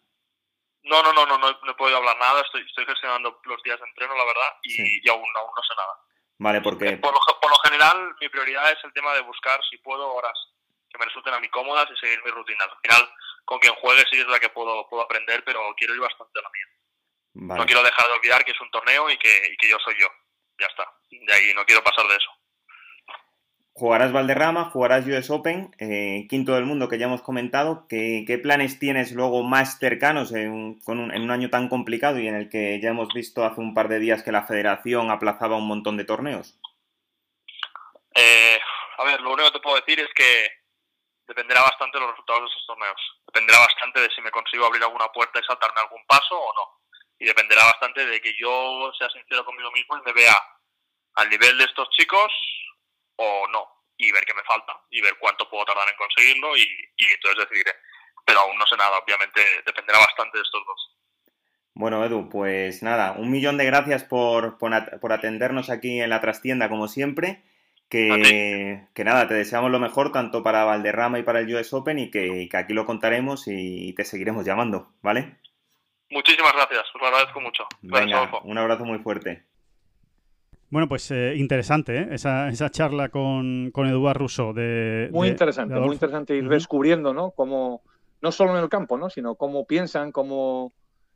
No, 0.84 1.04
no, 1.04 1.14
no, 1.14 1.26
no, 1.26 1.38
no, 1.38 1.52
no 1.52 1.72
he 1.72 1.76
podido 1.76 1.98
hablar 1.98 2.18
nada, 2.18 2.42
estoy, 2.42 2.62
estoy 2.66 2.86
gestionando 2.86 3.40
los 3.46 3.64
días 3.64 3.80
de 3.80 3.86
entreno, 3.86 4.16
la 4.16 4.26
verdad, 4.26 4.50
y, 4.64 4.72
Sí. 4.72 5.00
y 5.04 5.10
aún, 5.10 5.24
aún 5.36 5.52
no 5.56 5.64
sé 5.64 5.74
nada. 5.76 5.94
Vale, 6.40 6.62
porque 6.62 6.98
Por 6.98 7.14
lo, 7.14 7.20
por 7.40 7.52
lo 7.52 7.58
general, 7.66 8.16
mi 8.20 8.30
prioridad 8.30 8.72
es 8.72 8.80
el 8.84 8.94
tema 8.94 9.14
de 9.14 9.22
buscar, 9.22 9.60
si 9.70 9.78
puedo, 9.78 10.14
horas 10.14 10.38
que 10.90 10.98
me 10.98 11.06
resulten 11.06 11.34
a 11.34 11.40
mí 11.40 11.48
cómodas 11.50 11.88
y 11.92 11.98
seguir 11.98 12.24
mis 12.24 12.34
rutinas. 12.34 12.68
Al 12.68 12.80
final, 12.82 13.14
con 13.46 13.60
quien 13.60 13.76
juegue 13.76 14.04
sí 14.12 14.20
es 14.20 14.28
la 14.28 14.40
que 14.40 14.50
puedo, 14.50 14.88
puedo 14.90 15.04
aprender, 15.04 15.44
pero 15.44 15.62
quiero 15.78 15.94
ir 15.94 16.02
bastante 16.02 16.40
a 16.40 16.42
la 16.42 16.50
mía. 16.50 16.66
vale. 17.34 17.60
No 17.60 17.66
quiero 17.66 17.84
dejar 17.84 18.08
de 18.08 18.14
olvidar 18.14 18.44
que 18.44 18.52
es 18.52 18.62
un 18.62 18.72
torneo 18.72 19.10
y 19.10 19.18
que, 19.18 19.52
y 19.52 19.58
que 19.58 19.70
yo 19.70 19.78
soy 19.80 19.96
yo. 20.00 20.08
Ya 20.58 20.68
está. 20.68 20.92
De 21.10 21.34
ahí 21.34 21.54
no 21.54 21.66
quiero 21.66 21.84
pasar 21.84 22.08
de 22.08 22.16
eso. 22.16 22.32
Jugarás 23.80 24.12
Valderrama, 24.12 24.70
jugarás 24.70 25.08
US 25.08 25.30
Open, 25.32 25.74
eh, 25.80 26.28
quinto 26.30 26.54
del 26.54 26.66
mundo 26.66 26.90
que 26.90 27.00
ya 27.00 27.06
hemos 27.06 27.22
comentado. 27.22 27.88
¿Qué, 27.88 28.40
planes 28.44 28.78
tienes 28.78 29.14
luego 29.14 29.42
más 29.44 29.80
cercanos 29.80 30.32
en 30.34 30.80
con 30.82 31.00
un- 31.00 31.14
en 31.14 31.22
un 31.24 31.32
año 31.32 31.50
tan 31.50 31.70
complicado 31.70 32.20
y 32.20 32.28
en 32.28 32.36
el 32.36 32.50
que 32.50 32.80
ya 32.82 32.90
hemos 32.90 33.08
visto 33.14 33.46
hace 33.46 33.62
un 33.62 33.74
par 33.74 33.88
de 33.88 34.00
días 34.00 34.22
que 34.22 34.32
la 34.32 34.44
federación 34.44 35.10
aplazaba 35.10 35.56
un 35.56 35.68
montón 35.68 35.98
de 35.98 36.04
torneos? 36.04 36.60
Eh, 38.16 38.60
a 38.98 39.04
ver, 39.06 39.22
lo 39.22 39.32
único 39.32 39.48
que 39.50 39.58
te 39.58 39.64
puedo 39.64 39.78
decir 39.78 40.00
es 40.00 40.10
que 40.14 40.48
dependerá 41.28 41.62
bastante 41.62 41.98
de 41.98 42.02
los 42.02 42.12
resultados 42.12 42.42
de 42.42 42.48
esos 42.48 42.68
torneos. 42.68 43.02
Dependerá 43.28 43.60
bastante 43.60 44.02
de 44.02 44.10
si 44.10 44.22
me 44.22 44.32
consigo 44.32 44.66
abrir 44.66 44.84
alguna 44.84 45.08
puerta 45.08 45.40
y 45.40 45.44
saltarme 45.44 45.80
algún 45.82 46.04
paso 46.06 46.38
o 46.38 46.54
no. 46.54 46.82
Y 47.18 47.26
dependerá 47.26 47.64
bastante 47.66 48.06
de 48.06 48.20
que 48.20 48.34
yo 48.40 48.92
sea 48.98 49.10
sincero 49.10 49.46
conmigo 49.46 49.72
mismo 49.72 49.98
y 49.98 50.02
me 50.06 50.14
vea 50.14 50.36
al 51.16 51.30
nivel 51.30 51.58
de 51.58 51.66
estos 51.66 51.90
chicos 51.92 52.32
o 53.22 53.48
no. 53.50 53.68
Y 53.98 54.12
ver 54.14 54.24
qué 54.26 54.34
me 54.34 54.44
falta 54.44 54.72
y 54.90 55.02
ver 55.02 55.18
cuánto 55.20 55.50
puedo 55.50 55.66
tardar 55.66 55.88
en 55.90 55.98
conseguirlo 55.98 56.56
y, 56.56 56.62
y 56.62 57.06
entonces 57.14 57.44
decidiré. 57.44 57.72
Pero 58.26 58.40
aún 58.40 58.58
no 58.58 58.66
sé 58.66 58.78
nada, 58.78 58.98
obviamente 58.98 59.42
dependerá 59.66 60.00
bastante 60.00 60.38
de 60.38 60.44
estos 60.44 60.64
dos. 60.66 60.96
Bueno, 61.74 62.04
Edu, 62.06 62.30
pues 62.30 62.82
nada, 62.82 63.14
un 63.18 63.30
millón 63.30 63.58
de 63.58 63.66
gracias 63.66 64.04
por, 64.06 64.58
por, 64.58 64.74
at- 64.74 65.00
por 65.02 65.12
atendernos 65.12 65.70
aquí 65.70 66.00
en 66.02 66.10
la 66.10 66.22
trastienda 66.22 66.70
como 66.70 66.88
siempre. 66.88 67.44
Que, 67.90 68.84
que 68.94 69.04
nada, 69.04 69.28
te 69.28 69.34
deseamos 69.34 69.72
lo 69.72 69.80
mejor 69.80 70.12
tanto 70.12 70.44
para 70.44 70.64
Valderrama 70.64 71.18
y 71.18 71.24
para 71.24 71.40
el 71.40 71.54
US 71.56 71.74
Open 71.74 71.98
y 71.98 72.12
que, 72.12 72.48
que 72.50 72.58
aquí 72.58 72.74
lo 72.74 72.86
contaremos 72.86 73.46
y 73.48 73.94
te 73.96 74.06
seguiremos 74.06 74.46
llamando, 74.46 74.94
¿vale? 75.02 75.38
Muchísimas 76.12 76.54
gracias, 76.54 76.84
os 76.94 77.02
lo 77.02 77.08
agradezco 77.08 77.42
mucho. 77.42 77.68
Venga, 77.82 78.30
un 78.44 78.58
abrazo 78.60 78.86
muy 78.86 79.00
fuerte. 79.00 79.44
Bueno, 80.72 80.88
pues 80.88 81.10
eh, 81.12 81.34
interesante, 81.36 81.98
¿eh? 81.98 82.08
Esa, 82.12 82.50
esa 82.50 82.70
charla 82.70 83.10
con, 83.10 83.72
con 83.72 83.88
Eduard 83.88 84.18
Rousseau 84.18 84.54
de... 84.54 85.10
Muy 85.12 85.28
de- 85.28 85.32
interesante, 85.32 85.74
de 85.74 85.80
muy 85.80 85.94
interesante 85.94 86.36
ir 86.36 86.48
descubriendo, 86.48 87.14
¿no? 87.14 87.32
Cómo, 87.32 87.82
no 88.22 88.32
solo 88.32 88.56
en 88.56 88.64
el 88.64 88.70
campo, 88.70 88.98
¿no? 88.98 89.10
Sino 89.10 89.36
cómo 89.36 89.66
piensan, 89.66 90.12
cómo, 90.12 90.72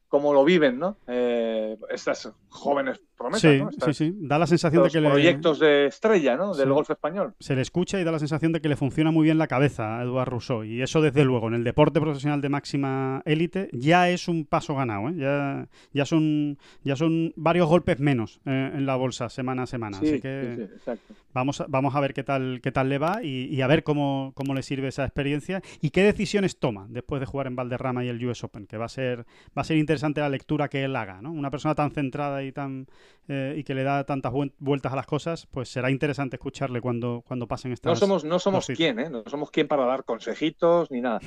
cómo 0.08 0.34
lo 0.34 0.44
viven, 0.44 0.80
¿no? 0.80 0.98
Eh, 1.08 1.78
estas 1.92 2.32
jóvenes 2.50 3.00
promesas, 3.24 3.52
Sí, 3.52 3.60
¿no? 3.60 3.72
sí, 3.72 3.78
Estas- 3.80 3.98
sí. 3.98 4.14
Da 4.20 4.38
la 4.38 4.46
sensación 4.48 4.84
de 4.84 4.90
que 4.90 5.02
le, 5.02 5.10
proyectos 5.10 5.60
de 5.60 5.88
estrella, 5.88 6.36
¿no? 6.38 6.54
Del 6.54 6.68
Sí. 6.68 6.74
golf 6.74 6.90
español. 6.90 7.34
se 7.40 7.56
le 7.56 7.62
escucha 7.62 8.00
y 8.00 8.04
da 8.04 8.12
la 8.12 8.20
sensación 8.20 8.52
de 8.52 8.62
que 8.62 8.70
le 8.70 8.76
funciona 8.76 9.12
muy 9.12 9.24
bien 9.26 9.38
la 9.38 9.48
cabeza 9.48 10.00
a 10.00 10.04
Eduard 10.04 10.30
Rousseau. 10.30 10.64
Y 10.64 10.82
eso, 10.82 11.02
desde 11.02 11.24
luego, 11.26 11.48
en 11.48 11.56
el 11.56 11.64
deporte 11.64 12.00
profesional 12.00 12.42
de 12.42 12.50
máxima 12.50 13.22
élite 13.26 13.70
ya 13.74 14.10
es 14.10 14.28
un 14.28 14.46
paso 14.46 14.76
ganado. 14.76 15.10
¿eh? 15.10 15.14
Ya, 15.18 15.68
ya, 15.94 16.06
son, 16.06 16.58
ya 16.84 16.96
son 16.96 17.34
varios 17.36 17.68
golpes 17.68 18.00
menos 18.00 18.40
eh, 18.46 18.72
en 18.76 18.86
la 18.86 18.96
bolsa 18.96 19.30
semana 19.30 19.64
a 19.64 19.68
semana. 19.68 19.98
Sí, 20.00 20.06
Así 20.06 20.16
sí, 20.16 20.22
que 20.22 20.54
sí, 20.56 20.62
exacto. 20.64 21.14
Vamos 21.34 21.62
a, 21.62 21.66
vamos 21.68 21.96
a 21.96 22.00
ver 22.00 22.14
qué 22.14 22.24
tal, 22.24 22.60
qué 22.62 22.72
tal 22.72 22.90
le 22.90 23.00
va 23.00 23.24
y, 23.24 23.46
y 23.46 23.62
a 23.62 23.68
ver 23.68 23.84
cómo, 23.84 24.34
cómo 24.36 24.54
le 24.54 24.62
sirve 24.62 24.90
esa 24.90 25.04
experiencia 25.04 25.62
y 25.82 25.90
qué 25.90 26.04
decisiones 26.04 26.60
toma 26.60 26.86
después 26.90 27.20
de 27.20 27.26
jugar 27.26 27.48
en 27.48 27.56
Valderrama 27.56 28.06
y 28.06 28.10
el 28.10 28.24
US 28.26 28.44
Open, 28.44 28.68
que 28.68 28.78
va 28.78 28.86
a 28.86 28.90
ser, 28.90 29.26
va 29.58 29.62
a 29.62 29.64
ser 29.64 29.78
interesante 29.78 30.22
la 30.22 30.30
lectura 30.30 30.68
que 30.68 30.84
él 30.84 30.96
haga, 30.96 31.22
¿no? 31.22 31.32
Una 31.32 31.50
persona 31.50 31.74
tan 31.74 31.90
centrada 31.92 32.44
y 32.44 32.52
tan 32.52 32.86
eh, 33.28 33.56
y 33.58 33.64
que 33.64 33.74
le 33.74 33.84
da 33.84 34.04
tantas 34.06 34.32
vueltas 34.60 34.92
a 34.92 34.96
las 34.96 35.06
cosas, 35.06 35.46
pues 35.48 35.70
será 35.70 35.90
interesante 35.90 36.36
escucharle 36.36 36.82
cuando, 36.82 37.24
cuando 37.26 37.48
pasen 37.48 37.72
estas. 37.72 37.92
No 37.92 37.96
somos, 37.96 38.24
no 38.26 38.40
somos 38.40 38.68
quién, 38.68 39.00
¿eh? 39.00 39.10
No 39.10 39.24
somos 39.28 39.50
quién 39.52 39.68
para 39.68 39.86
dar 39.86 40.04
consejitos 40.04 40.92
ni 40.92 41.00
nada. 41.02 41.20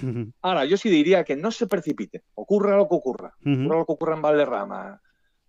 Ahora, 0.43 0.64
yo 0.66 0.76
sí 0.76 0.91
diría 0.91 1.24
que 1.24 1.37
no 1.37 1.51
se 1.51 1.66
precipite. 1.66 2.22
Ocurra 2.34 2.76
lo 2.76 2.89
que 2.89 2.95
ocurra. 2.95 3.34
ujú. 3.41 3.53
Ocurra 3.62 3.78
lo 3.78 3.87
que 3.87 3.93
ocurra 3.93 4.14
en 4.16 4.22
Valderrama. 4.22 5.01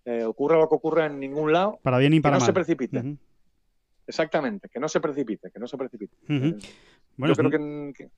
eh, 0.04 0.24
ocurra 0.24 0.56
lo 0.56 0.68
que 0.70 0.74
ocurra 0.74 1.04
en 1.06 1.20
ningún 1.20 1.52
lado. 1.52 1.78
Para 1.82 1.98
bien 1.98 2.14
y 2.14 2.16
Que 2.18 2.22
para 2.22 2.36
no 2.36 2.40
mal. 2.40 2.46
se 2.46 2.52
precipite. 2.54 3.16
Exactamente, 4.06 4.68
que 4.70 4.80
no 4.80 4.88
se 4.88 5.00
precipite, 5.00 5.50
que 5.50 5.58
no 5.58 5.66
se 5.66 5.76
precipite. 5.76 6.16
Eh, 6.28 6.56
Bueno, 7.18 7.34
yo 7.34 7.36
creo 7.36 7.50
que, 7.50 7.92
que- 7.94 8.10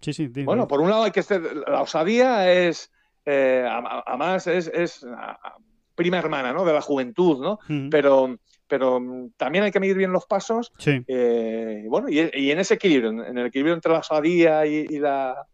sí, 0.00 0.12
sí, 0.12 0.28
di- 0.28 0.44
bueno, 0.44 0.68
por 0.68 0.80
un 0.80 0.90
lado 0.90 1.04
hay 1.04 1.10
que 1.10 1.22
ser, 1.22 1.40
la 1.66 1.80
osadía 1.80 2.52
es, 2.52 2.92
eh, 3.24 3.64
además 3.70 4.46
es, 4.46 4.66
es 4.74 5.04
a- 5.04 5.38
a- 5.42 5.56
prima 5.98 6.16
hermana, 6.18 6.52
¿no? 6.54 6.64
De 6.64 6.72
la 6.72 6.80
juventud, 6.80 7.42
¿no? 7.42 7.58
Pero, 7.90 8.38
pero 8.66 9.02
también 9.36 9.64
hay 9.64 9.70
que 9.72 9.80
medir 9.80 9.96
bien 9.96 10.12
los 10.12 10.24
pasos, 10.26 10.72
Sí. 10.78 11.02
eh, 11.08 11.82
y 11.84 11.88
bueno, 11.88 12.08
y, 12.08 12.30
y 12.32 12.50
en 12.52 12.58
ese 12.60 12.74
equilibrio, 12.74 13.10
en, 13.10 13.18
en 13.20 13.36
el 13.36 13.46
equilibrio 13.46 13.74
entre 13.74 13.92
la 13.92 13.98
osadía 13.98 14.64
y, 14.64 14.86
y 14.88 14.98
la 15.00 15.44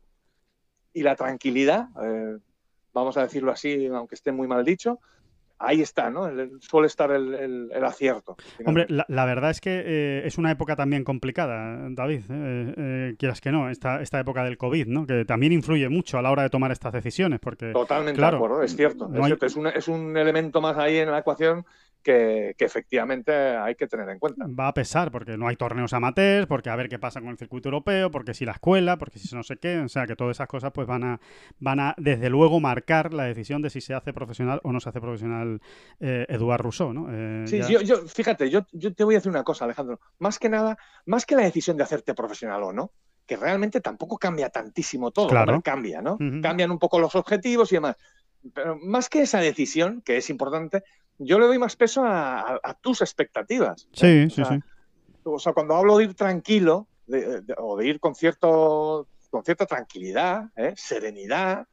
y 0.92 1.02
la 1.02 1.16
tranquilidad, 1.16 1.88
eh, 2.04 2.36
vamos 2.92 3.16
a 3.16 3.22
decirlo 3.22 3.50
así, 3.50 3.86
aunque 3.86 4.14
esté 4.14 4.30
muy 4.30 4.46
mal 4.46 4.64
dicho, 4.64 5.00
ahí 5.58 5.80
está, 5.80 6.10
¿no? 6.10 6.26
El- 6.26 6.60
suele 6.60 6.86
estar 6.86 7.10
el, 7.10 7.34
el- 7.34 7.70
el 7.72 7.84
acierto. 7.84 8.36
Hombre, 8.66 8.86
la, 8.88 9.04
la 9.08 9.24
verdad 9.24 9.50
es 9.50 9.60
que 9.60 9.82
eh, 9.84 10.22
es 10.26 10.36
una 10.38 10.50
época 10.50 10.76
también 10.76 11.04
complicada, 11.04 11.78
David, 11.90 12.22
eh, 12.30 12.74
eh, 12.76 13.14
quieras 13.18 13.40
que 13.40 13.52
no, 13.52 13.70
esta, 13.70 14.02
esta 14.02 14.20
época 14.20 14.44
del 14.44 14.56
COVID, 14.58 14.86
¿no? 14.86 15.06
Que 15.06 15.24
también 15.24 15.52
influye 15.52 15.88
mucho 15.88 16.18
a 16.18 16.22
la 16.22 16.30
hora 16.30 16.42
de 16.42 16.50
tomar 16.50 16.72
estas 16.72 16.92
decisiones, 16.92 17.40
porque 17.40 17.72
Totalmente 17.72 18.18
claro, 18.18 18.38
de 18.38 18.44
acuerdo, 18.44 18.62
es 18.62 18.76
cierto. 18.76 19.08
no 19.08 19.14
es, 19.16 19.20
hay- 19.22 19.26
cierto. 19.26 19.46
Es, 19.46 19.56
un, 19.56 19.66
es 19.68 19.88
un 19.88 20.16
elemento 20.16 20.60
más 20.60 20.76
ahí 20.76 20.98
en 20.98 21.10
la 21.10 21.18
ecuación 21.18 21.64
que, 22.04 22.54
que 22.56 22.64
efectivamente 22.64 23.32
hay 23.32 23.74
que 23.74 23.88
tener 23.88 24.08
en 24.10 24.18
cuenta. 24.20 24.46
va 24.46 24.68
a 24.68 24.74
pesar, 24.74 25.10
porque 25.10 25.36
no 25.36 25.48
hay 25.48 25.56
torneos 25.56 25.92
amateurs, 25.92 26.46
porque 26.46 26.70
a 26.70 26.76
ver 26.76 26.88
qué 26.88 26.98
pasa 27.00 27.20
con 27.20 27.30
el 27.30 27.38
circuito 27.38 27.68
europeo, 27.68 28.10
porque 28.10 28.34
si 28.34 28.44
la 28.44 28.52
escuela, 28.52 28.96
porque 28.98 29.18
si 29.18 29.34
no 29.34 29.42
sé 29.42 29.56
qué, 29.56 29.78
o 29.78 29.88
sea 29.88 30.06
que 30.06 30.14
todas 30.14 30.36
esas 30.36 30.46
cosas 30.46 30.70
pues 30.72 30.86
van 30.86 31.02
a, 31.02 31.20
van 31.58 31.80
a 31.80 31.94
desde 31.98 32.30
luego 32.30 32.60
marcar 32.60 33.12
la 33.12 33.24
decisión 33.24 33.62
de 33.62 33.70
si 33.70 33.80
se 33.80 33.94
hace 33.94 34.12
profesional 34.12 34.60
o 34.62 34.70
no 34.72 34.78
se 34.80 34.90
hace 34.90 35.00
profesional 35.00 35.60
eh, 35.98 36.26
Eduard 36.28 36.60
Rousseau, 36.60 36.92
¿no? 36.92 37.06
Eh, 37.10 37.44
Sí, 37.46 37.58
ya- 37.58 37.68
yo, 37.68 37.80
yo- 37.80 38.06
fíjate, 38.06 38.50
yo, 38.50 38.60
yo 38.72 38.94
te 38.94 39.02
voy 39.04 39.14
a 39.14 39.18
decir 39.18 39.30
una 39.30 39.42
cosa, 39.42 39.64
Alejandro. 39.64 39.98
Más 40.18 40.38
que 40.38 40.48
nada, 40.48 40.76
más 41.06 41.24
que 41.26 41.34
la 41.36 41.42
decisión 41.42 41.76
de 41.76 41.84
hacerte 41.84 42.14
profesional 42.14 42.62
o 42.62 42.72
no, 42.72 42.92
que 43.26 43.36
realmente 43.36 43.80
tampoco 43.80 44.18
cambia 44.18 44.50
tantísimo 44.50 45.10
todo. 45.10 45.28
Claro. 45.28 45.62
cambia, 45.62 46.02
¿no? 46.02 46.18
Cambian 46.42 46.70
un 46.70 46.78
poco 46.78 46.98
los 46.98 47.14
objetivos 47.14 47.72
y 47.72 47.76
demás. 47.76 47.96
Pero 48.52 48.76
más 48.78 49.08
que 49.08 49.22
esa 49.22 49.40
decisión, 49.40 50.02
que 50.02 50.16
es 50.18 50.28
importante, 50.30 50.82
yo 51.18 51.38
le 51.38 51.46
doy 51.46 51.58
más 51.58 51.76
peso 51.76 52.04
a, 52.04 52.40
a- 52.40 52.60
a 52.62 52.74
tus 52.74 53.00
expectativas. 53.00 53.88
Sí, 53.92 54.24
O 54.26 54.30
sí, 54.30 54.34
sea, 54.36 54.44
sí. 54.46 54.60
o 55.24 55.38
sea, 55.38 55.52
cuando 55.52 55.74
hablo 55.74 55.96
de 55.98 56.04
ir 56.04 56.14
tranquilo, 56.14 56.88
de- 57.06 57.40
de- 57.42 57.54
o 57.58 57.76
de 57.76 57.86
ir 57.86 58.00
con, 58.00 58.14
cierto, 58.14 59.08
con 59.30 59.44
cierta 59.44 59.66
tranquilidad, 59.66 60.44
¿eh? 60.56 60.74
serenidad, 60.76 61.66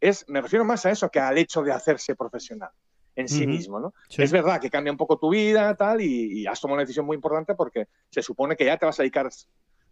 es, 0.00 0.24
me 0.28 0.40
refiero 0.40 0.64
más 0.64 0.84
a 0.86 0.90
eso 0.90 1.08
que 1.10 1.20
al 1.20 1.38
hecho 1.38 1.62
de 1.62 1.72
hacerse 1.72 2.14
profesional 2.14 2.70
en 3.16 3.28
sí 3.28 3.42
Ujú. 3.42 3.50
mismo, 3.50 3.80
¿no? 3.80 3.94
Sí. 4.08 4.22
Es 4.22 4.30
verdad 4.30 4.60
que 4.60 4.70
cambia 4.70 4.92
un 4.92 4.96
poco 4.98 5.18
tu 5.18 5.30
vida 5.30 5.74
tal, 5.76 6.00
y, 6.00 6.40
y 6.42 6.46
has 6.46 6.60
tomado 6.60 6.74
una 6.76 6.82
decisión 6.82 7.04
muy 7.06 7.16
importante 7.16 7.54
porque 7.54 7.86
se 8.10 8.22
supone 8.22 8.54
que 8.56 8.64
ya 8.64 8.76
te 8.76 8.86
vas 8.86 8.98
a 9.00 9.02
dedicar 9.02 9.28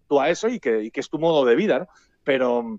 tú 0.06 0.20
a 0.20 0.28
eso 0.30 0.48
y 0.48 0.60
que, 0.60 0.84
y 0.84 0.90
que 0.92 1.00
es 1.00 1.08
tu 1.10 1.18
modo 1.18 1.44
de 1.44 1.56
vida, 1.56 1.80
¿no? 1.80 1.88
Pero, 2.22 2.78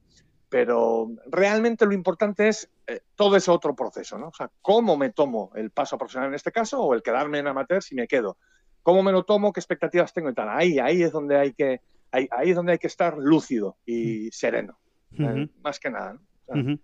pero 0.50 1.12
realmente 1.26 1.86
lo 1.86 1.94
importante 1.94 2.48
es 2.48 2.70
eh, 2.88 3.02
todo 3.16 3.36
ese 3.36 3.52
otro 3.52 3.76
proceso, 3.76 4.18
¿no? 4.18 4.30
O 4.30 4.34
sea, 4.34 4.50
cómo 4.62 4.98
me 4.98 5.12
tomo 5.12 5.52
el 5.56 5.72
paso 5.72 5.98
profesional 5.98 6.30
en 6.30 6.36
este 6.36 6.52
caso 6.52 6.82
o 6.82 6.94
el 6.94 7.04
quedarme 7.04 7.40
en 7.40 7.48
amateur 7.48 7.84
si 7.84 7.96
me 7.96 8.08
quedo. 8.08 8.38
¿Cómo 8.82 9.04
me 9.04 9.12
lo 9.12 9.24
tomo? 9.24 9.52
¿Qué 9.52 9.60
expectativas 9.60 10.14
tengo 10.14 10.30
y 10.30 10.34
tal? 10.34 10.48
Ahí, 10.50 10.80
ahí 10.80 11.04
es 11.04 11.12
donde 11.12 11.38
hay 11.38 11.54
que, 11.54 11.82
ahí, 12.12 12.28
ahí 12.32 12.52
es 12.52 12.56
donde 12.56 12.74
hay 12.74 12.78
que 12.78 12.88
estar 12.88 13.18
lúcido 13.18 13.78
y 13.86 14.32
sereno, 14.32 14.80
eh, 15.18 15.50
más 15.62 15.80
que 15.80 15.90
nada. 15.90 16.14
¿no? 16.14 16.22
O 16.48 16.64
sea. 16.64 16.78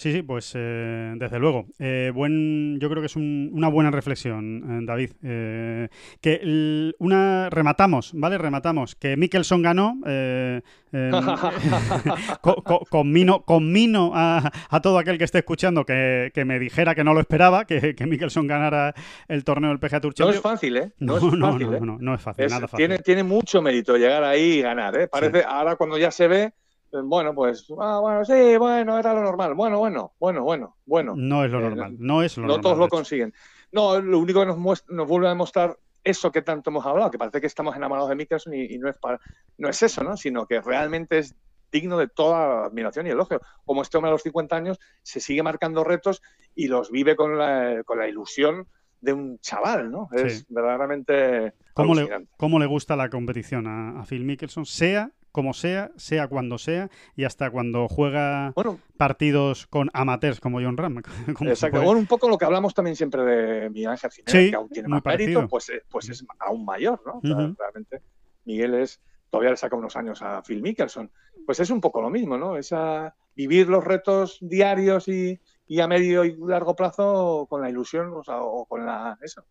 Sí, 0.00 0.14
sí, 0.14 0.22
pues 0.22 0.52
eh, 0.56 1.12
desde 1.16 1.38
luego. 1.38 1.66
Eh, 1.78 2.10
buen, 2.14 2.80
yo 2.80 2.88
creo 2.88 3.02
que 3.02 3.06
es 3.06 3.16
un- 3.16 3.50
una 3.52 3.68
buena 3.68 3.90
reflexión, 3.90 4.80
eh, 4.80 4.86
David. 4.86 5.10
Eh, 5.22 5.88
que 6.22 6.36
el- 6.42 6.96
una 6.98 7.50
rematamos, 7.50 8.12
¿vale? 8.14 8.38
Rematamos. 8.38 8.94
Que 8.94 9.18
Mickelson 9.18 9.60
ganó. 9.60 9.98
eh, 10.06 10.62
eh, 10.92 11.10
co- 12.40 12.62
co- 12.64 12.86
conmino, 12.88 13.42
conmino 13.42 14.12
a, 14.14 14.50
a 14.70 14.80
todo 14.80 14.98
aquel 14.98 15.18
que 15.18 15.24
esté 15.24 15.38
escuchando 15.40 15.84
que, 15.84 16.30
que 16.34 16.46
me 16.46 16.58
dijera 16.58 16.94
que 16.94 17.04
no 17.04 17.12
lo 17.12 17.20
esperaba, 17.20 17.66
que, 17.66 17.94
que 17.94 18.06
Mickelson 18.06 18.46
ganara 18.46 18.94
el 19.28 19.44
torneo 19.44 19.68
del 19.68 19.78
PGA 19.80 20.00
Tour 20.00 20.14
No 20.18 20.30
es 20.30 20.40
Championship. 20.40 20.42
fácil, 20.42 20.76
¿eh? 20.78 20.92
No, 20.98 21.12
No, 21.12 21.16
es 21.18 21.22
fácil, 21.52 21.70
no, 21.70 21.76
¿eh? 21.76 21.80
no, 21.82 21.98
no 22.00 22.14
es 22.14 22.20
fácil, 22.22 22.44
Es- 22.46 22.52
nada 22.52 22.68
fácil. 22.68 22.86
tiene, 22.86 22.98
tiene 23.00 23.22
mucho 23.22 23.60
mérito 23.60 23.98
llegar 23.98 24.24
ahí 24.24 24.54
y 24.58 24.62
ganar, 24.62 24.96
¿eh? 24.98 25.08
Parece, 25.08 25.44
ahora 25.46 25.76
cuando 25.76 25.98
ya 25.98 26.10
se 26.10 26.26
ve, 26.26 26.42
eh, 26.44 26.52
bueno, 26.92 27.34
pues, 27.34 27.66
ah, 27.80 27.98
bueno, 28.00 28.24
sí, 28.24 28.56
bueno, 28.56 28.98
era 28.98 29.14
lo 29.14 29.22
normal. 29.22 29.54
Bueno, 29.54 29.78
bueno, 29.78 30.12
bueno, 30.18 30.42
bueno, 30.44 30.76
bueno. 30.86 31.14
No 31.16 31.44
es 31.44 31.50
lo 31.50 31.58
Eh, 31.58 31.62
normal, 31.62 31.96
no 31.98 32.22
es 32.22 32.36
lo 32.36 32.42
no 32.42 32.48
normal. 32.48 32.62
todos 32.62 32.76
de 32.78 32.84
lo 32.84 32.88
consiguen. 32.88 33.34
No, 33.72 34.00
lo 34.00 34.18
único 34.18 34.40
que 34.40 34.46
nos, 34.46 34.58
muestra- 34.58 34.94
nos 34.94 35.06
vuelve 35.08 35.26
a 35.26 35.30
demostrar 35.30 35.78
eso 36.02 36.32
que 36.32 36.42
tanto 36.42 36.70
hemos 36.70 36.84
hablado, 36.86 37.10
que 37.10 37.18
parece 37.18 37.40
que 37.40 37.46
estamos 37.46 37.76
enamorados 37.76 38.08
de 38.08 38.16
Mickelson 38.16 38.54
y, 38.54 38.62
y 38.74 38.78
no, 38.78 38.88
es 38.88 38.98
para, 38.98 39.20
no 39.58 39.68
es 39.68 39.82
eso, 39.82 40.02
¿no? 40.02 40.16
Sino 40.16 40.46
que 40.46 40.60
realmente 40.60 41.18
es 41.18 41.34
digno 41.70 41.96
de 41.98 42.08
toda 42.08 42.64
admiración 42.64 43.06
y 43.06 43.10
elogio. 43.10 43.40
Como 43.64 43.82
este 43.82 43.96
hombre 43.96 44.08
a 44.08 44.12
los 44.12 44.22
50 44.22 44.56
años 44.56 44.78
se 45.02 45.20
sigue 45.20 45.42
marcando 45.42 45.84
retos 45.84 46.20
y 46.54 46.66
los 46.68 46.90
vive 46.90 47.14
con 47.14 47.38
la, 47.38 47.82
con 47.84 47.98
la 47.98 48.08
ilusión 48.08 48.66
de 49.00 49.12
un 49.12 49.38
chaval, 49.38 49.90
¿no? 49.90 50.08
Es 50.12 50.38
Sí. 50.40 50.44
verdaderamente 50.48 51.54
¿Cómo 51.74 51.94
le, 51.94 52.26
cómo 52.36 52.58
le 52.58 52.66
gusta 52.66 52.96
la 52.96 53.08
competición 53.08 53.66
a, 53.66 54.00
a 54.00 54.04
Phil 54.04 54.24
Mickelson? 54.24 54.66
Sea 54.66 55.10
como 55.32 55.52
sea, 55.52 55.90
sea 55.96 56.28
cuando 56.28 56.58
sea, 56.58 56.90
y 57.16 57.24
hasta 57.24 57.50
cuando 57.50 57.88
juega 57.88 58.52
Bueno, 58.54 58.78
partidos 58.96 59.66
con 59.66 59.90
amateurs 59.92 60.40
como 60.40 60.60
John 60.60 60.76
Ram. 60.76 61.02
como 61.36 61.50
Exacto. 61.50 61.82
Bueno, 61.82 62.00
un 62.00 62.06
poco 62.06 62.28
lo 62.28 62.38
que 62.38 62.44
hablamos 62.44 62.74
también 62.74 62.96
siempre 62.96 63.22
de 63.22 63.70
Miguel 63.70 63.90
Ángel 63.90 64.10
Jiménez, 64.10 64.44
Sí, 64.44 64.50
que 64.50 64.56
aún 64.56 64.68
tiene 64.68 64.88
más 64.88 65.04
mérito, 65.04 65.46
pues, 65.48 65.70
eh, 65.70 65.82
pues 65.88 66.08
es 66.08 66.24
aún 66.38 66.64
mayor, 66.64 67.00
¿no? 67.06 67.18
O 67.18 67.20
sea, 67.22 67.36
Ujú. 67.36 67.56
Realmente 67.58 68.02
Miguel 68.44 68.74
es, 68.74 69.00
todavía 69.30 69.50
le 69.50 69.56
saca 69.56 69.76
unos 69.76 69.96
años 69.96 70.22
a 70.22 70.42
Phil 70.42 70.62
Mickelson. 70.62 71.10
Pues 71.46 71.60
es 71.60 71.70
un 71.70 71.80
poco 71.80 72.02
lo 72.02 72.10
mismo, 72.10 72.36
¿no? 72.36 72.56
Esa, 72.56 73.14
vivir 73.34 73.68
los 73.68 73.82
retos 73.82 74.38
diarios 74.40 75.08
y, 75.08 75.40
y 75.66 75.80
a 75.80 75.88
medio 75.88 76.24
y 76.24 76.36
largo 76.36 76.76
plazo 76.76 77.46
con 77.48 77.62
la 77.62 77.70
ilusión, 77.70 78.12
o, 78.14 78.22
sea, 78.22 78.42
o 78.42 78.66
con 78.66 78.84
la... 78.84 79.16
Eso. 79.22 79.44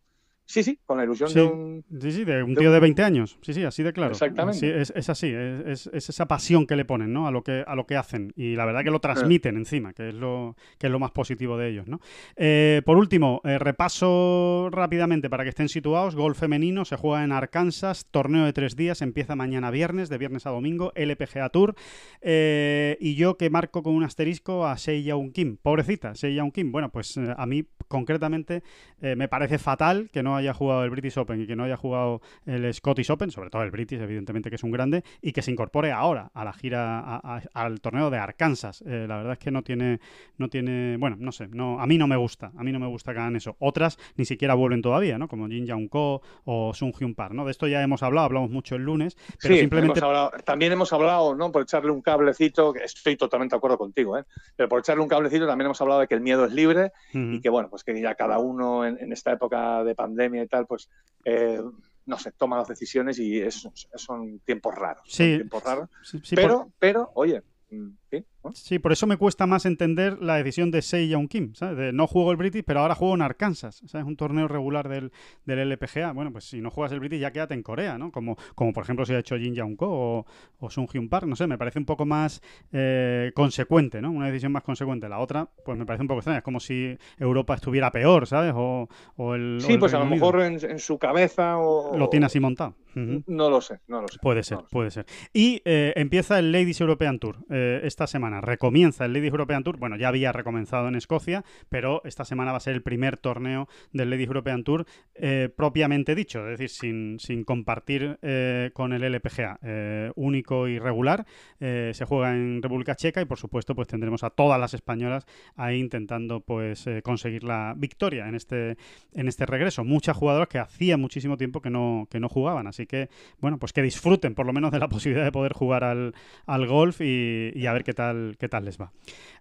Sí, 0.51 0.63
sí, 0.63 0.79
con 0.83 0.97
la 0.97 1.03
ilusión 1.03 1.29
Sí. 1.29 1.35
de 1.35 1.43
un... 1.43 1.85
Sí, 2.01 2.11
sí, 2.11 2.25
de 2.25 2.41
un 2.41 2.55
tío 2.55 2.71
de 2.71 2.77
un- 2.77 2.81
20 2.81 3.03
años. 3.03 3.37
Sí, 3.43 3.53
sí, 3.53 3.63
así 3.63 3.83
de 3.83 3.93
claro. 3.93 4.13
Exactamente. 4.13 4.81
Es, 4.81 4.91
es 4.95 5.07
así, 5.07 5.27
es, 5.27 5.59
es- 5.85 5.89
es 5.93 6.09
esa 6.09 6.27
pasión 6.27 6.65
que 6.65 6.75
le 6.75 6.85
ponen, 6.85 7.13
¿no? 7.13 7.27
A 7.27 7.31
lo 7.31 7.43
que, 7.43 7.63
a 7.67 7.75
lo 7.75 7.85
que 7.85 7.95
hacen. 7.95 8.33
Y 8.35 8.55
la 8.55 8.65
verdad 8.65 8.83
que 8.83 8.89
lo 8.89 8.99
transmiten 8.99 9.57
encima, 9.57 9.93
que 9.93 10.09
es 10.09 10.15
lo, 10.15 10.55
que 10.79 10.87
es 10.87 10.91
lo 10.91 10.97
más 10.97 11.11
positivo 11.11 11.55
de 11.55 11.69
ellos, 11.69 11.87
¿no? 11.87 11.99
Eh, 12.35 12.81
por 12.83 12.97
último, 12.97 13.41
eh, 13.43 13.59
repaso 13.59 14.69
rápidamente 14.71 15.29
para 15.29 15.43
que 15.43 15.49
estén 15.49 15.69
situados. 15.69 16.15
Golf 16.15 16.39
femenino 16.39 16.83
se 16.83 16.95
juega 16.95 17.23
en 17.23 17.31
Arkansas, 17.31 18.07
torneo 18.09 18.45
de 18.45 18.53
tres 18.53 18.75
días, 18.75 19.03
empieza 19.03 19.35
mañana 19.35 19.69
viernes, 19.69 20.09
de 20.09 20.17
viernes 20.17 20.47
a 20.47 20.49
domingo, 20.49 20.91
LPGA 20.95 21.49
Tour. 21.49 21.75
Eh, 22.21 22.97
y 22.99 23.13
yo 23.13 23.37
que 23.37 23.51
marco 23.51 23.83
con 23.83 23.93
un 23.93 24.03
asterisco 24.03 24.65
a 24.65 24.77
Sei 24.77 25.03
Yaun 25.03 25.31
Kim. 25.31 25.57
Pobrecita, 25.61 26.15
Sei 26.15 26.33
Yaun 26.33 26.51
Kim. 26.51 26.71
Bueno, 26.71 26.89
pues 26.91 27.17
a 27.17 27.45
mí 27.45 27.65
concretamente 27.89 28.63
eh, 29.01 29.15
me 29.17 29.27
parece 29.27 29.57
fatal 29.57 30.09
que 30.13 30.23
no 30.23 30.37
haya 30.37 30.53
jugado 30.53 30.85
el 30.85 30.89
British 30.91 31.17
Open 31.17 31.41
y 31.41 31.47
que 31.47 31.55
no 31.57 31.65
haya 31.65 31.75
jugado 31.75 32.21
el 32.45 32.73
Scottish 32.73 33.11
Open, 33.11 33.31
sobre 33.31 33.49
todo 33.49 33.63
el 33.63 33.71
British, 33.71 33.99
evidentemente 33.99 34.49
que 34.49 34.55
es 34.55 34.63
un 34.63 34.71
grande, 34.71 35.03
y 35.21 35.33
que 35.33 35.41
se 35.41 35.51
incorpore 35.51 35.91
ahora 35.91 36.31
a 36.33 36.45
la 36.45 36.53
gira, 36.53 36.99
a- 36.99 37.17
a- 37.37 37.41
al 37.53 37.81
torneo 37.81 38.09
de 38.09 38.17
Arkansas. 38.17 38.81
Eh, 38.87 39.05
la 39.07 39.17
verdad 39.17 39.33
es 39.33 39.39
que 39.39 39.51
no 39.51 39.63
tiene, 39.63 39.99
no 40.37 40.47
tiene, 40.47 40.95
bueno, 40.97 41.17
no 41.19 41.31
sé, 41.31 41.47
no, 41.49 41.81
a 41.81 41.87
mí 41.87 41.97
no 41.97 42.07
me 42.07 42.15
gusta, 42.15 42.51
a 42.57 42.63
mí 42.63 42.71
no 42.71 42.79
me 42.79 42.87
gusta 42.87 43.11
que 43.13 43.19
hagan 43.19 43.35
eso. 43.35 43.55
Otras 43.59 43.97
ni 44.15 44.25
siquiera 44.25 44.53
vuelven 44.53 44.81
todavía, 44.81 45.17
¿no? 45.17 45.27
Como 45.27 45.47
Jin 45.47 45.65
Young 45.65 45.89
Ko 45.89 46.21
o 46.45 46.73
Sun 46.73 46.93
Hyun 46.93 47.15
Park, 47.15 47.33
¿no? 47.33 47.43
De 47.45 47.51
esto 47.51 47.67
ya 47.67 47.81
hemos 47.81 48.03
hablado, 48.03 48.25
hablamos 48.27 48.51
mucho 48.51 48.75
el 48.75 48.83
lunes, 48.83 49.17
pero 49.41 49.55
sí, 49.55 49.61
simplemente 49.61 49.99
hemos 49.99 50.07
hablado- 50.07 50.31
también 50.45 50.71
hemos 50.71 50.93
hablado, 50.93 51.35
¿no? 51.35 51.51
Por 51.51 51.63
echarle 51.63 51.89
un 51.91 52.01
cablecito, 52.01 52.71
que 52.73 52.83
estoy 52.83 53.15
totalmente 53.15 53.55
de 53.55 53.57
acuerdo 53.57 53.77
contigo, 53.79 54.17
¿eh? 54.17 54.23
Pero 54.55 54.69
por 54.69 54.79
echarle 54.79 55.01
un 55.01 55.09
cablecito 55.09 55.47
también 55.47 55.65
hemos 55.65 55.81
hablado 55.81 56.01
de 56.01 56.07
que 56.07 56.13
el 56.15 56.21
miedo 56.21 56.45
es 56.45 56.51
libre 56.53 56.91
y 57.13 57.41
que 57.41 57.49
bueno, 57.49 57.69
pues 57.69 57.78
que 57.83 57.99
ya 58.01 58.15
cada 58.15 58.39
uno 58.39 58.85
en, 58.85 58.97
en 58.99 59.11
esta 59.13 59.31
época 59.31 59.83
de 59.83 59.95
pandemia 59.95 60.43
y 60.43 60.47
tal, 60.47 60.65
pues 60.67 60.89
eh, 61.25 61.61
no 62.05 62.17
sé, 62.17 62.31
toma 62.31 62.57
las 62.57 62.67
decisiones 62.67 63.19
y 63.19 63.39
es- 63.39 63.67
son 63.95 64.39
tiempos 64.39 64.73
raros. 64.75 65.03
son 65.05 65.25
Sí, 65.27 65.35
tiempos 65.37 65.63
raros. 65.63 65.89
Sí, 66.03 66.19
sí, 66.23 66.35
por- 66.35 66.43
pero, 66.43 66.71
pero, 66.79 67.11
oye, 67.15 67.43
mm, 67.71 67.89
sí, 68.09 68.23
¿no? 68.43 68.51
Sí, 68.53 68.79
por 68.79 68.91
eso 68.91 69.05
me 69.07 69.17
cuesta 69.17 69.45
más 69.47 69.65
entender 69.65 70.17
la 70.21 70.35
decisión 70.37 70.71
de 70.71 70.81
Sei 70.81 71.07
Young 71.09 71.27
Kim, 71.27 71.53
¿sabes? 71.55 71.77
De 71.77 71.93
no 71.93 72.07
juego 72.07 72.31
el 72.31 72.37
British, 72.37 72.63
pero 72.65 72.79
ahora 72.81 72.95
juego 72.95 73.15
en 73.15 73.21
Arkansas, 73.21 73.81
¿sabes? 73.85 74.07
Un 74.07 74.15
torneo 74.15 74.47
regular 74.47 74.87
del, 74.89 75.11
del 75.45 75.59
LPGA. 75.71 76.11
Bueno, 76.13 76.31
pues 76.31 76.45
si 76.45 76.61
no 76.61 76.71
juegas 76.71 76.91
el 76.93 76.99
British 76.99 77.19
ya 77.19 77.31
quédate 77.31 77.53
en 77.53 77.63
Corea, 77.63 77.97
¿no? 77.97 78.11
Como, 78.11 78.37
como 78.55 78.73
por 78.73 78.83
ejemplo 78.83 79.05
si 79.05 79.13
ha 79.13 79.19
hecho 79.19 79.37
Jin 79.37 79.53
Young 79.55 79.75
Ko 79.75 79.87
o, 79.89 80.25
o 80.59 80.69
Sun 80.69 80.87
Hyun 80.87 81.09
Park, 81.09 81.27
no 81.27 81.35
sé, 81.35 81.47
me 81.47 81.57
parece 81.57 81.79
un 81.79 81.85
poco 81.85 82.05
más 82.05 82.41
eh, 82.71 83.31
consecuente, 83.35 84.01
¿no? 84.01 84.11
Una 84.11 84.27
decisión 84.27 84.51
más 84.51 84.63
consecuente. 84.63 85.07
La 85.09 85.19
otra, 85.19 85.49
pues 85.65 85.77
me 85.77 85.85
parece 85.85 86.01
un 86.03 86.07
poco 86.07 86.19
extraña, 86.19 86.39
es 86.39 86.43
como 86.43 86.59
si 86.59 86.97
Europa 87.17 87.55
estuviera 87.55 87.91
peor, 87.91 88.27
¿sabes? 88.27 88.53
O, 88.55 88.87
o 89.17 89.35
el... 89.35 89.57
o 89.57 89.61
Sí, 89.61 89.73
el 89.73 89.79
pues 89.79 89.93
a 89.93 89.99
lo 89.99 90.05
Unido. 90.05 90.15
mejor 90.15 90.41
en, 90.41 90.53
en 90.71 90.79
su 90.79 90.97
cabeza 90.97 91.57
o... 91.57 91.97
Lo 91.97 92.09
tiene 92.09 92.25
así 92.25 92.39
montado. 92.39 92.75
No 92.95 93.49
lo 93.49 93.61
sé, 93.61 93.79
no 93.87 94.01
lo 94.01 94.07
sé. 94.07 94.17
Puede 94.21 94.43
ser, 94.43 94.57
No 94.57 94.61
lo 94.63 94.67
sé. 94.67 94.73
puede 94.73 94.91
ser. 94.91 95.05
Y 95.31 95.61
eh, 95.63 95.93
empieza 95.95 96.39
el 96.39 96.51
Ladies 96.51 96.81
European 96.81 97.19
Tour 97.19 97.37
eh, 97.49 97.79
esta 97.99 98.07
semana. 98.07 98.39
Recomienza 98.39 99.03
el 99.03 99.11
Ladies 99.11 99.31
European 99.31 99.61
Tour. 99.61 99.75
Bueno, 99.77 99.97
ya 99.97 100.07
había 100.07 100.31
recomenzado 100.31 100.87
en 100.87 100.95
Escocia, 100.95 101.43
pero 101.67 102.01
esta 102.05 102.23
semana 102.23 102.51
va 102.51 102.57
a 102.57 102.61
ser 102.61 102.75
el 102.75 102.81
primer 102.81 103.17
torneo 103.17 103.67
del 103.91 104.09
Ladies 104.09 104.27
European 104.27 104.63
Tour 104.63 104.85
eh, 105.15 105.49
propiamente 105.53 106.15
dicho, 106.15 106.45
es 106.47 106.57
decir, 106.57 106.69
sin, 106.69 107.19
sin 107.19 107.43
compartir 107.43 108.17
eh, 108.21 108.71
con 108.73 108.93
el 108.93 109.03
LPGA. 109.03 109.59
eh, 109.63 110.11
único 110.15 110.69
y 110.69 110.79
regular. 110.79 111.25
Se 111.59 112.05
juega 112.07 112.33
en 112.33 112.61
República 112.61 112.95
Checa 112.95 113.21
y, 113.21 113.25
por 113.25 113.37
supuesto, 113.37 113.75
pues 113.75 113.89
tendremos 113.89 114.23
a 114.23 114.29
todas 114.29 114.57
las 114.57 114.73
españolas 114.73 115.25
ahí 115.57 115.79
intentando 115.79 116.39
pues 116.39 116.85
conseguir 117.03 117.43
la 117.43 117.73
victoria 117.75 118.29
en 118.29 118.35
este, 118.35 118.77
en 119.13 119.27
este 119.27 119.45
regreso. 119.45 119.83
Muchas 119.83 120.15
jugadoras 120.15 120.47
que 120.47 120.59
hacía 120.59 120.95
muchísimo 120.95 121.35
tiempo 121.35 121.61
que 121.61 121.69
no, 121.69 122.07
que 122.09 122.21
no 122.21 122.29
jugaban. 122.29 122.67
Así 122.67 122.85
que, 122.85 123.09
bueno, 123.39 123.57
pues 123.59 123.73
que 123.73 123.81
disfruten 123.81 124.35
por 124.35 124.45
lo 124.45 124.53
menos 124.53 124.71
de 124.71 124.79
la 124.79 124.87
posibilidad 124.89 125.25
de 125.25 125.33
poder 125.33 125.51
jugar 125.51 125.83
al, 125.83 126.13
al 126.45 126.65
golf 126.65 127.01
y, 127.01 127.51
y 127.53 127.65
a 127.65 127.73
ver 127.73 127.83
qué 127.83 127.88
tal, 127.93 128.35
qué 128.39 128.49
tal 128.49 128.65
les 128.65 128.79
va. 128.79 128.91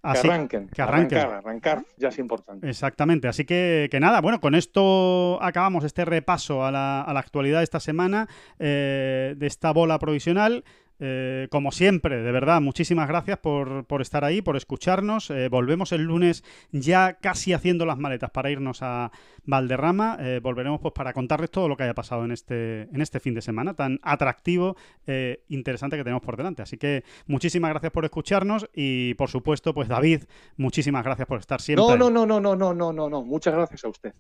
Así- 0.03 0.23
que 0.23 0.29
arranquen, 0.35 0.69
que 0.69 0.83
arranquen. 0.83 1.19
arrancar, 1.19 1.39
arrancar 1.39 1.85
ya 1.97 2.09
es 2.09 2.19
importante. 2.19 2.69
Exactamente, 2.69 3.29
así 3.29 3.45
que, 3.45 3.89
que 3.91 4.01
nada, 4.01 4.21
bueno, 4.21 4.41
con 4.41 4.55
esto 4.55 5.43
acabamos 5.43 5.85
este 5.85 6.05
repaso 6.05 6.65
a 6.65 6.71
la, 6.71 7.03
a 7.03 7.13
la 7.13 7.21
actualidad 7.21 7.59
de 7.59 7.65
esta 7.65 7.81
semana, 7.81 8.29
eh, 8.59 9.35
de 9.37 9.47
esta 9.47 9.73
bola 9.73 9.99
provisional. 9.99 10.65
Eh, 11.01 11.47
como 11.51 11.71
siempre, 11.71 12.23
de 12.23 12.33
verdad, 12.33 12.61
muchísimas 12.61 13.09
gracias 13.09 13.39
por, 13.39 13.85
por 13.85 14.03
estar 14.03 14.25
ahí, 14.25 14.43
por 14.43 14.57
escucharnos. 14.57 15.31
Eh, 15.31 15.49
volvemos 15.49 15.93
el 15.93 16.03
lunes 16.03 16.45
ya 16.73 17.15
casi 17.15 17.53
haciendo 17.53 17.87
las 17.87 17.99
maletas 17.99 18.31
para 18.31 18.51
irnos 18.51 18.83
a 18.83 19.13
Valderrama. 19.45 20.17
Eh, 20.21 20.41
volveremos 20.43 20.81
pues 20.81 20.93
para 20.95 21.13
contarles 21.13 21.51
todo 21.51 21.69
lo 21.69 21.77
que 21.77 21.85
haya 21.85 21.95
pasado 21.95 22.25
en 22.25 22.33
este, 22.33 22.83
en 22.83 23.01
este 23.01 23.21
fin 23.21 23.35
de 23.35 23.43
semana 23.43 23.75
tan 23.75 24.01
atractivo, 24.03 24.77
e 25.07 25.45
interesante 25.49 25.97
que 25.97 26.05
tenemos 26.05 26.23
por 26.23 26.37
delante. 26.37 26.63
Así 26.63 26.77
que 26.77 27.05
muchísimas 27.27 27.71
gracias 27.71 27.93
por 27.93 28.05
escucharnos 28.05 28.69
y 28.75 29.15
por 29.15 29.31
supuesto, 29.31 29.73
pues 29.73 29.89
David, 29.89 30.25
muchísimas 30.57 31.05
gracias 31.05 31.29
por 31.29 31.39
estar 31.39 31.61
siempre. 31.61 31.85
No, 31.87 31.97
no, 31.97 32.11
no, 32.11 32.27
no, 32.27 32.41
no, 32.41 32.57
no, 32.57 32.75
no, 32.75 32.93
no, 32.93 33.09
no. 33.09 33.23
Muchas 33.23 33.55
gracias 33.55 33.85
a 33.85 33.89
usted. 33.89 34.15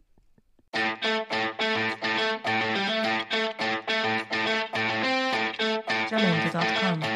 com. 6.51 7.08